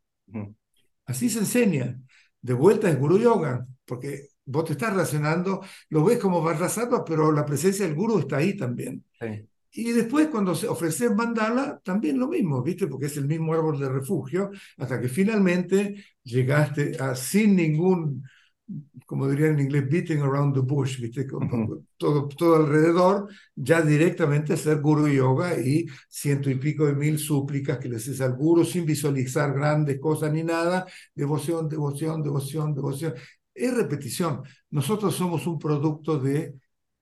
Así 1.06 1.30
se 1.30 1.40
enseña. 1.40 1.98
De 2.40 2.52
vuelta 2.52 2.88
es 2.88 2.98
guru 2.98 3.18
yoga, 3.18 3.66
porque 3.84 4.28
vos 4.44 4.64
te 4.64 4.72
estás 4.72 4.90
relacionando, 4.90 5.62
lo 5.88 6.04
ves 6.04 6.18
como 6.18 6.42
Vajrasattva, 6.42 7.04
pero 7.04 7.32
la 7.32 7.44
presencia 7.44 7.86
del 7.86 7.94
guru 7.94 8.18
está 8.18 8.38
ahí 8.38 8.56
también. 8.56 9.04
Sí. 9.18 9.46
Y 9.72 9.92
después 9.92 10.28
cuando 10.28 10.54
se 10.54 10.66
ofrece 10.66 11.10
mandala, 11.10 11.80
también 11.84 12.18
lo 12.18 12.28
mismo, 12.28 12.62
¿viste? 12.62 12.88
Porque 12.88 13.06
es 13.06 13.16
el 13.16 13.26
mismo 13.26 13.54
árbol 13.54 13.78
de 13.78 13.88
refugio, 13.88 14.50
hasta 14.76 15.00
que 15.00 15.08
finalmente 15.08 16.04
llegaste 16.24 16.96
a 16.98 17.14
sin 17.14 17.54
ningún, 17.54 18.24
como 19.10 19.28
dirían 19.28 19.54
en 19.54 19.62
inglés, 19.62 19.90
beating 19.90 20.20
around 20.20 20.54
the 20.54 20.60
bush, 20.60 21.00
¿viste? 21.00 21.26
todo, 21.96 22.28
todo 22.28 22.54
alrededor, 22.54 23.28
ya 23.56 23.82
directamente 23.82 24.52
hacer 24.52 24.80
guru 24.80 25.08
yoga 25.08 25.58
y 25.58 25.84
ciento 26.08 26.48
y 26.48 26.54
pico 26.54 26.86
de 26.86 26.92
mil 26.92 27.18
súplicas 27.18 27.78
que 27.78 27.88
le 27.88 27.96
haces 27.96 28.20
al 28.20 28.36
guru 28.36 28.64
sin 28.64 28.86
visualizar 28.86 29.52
grandes 29.52 29.98
cosas 29.98 30.32
ni 30.32 30.44
nada, 30.44 30.86
devoción, 31.12 31.68
devoción, 31.68 32.22
devoción, 32.22 32.72
devoción. 32.72 33.14
Es 33.52 33.74
repetición. 33.74 34.42
Nosotros 34.70 35.16
somos 35.16 35.44
un 35.48 35.58
producto 35.58 36.16
de 36.20 36.54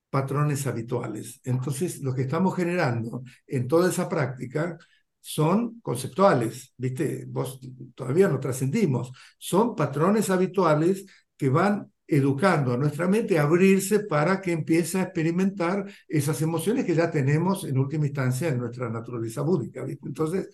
patrones 0.08 0.66
habituales. 0.66 1.42
Entonces, 1.44 2.00
lo 2.00 2.14
que 2.14 2.22
estamos 2.22 2.56
generando 2.56 3.22
en 3.46 3.68
toda 3.68 3.90
esa 3.90 4.08
práctica 4.08 4.78
son 5.20 5.78
conceptuales, 5.82 6.72
¿viste? 6.78 7.26
Vos 7.28 7.60
todavía 7.94 8.28
no 8.28 8.40
trascendimos. 8.40 9.12
Son 9.36 9.76
patrones 9.76 10.30
habituales 10.30 11.04
que 11.36 11.50
van 11.50 11.92
educando 12.08 12.72
a 12.72 12.78
nuestra 12.78 13.06
mente 13.06 13.38
a 13.38 13.42
abrirse 13.42 14.00
para 14.00 14.40
que 14.40 14.52
empiece 14.52 14.98
a 14.98 15.02
experimentar 15.02 15.84
esas 16.08 16.40
emociones 16.42 16.84
que 16.86 16.94
ya 16.94 17.10
tenemos 17.10 17.64
en 17.64 17.78
última 17.78 18.06
instancia 18.06 18.48
en 18.48 18.58
nuestra 18.58 18.88
naturaleza 18.88 19.42
búdica, 19.42 19.84
¿viste? 19.84 20.08
Entonces, 20.08 20.48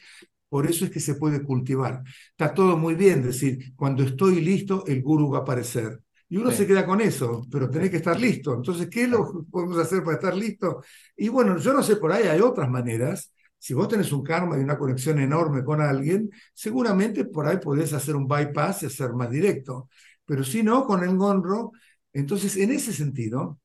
por 0.48 0.66
eso 0.66 0.84
es 0.84 0.90
que 0.90 1.00
se 1.00 1.14
puede 1.14 1.42
cultivar. 1.42 2.02
Está 2.30 2.52
todo 2.54 2.76
muy 2.76 2.94
bien 2.94 3.22
decir, 3.22 3.74
cuando 3.76 4.02
estoy 4.02 4.40
listo, 4.40 4.84
el 4.86 5.02
guru 5.02 5.30
va 5.30 5.38
a 5.38 5.40
aparecer. 5.42 6.00
Y 6.28 6.36
uno 6.36 6.50
se 6.50 6.66
queda 6.66 6.84
con 6.86 7.00
eso, 7.00 7.46
pero 7.50 7.70
tenés 7.70 7.90
que 7.90 7.98
estar 7.98 8.18
listo. 8.18 8.54
Entonces, 8.54 8.88
¿qué 8.88 9.06
lo 9.06 9.44
podemos 9.50 9.78
hacer 9.78 10.02
para 10.02 10.16
estar 10.16 10.36
listo? 10.36 10.82
Y 11.16 11.28
bueno, 11.28 11.58
yo 11.58 11.72
no 11.72 11.82
sé, 11.82 11.96
por 11.96 12.12
ahí 12.12 12.24
hay 12.24 12.40
otras 12.40 12.68
maneras. 12.68 13.32
Si 13.58 13.74
vos 13.74 13.88
tenés 13.88 14.12
un 14.12 14.22
karma 14.22 14.58
y 14.58 14.60
una 14.60 14.76
conexión 14.76 15.18
enorme 15.20 15.64
con 15.64 15.80
alguien, 15.80 16.30
seguramente 16.52 17.24
por 17.24 17.46
ahí 17.46 17.58
podés 17.58 17.92
hacer 17.92 18.16
un 18.16 18.26
bypass 18.26 18.82
y 18.82 18.86
hacer 18.86 19.12
más 19.12 19.30
directo. 19.30 19.88
Pero 20.26 20.44
si 20.44 20.62
no, 20.62 20.84
con 20.86 21.02
el 21.02 21.16
gonro, 21.16 21.72
entonces 22.12 22.56
en 22.56 22.72
ese 22.72 22.92
sentido, 22.92 23.60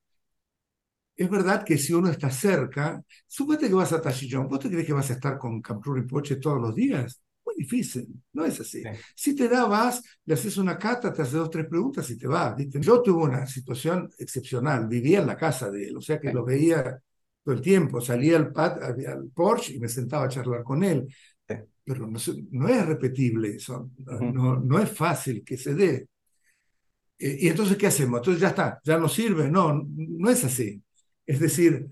es 1.16 1.30
verdad 1.30 1.64
que 1.66 1.78
si 1.78 1.94
uno 1.94 2.10
está 2.10 2.30
cerca, 2.32 3.04
suponete 3.28 3.68
que 3.68 3.74
vas 3.74 3.92
a 3.94 4.02
Tashillón, 4.02 4.48
¿vos 4.48 4.60
te 4.60 4.70
crees 4.70 4.86
que 4.86 4.94
vas 4.94 5.10
a 5.10 5.14
estar 5.14 5.38
con 5.38 5.62
y 5.62 6.02
Poche 6.04 6.38
todos 6.38 6.62
los 6.62 6.74
días? 6.74 7.22
difícil, 7.60 8.08
no 8.34 8.46
es 8.46 8.60
así. 8.62 8.82
Si 9.14 9.36
te 9.36 9.50
da, 9.50 9.66
vas, 9.66 10.02
le 10.26 10.34
haces 10.34 10.58
una 10.58 10.78
cata, 10.78 11.12
te 11.12 11.22
haces 11.22 11.34
dos, 11.34 11.50
tres 11.50 11.68
preguntas 11.68 12.10
y 12.10 12.18
te 12.18 12.26
vas. 12.26 12.56
Yo 12.58 13.02
tuve 13.02 13.24
una 13.24 13.46
situación 13.46 14.10
excepcional, 14.18 14.88
vivía 14.88 15.20
en 15.20 15.28
la 15.28 15.36
casa 15.36 15.70
de 15.70 15.90
él, 15.90 15.98
o 15.98 16.02
sea 16.02 16.20
que 16.20 16.32
lo 16.32 16.46
veía 16.46 17.00
todo 17.44 17.56
el 17.56 17.62
tiempo, 17.62 18.00
salía 18.00 18.38
al, 18.38 18.54
pat, 18.54 18.82
al 18.82 19.30
Porsche 19.34 19.74
y 19.74 19.80
me 19.80 19.90
sentaba 19.90 20.26
a 20.26 20.30
charlar 20.30 20.64
con 20.64 20.84
él. 20.84 21.14
Pero 21.84 22.08
no, 22.08 22.20
no, 22.52 22.68
es 22.70 22.86
repetible 22.86 23.56
eso, 23.56 23.92
no, 23.98 24.60
no, 24.60 24.80
es 24.80 24.92
fácil 24.92 25.44
que 25.44 25.58
se 25.58 25.74
dé. 25.74 26.08
Eh, 27.20 27.38
y 27.42 27.48
entonces, 27.50 27.78
¿qué 27.78 27.88
hacemos? 27.88 28.20
Entonces 28.20 28.42
ya 28.42 28.50
está, 28.50 28.80
ya 28.84 28.98
no 28.98 29.10
sirve. 29.10 29.50
No, 29.52 29.84
no 29.96 30.30
es 30.30 30.44
así. 30.46 30.82
Es 31.26 31.40
decir, 31.40 31.88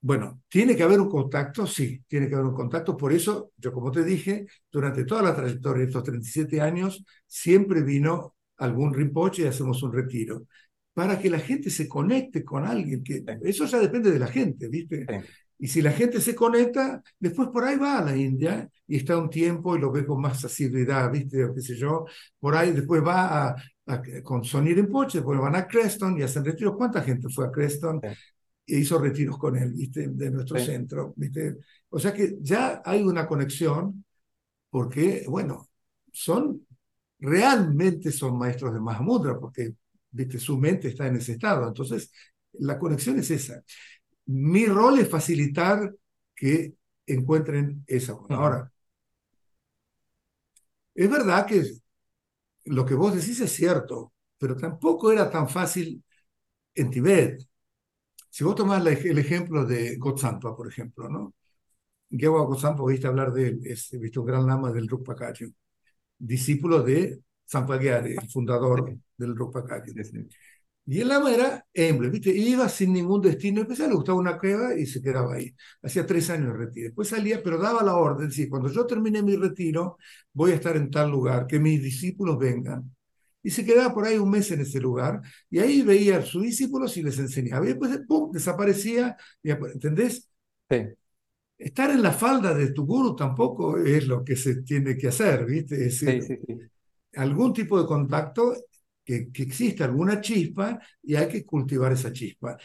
bueno, 0.00 0.42
¿tiene 0.48 0.76
que 0.76 0.82
haber 0.84 1.00
un 1.00 1.08
contacto? 1.10 1.66
Sí, 1.66 2.02
tiene 2.06 2.28
que 2.28 2.34
haber 2.34 2.46
un 2.46 2.54
contacto. 2.54 2.96
Por 2.96 3.12
eso, 3.12 3.52
yo 3.56 3.72
como 3.72 3.90
te 3.90 4.04
dije, 4.04 4.46
durante 4.70 5.04
toda 5.04 5.22
la 5.22 5.34
trayectoria 5.34 5.80
de 5.82 5.86
estos 5.88 6.04
37 6.04 6.60
años, 6.60 7.04
siempre 7.26 7.82
vino 7.82 8.36
algún 8.58 8.94
rinpoche 8.94 9.42
y 9.42 9.46
hacemos 9.46 9.82
un 9.82 9.92
retiro. 9.92 10.46
Para 10.94 11.18
que 11.18 11.30
la 11.30 11.38
gente 11.40 11.70
se 11.70 11.88
conecte 11.88 12.44
con 12.44 12.64
alguien, 12.66 13.02
que 13.04 13.24
eso 13.42 13.64
ya 13.66 13.78
depende 13.80 14.10
de 14.10 14.18
la 14.18 14.26
gente, 14.28 14.68
¿viste? 14.68 15.10
Y 15.58 15.66
si 15.68 15.82
la 15.82 15.92
gente 15.92 16.20
se 16.20 16.34
conecta, 16.34 17.02
después 17.18 17.48
por 17.48 17.64
ahí 17.64 17.76
va 17.76 17.98
a 17.98 18.04
la 18.04 18.16
India 18.16 18.68
y 18.86 18.96
está 18.96 19.16
un 19.18 19.28
tiempo 19.28 19.76
y 19.76 19.80
lo 19.80 19.90
ve 19.90 20.06
con 20.06 20.20
más 20.20 20.44
asiduidad, 20.44 21.10
¿viste? 21.10 21.44
O 21.44 21.54
qué 21.54 21.60
sé 21.60 21.76
yo. 21.76 22.06
Por 22.38 22.54
ahí 22.54 22.72
después 22.72 23.02
va 23.04 23.48
a, 23.48 23.56
con 24.22 24.44
Sonny 24.44 24.74
Rinpoche, 24.74 25.18
después 25.18 25.40
van 25.40 25.56
a 25.56 25.66
Creston 25.66 26.18
y 26.18 26.22
hacen 26.22 26.44
retiros. 26.44 26.76
¿Cuánta 26.76 27.02
gente 27.02 27.28
fue 27.28 27.46
a 27.46 27.50
Creston? 27.50 28.00
e 28.68 28.78
hizo 28.78 28.98
retiros 28.98 29.38
con 29.38 29.56
él, 29.56 29.72
¿viste? 29.72 30.08
De 30.08 30.30
nuestro 30.30 30.58
centro, 30.58 31.14
¿viste? 31.16 31.56
O 31.88 31.98
sea 31.98 32.12
que 32.12 32.36
ya 32.40 32.82
hay 32.84 33.02
una 33.02 33.26
conexión 33.26 34.04
porque, 34.68 35.24
bueno, 35.26 35.70
son, 36.12 36.66
realmente 37.18 38.12
son 38.12 38.38
maestros 38.38 38.74
de 38.74 38.80
Mahamudra 38.80 39.38
porque, 39.38 39.74
¿viste? 40.10 40.38
Su 40.38 40.58
mente 40.58 40.88
está 40.88 41.06
en 41.06 41.16
ese 41.16 41.32
estado. 41.32 41.66
Entonces, 41.66 42.12
la 42.52 42.78
conexión 42.78 43.18
es 43.18 43.30
esa. 43.30 43.62
Mi 44.28 44.66
rol 44.66 44.98
es 45.00 45.08
facilitar 45.08 45.94
que 46.34 46.74
encuentren 47.06 47.84
esa. 47.86 48.12
Ahora, 48.30 48.70
es 50.94 51.10
verdad 51.10 51.46
que 51.46 51.64
lo 52.66 52.84
que 52.84 52.94
vos 52.94 53.14
decís 53.14 53.40
es 53.40 53.52
cierto, 53.52 54.12
pero 54.38 54.56
tampoco 54.56 55.10
era 55.12 55.30
tan 55.30 55.48
fácil 55.48 56.02
en 56.74 56.90
Tibet. 56.90 57.40
Si 58.30 58.44
vos 58.44 58.54
tomás 58.54 58.84
el 58.86 59.18
ejemplo 59.18 59.64
de 59.64 59.96
Gotsampa, 59.96 60.56
por 60.56 60.68
ejemplo, 60.68 61.08
¿no? 61.08 61.34
Gewa 62.10 62.44
Gotsampa, 62.44 62.82
oíste 62.82 63.06
hablar 63.06 63.32
de 63.32 63.48
él, 63.48 63.60
es 63.64 63.90
visto 63.98 64.20
un 64.22 64.26
gran 64.26 64.46
lama 64.46 64.72
del 64.72 64.88
Rupa 64.88 65.16
discípulo 66.18 66.82
de 66.82 67.20
Sampagyari, 67.44 68.14
el 68.14 68.30
fundador 68.30 68.96
del 69.16 69.36
Rupa 69.36 69.64
Y 70.90 71.02
el 71.02 71.08
lama 71.08 71.34
era 71.34 71.66
Emble, 71.74 72.08
¿viste? 72.08 72.30
Iba 72.30 72.66
sin 72.68 72.94
ningún 72.94 73.20
destino 73.20 73.60
especial, 73.60 73.90
le 73.90 73.96
gustaba 73.96 74.18
una 74.18 74.38
cueva 74.38 74.74
y 74.74 74.86
se 74.86 75.02
quedaba 75.02 75.34
ahí. 75.34 75.54
Hacía 75.82 76.06
tres 76.06 76.30
años 76.30 76.52
de 76.54 76.58
retiro. 76.64 76.86
Después 76.86 77.08
salía, 77.08 77.42
pero 77.42 77.58
daba 77.58 77.82
la 77.82 77.94
orden, 77.94 78.30
sí, 78.30 78.48
cuando 78.48 78.70
yo 78.70 78.86
termine 78.86 79.22
mi 79.22 79.36
retiro, 79.36 79.98
voy 80.32 80.52
a 80.52 80.54
estar 80.54 80.78
en 80.78 80.90
tal 80.90 81.10
lugar, 81.10 81.46
que 81.46 81.58
mis 81.58 81.82
discípulos 81.82 82.38
vengan 82.38 82.90
y 83.42 83.50
se 83.50 83.66
quedaba 83.66 83.92
por 83.92 84.06
ahí 84.06 84.16
un 84.16 84.30
mes 84.30 84.50
en 84.50 84.60
ese 84.60 84.80
lugar, 84.80 85.20
y 85.48 85.58
ahí 85.58 85.82
veía 85.82 86.18
a 86.18 86.22
sus 86.22 86.42
discípulos 86.42 86.96
y 86.96 87.02
les 87.02 87.18
enseñaba. 87.18 87.64
Y 87.64 87.68
después, 87.68 88.00
¡pum!, 88.06 88.32
desaparecía, 88.32 89.16
¿entendés? 89.42 90.28
Sí. 90.70 90.76
Estar 91.58 91.90
en 91.90 92.02
la 92.02 92.12
falda 92.12 92.54
de 92.54 92.72
tu 92.72 92.86
guru 92.86 93.14
tampoco 93.14 93.78
es 93.78 94.06
lo 94.06 94.24
que 94.24 94.36
se 94.36 94.62
tiene 94.62 94.96
que 94.96 95.08
hacer, 95.08 95.44
¿viste? 95.44 95.86
Es 95.86 95.98
sí, 95.98 96.20
sí, 96.22 96.38
algún 97.14 97.52
tipo 97.52 97.80
de 97.80 97.86
contacto, 97.86 98.54
que, 99.08 99.42
existe 99.42 99.82
alguna 99.84 100.20
chispa 100.20 100.78
y 101.02 101.14
hay 101.14 101.28
que 101.28 101.44
cultivar 101.44 101.92
esa 101.92 102.12
chispa. 102.12 102.56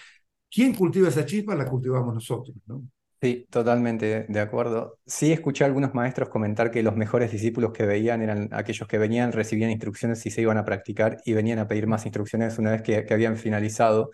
¿Quién 0.50 0.74
cultiva 0.74 1.08
esa 1.08 1.26
chispa? 1.26 1.56
La 1.56 1.66
cultivamos 1.66 2.14
nosotros, 2.14 2.56
¿no? 2.66 2.84
Sí, 3.22 3.48
totalmente 3.50 4.26
de 4.28 4.40
acuerdo. 4.42 5.00
Sí, 5.06 5.32
escuché 5.32 5.64
a 5.64 5.68
algunos 5.68 5.94
maestros 5.94 6.28
comentar 6.28 6.70
que 6.72 6.84
los 6.84 6.98
mejores 6.98 7.32
discípulos 7.32 7.72
que 7.72 7.86
veían 7.86 8.22
eran 8.22 8.50
aquellos 8.52 8.86
que 8.86 8.98
venían, 8.98 9.32
recibían 9.32 9.72
instrucciones 9.72 10.26
y 10.26 10.30
se 10.30 10.42
iban 10.42 10.58
a 10.58 10.66
practicar 10.66 11.22
y 11.24 11.32
venían 11.32 11.60
a 11.60 11.68
pedir 11.70 11.88
más 11.88 12.06
instrucciones 12.06 12.58
una 12.60 12.72
vez 12.72 12.82
que, 12.82 13.06
que 13.06 13.14
habían 13.14 13.38
finalizado. 13.38 14.12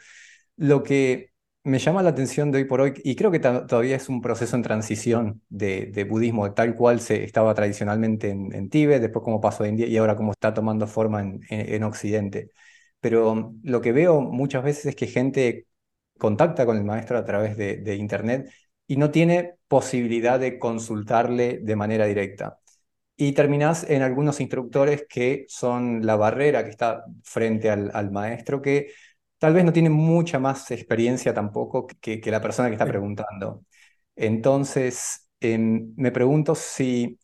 Lo 0.57 0.83
que 0.83 1.31
me 1.69 1.79
llama 1.79 2.03
la 2.03 2.09
atención 2.09 2.51
de 2.51 2.59
hoy 2.59 2.65
por 2.65 2.81
hoy, 2.81 2.93
y 3.03 3.15
creo 3.15 3.31
que 3.31 3.39
todavía 3.39 3.95
es 3.95 4.09
un 4.09 4.21
proceso 4.21 4.55
en 4.55 4.63
transición 4.63 5.41
de, 5.49 6.05
budismo, 6.09 6.53
tal 6.53 6.75
cual 6.75 6.99
se 7.01 7.23
estaba 7.23 7.53
tradicionalmente 7.53 8.29
en, 8.29 8.53
en, 8.53 8.69
Tíbet, 8.69 9.01
después 9.01 9.23
como 9.23 9.41
pasó 9.41 9.63
a 9.63 9.67
India 9.67 9.87
y 9.87 9.97
ahora 9.97 10.15
como 10.15 10.31
está 10.31 10.53
tomando 10.53 10.87
forma 10.87 11.21
en, 11.21 11.41
en 11.49 11.83
Occidente. 11.83 12.51
Pero 12.99 13.53
lo 13.63 13.81
que 13.81 13.91
veo 13.93 14.21
muchas 14.21 14.63
veces 14.63 14.87
es 14.87 14.95
que 14.95 15.07
gente 15.07 15.67
contacta 16.17 16.65
con 16.65 16.77
el 16.77 16.83
maestro 16.83 17.17
a 17.17 17.25
través 17.25 17.57
de, 17.57 17.77
de 17.77 17.95
Internet 17.95 18.51
y 18.87 18.97
no 18.97 19.11
tiene 19.11 19.55
posibilidad 19.67 20.39
de 20.39 20.59
consultarle 20.59 21.59
de 21.61 21.75
manera 21.75 22.05
directa. 22.05 22.59
Y 23.15 23.33
terminás 23.33 23.83
en 23.89 24.01
algunos 24.01 24.39
instructores 24.39 25.05
que 25.09 25.45
son 25.49 26.05
la 26.05 26.15
barrera 26.15 26.63
que 26.63 26.69
está 26.69 27.05
frente 27.23 27.69
al, 27.69 27.91
al 27.93 28.11
maestro, 28.11 28.61
que 28.61 28.93
tal 29.39 29.53
vez 29.53 29.65
no 29.65 29.73
tiene 29.73 29.89
mucha 29.89 30.39
más 30.39 30.69
experiencia 30.71 31.33
tampoco 31.33 31.87
que, 31.87 32.21
que 32.21 32.31
la 32.31 32.41
persona 32.41 32.69
que 32.69 32.75
está 32.75 32.85
preguntando. 32.85 33.65
Entonces, 34.15 35.29
em, 35.39 35.93
me 35.97 36.11
pregunto 36.11 36.55
si 36.55 37.17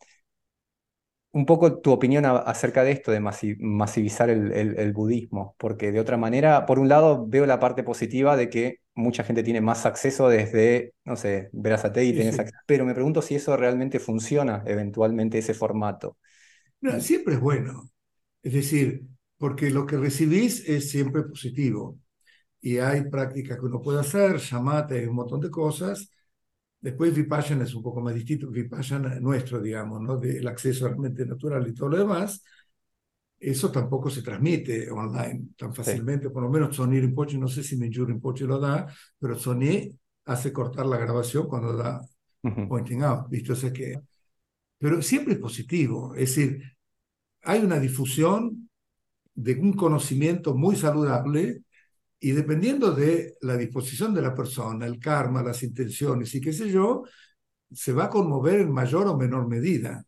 un 1.35 1.45
poco 1.45 1.81
tu 1.81 1.91
opinión 1.91 2.25
acerca 2.25 2.85
de 2.85 2.91
esto, 2.91 3.11
de 3.11 3.19
masivizar 3.19 4.29
el, 4.29 4.53
el, 4.53 4.93
budismo, 4.93 5.53
porque 5.57 5.91
de 5.91 5.99
otra 5.99 6.15
manera, 6.15 6.65
por 6.65 6.79
un 6.79 6.87
lado, 6.87 7.27
veo 7.27 7.45
la 7.45 7.59
parte 7.59 7.83
positiva 7.83 8.37
de 8.37 8.49
que 8.49 8.79
mucha 8.93 9.25
gente 9.25 9.43
tiene 9.43 9.59
más 9.59 9.85
acceso 9.85 10.29
desde, 10.29 10.93
no 11.03 11.17
sé, 11.17 11.49
Verazate 11.51 12.05
y 12.05 12.11
sí, 12.11 12.19
tenés 12.19 12.39
acceso, 12.39 12.57
pero 12.65 12.85
me 12.85 12.93
pregunto 12.93 13.21
si 13.21 13.35
eso 13.35 13.57
realmente 13.57 13.99
funciona 13.99 14.63
eventualmente, 14.65 15.37
ese 15.37 15.53
formato. 15.53 16.17
No, 16.79 17.01
siempre 17.01 17.33
es 17.33 17.41
bueno, 17.41 17.89
es 18.41 18.53
decir, 18.53 19.03
porque 19.37 19.71
lo 19.71 19.85
que 19.85 19.97
recibís 19.97 20.69
es 20.69 20.89
siempre 20.89 21.23
positivo 21.23 21.99
y 22.65 22.79
hay 22.79 23.09
prácticas 23.09 23.59
que 23.59 23.65
uno 23.65 23.81
puede 23.81 23.99
hacer, 23.99 24.37
llamate, 24.37 24.99
hay 24.99 25.05
un 25.05 25.15
montón 25.15 25.39
de 25.39 25.49
cosas, 25.49 26.09
Después 26.85 27.15
Vipassana 27.15 27.63
es 27.63 27.73
un 27.73 27.81
poco 27.81 27.99
más 27.99 28.13
distinto, 28.13 28.47
Vipassana 28.51 29.19
nuestro, 29.19 29.59
digamos, 29.59 29.99
¿no? 30.01 30.17
Del 30.17 30.47
acceso 30.47 30.85
a 30.85 30.91
la 30.91 30.95
mente 30.95 31.25
natural 31.25 31.67
y 31.67 31.73
todo 31.73 31.89
lo 31.89 31.97
demás. 31.97 32.43
Eso 33.39 33.71
tampoco 33.71 34.11
se 34.11 34.21
transmite 34.21 34.91
online 34.91 35.47
tan 35.57 35.73
fácilmente, 35.73 36.27
sí. 36.27 36.31
por 36.31 36.43
lo 36.43 36.49
menos 36.51 36.75
Sony 36.75 36.99
Rinpoche, 37.01 37.39
no 37.39 37.47
sé 37.47 37.63
si 37.63 37.75
Minju 37.75 38.05
Rinpoche 38.05 38.45
lo 38.45 38.59
da, 38.59 38.85
pero 39.17 39.35
Sony 39.35 39.97
hace 40.25 40.53
cortar 40.53 40.85
la 40.85 40.97
grabación 40.97 41.47
cuando 41.47 41.75
da 41.75 42.01
uh 42.43 42.49
-huh. 42.49 42.67
pointing 42.67 43.01
out, 43.01 43.29
¿viste? 43.29 43.53
O 43.53 43.55
sea 43.55 43.73
que... 43.73 43.99
Pero 44.77 45.01
siempre 45.01 45.33
es 45.33 45.39
positivo, 45.39 46.13
es 46.13 46.35
decir, 46.35 46.61
hay 47.41 47.61
una 47.61 47.79
difusión 47.79 48.69
de 49.33 49.55
un 49.55 49.73
conocimiento 49.73 50.53
muy 50.53 50.75
saludable 50.75 51.64
y 52.19 52.31
dependiendo 52.31 52.91
de 52.91 53.35
la 53.41 53.57
disposición 53.57 54.13
de 54.13 54.21
la 54.21 54.33
persona, 54.33 54.85
el 54.85 54.99
karma, 54.99 55.43
las 55.43 55.61
intenciones 55.63 56.33
y 56.33 56.41
qué 56.41 56.53
sé 56.53 56.69
yo, 56.69 57.03
se 57.71 57.93
va 57.93 58.05
a 58.05 58.09
conmover 58.09 58.61
en 58.61 58.71
mayor 58.71 59.07
o 59.07 59.17
menor 59.17 59.47
medida. 59.47 60.03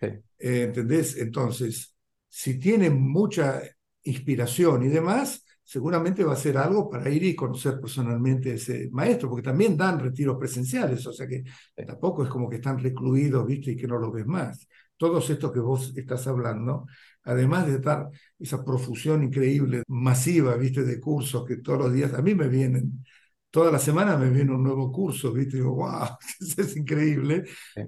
Sí. 0.00 0.06
Eh, 0.38 0.62
¿Entendés? 0.62 1.16
Entonces, 1.16 1.94
si 2.28 2.58
tiene 2.58 2.90
mucha 2.90 3.62
inspiración 4.04 4.82
y 4.82 4.88
demás, 4.88 5.44
seguramente 5.62 6.24
va 6.24 6.32
a 6.32 6.36
ser 6.36 6.58
algo 6.58 6.90
para 6.90 7.08
ir 7.08 7.22
y 7.22 7.34
conocer 7.34 7.80
personalmente 7.80 8.50
a 8.50 8.54
ese 8.54 8.88
maestro, 8.90 9.28
porque 9.28 9.44
también 9.44 9.76
dan 9.76 10.00
retiros 10.00 10.36
presenciales, 10.38 11.06
o 11.06 11.12
sea 11.12 11.26
que 11.26 11.44
sí. 11.44 11.86
tampoco 11.86 12.24
es 12.24 12.28
como 12.28 12.48
que 12.48 12.56
están 12.56 12.78
recluidos, 12.78 13.46
¿viste? 13.46 13.72
Y 13.72 13.76
que 13.76 13.86
no 13.86 13.98
los 13.98 14.12
ves 14.12 14.26
más. 14.26 14.68
Todos 15.02 15.28
estos 15.30 15.52
que 15.52 15.60
vos 15.60 15.92
estás 15.96 16.26
hablando 16.26 16.86
además 17.24 17.66
de 17.66 17.76
estar 17.76 18.08
esa 18.38 18.64
profusión 18.64 19.22
increíble, 19.24 19.82
masiva, 19.88 20.56
viste, 20.56 20.82
de 20.84 21.00
cursos 21.00 21.44
que 21.46 21.56
todos 21.58 21.78
los 21.78 21.92
días 21.92 22.12
a 22.14 22.22
mí 22.22 22.34
me 22.34 22.48
vienen, 22.48 23.04
toda 23.50 23.70
la 23.70 23.78
semana 23.78 24.16
me 24.16 24.30
viene 24.30 24.52
un 24.52 24.62
nuevo 24.62 24.90
curso, 24.92 25.32
viste, 25.32 25.56
y 25.56 25.60
digo, 25.60 25.74
wow, 25.76 26.08
eso 26.40 26.62
es 26.62 26.76
increíble. 26.76 27.44
Sí. 27.74 27.82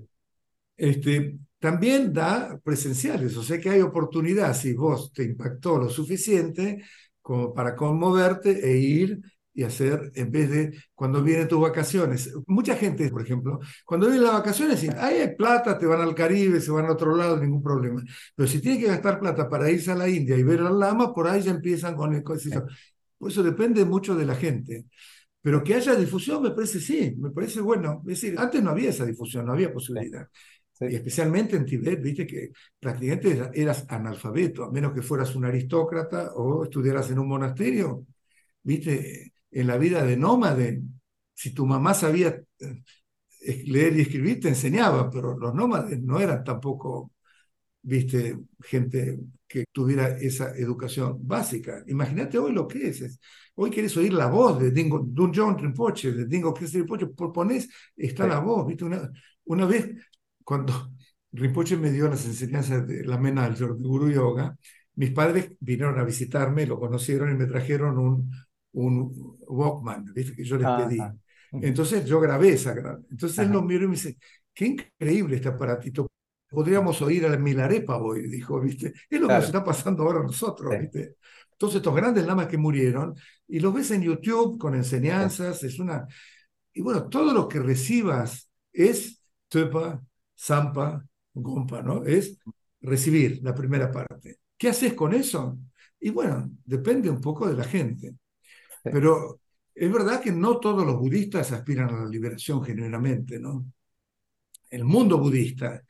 Este, 0.77 1.39
también 1.59 2.13
da 2.13 2.59
presenciales, 2.63 3.37
o 3.37 3.43
sea 3.43 3.61
que 3.61 3.71
hay 3.71 3.81
oportunidad, 3.81 4.55
si 4.55 4.75
vos 4.75 5.13
te 5.13 5.25
impactó 5.25 5.79
lo 5.79 5.89
suficiente 5.89 6.83
como 7.23 7.55
para 7.55 7.75
conmoverte 7.77 8.51
e 8.71 8.77
ir 8.79 9.21
y 9.55 9.63
hacer, 9.63 10.11
en 10.15 10.31
vez 10.33 10.51
de 10.51 10.79
cuando 10.95 11.23
vienen 11.23 11.47
tus 11.49 11.61
vacaciones. 11.61 12.33
Mucha 12.47 12.77
gente, 12.77 13.09
por 13.09 13.23
ejemplo, 13.23 13.61
cuando 13.87 14.07
vienen 14.07 14.25
las 14.25 14.35
vacaciones, 14.35 14.81
dicen, 14.81 14.97
ahí 14.99 15.19
hay 15.19 15.37
plata, 15.37 15.79
te 15.79 15.87
van 15.87 16.01
al 16.01 16.15
Caribe, 16.15 16.61
se 16.61 16.73
van 16.73 16.87
a 16.87 16.93
otro 16.93 17.17
lado, 17.17 17.39
ningún 17.39 17.63
problema. 17.63 18.03
Pero 18.35 18.49
si 18.49 18.61
tienen 18.61 18.81
que 18.81 18.89
gastar 18.89 19.21
plata 19.21 19.49
para 19.49 19.71
irse 19.71 19.93
a 19.93 19.95
la 19.95 20.09
India 20.09 20.37
y 20.37 20.43
ver 20.43 20.61
al 20.61 20.79
lama, 20.79 21.15
por 21.15 21.29
ahí 21.29 21.43
ya 21.43 21.53
empiezan 21.53 21.95
con 21.95 22.15
el... 22.15 22.23
Por 22.23 23.31
eso 23.31 23.43
depende 23.43 23.85
mucho 23.85 24.15
de 24.17 24.27
la 24.27 24.35
gente. 24.35 24.87
Pero 25.41 25.63
que 25.63 25.75
haya 25.75 25.95
difusión, 25.95 26.43
me 26.43 26.51
parece 26.51 26.81
sí, 26.81 27.15
me 27.19 27.31
parece 27.31 27.61
bueno. 27.61 28.01
Es 28.07 28.21
decir, 28.21 28.35
antes 28.39 28.63
no 28.63 28.71
había 28.71 28.91
esa 28.91 29.05
difusión, 29.05 29.47
no 29.47 29.53
había 29.53 29.73
posibilidad. 29.73 30.27
Sí. 30.73 30.87
Y 30.91 30.97
especialmente 30.97 31.55
en 31.57 31.65
Tibet, 31.65 32.03
viste 32.03 32.27
que 32.27 32.51
prácticamente 32.81 33.51
eras 33.55 33.87
analfabeto, 33.89 34.65
a 34.65 34.73
menos 34.73 34.93
que 34.93 35.03
fueras 35.03 35.35
un 35.37 35.45
aristócrata 35.45 36.33
o 36.35 36.65
estudiaras 36.65 37.11
en 37.11 37.19
un 37.21 37.29
monasterio, 37.29 38.07
viste, 38.63 39.34
en 39.55 39.67
la 39.69 39.79
vida 39.79 40.05
de 40.05 40.17
nómade. 40.17 40.83
Si 41.35 41.55
tu 41.55 41.67
mamá 41.67 41.95
sabía 41.95 42.43
eh, 42.61 43.65
leer 43.67 43.97
y 43.97 44.03
escribir, 44.03 44.41
te 44.41 44.49
enseñaba, 44.49 45.11
pero 45.11 45.39
los 45.39 45.55
nómades 45.55 46.03
no 46.03 46.21
eran 46.21 46.43
tampoco, 46.45 47.13
viste, 47.83 48.39
gente 48.61 49.21
que 49.47 49.67
tuviera 49.73 50.09
esa 50.19 50.57
educación 50.57 51.19
básica. 51.27 51.85
Imagínate 51.87 52.39
hoy 52.39 52.53
lo 52.53 52.67
que 52.67 52.89
es. 52.89 53.21
Hoy 53.55 53.71
quieres 53.71 53.97
oír 53.97 54.13
la 54.13 54.27
voz 54.27 54.59
de 54.61 54.71
Dingo, 54.73 55.01
Dunjon 55.07 55.59
Rinpoche, 55.59 56.13
de 56.13 56.27
Dingo 56.27 56.53
Christi 56.53 56.79
Rinpoche, 56.79 57.07
por 57.07 57.33
ponés, 57.33 57.69
está 57.97 58.25
sí. 58.25 58.31
la 58.31 58.41
voz, 58.41 58.67
viste. 58.67 58.85
Una, 58.85 59.11
una 59.45 59.67
vez, 59.67 59.91
cuando 60.43 60.93
Rinpoche 61.33 61.77
me 61.77 61.93
dio 61.93 62.09
las 62.09 62.25
enseñanzas 62.27 62.87
de 62.87 63.05
la 63.05 63.19
Menalyor, 63.19 63.77
de 63.77 63.85
Guru 63.89 64.11
Yoga, 64.11 64.57
mis 64.97 65.11
padres 65.11 65.51
vinieron 65.61 65.99
a 65.99 66.05
visitarme, 66.05 66.67
lo 66.67 66.79
conocieron 66.81 67.31
y 67.31 67.35
me 67.35 67.47
trajeron 67.47 67.99
un, 67.99 68.31
un 68.75 69.39
Walkman, 69.47 70.13
¿viste? 70.15 70.35
que 70.35 70.45
yo 70.45 70.57
les 70.57 70.67
pedí. 70.67 71.01
Ah, 71.01 71.15
ah. 71.53 71.59
Entonces 71.63 72.05
yo 72.05 72.21
grabé 72.21 72.51
esa. 72.51 72.73
Entonces 73.11 73.39
Ajá. 73.39 73.47
él 73.47 73.53
lo 73.53 73.63
miró 73.63 73.85
y 73.85 73.89
me 73.89 73.95
dice, 73.95 74.19
qué 74.53 74.67
increíble 74.67 75.37
este 75.37 75.49
aparatito. 75.49 76.11
Podríamos 76.49 77.01
oír 77.03 77.27
a 77.27 77.31
la 77.31 77.37
Milarepa 77.37 77.97
hoy, 77.97 78.29
dijo, 78.29 78.61
¿viste? 78.61 78.93
Es 79.09 79.21
lo 79.21 79.27
claro. 79.27 79.29
que 79.29 79.35
nos 79.35 79.45
está 79.47 79.65
pasando 79.65 80.05
ahora 80.05 80.21
a 80.21 80.25
nosotros, 80.25 80.73
sí. 80.73 80.81
¿viste? 80.81 81.17
Entonces 81.53 81.77
estos 81.77 81.95
grandes 81.95 82.27
lamas 82.27 82.47
que 82.49 82.59
murieron, 82.59 83.15
y 83.49 83.61
los 83.61 83.73
ves 83.73 83.91
en 83.91 84.03
YouTube 84.03 84.59
con 84.59 84.75
enseñanzas, 84.75 85.61
sí. 85.61 85.67
es 85.67 85.79
una... 85.79 86.07
Y 86.73 86.83
bueno, 86.83 87.09
todo 87.09 87.33
lo 87.33 87.49
que 87.49 87.61
recibas 87.61 88.51
es 88.73 89.21
Tepa, 89.49 90.03
Zampa, 90.37 91.05
Gompa, 91.33 91.83
¿no? 91.83 92.05
Es 92.05 92.39
recibir 92.81 93.41
la 93.43 93.55
primera 93.55 93.91
parte. 93.91 94.41
¿Qué 94.57 94.69
haces 94.69 94.95
con 94.95 95.15
eso? 95.15 95.59
Y 96.01 96.11
bueno, 96.11 96.51
depende 96.65 97.09
un 97.09 97.21
poco 97.21 97.47
de 97.47 97.55
la 97.55 97.65
gente. 97.65 98.15
Pero 98.85 99.41
es 99.75 99.93
verdad 99.93 100.21
que 100.21 100.31
no 100.33 100.61
todos 100.61 100.87
los 100.87 100.97
budistas 100.97 101.51
aspiran 101.53 101.91
a 101.91 102.05
la 102.05 102.09
liberación 102.09 102.63
genuinamente, 102.63 103.41
¿no? 103.41 103.67
El 104.71 104.85
mundo 104.85 105.19
budista 105.19 105.83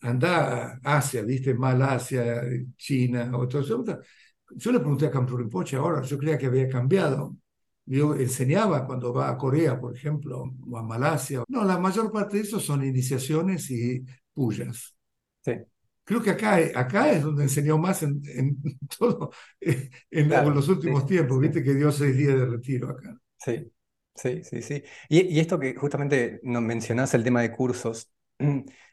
anda 0.00 0.78
a 0.82 0.96
Asia, 0.98 1.22
¿viste? 1.22 1.54
Malasia, 1.54 2.42
China, 2.76 3.30
otros. 3.36 3.68
Yo 3.68 4.72
le 4.72 4.78
pregunté 4.80 5.06
a 5.06 5.10
Campo 5.10 5.36
Rinpoche 5.36 5.76
ahora, 5.76 6.02
yo 6.02 6.18
creía 6.18 6.38
que 6.38 6.46
había 6.46 6.68
cambiado. 6.68 7.36
Yo 7.84 8.14
enseñaba 8.14 8.86
cuando 8.86 9.14
va 9.14 9.30
a 9.30 9.36
Corea, 9.38 9.80
por 9.80 9.96
ejemplo, 9.96 10.44
o 10.70 10.76
a 10.78 10.82
Malasia. 10.82 11.42
No, 11.48 11.64
la 11.64 11.78
mayor 11.78 12.12
parte 12.12 12.36
de 12.36 12.42
eso 12.42 12.60
son 12.60 12.84
iniciaciones 12.84 13.70
y 13.70 14.04
pullas. 14.32 14.94
Sí. 15.40 15.52
Creo 16.08 16.22
que 16.22 16.30
acá, 16.30 16.58
acá 16.74 17.12
es 17.12 17.22
donde 17.22 17.42
enseñó 17.42 17.76
más 17.76 18.02
en, 18.02 18.22
en 18.34 18.56
todo, 18.98 19.30
en, 19.60 20.26
claro, 20.26 20.48
los 20.50 20.66
últimos 20.68 21.02
sí, 21.02 21.08
tiempos, 21.08 21.38
viste 21.38 21.62
que 21.62 21.74
dio 21.74 21.92
seis 21.92 22.16
días 22.16 22.34
de 22.34 22.46
retiro 22.46 22.88
acá. 22.88 23.14
Sí, 23.36 23.70
sí, 24.14 24.42
sí, 24.42 24.62
sí. 24.62 24.82
Y, 25.10 25.26
y 25.36 25.38
esto 25.38 25.58
que 25.58 25.74
justamente 25.74 26.40
nos 26.42 26.62
mencionás, 26.62 27.12
el 27.12 27.24
tema 27.24 27.42
de 27.42 27.52
cursos, 27.52 28.10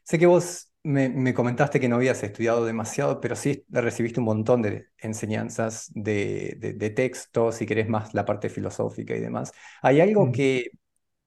sé 0.04 0.20
que 0.20 0.26
vos 0.26 0.74
me, 0.84 1.08
me, 1.08 1.34
comentaste 1.34 1.80
que 1.80 1.88
no 1.88 1.96
habías 1.96 2.22
estudiado 2.22 2.66
demasiado, 2.66 3.22
pero 3.22 3.38
sí 3.38 3.64
recibiste 3.70 4.20
un 4.20 4.26
montón 4.26 4.62
de 4.62 4.90
enseñanzas 4.98 5.90
de, 5.96 6.58
de, 6.60 6.74
de 6.74 6.90
textos, 6.90 7.56
si 7.56 7.66
querés 7.66 7.88
más 7.88 8.14
la 8.14 8.26
parte 8.26 8.50
filosófica 8.50 9.16
y 9.16 9.22
demás. 9.22 9.54
¿Hay 9.82 10.02
algo 10.02 10.26
mm. 10.28 10.32
que, 10.34 10.72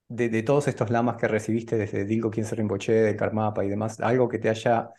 de, 0.09 0.28
de, 0.28 0.43
todos 0.43 0.69
estos 0.69 0.90
lamas 0.90 1.16
que 1.16 1.28
recibiste 1.28 1.77
desde 1.77 2.05
Dilgo 2.05 2.31
Khyentse 2.31 2.55
Rinpoche, 2.56 2.93
de 2.93 3.16
Karmapa 3.16 3.65
y 3.65 3.69
demás, 3.69 4.01
algo 4.01 4.28
que 4.28 4.39
te 4.39 4.48
haya 4.48 4.90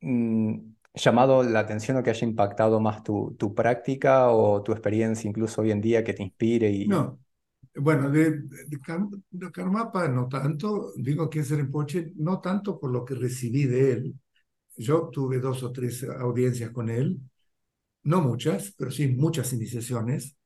Mm, 0.00 0.76
llamado 0.94 1.42
la 1.42 1.60
atención 1.60 1.96
o 1.96 2.02
que 2.02 2.10
haya 2.10 2.26
impactado 2.26 2.80
más 2.80 3.02
tu, 3.02 3.34
tu, 3.38 3.54
práctica 3.54 4.30
o 4.30 4.62
tu 4.62 4.72
experiencia 4.72 5.28
incluso 5.28 5.60
hoy 5.62 5.70
en 5.70 5.80
día 5.80 6.02
que 6.02 6.14
te 6.14 6.22
inspire? 6.22 6.70
Y... 6.70 6.86
No, 6.86 7.18
Bueno, 7.74 8.10
de, 8.10 8.40
de, 8.40 8.80
Karmapa 9.52 10.08
no 10.08 10.28
tanto, 10.28 10.92
digo 10.96 11.28
que 11.28 11.40
es 11.40 11.50
Rinpoche, 11.50 12.12
no 12.16 12.40
tanto 12.40 12.78
por 12.78 12.90
lo 12.90 13.04
que 13.04 13.14
recibí 13.14 13.64
de 13.64 13.92
él. 13.92 14.14
Yo 14.76 15.08
tuve 15.10 15.38
dos 15.38 15.62
o 15.62 15.72
tres 15.72 16.04
audiencias 16.04 16.70
con 16.70 16.88
él, 16.88 17.18
no 18.04 18.20
muchas, 18.22 18.74
pero 18.76 18.90
sí 18.90 19.08
muchas 19.08 19.52
iniciaciones. 19.52 20.36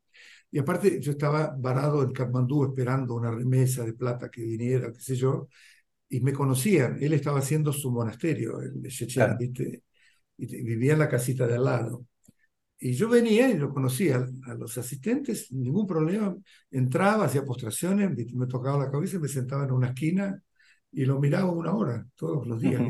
Y 0.51 0.59
aparte, 0.59 1.01
yo 1.01 1.13
estaba 1.13 1.55
varado 1.59 2.03
en 2.03 2.13
Katmandú 2.13 2.65
esperando 2.65 3.15
una 3.15 3.31
remesa 3.31 3.85
de 3.85 3.93
plata 3.95 4.31
que 4.31 4.43
viniera, 4.43 4.93
qué 4.93 5.01
sé 5.01 5.17
yo, 5.17 5.49
y 6.11 6.21
me 6.21 6.33
conocían. 6.33 6.99
Él 7.01 7.15
estaba 7.15 7.39
haciendo 7.39 7.73
su 7.73 7.91
monasterio, 7.91 8.61
el 8.61 8.83
de 8.83 9.37
¿viste? 9.39 9.85
Y 10.37 10.63
vivía 10.63 10.95
en 10.95 10.99
la 10.99 11.09
casita 11.09 11.47
de 11.47 11.55
al 11.55 11.65
lado. 11.65 12.07
Y 12.79 12.95
yo 12.95 13.09
venía 13.09 13.49
y 13.49 13.57
lo 13.57 13.73
conocía 13.73 14.27
a 14.47 14.55
los 14.55 14.77
asistentes, 14.77 15.53
ningún 15.53 15.87
problema. 15.87 16.35
Entraba, 16.71 17.27
hacía 17.27 17.45
postraciones, 17.45 18.11
me 18.35 18.47
tocaba 18.47 18.85
la 18.85 18.91
cabeza 18.91 19.17
y 19.17 19.21
me 19.21 19.29
sentaba 19.29 19.65
en 19.65 19.73
una 19.73 19.89
esquina 19.89 20.43
y 20.91 21.05
lo 21.05 21.21
miraba 21.21 21.53
una 21.53 21.75
hora, 21.75 22.07
todos 22.17 22.47
los 22.47 22.61
días. 22.61 22.83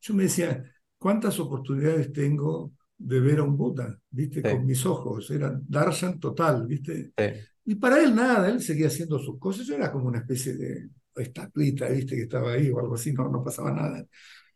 Yo 0.00 0.14
me 0.14 0.24
decía, 0.24 0.62
¿cuántas 0.98 1.40
oportunidades 1.40 2.12
tengo 2.12 2.72
de 2.98 3.20
ver 3.20 3.38
a 3.38 3.44
un 3.44 3.56
Buda? 3.56 3.98
¿Viste? 4.10 4.42
Con 4.42 4.66
mis 4.66 4.84
ojos. 4.84 5.30
Era 5.30 5.58
darshan 5.66 6.20
total, 6.20 6.66
¿viste? 6.66 7.12
Y 7.64 7.76
para 7.76 8.02
él 8.02 8.14
nada, 8.14 8.50
él 8.50 8.60
seguía 8.60 8.88
haciendo 8.88 9.18
sus 9.18 9.38
cosas. 9.38 9.66
Yo 9.66 9.76
era 9.76 9.90
como 9.92 10.08
una 10.08 10.18
especie 10.18 10.54
de 10.56 10.88
estatuita, 11.18 11.88
¿viste? 11.88 12.16
Que 12.16 12.22
estaba 12.22 12.52
ahí 12.52 12.70
o 12.70 12.78
algo 12.80 12.94
así, 12.94 13.12
no, 13.12 13.28
no 13.28 13.42
pasaba 13.42 13.72
nada. 13.72 14.06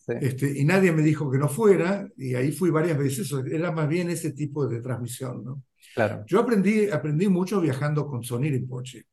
Este, 0.06 0.58
y 0.58 0.64
nadie 0.64 0.92
me 0.92 1.02
dijo 1.02 1.30
que 1.30 1.38
no 1.38 1.48
fuera, 1.48 2.08
y 2.16 2.34
ahí 2.34 2.50
fui 2.52 2.70
varias 2.70 2.98
veces, 2.98 3.32
era 3.50 3.70
más 3.70 3.88
bien 3.88 4.10
ese 4.10 4.32
tipo 4.32 4.66
de 4.66 4.80
transmisión, 4.80 5.44
¿no? 5.44 5.62
Claro. 5.94 6.24
Yo 6.26 6.40
aprendí, 6.40 6.90
aprendí 6.90 7.28
mucho 7.28 7.60
viajando 7.60 8.06
con 8.06 8.22
Sonir 8.24 8.54
y 8.54 8.60
Poche. 8.60 9.04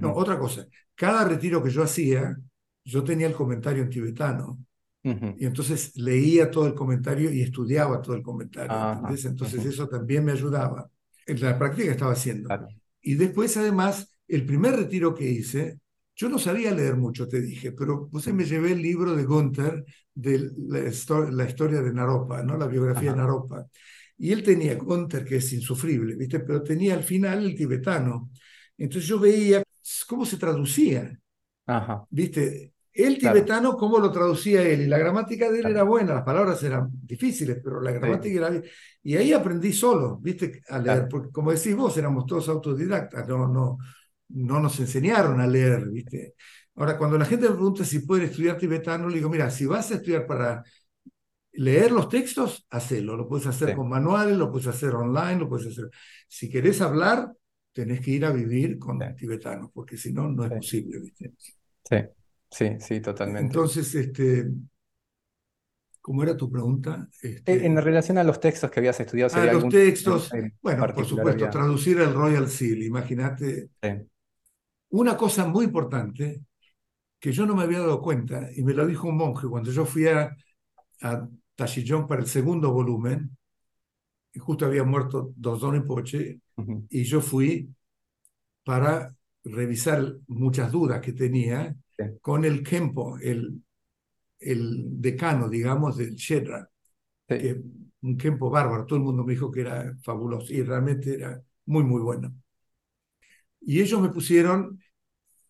No, 0.00 0.12
otra 0.12 0.38
cosa, 0.38 0.66
cada 0.94 1.24
retiro 1.24 1.62
que 1.62 1.70
yo 1.70 1.82
hacía, 1.82 2.36
yo 2.84 3.02
tenía 3.02 3.26
el 3.26 3.32
comentario 3.32 3.82
en 3.82 3.90
tibetano, 3.90 4.58
y 5.02 5.46
entonces 5.46 5.96
leía 5.96 6.50
todo 6.50 6.66
el 6.66 6.74
comentario 6.74 7.32
y 7.32 7.40
estudiaba 7.40 8.02
todo 8.02 8.14
el 8.14 8.22
comentario, 8.22 8.70
Entonces 9.08 9.64
eso 9.64 9.88
también 9.88 10.24
me 10.24 10.32
ayudaba. 10.32 10.90
En 11.26 11.40
la 11.40 11.58
práctica 11.58 11.90
estaba 11.90 12.12
haciendo. 12.12 12.50
Y 13.00 13.14
después, 13.14 13.56
además, 13.56 14.18
el 14.26 14.44
primer 14.44 14.76
retiro 14.76 15.14
que 15.14 15.24
hice, 15.24 15.78
yo 16.18 16.28
no 16.28 16.38
sabía 16.40 16.72
leer 16.72 16.96
mucho, 16.96 17.28
te 17.28 17.40
dije, 17.40 17.70
pero 17.70 18.08
pues 18.10 18.26
me 18.34 18.44
llevé 18.44 18.72
el 18.72 18.82
libro 18.82 19.14
de 19.14 19.24
Gunther 19.24 19.84
de 20.12 20.50
la, 20.66 21.44
historia 21.44 21.80
de 21.80 21.92
Naropa, 21.92 22.42
¿no? 22.42 22.56
la 22.56 22.66
biografía 22.66 23.12
de 23.12 23.18
Naropa. 23.18 23.64
Y 24.16 24.32
él 24.32 24.42
tenía 24.42 24.74
Gunther, 24.74 25.24
que 25.24 25.36
es 25.36 25.52
insufrible, 25.52 26.16
¿viste? 26.16 26.40
pero 26.40 26.64
tenía 26.64 26.94
al 26.94 27.04
final 27.04 27.46
el 27.46 27.54
tibetano. 27.54 28.30
Entonces 28.76 29.08
yo 29.08 29.20
veía 29.20 29.62
cómo 30.08 30.26
se 30.26 30.38
traducía. 30.38 31.16
Ajá. 31.66 32.04
¿Viste? 32.10 32.72
El 32.92 33.16
tibetano, 33.16 33.76
cómo 33.76 34.00
lo 34.00 34.10
traducía 34.10 34.62
él. 34.62 34.80
Y 34.80 34.86
la 34.88 34.98
gramática 34.98 35.48
de 35.52 35.60
él 35.60 35.66
era 35.66 35.84
buena, 35.84 36.14
las 36.14 36.24
palabras 36.24 36.60
eran 36.64 36.90
difíciles, 37.00 37.60
pero 37.62 37.80
la 37.80 37.92
gramática 37.92 38.48
era... 38.48 38.60
Y 39.04 39.14
ahí 39.14 39.32
aprendí 39.32 39.72
solo, 39.72 40.18
¿viste? 40.20 40.62
A 40.68 40.80
leer, 40.80 41.06
porque 41.08 41.30
como 41.30 41.52
decís 41.52 41.76
vos, 41.76 41.96
éramos 41.96 42.26
todos 42.26 42.48
autodidactas, 42.48 43.28
no, 43.28 43.46
no, 43.46 43.78
no 44.28 44.60
nos 44.60 44.78
enseñaron 44.80 45.40
a 45.40 45.46
leer, 45.46 45.88
¿viste? 45.88 46.34
Ahora, 46.74 46.96
cuando 46.96 47.18
la 47.18 47.24
gente 47.24 47.48
me 47.48 47.54
pregunta 47.54 47.84
si 47.84 48.00
pueden 48.00 48.26
estudiar 48.26 48.56
tibetano, 48.56 49.08
le 49.08 49.16
digo, 49.16 49.28
mira, 49.28 49.50
si 49.50 49.66
vas 49.66 49.90
a 49.90 49.96
estudiar 49.96 50.26
para 50.26 50.62
leer 51.52 51.90
los 51.90 52.08
textos, 52.08 52.66
hacelo. 52.70 53.16
Lo 53.16 53.28
puedes 53.28 53.46
hacer 53.46 53.74
con 53.74 53.88
manuales, 53.88 54.36
lo 54.36 54.50
puedes 54.50 54.68
hacer 54.68 54.94
online, 54.94 55.36
lo 55.36 55.48
puedes 55.48 55.66
hacer. 55.66 55.90
Si 56.28 56.48
querés 56.48 56.80
hablar, 56.80 57.32
tenés 57.72 58.00
que 58.00 58.12
ir 58.12 58.24
a 58.24 58.30
vivir 58.30 58.78
con 58.78 59.00
tibetanos, 59.16 59.70
porque 59.72 59.96
si 59.96 60.12
no, 60.12 60.28
no 60.28 60.44
es 60.44 60.52
posible, 60.52 61.00
¿viste? 61.00 61.32
Sí, 61.82 61.96
sí, 62.50 62.76
sí, 62.78 63.00
totalmente. 63.00 63.46
Entonces, 63.46 63.94
este, 63.94 64.48
¿Cómo 66.08 66.22
era 66.22 66.34
tu 66.34 66.50
pregunta? 66.50 67.06
Este... 67.20 67.66
En 67.66 67.76
relación 67.76 68.16
a 68.16 68.24
los 68.24 68.40
textos 68.40 68.70
que 68.70 68.80
habías 68.80 68.98
estudiado. 68.98 69.30
Ah, 69.36 69.52
los 69.52 69.68
textos. 69.68 70.30
Bueno, 70.62 70.86
por 70.94 71.04
supuesto, 71.04 71.50
traducir 71.50 72.00
el 72.00 72.14
Royal 72.14 72.48
Seal. 72.48 72.82
Imagínate. 72.82 73.68
Una 74.90 75.16
cosa 75.16 75.46
muy 75.46 75.66
importante 75.66 76.42
que 77.20 77.32
yo 77.32 77.46
no 77.46 77.54
me 77.56 77.64
había 77.64 77.80
dado 77.80 78.00
cuenta, 78.02 78.48
y 78.54 78.62
me 78.62 78.74
lo 78.74 78.86
dijo 78.86 79.08
un 79.08 79.16
monje 79.18 79.48
cuando 79.48 79.70
yo 79.72 79.84
fui 79.86 80.06
a, 80.08 80.36
a 81.02 81.28
Tashillón 81.56 82.06
para 82.08 82.22
el 82.22 82.28
segundo 82.28 82.72
volumen, 82.72 83.36
y 84.32 84.38
justo 84.38 84.66
había 84.66 84.84
muerto 84.84 85.32
Dos 85.36 85.60
Don 85.60 85.84
Poche, 85.86 86.40
y 86.90 87.04
yo 87.04 87.20
fui 87.20 87.68
para 88.64 89.14
revisar 89.44 90.14
muchas 90.28 90.72
dudas 90.72 91.00
que 91.00 91.12
tenía 91.12 91.74
con 92.20 92.44
el 92.44 92.62
Kempo, 92.62 93.18
el, 93.18 93.62
el 94.40 95.00
decano, 95.00 95.48
digamos, 95.48 95.96
del 95.96 96.14
Shedra, 96.16 96.70
que 97.28 97.60
un 98.02 98.16
Kempo 98.16 98.50
bárbaro, 98.50 98.86
todo 98.86 98.98
el 98.98 99.04
mundo 99.04 99.24
me 99.24 99.32
dijo 99.34 99.50
que 99.50 99.62
era 99.62 99.94
fabuloso, 100.02 100.52
y 100.52 100.62
realmente 100.62 101.14
era 101.14 101.42
muy, 101.66 101.84
muy 101.84 102.02
bueno. 102.02 102.34
Y 103.60 103.80
ellos 103.80 104.00
me 104.00 104.10
pusieron 104.10 104.78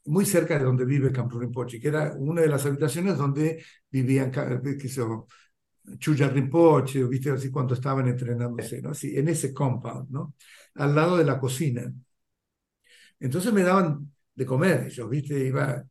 muy 0.06 0.26
cerca 0.26 0.58
de 0.58 0.64
donde 0.64 0.84
vive 0.84 1.12
Campo 1.12 1.38
Rinpoche, 1.38 1.80
que 1.80 1.88
era 1.88 2.14
una 2.18 2.42
de 2.42 2.48
las 2.48 2.66
habitaciones 2.66 3.18
donde 3.18 3.64
vivían, 3.90 4.32
sé 4.32 5.02
Chuya 5.98 6.28
Rinpoche, 6.28 7.04
viste 7.04 7.30
así 7.30 7.50
cuando 7.50 7.74
estaban 7.74 8.08
entrenándose, 8.08 8.82
¿no? 8.82 8.90
Así, 8.90 9.16
en 9.16 9.28
ese 9.28 9.52
compound, 9.54 10.10
¿no? 10.10 10.34
Al 10.74 10.94
lado 10.94 11.16
de 11.16 11.24
la 11.24 11.38
cocina. 11.40 11.92
Entonces 13.20 13.52
me 13.52 13.62
daban 13.62 14.12
de 14.34 14.46
comer 14.46 14.86
ellos, 14.86 15.08
viste, 15.10 15.38
iba 15.46 15.84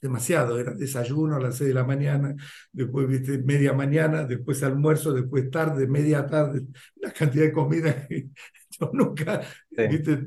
demasiado, 0.00 0.58
era 0.58 0.74
desayuno 0.74 1.36
a 1.36 1.40
las 1.40 1.56
seis 1.58 1.68
de 1.68 1.74
la 1.74 1.84
mañana, 1.84 2.34
después 2.72 3.08
viste 3.08 3.38
media 3.40 3.72
mañana, 3.72 4.24
después 4.24 4.62
almuerzo, 4.62 5.12
después 5.12 5.50
tarde, 5.50 5.86
media 5.88 6.26
tarde, 6.26 6.62
la 6.96 7.12
cantidad 7.12 7.44
de 7.46 7.52
comida 7.52 8.06
que 8.08 8.30
yo 8.80 8.90
nunca, 8.94 9.42
viste, 9.70 10.18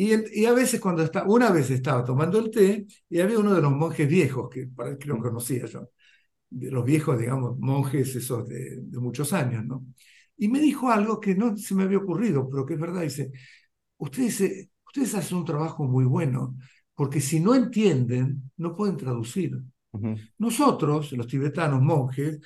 y, 0.00 0.44
a 0.44 0.52
veces 0.52 0.80
cuando 0.80 1.02
está, 1.02 1.24
una 1.24 1.50
vez 1.50 1.70
estaba 1.70 2.04
tomando 2.04 2.38
el 2.38 2.52
té 2.52 2.86
y 3.10 3.18
había 3.18 3.36
uno 3.36 3.52
de 3.52 3.60
los 3.60 3.72
monjes 3.72 4.08
viejos, 4.08 4.48
que 4.48 4.68
para 4.68 4.96
que 4.96 5.08
lo 5.08 5.18
conocía 5.18 5.66
yo, 5.66 5.90
de 6.50 6.70
los 6.70 6.84
viejos, 6.84 7.18
digamos, 7.18 7.58
monjes 7.58 8.14
esos 8.14 8.48
de, 8.48 8.80
muchos 8.92 9.32
años, 9.32 9.64
¿no? 9.64 9.84
Y 10.36 10.46
me 10.48 10.60
dijo 10.60 10.88
algo 10.88 11.18
que 11.18 11.34
no 11.34 11.56
se 11.56 11.74
me 11.74 11.82
había 11.82 11.98
ocurrido, 11.98 12.48
pero 12.48 12.64
que 12.64 12.74
es 12.74 12.80
verdad, 12.80 13.02
dice, 13.02 13.32
ustedes, 13.96 14.70
ustedes 14.86 15.14
hacen 15.16 15.38
un 15.38 15.44
trabajo 15.44 15.82
muy 15.82 16.04
bueno, 16.04 16.56
porque 16.94 17.20
si 17.20 17.40
no 17.40 17.56
entienden, 17.56 18.52
no 18.56 18.76
pueden 18.76 18.96
traducir. 18.96 19.58
Nosotros, 20.38 21.10
los 21.10 21.26
tibetanos 21.26 21.82
monjes, 21.82 22.38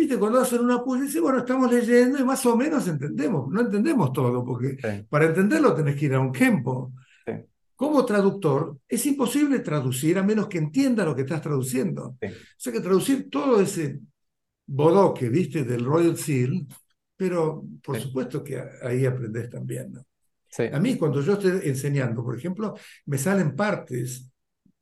Viste, 0.00 0.18
cuando 0.18 0.40
hacen 0.40 0.60
una 0.60 0.82
puya, 0.82 1.02
dice, 1.02 1.20
bueno, 1.20 1.40
estamos 1.40 1.70
leyendo 1.70 2.18
y 2.18 2.24
más 2.24 2.46
o 2.46 2.56
menos 2.56 2.88
entendemos. 2.88 3.50
No 3.50 3.60
entendemos 3.60 4.14
todo, 4.14 4.42
porque 4.42 4.78
para 5.10 5.26
entenderlo 5.26 5.74
tenés 5.74 5.94
que 5.94 6.06
ir 6.06 6.14
a 6.14 6.20
un 6.20 6.32
campo. 6.32 6.94
Como 7.76 8.02
traductor, 8.06 8.78
es 8.88 9.04
imposible 9.04 9.58
traducir 9.58 10.16
a 10.16 10.22
menos 10.22 10.48
que 10.48 10.56
entienda 10.56 11.04
lo 11.04 11.14
que 11.14 11.20
estás 11.20 11.42
traduciendo. 11.42 12.16
O 12.18 12.28
sea 12.56 12.72
que 12.72 12.80
traducir 12.80 13.28
todo 13.28 13.60
ese 13.60 14.00
bodoque, 14.64 15.28
viste, 15.28 15.64
del 15.64 15.84
Royal 15.84 16.16
Seal, 16.16 16.66
pero 17.14 17.62
por 17.82 18.00
supuesto 18.00 18.42
que 18.42 18.58
ahí 18.82 19.04
aprendes 19.04 19.50
también. 19.50 19.92
¿no? 19.92 20.06
A 20.72 20.80
mí, 20.80 20.96
cuando 20.96 21.20
yo 21.20 21.34
estoy 21.34 21.60
enseñando, 21.64 22.24
por 22.24 22.38
ejemplo, 22.38 22.74
me 23.04 23.18
salen 23.18 23.54
partes 23.54 24.32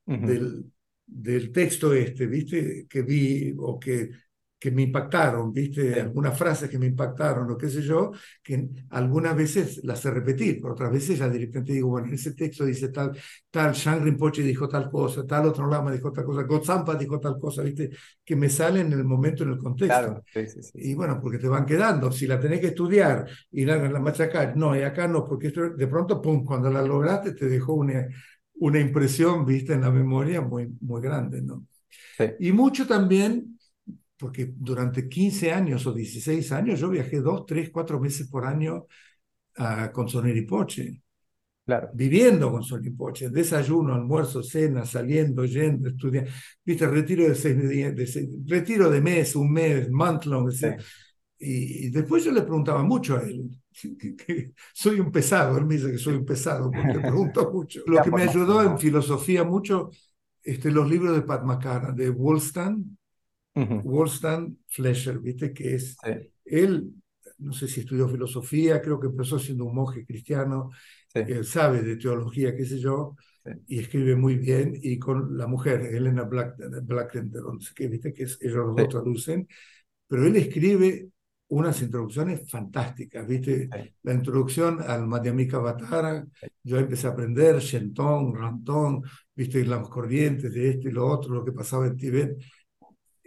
del, 0.07 0.65
del 1.05 1.51
texto 1.51 1.93
este, 1.93 2.27
viste, 2.29 2.87
que 2.89 3.03
vi 3.03 3.53
o 3.59 3.81
que 3.81 4.11
que 4.59 4.71
me 4.71 4.83
impactaron, 4.83 5.53
¿viste? 5.53 6.01
Algunas 6.01 6.37
frases 6.37 6.69
que 6.69 6.79
me 6.79 6.87
impactaron 6.87 7.51
o 7.51 7.57
qué 7.57 7.69
sé 7.69 7.83
yo, 7.83 8.11
que 8.43 8.69
algunas 8.91 9.37
veces 9.37 9.81
las 9.85 10.01
sé 10.01 10.11
repetir, 10.11 10.61
pero 10.61 10.73
otras 10.75 10.91
veces 10.91 11.19
ya 11.19 11.29
directamente 11.29 11.75
digo, 11.75 11.91
bueno, 11.91 12.09
en 12.09 12.15
ese 12.15 12.35
texto 12.35 12.65
dice 12.65 12.89
tal, 12.89 13.17
tal, 13.51 13.73
Shang 13.73 14.03
Rinpoche 14.03 14.43
dijo 14.43 14.69
tal 14.69 14.91
cosa, 14.91 15.25
tal 15.27 15.47
otro 15.47 15.69
lama 15.69 15.93
dijo 15.93 16.13
tal 16.13 16.25
cosa, 16.25 16.43
Gotsampa 16.43 16.97
dijo 16.97 17.21
tal 17.21 17.39
cosa, 17.39 17.63
¿viste? 17.63 17.91
Que 18.25 18.35
me 18.35 18.49
sale 18.49 18.81
en 18.81 18.93
el 18.93 19.05
momento, 19.05 19.45
en 19.45 19.51
el 19.51 19.59
contexto. 19.59 20.19
Y 20.75 20.95
bueno, 20.95 21.21
porque 21.21 21.39
te 21.39 21.49
van 21.49 21.67
quedando, 21.67 22.13
si 22.13 22.27
la 22.27 22.39
tenés 22.41 22.61
que 22.61 22.69
estudiar 22.69 23.27
y 23.51 23.65
la, 23.65 23.77
la 23.89 24.01
machacar, 24.01 24.57
no, 24.57 24.77
y 24.77 24.83
acá 24.83 25.09
no, 25.09 25.25
porque 25.25 25.49
esto, 25.49 25.71
de 25.71 25.87
pronto, 25.87 26.21
pum, 26.21 26.45
cuando 26.45 26.71
la 26.71 26.83
lograste 26.83 27.33
te 27.33 27.47
dejó 27.47 27.75
una, 27.75 28.07
una 28.55 28.81
impresión, 28.81 29.47
¿viste? 29.47 29.75
En 29.75 29.83
la 29.83 29.91
memoria 29.91 30.41
muy, 30.41 30.69
muy 30.81 31.01
grande, 31.01 31.43
¿no? 31.43 31.67
Y 32.39 32.53
mucho 32.53 32.87
también 32.87 33.58
porque 34.19 34.53
durante 34.57 35.09
15 35.09 35.53
años 35.53 35.87
o 35.87 35.93
16 35.93 36.53
años 36.53 36.81
yo 36.81 36.91
viajé 36.91 37.21
dos, 37.21 37.47
tres, 37.47 37.71
cuatro 37.71 38.01
meses 38.01 38.29
por 38.29 38.45
año 38.45 38.87
uh, 39.59 39.93
con 39.93 40.09
Soneripoche. 40.09 41.03
Claro. 41.65 41.91
Viviendo 41.93 42.51
con 42.51 42.63
Soneripoche, 42.63 43.29
desayuno, 43.29 43.95
almuerzo, 43.95 44.43
cena, 44.43 44.85
saliendo, 44.87 45.45
yendo, 45.45 45.91
estudiando. 45.91 46.31
Viste, 46.65 46.87
retiro 46.89 47.29
de, 47.29 47.35
seis, 47.35 47.57
de 47.57 48.29
retiro 48.47 48.91
de 48.91 49.01
mes, 49.01 49.37
un 49.37 49.53
mes, 49.53 49.91
month 49.91 50.25
long. 50.25 50.51
Y, 51.39 51.91
después 51.91 52.25
yo 52.25 52.33
le 52.33 52.43
preguntaba 52.43 52.83
mucho 52.83 53.17
a 53.17 53.23
él, 53.23 53.51
que, 53.71 54.53
soy 54.73 54.99
un 54.99 55.13
pesado, 55.13 55.57
él 55.59 55.67
me 55.67 55.77
dice 55.77 55.93
que 55.93 55.99
soy 55.99 56.15
un 56.17 56.25
pesado 56.25 56.71
porque 56.71 56.99
pregunto 56.99 57.51
mucho. 57.53 57.83
Lo 57.87 58.03
que 58.03 58.11
me 58.11 58.23
ayudó 58.23 58.63
en 58.63 58.79
filosofía 58.79 59.45
mucho, 59.45 59.91
este, 60.43 60.71
los 60.73 60.89
libros 60.89 61.15
de 61.15 61.23
Pat 61.23 61.45
McCarran, 61.45 61.95
de 61.95 62.11
Wollstan, 63.59 63.83
Wollstan 63.85 64.59
Fletcher, 64.69 65.19
¿viste? 65.19 65.53
Que 65.53 65.75
es, 65.75 65.97
él, 66.45 66.93
no 67.39 67.53
sé 67.53 67.69
si 67.69 67.81
estudió 67.81 68.09
filosofía, 68.09 68.81
creo 68.81 68.99
que 68.99 69.07
empezó 69.07 69.39
siendo 69.39 69.65
un 69.65 69.75
monje 69.75 70.05
cristiano, 70.05 70.71
él 71.15 71.45
sabe 71.45 71.83
de 71.83 71.97
teología, 71.97 72.55
qué 72.55 72.65
sé 72.65 72.79
yo, 72.79 73.17
y 73.67 73.79
escribe 73.79 74.15
muy 74.15 74.37
bien, 74.37 74.79
y 74.81 74.99
con 74.99 75.37
la 75.37 75.47
mujer, 75.47 75.81
Elena 75.83 76.25
Black, 76.25 76.57
que 77.75 77.89
viste 77.89 78.13
que 78.13 78.25
es, 78.25 78.39
ellos 78.41 78.67
los 78.67 78.77
dos 78.77 78.89
traducen, 78.89 79.49
pero 80.07 80.27
él 80.27 80.37
escribe 80.37 81.09
unas 81.49 81.81
introducciones 81.81 82.51
fantásticas, 82.51 83.27
¿viste? 83.27 83.71
La 84.03 84.13
introducción 84.13 84.83
al 84.87 85.07
Madhyamika 85.07 85.59
Vatara, 85.59 86.27
yo 86.63 86.79
empecé 86.79 87.07
a 87.07 87.11
aprender 87.11 87.59
Shenton, 87.59 88.35
Rantón, 88.35 89.03
¿viste? 89.35 89.65
Las 89.65 89.89
corrientes 89.89 90.53
de 90.53 90.71
esto 90.71 90.89
y 90.89 90.93
lo 90.93 91.07
otro, 91.07 91.35
lo 91.35 91.45
que 91.45 91.53
pasaba 91.53 91.87
en 91.87 91.97
Tibet. 91.97 92.37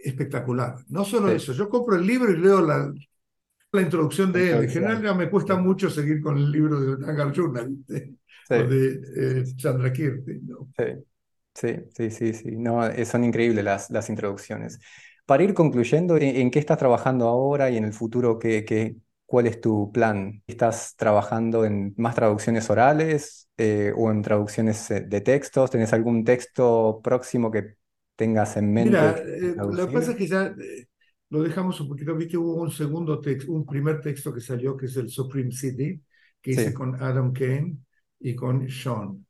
Espectacular. 0.02 0.76
No 0.88 1.04
solo 1.04 1.30
eso, 1.30 1.52
yo 1.52 1.68
compro 1.68 1.96
el 1.96 2.06
libro 2.06 2.32
y 2.32 2.36
leo 2.36 2.60
la, 2.60 2.92
la 3.72 3.80
introducción 3.80 4.32
de 4.32 4.50
él. 4.50 4.64
En 4.64 4.70
general 4.70 5.02
ya 5.02 5.14
me 5.14 5.30
cuesta 5.30 5.56
mucho 5.56 5.88
seguir 5.88 6.20
con 6.20 6.36
el 6.36 6.50
libro 6.50 6.80
de 6.80 7.06
Nagarjuna, 7.06 7.62
¿viste? 7.62 8.16
O 8.50 8.54
de 8.54 9.00
eh, 9.16 9.44
Chandrakirti, 9.56 10.40
¿no? 10.42 10.68
Sí. 10.76 11.04
Sí, 11.54 11.76
sí, 12.10 12.32
sí, 12.32 12.50
No, 12.56 12.86
eh, 12.86 13.04
son 13.04 13.24
increíbles 13.24 13.64
las, 13.64 13.90
las 13.90 14.08
introducciones. 14.08 14.80
Para 15.26 15.42
ir 15.42 15.54
concluyendo, 15.54 16.16
¿en, 16.16 16.50
qué 16.50 16.58
estás 16.58 16.78
trabajando 16.78 17.28
ahora 17.28 17.70
y 17.70 17.76
en 17.76 17.84
el 17.84 17.92
futuro 17.92 18.38
qué, 18.38 18.64
qué, 18.64 18.96
cuál 19.26 19.46
es 19.46 19.60
tu 19.60 19.92
plan? 19.92 20.42
¿Estás 20.46 20.96
trabajando 20.96 21.64
en 21.64 21.94
más 21.96 22.14
traducciones 22.14 22.70
orales 22.70 23.48
eh, 23.58 23.92
o 23.96 24.10
en 24.10 24.22
traducciones 24.22 24.90
eh, 24.90 25.00
de 25.02 25.20
textos? 25.20 25.70
¿Tenés 25.70 25.92
algún 25.92 26.24
texto 26.24 27.00
próximo 27.04 27.50
que 27.50 27.76
tengas 28.22 28.56
en 28.56 28.72
mente? 28.72 28.90
Mira, 28.90 29.18
eh, 29.18 29.54
lo 29.56 29.86
que 29.86 29.92
pasa 29.92 30.12
es 30.12 30.16
que 30.16 30.26
ya 30.26 30.54
lo 31.30 31.42
dejamos 31.42 31.80
un 31.80 31.88
poquito, 31.88 32.14
viste, 32.14 32.36
hubo 32.36 32.54
un 32.54 32.70
segundo 32.70 33.20
texto, 33.20 33.50
un 33.50 33.66
primer 33.66 34.00
texto 34.00 34.32
que 34.32 34.40
salió, 34.40 34.76
que 34.76 34.86
es 34.86 34.96
el 34.96 35.08
Supreme 35.08 35.50
City, 35.50 36.00
que 36.40 36.52
hice 36.52 36.72
con 36.72 36.94
Adam 37.02 37.32
Kane 37.32 37.78
y 38.20 38.34
con 38.36 38.68
Sean. 38.68 39.26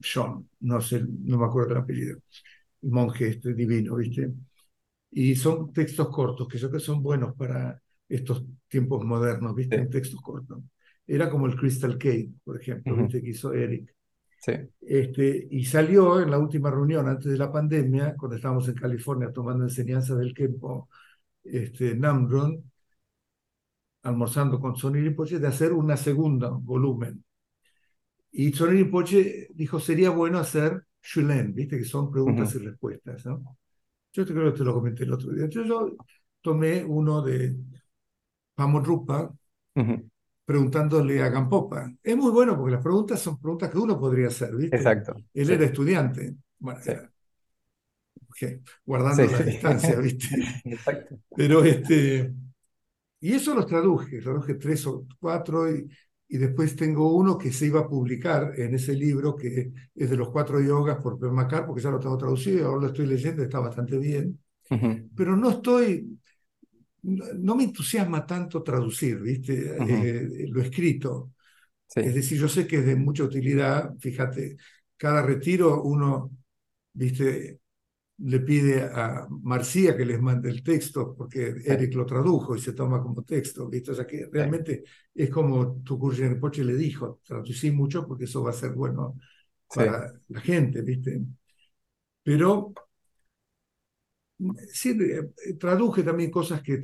Sean, 0.00 0.48
no 0.60 0.80
sé, 0.80 1.04
no 1.24 1.38
me 1.38 1.44
acuerdo 1.44 1.70
del 1.70 1.78
apellido, 1.78 2.18
el 2.82 2.90
monje 2.90 3.28
este 3.28 3.52
divino, 3.52 3.96
¿viste? 3.96 4.32
Y 5.10 5.34
son 5.36 5.72
textos 5.72 6.08
cortos, 6.08 6.48
que 6.48 6.58
yo 6.58 6.68
creo 6.68 6.80
que 6.80 6.86
son 6.86 7.02
buenos 7.02 7.34
para 7.36 7.80
estos 8.08 8.44
tiempos 8.68 9.04
modernos, 9.04 9.54
¿viste? 9.54 9.86
textos 9.86 10.20
cortos. 10.22 10.62
Era 11.06 11.28
como 11.28 11.46
el 11.46 11.56
Crystal 11.56 11.98
Cave, 11.98 12.30
por 12.44 12.60
ejemplo, 12.60 12.96
¿viste? 12.96 13.20
Que 13.20 13.30
hizo 13.30 13.52
Eric. 13.52 13.94
Sí. 14.40 14.52
Este, 14.80 15.48
y 15.50 15.64
salió 15.64 16.20
en 16.20 16.30
la 16.30 16.38
última 16.38 16.70
reunión 16.70 17.06
antes 17.08 17.30
de 17.30 17.38
la 17.38 17.52
pandemia, 17.52 18.14
cuando 18.16 18.36
estábamos 18.36 18.66
en 18.68 18.74
California 18.74 19.32
tomando 19.32 19.64
enseñanza 19.64 20.14
del 20.14 20.32
Kempo 20.34 20.88
este, 21.44 21.94
Namron, 21.94 22.64
almorzando 24.02 24.58
con 24.58 24.76
Sonny 24.76 25.00
Rinpoche, 25.00 25.38
de 25.38 25.46
hacer 25.46 25.72
una 25.72 25.96
segunda 25.96 26.48
volumen. 26.48 27.22
Y 28.32 28.52
Sonny 28.52 28.78
Rinpoche 28.78 29.48
dijo, 29.54 29.78
sería 29.78 30.10
bueno 30.10 30.38
hacer 30.38 30.84
Shulen, 31.02 31.54
¿viste? 31.54 31.78
Que 31.78 31.84
son 31.84 32.10
preguntas 32.10 32.54
y 32.54 32.58
respuestas, 32.58 33.26
¿no? 33.26 33.58
Yo 34.12 34.26
te 34.26 34.32
creo 34.32 34.52
que 34.52 34.58
te 34.58 34.64
lo 34.64 34.74
comenté 34.74 35.04
el 35.04 35.12
otro 35.12 35.32
día. 35.32 35.44
Entonces 35.44 35.68
yo 35.68 35.96
tomé 36.40 36.84
uno 36.84 37.22
de 37.22 37.56
Pamodrupa 38.54 39.32
preguntándole 40.50 41.22
a 41.22 41.28
Gampopa. 41.28 41.94
Es 42.02 42.16
muy 42.16 42.32
bueno 42.32 42.56
porque 42.56 42.72
las 42.72 42.82
preguntas 42.82 43.20
son 43.20 43.38
preguntas 43.38 43.70
que 43.70 43.78
uno 43.78 44.00
podría 44.00 44.26
hacer, 44.26 44.56
¿viste? 44.56 44.74
Exacto. 44.74 45.14
Él 45.32 45.48
era 45.48 45.64
estudiante. 45.64 46.34
Bueno, 46.58 46.80
guardando 48.84 49.26
la 49.26 49.38
distancia, 49.44 49.94
¿viste? 50.00 50.26
Exacto. 50.64 51.16
Pero 51.36 51.62
este. 51.62 52.34
Y 53.20 53.32
eso 53.32 53.54
los 53.54 53.64
traduje, 53.64 54.20
traduje 54.20 54.54
tres 54.54 54.84
o 54.88 55.06
cuatro 55.20 55.72
y, 55.72 55.88
y 56.26 56.36
después 56.36 56.74
tengo 56.74 57.14
uno 57.14 57.38
que 57.38 57.52
se 57.52 57.66
iba 57.66 57.78
a 57.78 57.88
publicar 57.88 58.52
en 58.56 58.74
ese 58.74 58.94
libro 58.94 59.36
que 59.36 59.70
es 59.94 60.10
de 60.10 60.16
los 60.16 60.30
cuatro 60.30 60.60
yogas 60.60 60.98
por 61.00 61.16
Permacar, 61.16 61.64
porque 61.64 61.80
ya 61.80 61.90
lo 61.90 62.00
tengo 62.00 62.18
traducido, 62.18 62.66
ahora 62.66 62.80
lo 62.80 62.86
estoy 62.88 63.06
leyendo, 63.06 63.44
está 63.44 63.60
bastante 63.60 63.96
bien. 63.98 64.36
Pero 65.14 65.36
no 65.36 65.50
estoy, 65.50 66.18
no, 67.02 67.54
me 67.54 67.64
entusiasma 67.64 68.26
tanto 68.26 68.62
traducir, 68.62 69.20
¿viste? 69.20 69.76
Eh, 69.78 70.46
lo 70.48 70.60
escrito. 70.60 71.32
Es 71.94 72.14
decir, 72.14 72.38
yo 72.38 72.48
sé 72.48 72.66
que 72.66 72.76
es 72.76 72.86
de 72.86 72.96
mucha 72.96 73.24
utilidad, 73.24 73.94
fíjate, 73.98 74.56
cada 74.96 75.22
retiro 75.22 75.82
uno, 75.82 76.30
¿viste? 76.92 77.60
le 78.22 78.40
pide 78.40 78.82
a 78.82 79.26
Marcía 79.42 79.96
que 79.96 80.04
les 80.04 80.20
mande 80.20 80.50
el 80.50 80.62
texto, 80.62 81.14
porque 81.16 81.54
Eric 81.64 81.94
lo 81.94 82.04
tradujo 82.04 82.54
y 82.54 82.60
se 82.60 82.74
toma 82.74 83.02
como 83.02 83.22
texto, 83.22 83.68
¿viste? 83.68 83.92
O 83.92 83.94
sea 83.94 84.06
que 84.06 84.28
realmente 84.30 84.84
es 85.14 85.30
como 85.30 85.80
tu 85.82 85.98
Poche 85.98 86.64
le 86.64 86.74
dijo, 86.74 87.20
traducí 87.24 87.70
mucho 87.70 88.06
porque 88.06 88.24
eso 88.24 88.42
va 88.42 88.50
a 88.50 88.54
ser 88.54 88.72
bueno 88.72 89.18
para 89.74 90.12
la 90.28 90.40
gente, 90.40 90.82
¿viste? 90.82 91.22
Pero 92.22 92.74
sí, 94.72 94.96
eh, 95.00 95.54
traduje 95.58 96.02
también 96.02 96.30
cosas 96.30 96.62
que 96.62 96.80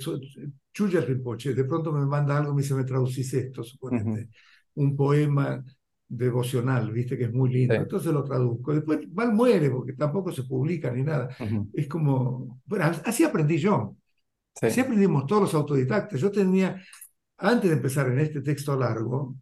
Chuya 0.73 1.01
Rinpoche, 1.01 1.55
de 1.55 1.65
pronto 1.65 1.93
me 1.93 2.05
manda 2.07 2.37
algo 2.37 2.53
y 2.53 2.57
me 2.57 2.63
dice, 2.63 2.75
me 2.75 2.85
traducís 2.85 3.33
esto, 3.35 3.63
suponete, 3.63 4.29
un 4.75 4.95
poema 4.97 5.65
devocional, 6.09 6.93
viste 6.93 7.17
que 7.17 7.25
es 7.25 7.33
muy 7.33 7.51
lindo. 7.53 7.75
Entonces 7.75 8.13
lo 8.13 8.23
traduzco. 8.23 8.75
Después 8.75 9.01
mal 9.13 9.33
muere 9.33 9.71
porque 9.71 9.95
tampoco 9.95 10.33
se 10.33 10.45
publica 10.45 10.91
ni 10.91 11.03
nada. 11.03 11.35
Es 11.73 11.89
como, 11.89 12.61
bueno, 12.65 12.85
así 13.05 13.25
aprendí 13.25 13.59
yo. 13.59 13.97
Así 14.61 14.81
aprendimos 14.81 15.27
todos 15.27 15.43
los 15.43 15.55
autodidactas. 15.55 16.21
Yo 16.21 16.31
tenía, 16.31 16.81
antes 17.39 17.71
de 17.71 17.77
empezar 17.77 18.11
en 18.11 18.21
este 18.21 18.41
texto 18.41 18.77
largo, 18.77 19.37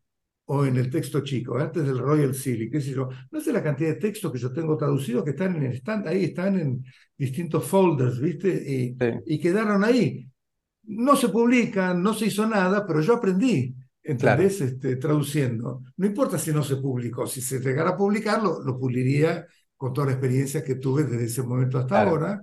o 0.47 0.65
en 0.67 0.77
el 0.77 0.91
texto 0.91 1.21
chico, 1.23 1.59
antes 1.59 1.85
del 1.85 1.99
Royal 1.99 2.35
Silly, 2.35 2.71
qué 2.71 2.81
sé 2.81 2.91
yo, 2.91 3.09
no 3.31 3.41
sé 3.41 3.53
la 3.53 3.63
cantidad 3.63 3.91
de 3.91 4.01
textos 4.01 4.31
que 4.31 4.39
yo 4.39 4.53
tengo 4.53 4.77
traducidos 4.77 5.25
que 5.25 5.31
están 5.31 5.57
en 5.57 5.65
el 5.65 5.73
stand, 5.75 6.07
ahí 6.07 6.25
están 6.25 6.59
en 6.59 6.85
distintos 7.17 7.65
folders, 7.65 8.21
¿viste? 8.21 8.49
Y, 8.49 8.97
y 9.27 9.39
quedaron 9.39 9.83
ahí. 9.85 10.29
No 10.83 11.17
se 11.17 11.29
publican, 11.31 12.03
no 12.03 12.13
se 12.13 12.27
hizo 12.27 12.47
nada, 12.47 12.87
pero 12.87 13.01
yo 13.01 13.15
aprendí. 13.15 13.75
¿entendés? 14.05 14.61
Este, 14.61 14.97
traduciendo. 14.97 15.83
No 15.97 16.07
importa 16.07 16.39
si 16.39 16.53
no 16.53 16.63
se 16.63 16.77
publicó, 16.77 17.27
si 17.27 17.41
se 17.41 17.59
llegara 17.59 17.91
a 17.91 17.97
publicarlo, 17.97 18.63
lo 18.63 18.79
puliría 18.79 19.47
con 19.77 19.93
toda 19.93 20.09
la 20.09 20.13
experiencia 20.13 20.63
que 20.63 20.77
tuve 20.77 21.05
desde 21.05 21.25
ese 21.25 21.43
momento 21.43 21.79
hasta 21.79 22.03
ahora, 22.03 22.43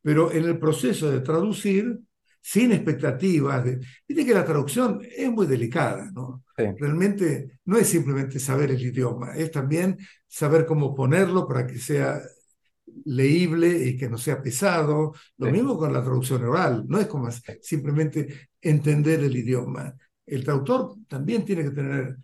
pero 0.00 0.32
en 0.32 0.44
el 0.44 0.58
proceso 0.58 1.10
de 1.10 1.20
traducir, 1.20 2.00
sin 2.40 2.72
expectativas, 2.72 3.64
de, 3.64 3.78
viste 4.08 4.26
que 4.26 4.34
la 4.34 4.44
traducción 4.44 5.00
es 5.02 5.30
muy 5.30 5.46
delicada, 5.46 6.10
¿no? 6.12 6.42
Realmente 6.56 7.58
no 7.64 7.76
es 7.76 7.88
simplemente 7.88 8.38
saber 8.38 8.70
el 8.70 8.80
idioma, 8.80 9.34
es 9.34 9.50
también 9.50 9.98
saber 10.26 10.66
cómo 10.66 10.94
ponerlo 10.94 11.46
para 11.46 11.66
que 11.66 11.78
sea 11.78 12.20
leíble 13.04 13.68
y 13.88 13.96
que 13.96 14.08
no 14.08 14.18
sea 14.18 14.42
pesado. 14.42 15.14
Lo 15.38 15.50
mismo 15.50 15.78
con 15.78 15.92
la 15.92 16.02
traducción 16.02 16.44
oral, 16.44 16.84
no 16.88 16.98
es 16.98 17.06
como 17.06 17.30
simplemente 17.60 18.48
entender 18.60 19.20
el 19.20 19.36
idioma, 19.36 19.94
el 20.26 20.44
traductor 20.44 20.94
también 21.08 21.44
tiene 21.44 21.64
que 21.64 21.70
tener 21.70 22.16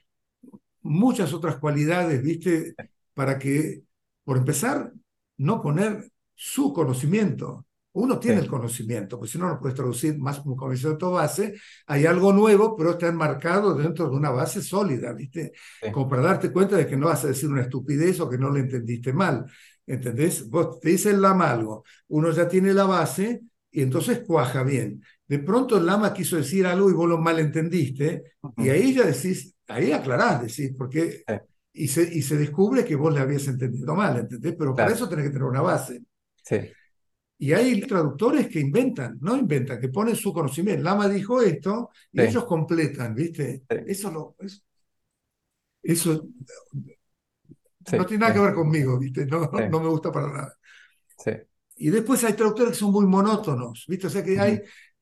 muchas 0.83 1.33
otras 1.33 1.57
cualidades, 1.59 2.23
¿viste? 2.23 2.75
Para 3.15 3.39
que, 3.39 3.83
por 4.25 4.39
empezar, 4.39 4.93
no 5.39 5.61
poner 5.61 6.11
su 6.35 6.73
conocimiento. 6.73 7.67
Uno 8.01 8.19
tiene 8.21 8.41
el 8.41 8.47
conocimiento, 8.47 9.19
pues 9.19 9.33
si 9.33 9.39
no, 9.39 9.49
no 9.49 9.59
puedes 9.59 9.75
traducir 9.75 10.17
más 10.19 10.39
como 10.39 10.55
conocimiento 10.55 11.11
base. 11.11 11.55
Hay 11.87 12.07
algo 12.07 12.33
nuevo, 12.33 12.77
pero 12.77 12.91
está 12.93 13.09
enmarcado 13.09 13.75
dentro 13.75 14.09
de 14.09 14.17
una 14.17 14.31
base 14.31 14.63
sólida, 14.63 15.13
¿viste? 15.13 15.53
Como 15.93 16.09
para 16.09 16.23
darte 16.23 16.53
cuenta 16.53 16.77
de 16.77 16.87
que 16.87 16.97
no 16.97 17.07
vas 17.07 17.25
a 17.25 17.29
decir 17.29 17.49
una 17.49 17.63
estupidez 17.63 18.21
o 18.21 18.31
que 18.31 18.39
no 18.39 18.51
lo 18.51 18.59
entendiste 18.59 19.13
mal. 19.13 19.47
¿Entendés? 19.85 20.49
Vos 20.49 20.79
te 20.79 20.91
dice 20.91 21.11
el 21.11 21.21
lama 21.21 21.51
algo, 21.51 21.83
uno 22.09 22.31
ya 22.31 22.47
tiene 22.47 22.73
la 22.73 22.85
base 22.85 23.41
y 23.71 23.83
entonces 23.83 24.23
cuaja 24.25 24.63
bien. 24.63 25.03
De 25.27 25.41
pronto 25.41 25.77
el 25.77 25.87
lama 25.87 26.13
quiso 26.13 26.37
decir 26.37 26.67
algo 26.67 26.91
y 26.91 26.93
vos 26.93 27.09
lo 27.09 27.19
malentendiste, 27.19 28.35
y 28.59 28.69
ahí 28.69 28.95
ya 28.95 29.07
decís, 29.07 29.55
ahí 29.67 29.91
aclarás, 29.93 30.43
decís, 30.43 30.73
porque... 30.79 31.25
Y 31.71 31.87
se, 31.87 32.03
y 32.03 32.23
se 32.23 32.37
descubre 32.37 32.85
que 32.85 32.97
vos 32.97 33.15
le 33.15 33.21
habías 33.21 33.47
entendido 33.47 33.95
mal, 33.95 34.17
¿entendés? 34.19 34.57
Pero 34.59 34.75
para 34.75 34.91
eso 34.93 35.09
tenés 35.09 35.27
que 35.27 35.31
tener 35.31 35.45
una 35.47 35.61
base. 35.61 36.03
Sí. 36.43 36.57
Y 37.39 37.53
hay 37.53 37.81
traductores 37.83 38.49
que 38.49 38.59
inventan, 38.59 39.17
no 39.21 39.37
inventan, 39.37 39.81
que 39.81 39.89
ponen 39.89 40.17
su 40.17 40.33
conocimiento. 40.33 40.83
Lama 40.83 41.09
dijo 41.09 41.41
esto 41.41 41.91
y 42.13 42.21
ellos 42.21 42.45
completan, 42.45 43.15
¿viste? 43.15 43.63
Eso 43.87 44.11
lo. 44.11 44.37
Eso, 45.81 46.27
no 47.93 48.05
tiene 48.05 48.21
nada 48.21 48.35
que 48.35 48.41
ver 48.41 48.55
conmigo, 48.55 48.99
¿viste? 48.99 49.25
No, 49.25 49.49
no 49.51 49.81
me 49.81 49.89
gusta 49.89 50.11
para 50.11 50.33
nada. 50.33 50.55
Y 51.77 51.91
después 51.91 52.25
hay 52.25 52.33
traductores 52.33 52.73
que 52.73 52.79
son 52.79 52.91
muy 52.91 53.07
monótonos, 53.07 53.85
¿viste? 53.87 54.09
O 54.09 54.11
sea 54.11 54.25
que 54.25 54.39
hay 54.39 54.61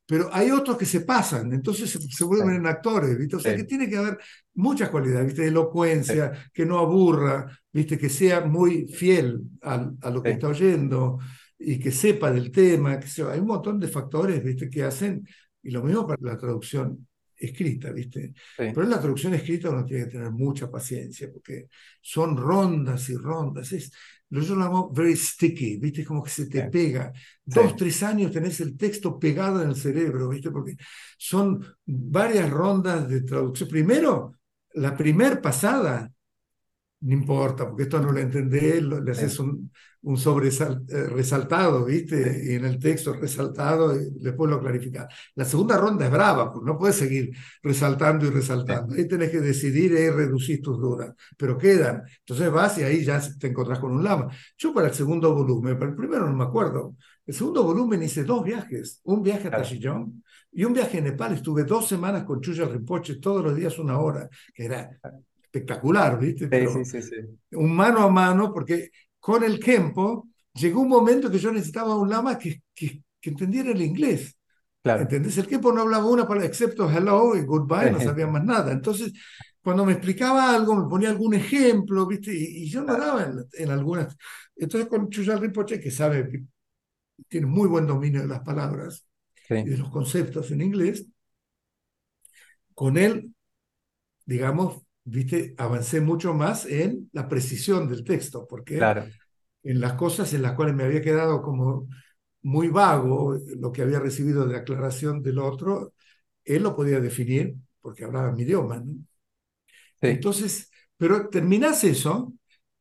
pero 0.09 0.31
hay 0.33 0.53
otros 0.53 0.79
que 0.79 0.87
se 0.87 1.01
pasan, 1.01 1.53
entonces 1.53 1.91
se, 1.91 2.25
vuelven 2.25 2.65
actores, 2.65 3.19
¿viste? 3.19 3.37
O 3.37 3.41
sea 3.41 3.57
que 3.57 3.65
tiene 3.65 3.91
que 3.91 3.97
haber 3.97 4.19
muchas 4.55 4.89
cualidades, 4.89 5.27
¿viste? 5.27 5.49
Elocuencia, 5.49 6.33
que 6.53 6.65
no 6.65 6.79
aburra, 6.79 7.47
¿viste? 7.73 7.99
Que 7.99 8.09
sea 8.09 8.43
muy 8.43 8.87
fiel 8.87 9.41
a, 9.63 9.91
a 10.01 10.11
lo 10.11 10.23
que 10.23 10.31
está 10.31 10.47
oyendo 10.47 11.19
y 11.59 11.79
que 11.79 11.91
sepa 11.91 12.31
del 12.31 12.51
tema, 12.51 12.99
que 13.01 13.09
sea, 13.09 13.31
hay 13.33 13.41
un 13.41 13.47
montón 13.47 13.81
de 13.81 13.89
factores, 13.89 14.43
¿viste? 14.43 14.69
Que 14.69 14.83
hacen, 14.85 15.27
y 15.63 15.71
lo 15.71 15.83
mismo 15.83 16.07
para 16.07 16.23
la 16.23 16.39
traducción 16.39 17.07
escrita, 17.37 17.93
¿viste? 17.93 18.33
Pero 18.57 18.83
en 18.83 18.91
la 18.91 19.01
traducción 19.01 19.35
escrita 19.35 19.71
uno 19.71 19.85
tiene 19.85 20.05
que 20.05 20.13
tener 20.13 20.31
mucha 20.31 20.71
paciencia, 20.71 21.31
porque 21.33 21.69
son 22.01 22.37
rondas 22.37 23.09
y 23.11 23.17
rondas, 23.17 23.73
es, 23.73 23.93
yo 24.29 24.55
lo 24.55 24.65
llamo 24.65 24.93
very 24.93 25.17
sticky, 25.17 25.77
¿viste? 25.77 26.05
Como 26.05 26.23
que 26.23 26.31
se 26.31 26.47
te 26.47 26.65
pega. 26.65 27.13
Dos, 27.45 27.77
tres 27.77 28.03
años 28.03 28.33
tenés 28.33 28.61
el 28.61 28.77
texto 28.77 29.19
pegado 29.19 29.63
en 29.63 29.71
el 29.71 29.77
cerebro, 29.77 30.29
¿viste? 30.29 30.51
Porque 30.51 30.77
son 31.17 31.65
varias 31.85 32.51
rondas 32.51 33.09
de 33.09 33.23
traducción. 33.23 33.69
Primero, 33.69 34.35
la 34.75 34.97
primer 34.97 35.41
pasada, 35.41 36.11
no 37.01 37.13
importa, 37.13 37.69
porque 37.69 37.85
esto 37.85 38.01
no 38.01 38.13
lo 38.13 38.19
entendés, 38.21 38.83
le 38.83 39.11
haces 39.11 39.39
un, 39.39 39.71
un 40.03 40.17
eh, 40.17 41.07
resaltado, 41.09 41.85
¿viste? 41.85 42.43
Y 42.47 42.55
en 42.55 42.65
el 42.65 42.79
texto 42.79 43.13
resaltado, 43.13 43.95
y 44.01 44.11
después 44.21 44.49
lo 44.51 44.61
clarificás. 44.61 45.13
La 45.35 45.45
segunda 45.45 45.77
ronda 45.77 46.07
es 46.07 46.11
brava, 46.11 46.53
porque 46.53 46.71
no 46.71 46.79
puedes 46.79 46.97
seguir 46.97 47.37
resaltando 47.63 48.27
y 48.27 48.31
resaltando. 48.31 48.95
Ahí 48.95 49.09
tenés 49.09 49.31
que 49.31 49.41
decidir 49.41 49.93
y 49.93 50.11
reducir 50.11 50.63
tus 50.63 50.79
dudas, 50.79 51.13
pero 51.37 51.59
quedan. 51.59 52.03
Entonces 52.21 52.51
vas 52.53 52.79
y 52.79 52.85
ahí 52.85 53.05
ya 53.05 53.21
te 53.39 53.49
encontrás 53.49 53.81
con 53.81 53.93
un 53.93 54.05
lama. 54.05 54.29
Yo 54.57 54.73
para 54.73 54.89
el 54.89 54.95
segundo 54.95 55.35
volumen, 55.35 55.79
para 55.79 55.91
el 55.91 55.97
primero 55.97 56.27
no 56.27 56.37
me 56.37 56.45
acuerdo. 56.45 56.97
El 57.27 57.35
segundo 57.35 57.65
volumen 57.65 58.03
hice 58.03 58.23
dos 58.23 58.45
viajes, 58.45 59.01
un 59.05 59.23
viaje 59.23 59.49
a 59.49 59.51
Tashillón 59.51 60.23
y 60.53 60.65
un 60.65 60.73
viaje 60.73 60.99
a 60.99 61.01
Nepal. 61.01 61.33
Estuve 61.35 61.65
dos 61.65 61.89
semanas 61.89 62.23
con 62.23 62.41
Chuya 62.41 62.67
Rinpoche, 62.67 63.17
todos 63.17 63.43
los 63.43 63.57
días 63.57 63.77
una 63.81 63.99
hora, 63.99 64.29
que 64.55 64.67
era 64.67 64.89
espectacular, 65.57 66.19
¿viste? 66.19 66.49
sí, 66.69 66.85
sí, 66.85 67.03
sí. 67.03 67.17
Un 67.53 67.75
mano 67.75 68.01
a 68.01 68.11
mano, 68.11 68.53
porque 68.53 68.91
con 69.19 69.43
el 69.43 69.59
tiempo, 69.59 70.29
llegó 70.55 70.81
un 70.81 70.89
momento 70.89 71.31
que 71.31 71.39
yo 71.39 71.51
necesitaba 71.51 71.97
un 71.97 72.09
lama 72.09 72.39
que, 72.39 72.63
que, 72.75 73.03
entendiera 73.23 73.71
el 73.71 73.83
inglés. 73.83 74.39
Claro. 74.83 75.03
¿Entendés? 75.03 75.37
El 75.37 75.49
tiempo 75.49 75.73
no 75.73 75.83
hablaba 75.83 76.07
una 76.07 76.29
palabra 76.29 76.47
excepto 76.47 76.89
hello 76.89 77.35
y 77.35 77.45
goodbye, 77.45 77.91
no 77.91 78.01
sabía 78.01 78.29
más 78.29 78.45
nada. 78.45 78.71
Entonces, 78.71 79.13
cuando 79.61 79.85
me 79.85 79.95
explicaba 79.95 80.55
algo, 80.55 80.77
me 80.77 80.89
ponía 80.89 81.11
algún 81.11 81.35
ejemplo, 81.35 82.07
¿viste? 82.07 82.33
Y, 82.33 82.71
yo 82.71 82.85
no 82.85 82.97
daba 82.97 83.29
en, 83.55 83.71
algunas. 83.71 84.17
Entonces, 84.55 84.89
con 84.89 85.11
Chuyal 85.11 85.41
Rinpoche, 85.41 85.81
que 85.81 85.91
sabe 85.91 86.29
que 86.29 86.45
tiene 87.27 87.47
muy 87.47 87.67
buen 87.69 87.87
dominio 87.87 88.21
de 88.21 88.29
las 88.29 88.41
palabras 88.41 89.09
y 89.49 89.65
de 89.65 89.79
los 89.79 89.91
conceptos 89.91 90.53
en 90.53 90.61
inglés, 90.61 91.07
con 92.75 92.97
él, 92.97 93.35
digamos, 94.25 94.86
viste, 95.07 95.55
avancé 95.59 96.03
mucho 96.03 96.35
más 96.35 96.67
en 96.67 97.11
la 97.15 97.29
precisión 97.29 97.89
del 97.89 98.05
texto, 98.05 98.47
porque 98.49 98.95
en 99.65 99.81
las 99.81 99.95
cosas 99.95 100.33
en 100.35 100.43
las 100.43 100.55
cuales 100.55 100.75
me 100.77 100.85
había 100.85 101.03
quedado 101.03 101.43
como 101.43 101.89
muy 102.43 102.69
vago 102.69 103.37
lo 103.59 103.73
que 103.73 103.83
había 103.83 104.01
recibido 104.01 104.47
de 104.47 104.57
aclaración 104.59 105.23
del 105.23 105.39
otro, 105.41 105.95
él 106.45 106.63
lo 106.65 106.77
podía 106.77 107.01
definir 107.01 107.57
porque 107.81 108.05
hablaba 108.05 108.33
mi 108.33 108.43
idioma. 108.45 108.83
Entonces, 110.05 110.71
pero 110.97 111.29
terminás 111.29 111.85
eso 111.85 112.33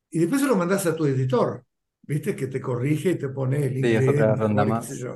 y 0.10 0.20
después 0.20 0.42
se 0.42 0.48
lo 0.48 0.56
mandás 0.56 0.86
a 0.88 0.96
tu 0.96 1.06
editor, 1.06 1.66
¿viste? 2.04 2.36
Que 2.36 2.48
te 2.48 2.62
corrige 2.62 3.12
y 3.12 3.20
te 3.20 3.30
pone 3.30 3.66
el 3.66 3.78
inglés. 3.78 4.06
Sí, 4.12 4.18
otra 4.18 4.36
ronda 4.36 4.66
más 4.66 5.10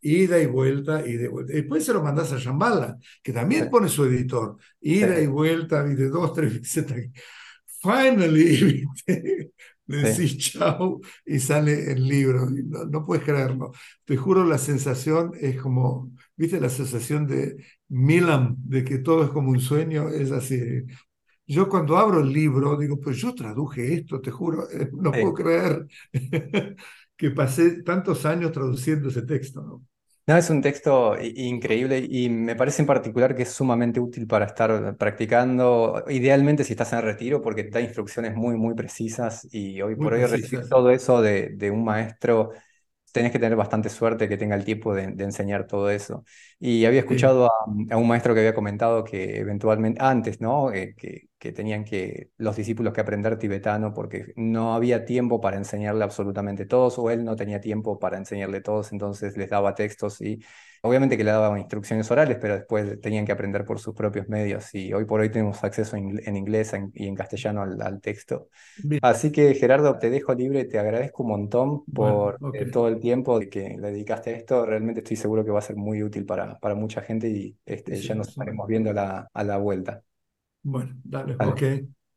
ida 0.00 0.40
y 0.40 0.46
vuelta, 0.46 1.06
y 1.06 1.14
de 1.14 1.28
vuelta. 1.28 1.52
Después 1.52 1.84
se 1.84 1.92
lo 1.92 2.02
mandas 2.02 2.32
a 2.32 2.38
Shambhala, 2.38 2.98
que 3.22 3.32
también 3.32 3.70
pone 3.70 3.88
su 3.88 4.04
editor, 4.04 4.56
ida 4.80 5.20
y 5.20 5.26
vuelta, 5.26 5.86
y 5.90 5.94
de 5.94 6.08
dos, 6.08 6.32
tres 6.32 6.60
veces. 6.60 7.10
Finally, 7.82 8.84
le 9.86 9.96
decís 9.96 10.38
chao 10.38 11.00
y 11.24 11.38
sale 11.38 11.92
el 11.92 12.06
libro. 12.06 12.46
No, 12.50 12.84
no, 12.84 13.04
puedes 13.04 13.24
creerlo. 13.24 13.72
Te 14.04 14.16
juro, 14.16 14.44
la 14.44 14.58
sensación 14.58 15.32
es 15.40 15.60
como, 15.60 16.12
¿viste? 16.36 16.60
La 16.60 16.68
sensación 16.68 17.26
de 17.26 17.56
Milan, 17.88 18.56
de 18.58 18.84
que 18.84 18.98
todo 18.98 19.24
es 19.24 19.30
como 19.30 19.50
un 19.50 19.60
sueño, 19.60 20.08
es 20.10 20.30
así. 20.30 20.60
Yo 21.46 21.68
cuando 21.68 21.98
abro 21.98 22.20
el 22.20 22.32
libro 22.32 22.76
digo, 22.76 23.00
pues 23.00 23.16
yo 23.16 23.34
traduje 23.34 23.94
esto, 23.94 24.20
te 24.20 24.30
juro, 24.30 24.68
no 24.92 25.10
puedo 25.10 25.34
creer 25.34 25.86
que 27.16 27.30
pasé 27.30 27.82
tantos 27.82 28.24
años 28.24 28.52
traduciendo 28.52 29.08
ese 29.08 29.22
texto. 29.22 29.62
¿no? 29.62 29.84
No, 30.30 30.36
es 30.36 30.48
un 30.48 30.62
texto 30.62 31.16
increíble 31.20 32.06
y 32.08 32.28
me 32.28 32.54
parece 32.54 32.82
en 32.82 32.86
particular 32.86 33.34
que 33.34 33.42
es 33.42 33.52
sumamente 33.52 33.98
útil 33.98 34.28
para 34.28 34.44
estar 34.44 34.96
practicando, 34.96 36.04
idealmente 36.08 36.62
si 36.62 36.74
estás 36.74 36.92
en 36.92 37.02
retiro, 37.02 37.42
porque 37.42 37.64
te 37.64 37.70
da 37.70 37.80
instrucciones 37.80 38.34
muy, 38.36 38.56
muy 38.56 38.74
precisas 38.74 39.48
y 39.50 39.82
hoy 39.82 39.96
por 39.96 40.12
hoy 40.14 40.24
recibir 40.26 40.68
todo 40.68 40.90
eso 40.90 41.20
de, 41.20 41.48
de 41.56 41.70
un 41.72 41.82
maestro 41.84 42.50
tenés 43.12 43.32
que 43.32 43.38
tener 43.38 43.56
bastante 43.56 43.88
suerte 43.88 44.28
que 44.28 44.36
tenga 44.36 44.56
el 44.56 44.64
tiempo 44.64 44.94
de, 44.94 45.04
enseñar 45.04 45.66
todo 45.66 45.90
eso. 45.90 46.24
Y 46.58 46.84
había 46.84 47.00
escuchado 47.00 47.46
a, 47.46 47.96
un 47.96 48.08
maestro 48.08 48.34
que 48.34 48.40
había 48.40 48.54
comentado 48.54 49.04
que 49.04 49.38
eventualmente, 49.38 50.00
antes, 50.02 50.40
¿no? 50.40 50.72
Eh, 50.72 50.94
que, 50.96 51.28
que, 51.38 51.52
tenían 51.52 51.84
que 51.84 52.30
los 52.36 52.56
discípulos 52.56 52.92
que 52.92 53.00
aprender 53.00 53.38
tibetano 53.38 53.92
porque 53.92 54.32
no 54.36 54.74
había 54.74 55.04
tiempo 55.04 55.40
para 55.40 55.56
enseñarle 55.56 56.04
absolutamente 56.04 56.66
todos, 56.66 56.98
o 56.98 57.10
él 57.10 57.24
no 57.24 57.36
tenía 57.36 57.60
tiempo 57.60 57.98
para 57.98 58.16
enseñarle 58.18 58.60
todos, 58.60 58.92
entonces 58.92 59.36
les 59.36 59.50
daba 59.50 59.74
textos 59.74 60.20
y 60.20 60.40
Obviamente 60.82 61.16
que 61.16 61.24
le 61.24 61.30
daban 61.30 61.58
instrucciones 61.58 62.10
orales, 62.10 62.38
pero 62.40 62.54
después 62.54 63.00
tenían 63.00 63.26
que 63.26 63.32
aprender 63.32 63.64
por 63.64 63.78
sus 63.78 63.94
propios 63.94 64.28
medios 64.28 64.74
y 64.74 64.92
hoy 64.94 65.04
por 65.04 65.20
hoy 65.20 65.30
tenemos 65.30 65.62
acceso 65.62 65.96
en, 65.96 66.36
inglés 66.36 66.72
y 66.94 67.06
en 67.06 67.14
castellano 67.14 67.62
al, 67.62 68.00
texto. 68.00 68.48
Así 69.02 69.30
que 69.30 69.54
Gerardo, 69.54 69.98
te 69.98 70.08
dejo 70.08 70.34
libre, 70.34 70.64
te 70.64 70.78
agradezco 70.78 71.22
un 71.22 71.28
montón 71.28 71.84
por 71.84 72.38
eh, 72.54 72.66
todo 72.66 72.88
el 72.88 72.98
tiempo 72.98 73.38
que 73.40 73.76
le 73.78 73.90
dedicaste 73.90 74.30
a 74.30 74.36
esto. 74.36 74.64
Realmente 74.64 75.00
estoy 75.00 75.16
seguro 75.16 75.44
que 75.44 75.50
va 75.50 75.58
a 75.58 75.62
ser 75.62 75.76
muy 75.76 76.02
útil 76.02 76.24
para, 76.24 76.58
para 76.58 76.74
mucha 76.74 77.02
gente 77.02 77.28
y 77.28 77.56
este, 77.66 77.96
ya 77.96 78.14
nos 78.14 78.28
estaremos 78.28 78.66
viendo 78.66 78.92
la, 78.92 79.28
a 79.32 79.44
la 79.44 79.58
vuelta. 79.58 80.02
Bueno, 80.62 80.94
dale, 81.04 81.34
ok. 81.34 81.62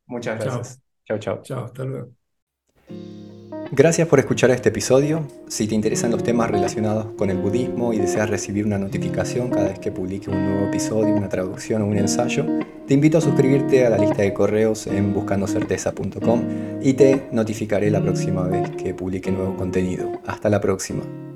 Muchas 0.06 0.40
gracias. 0.40 0.81
Chao, 1.06 1.18
chao. 1.18 1.41
Chao, 1.41 1.65
hasta 1.65 1.84
luego. 1.84 3.32
Gracias 3.76 4.08
por 4.08 4.20
escuchar 4.20 4.52
este 4.52 4.70
episodio. 4.70 5.28
Si 5.48 5.66
te 5.66 5.74
interesan 5.74 6.12
los 6.12 6.22
temas 6.22 6.52
relacionados 6.52 7.08
con 7.18 7.32
el 7.32 7.40
budismo 7.40 7.91
y 7.91 7.98
deseas 7.98 8.30
recibir 8.30 8.68
una 8.68 8.78
notificación 8.78 9.50
cada 9.50 9.70
vez 9.70 9.80
que 9.80 9.91
publique 9.91 10.30
un 10.30 10.45
nuevo 10.45 10.68
episodio, 10.68 11.16
una 11.16 11.28
traducción 11.28 11.82
o 11.82 11.88
un 11.88 11.98
ensayo, 11.98 12.45
te 12.86 12.94
invito 12.94 13.18
a 13.18 13.22
suscribirte 13.22 13.84
a 13.84 13.90
la 13.90 13.98
lista 13.98 14.22
de 14.22 14.32
correos 14.32 14.86
en 14.86 15.12
buscandocerteza.com 15.12 16.44
y 16.84 16.94
te 16.94 17.28
notificaré 17.32 17.90
la 17.90 18.00
próxima 18.00 18.44
vez 18.44 18.70
que 18.76 18.94
publique 18.94 19.32
nuevo 19.32 19.58
contenido. 19.58 20.22
Hasta 20.24 20.50
la 20.50 20.62
próxima. 20.62 21.32